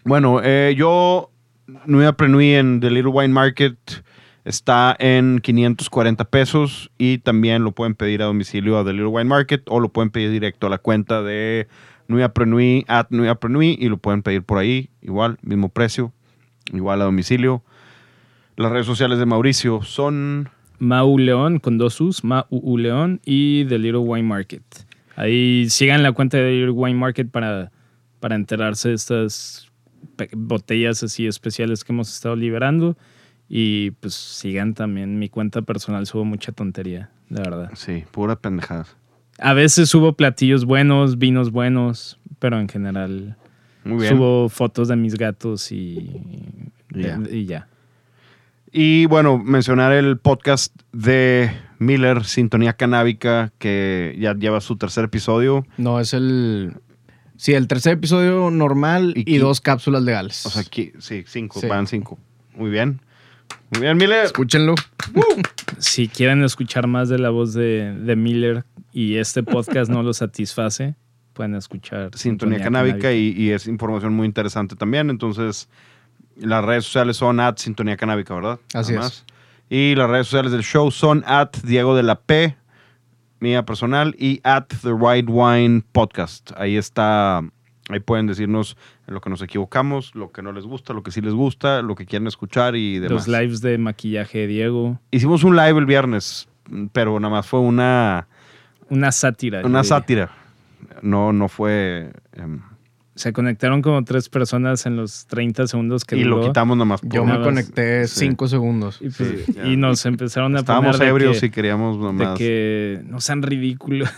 Bueno, 0.03 0.40
eh, 0.44 0.76
yo. 0.78 1.32
Nui 1.86 2.06
Aprenui 2.06 2.53
en 2.53 2.80
The 2.80 2.90
Little 2.91 3.11
Wine 3.11 3.34
Market 3.34 3.78
está 4.45 4.95
en 4.99 5.40
540 5.40 6.24
pesos 6.26 6.91
y 6.98 7.18
también 7.18 7.64
lo 7.65 7.74
pueden 7.74 7.94
pedir 7.95 8.22
a 8.22 8.26
domicilio 8.26 8.78
a 8.80 8.86
The 8.86 8.94
Little 8.94 9.07
Wine 9.07 9.26
Market 9.26 9.64
o 9.68 9.82
lo 9.82 9.90
pueden 9.90 10.10
pedir 10.11 10.32
directo 10.32 10.68
a 10.68 10.69
la 10.69 10.78
cuenta 10.78 11.22
de 11.24 11.68
Nui 12.07 12.23
Aprenui, 12.23 12.85
at 12.88 13.07
Nui 13.09 13.27
Aprenui 13.27 13.77
y 13.79 13.89
lo 13.89 13.97
pueden 13.97 14.23
pedir 14.23 14.43
por 14.43 14.57
ahí, 14.57 14.89
igual, 15.01 15.38
mismo 15.41 15.69
precio, 15.69 16.13
igual 16.73 17.01
a 17.01 17.05
domicilio. 17.05 17.63
Las 18.55 18.71
redes 18.71 18.85
sociales 18.85 19.19
de 19.19 19.25
Mauricio 19.25 19.81
son 19.84 20.49
Mau 20.79 21.17
León 21.17 21.59
con 21.59 21.77
dos 21.77 21.99
U's, 22.01 22.23
Mau 22.23 22.45
León 22.77 23.21
y 23.25 23.65
The 23.65 23.77
Little 23.77 23.99
Wine 23.99 24.27
Market. 24.27 24.63
Ahí 25.15 25.69
sigan 25.69 26.03
la 26.03 26.11
cuenta 26.11 26.38
de 26.38 26.43
The 26.43 26.51
Little 26.51 26.71
Wine 26.71 26.97
Market 26.97 27.29
para, 27.29 27.71
para 28.19 28.35
enterarse 28.35 28.89
de 28.89 28.95
estas 28.95 29.71
botellas 30.34 31.03
así 31.03 31.27
especiales 31.27 31.84
que 31.84 31.91
hemos 31.91 32.13
estado 32.13 32.35
liberando. 32.35 32.97
Y 33.49 33.91
pues 33.91 34.13
sigan 34.13 34.73
también 34.73 35.19
mi 35.19 35.29
cuenta 35.29 35.61
personal, 35.61 36.05
subo 36.05 36.25
mucha 36.25 36.51
tontería, 36.51 37.09
la 37.29 37.41
verdad. 37.41 37.71
Sí, 37.75 38.03
pura 38.11 38.35
pendejada. 38.35 38.88
A 39.39 39.53
veces 39.53 39.89
subo 39.89 40.14
platillos 40.14 40.65
buenos, 40.65 41.18
vinos 41.18 41.51
buenos, 41.51 42.19
pero 42.39 42.59
en 42.59 42.68
general 42.68 43.35
Muy 43.84 44.01
bien. 44.01 44.15
subo 44.15 44.49
fotos 44.49 44.88
de 44.88 44.95
mis 44.95 45.15
gatos 45.15 45.72
y, 45.72 46.11
ya. 46.89 47.19
y 47.31 47.45
ya. 47.45 47.68
Y 48.72 49.05
bueno, 49.05 49.38
mencionar 49.38 49.93
el 49.93 50.18
podcast 50.18 50.76
de 50.91 51.51
Miller, 51.80 52.26
Sintonía 52.26 52.73
Canábica, 52.73 53.51
que 53.59 54.15
ya 54.19 54.34
lleva 54.35 54.59
su 54.61 54.76
tercer 54.76 55.05
episodio. 55.05 55.65
No, 55.77 55.99
es 55.99 56.14
el. 56.14 56.73
Sí, 57.38 57.53
el 57.53 57.68
tercer 57.68 57.93
episodio 57.93 58.49
normal 58.49 59.14
¿Y 59.15 59.38
dos 59.38 59.61
cápsulas 59.61 60.01
legales. 60.01 60.43
O 60.47 60.49
sea, 60.49 60.64
aquí, 60.64 60.91
sí, 60.97 61.23
cinco, 61.27 61.59
Sí. 61.59 61.68
van 61.68 61.85
cinco. 61.85 62.18
Muy 62.55 62.72
bien. 62.72 62.99
Muy 63.72 63.81
bien, 63.81 63.95
Miller. 63.97 64.26
escúchenlo. 64.26 64.73
Si 65.77 66.07
quieren 66.07 66.43
escuchar 66.43 66.88
más 66.88 67.09
de 67.09 67.19
la 67.19 67.30
voz 67.30 67.53
de, 67.53 67.93
de 67.93 68.15
Miller 68.15 68.65
y 68.98 69.18
este 69.18 69.44
podcast 69.44 69.91
no 69.91 70.02
lo 70.02 70.11
satisface, 70.11 70.95
pueden 71.34 71.53
escuchar 71.53 72.10
Sintonía 72.15 72.60
Canábica 72.60 73.14
y, 73.14 73.32
y 73.38 73.52
es 73.52 73.68
información 73.68 74.15
muy 74.15 74.26
interesante 74.26 74.76
también. 74.76 75.11
Entonces, 75.11 75.69
las 76.36 76.65
redes 76.65 76.86
sociales 76.86 77.18
son 77.18 77.40
at 77.40 77.57
Sintonía 77.57 77.95
Canábica, 77.95 78.34
¿verdad? 78.34 78.60
Así 78.74 78.95
es. 78.95 79.24
Y 79.69 79.94
las 79.94 80.10
redes 80.10 80.26
sociales 80.26 80.52
del 80.52 80.64
show 80.64 80.90
son 80.90 81.24
at 81.28 81.52
Diego 81.64 81.95
de 81.95 82.02
la 82.02 82.19
P, 82.19 82.57
mía 83.40 83.64
personal, 83.68 84.15
y 84.18 84.41
at 84.44 84.65
The 84.82 84.94
Right 84.99 85.28
Wine 85.30 85.84
Podcast. 85.91 86.53
Ahí 86.57 86.76
está, 86.76 87.44
ahí 87.90 87.99
pueden 88.03 88.26
decirnos 88.26 88.78
lo 89.06 89.22
que 89.22 89.30
nos 89.30 89.44
equivocamos, 89.44 90.15
lo 90.15 90.32
que 90.32 90.41
no 90.41 90.52
les 90.53 90.64
gusta, 90.64 90.94
lo 90.94 91.03
que 91.03 91.11
sí 91.11 91.22
les 91.22 91.36
gusta, 91.36 91.84
lo 91.84 91.94
que 91.94 92.07
quieren 92.07 92.28
escuchar 92.28 92.76
y 92.76 92.98
demás. 92.98 93.28
Los 93.28 93.28
lives 93.28 93.61
de 93.61 93.78
maquillaje 93.78 94.40
de 94.40 94.48
Diego. 94.48 94.99
Hicimos 95.11 95.44
un 95.44 95.56
live 95.56 95.78
el 95.78 95.86
viernes, 95.86 96.49
pero 96.94 97.19
nada 97.19 97.32
más 97.32 97.45
fue 97.45 97.60
una, 97.60 98.28
Una 98.89 99.11
sátira. 99.11 99.61
una 99.65 99.84
sátira. 99.84 100.30
No, 101.01 101.34
no 101.34 101.47
fue... 101.49 102.11
em, 102.34 102.61
Se 103.15 103.34
conectaron 103.34 103.81
como 103.81 104.03
tres 104.03 104.30
personas 104.30 104.85
en 104.85 104.95
los 104.95 105.26
30 105.27 105.68
segundos 105.68 106.05
que 106.05 106.18
y 106.18 106.23
lo 106.23 106.41
quitamos 106.41 106.77
nada 106.77 106.85
más. 106.85 107.01
Yo 107.03 107.26
me 107.26 107.39
conecté 107.41 108.07
Sí. 108.07 108.19
cinco 108.27 108.47
segundos. 108.47 108.99
Y, 109.01 109.09
pues- 109.09 109.45
Sí, 109.45 109.55
y 109.65 109.76
nos 109.77 110.05
empezaron 110.05 110.55
a 110.55 110.59
Estábamos 110.59 110.97
poner 110.97 111.05
de 111.05 111.09
ebrios 111.09 111.39
que, 111.39 111.47
y 111.47 111.49
queríamos 111.49 111.97
de 111.97 112.03
nomás, 112.03 112.38
que 112.38 113.01
no 113.05 113.19
sean 113.19 113.41
ridículos. 113.41 114.09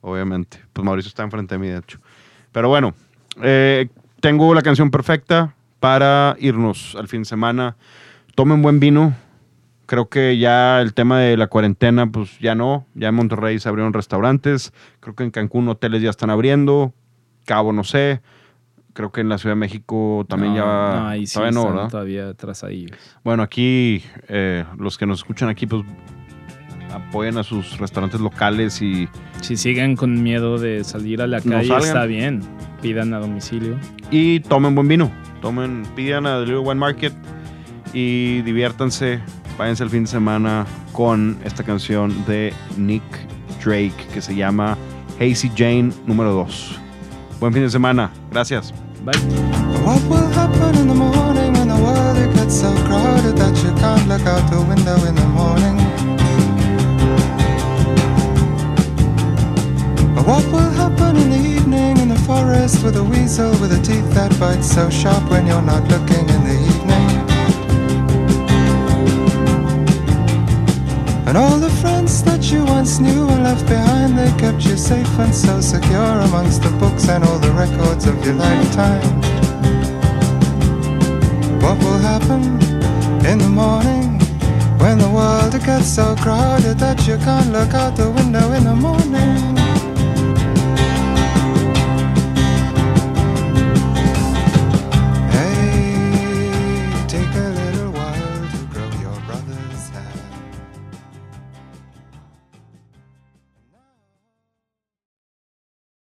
obviamente. 0.00 0.58
Pues 0.72 0.84
Mauricio 0.84 1.08
está 1.08 1.22
enfrente 1.22 1.54
de 1.54 1.58
mí, 1.58 1.68
de 1.68 1.78
hecho. 1.78 1.98
Pero 2.52 2.68
bueno, 2.68 2.94
eh, 3.42 3.88
tengo 4.20 4.54
la 4.54 4.62
canción 4.62 4.90
perfecta 4.90 5.54
para 5.80 6.36
irnos 6.38 6.96
al 6.98 7.08
fin 7.08 7.20
de 7.22 7.26
semana. 7.26 7.76
Tomen 8.34 8.62
buen 8.62 8.80
vino. 8.80 9.14
Creo 9.86 10.08
que 10.08 10.36
ya 10.38 10.80
el 10.80 10.94
tema 10.94 11.20
de 11.20 11.36
la 11.36 11.46
cuarentena, 11.46 12.10
pues 12.10 12.38
ya 12.40 12.54
no. 12.54 12.86
Ya 12.94 13.08
en 13.08 13.14
Monterrey 13.14 13.58
se 13.58 13.68
abrieron 13.68 13.92
restaurantes. 13.92 14.72
Creo 15.00 15.14
que 15.14 15.24
en 15.24 15.30
Cancún 15.30 15.68
hoteles 15.68 16.02
ya 16.02 16.10
están 16.10 16.30
abriendo. 16.30 16.92
Cabo 17.44 17.72
no 17.72 17.84
sé. 17.84 18.20
Creo 18.92 19.12
que 19.12 19.20
en 19.20 19.28
la 19.28 19.38
Ciudad 19.38 19.54
de 19.54 19.60
México 19.60 20.24
también 20.28 20.54
No, 20.54 20.58
ya... 20.58 21.00
no, 21.00 21.08
ahí 21.08 21.26
sí 21.26 21.34
todavía 21.34 21.52
no, 21.60 21.68
¿verdad? 21.68 21.88
todavía 21.90 22.28
atrasadillos. 22.30 22.98
Bueno, 23.22 23.42
aquí 23.42 24.02
eh, 24.28 24.64
los 24.78 24.98
que 24.98 25.06
nos 25.06 25.18
escuchan 25.18 25.48
aquí, 25.48 25.66
pues 25.66 25.84
apoyen 26.92 27.36
a 27.36 27.42
sus 27.42 27.78
restaurantes 27.78 28.20
locales 28.20 28.80
y, 28.80 29.08
Si 29.42 29.56
siguen 29.56 29.96
con 29.96 30.22
miedo 30.22 30.58
de 30.58 30.82
salir 30.82 31.20
a 31.20 31.26
la 31.26 31.40
calle, 31.40 31.76
está 31.76 32.06
bien. 32.06 32.40
Pidan 32.80 33.12
a 33.14 33.18
domicilio. 33.18 33.78
y 34.10 34.40
tomen 34.40 34.74
buen 34.74 34.88
vino. 34.88 35.12
Tomen, 35.42 35.84
pidan 35.94 36.26
a 36.26 36.40
Little 36.40 36.58
Wine 36.58 36.76
Market 36.76 37.12
y 37.92 38.42
diviértanse. 38.42 39.20
Váyanse 39.58 39.84
el 39.84 39.90
fin 39.90 40.04
de 40.04 40.10
semana 40.10 40.66
con 40.92 41.38
esta 41.44 41.62
canción 41.62 42.24
de 42.26 42.52
Nick 42.76 43.02
Drake 43.64 44.06
que 44.12 44.20
se 44.20 44.34
llama 44.34 44.76
Hazy 45.18 45.50
Jane 45.56 45.92
número 46.06 46.32
2. 46.32 46.78
Buen 47.40 47.52
fin 47.52 47.62
de 47.62 47.70
semana. 47.70 48.10
Gracias. 48.30 48.72
Bye. 49.04 49.16
What 49.84 50.02
will 50.08 50.28
happen 50.32 50.76
in 50.78 50.88
the 50.88 50.94
morning 50.94 51.52
when 51.54 51.68
the 51.68 51.76
world 51.76 52.18
it 52.18 52.34
gets 52.34 52.60
so 52.60 52.70
crowded 52.84 53.36
that 53.36 53.56
you 53.62 53.72
can't 53.80 54.06
look 54.08 54.26
out 54.26 54.50
the 54.50 54.60
window 54.60 54.96
in 55.06 55.14
the 55.14 55.26
morning? 55.28 55.76
Or 60.16 60.22
what 60.24 60.44
will 60.52 60.70
happen 60.72 61.16
in 61.16 61.30
the 61.30 61.56
evening 61.56 61.96
in 61.98 62.08
the 62.08 62.20
forest 62.26 62.84
with 62.84 62.96
a 62.96 63.04
weasel 63.04 63.50
with 63.60 63.72
a 63.72 63.80
teeth 63.82 64.12
that 64.14 64.38
bite 64.38 64.62
so 64.62 64.90
sharp 64.90 65.30
when 65.30 65.46
you're 65.46 65.62
not 65.62 65.82
looking 65.88 66.28
in 66.28 66.44
the 66.44 66.65
And 71.26 71.36
all 71.36 71.58
the 71.58 71.70
friends 71.82 72.22
that 72.22 72.52
you 72.52 72.64
once 72.64 73.00
knew 73.00 73.28
and 73.28 73.42
left 73.42 73.66
behind, 73.66 74.16
they 74.16 74.30
kept 74.38 74.64
you 74.64 74.76
safe 74.76 75.18
and 75.18 75.34
so 75.34 75.60
secure 75.60 76.20
amongst 76.28 76.62
the 76.62 76.70
books 76.78 77.08
and 77.08 77.24
all 77.24 77.40
the 77.40 77.50
records 77.50 78.06
of 78.06 78.24
your 78.24 78.34
lifetime. 78.34 79.20
What 81.60 81.78
will 81.82 81.98
happen 81.98 82.42
in 83.26 83.38
the 83.38 83.48
morning 83.48 84.20
when 84.78 84.98
the 84.98 85.10
world 85.10 85.52
gets 85.64 85.88
so 85.88 86.14
crowded 86.14 86.78
that 86.78 87.08
you 87.08 87.16
can't 87.18 87.50
look 87.50 87.74
out 87.74 87.96
the 87.96 88.08
window 88.08 88.52
in 88.52 88.62
the 88.62 88.76
morning. 88.76 89.55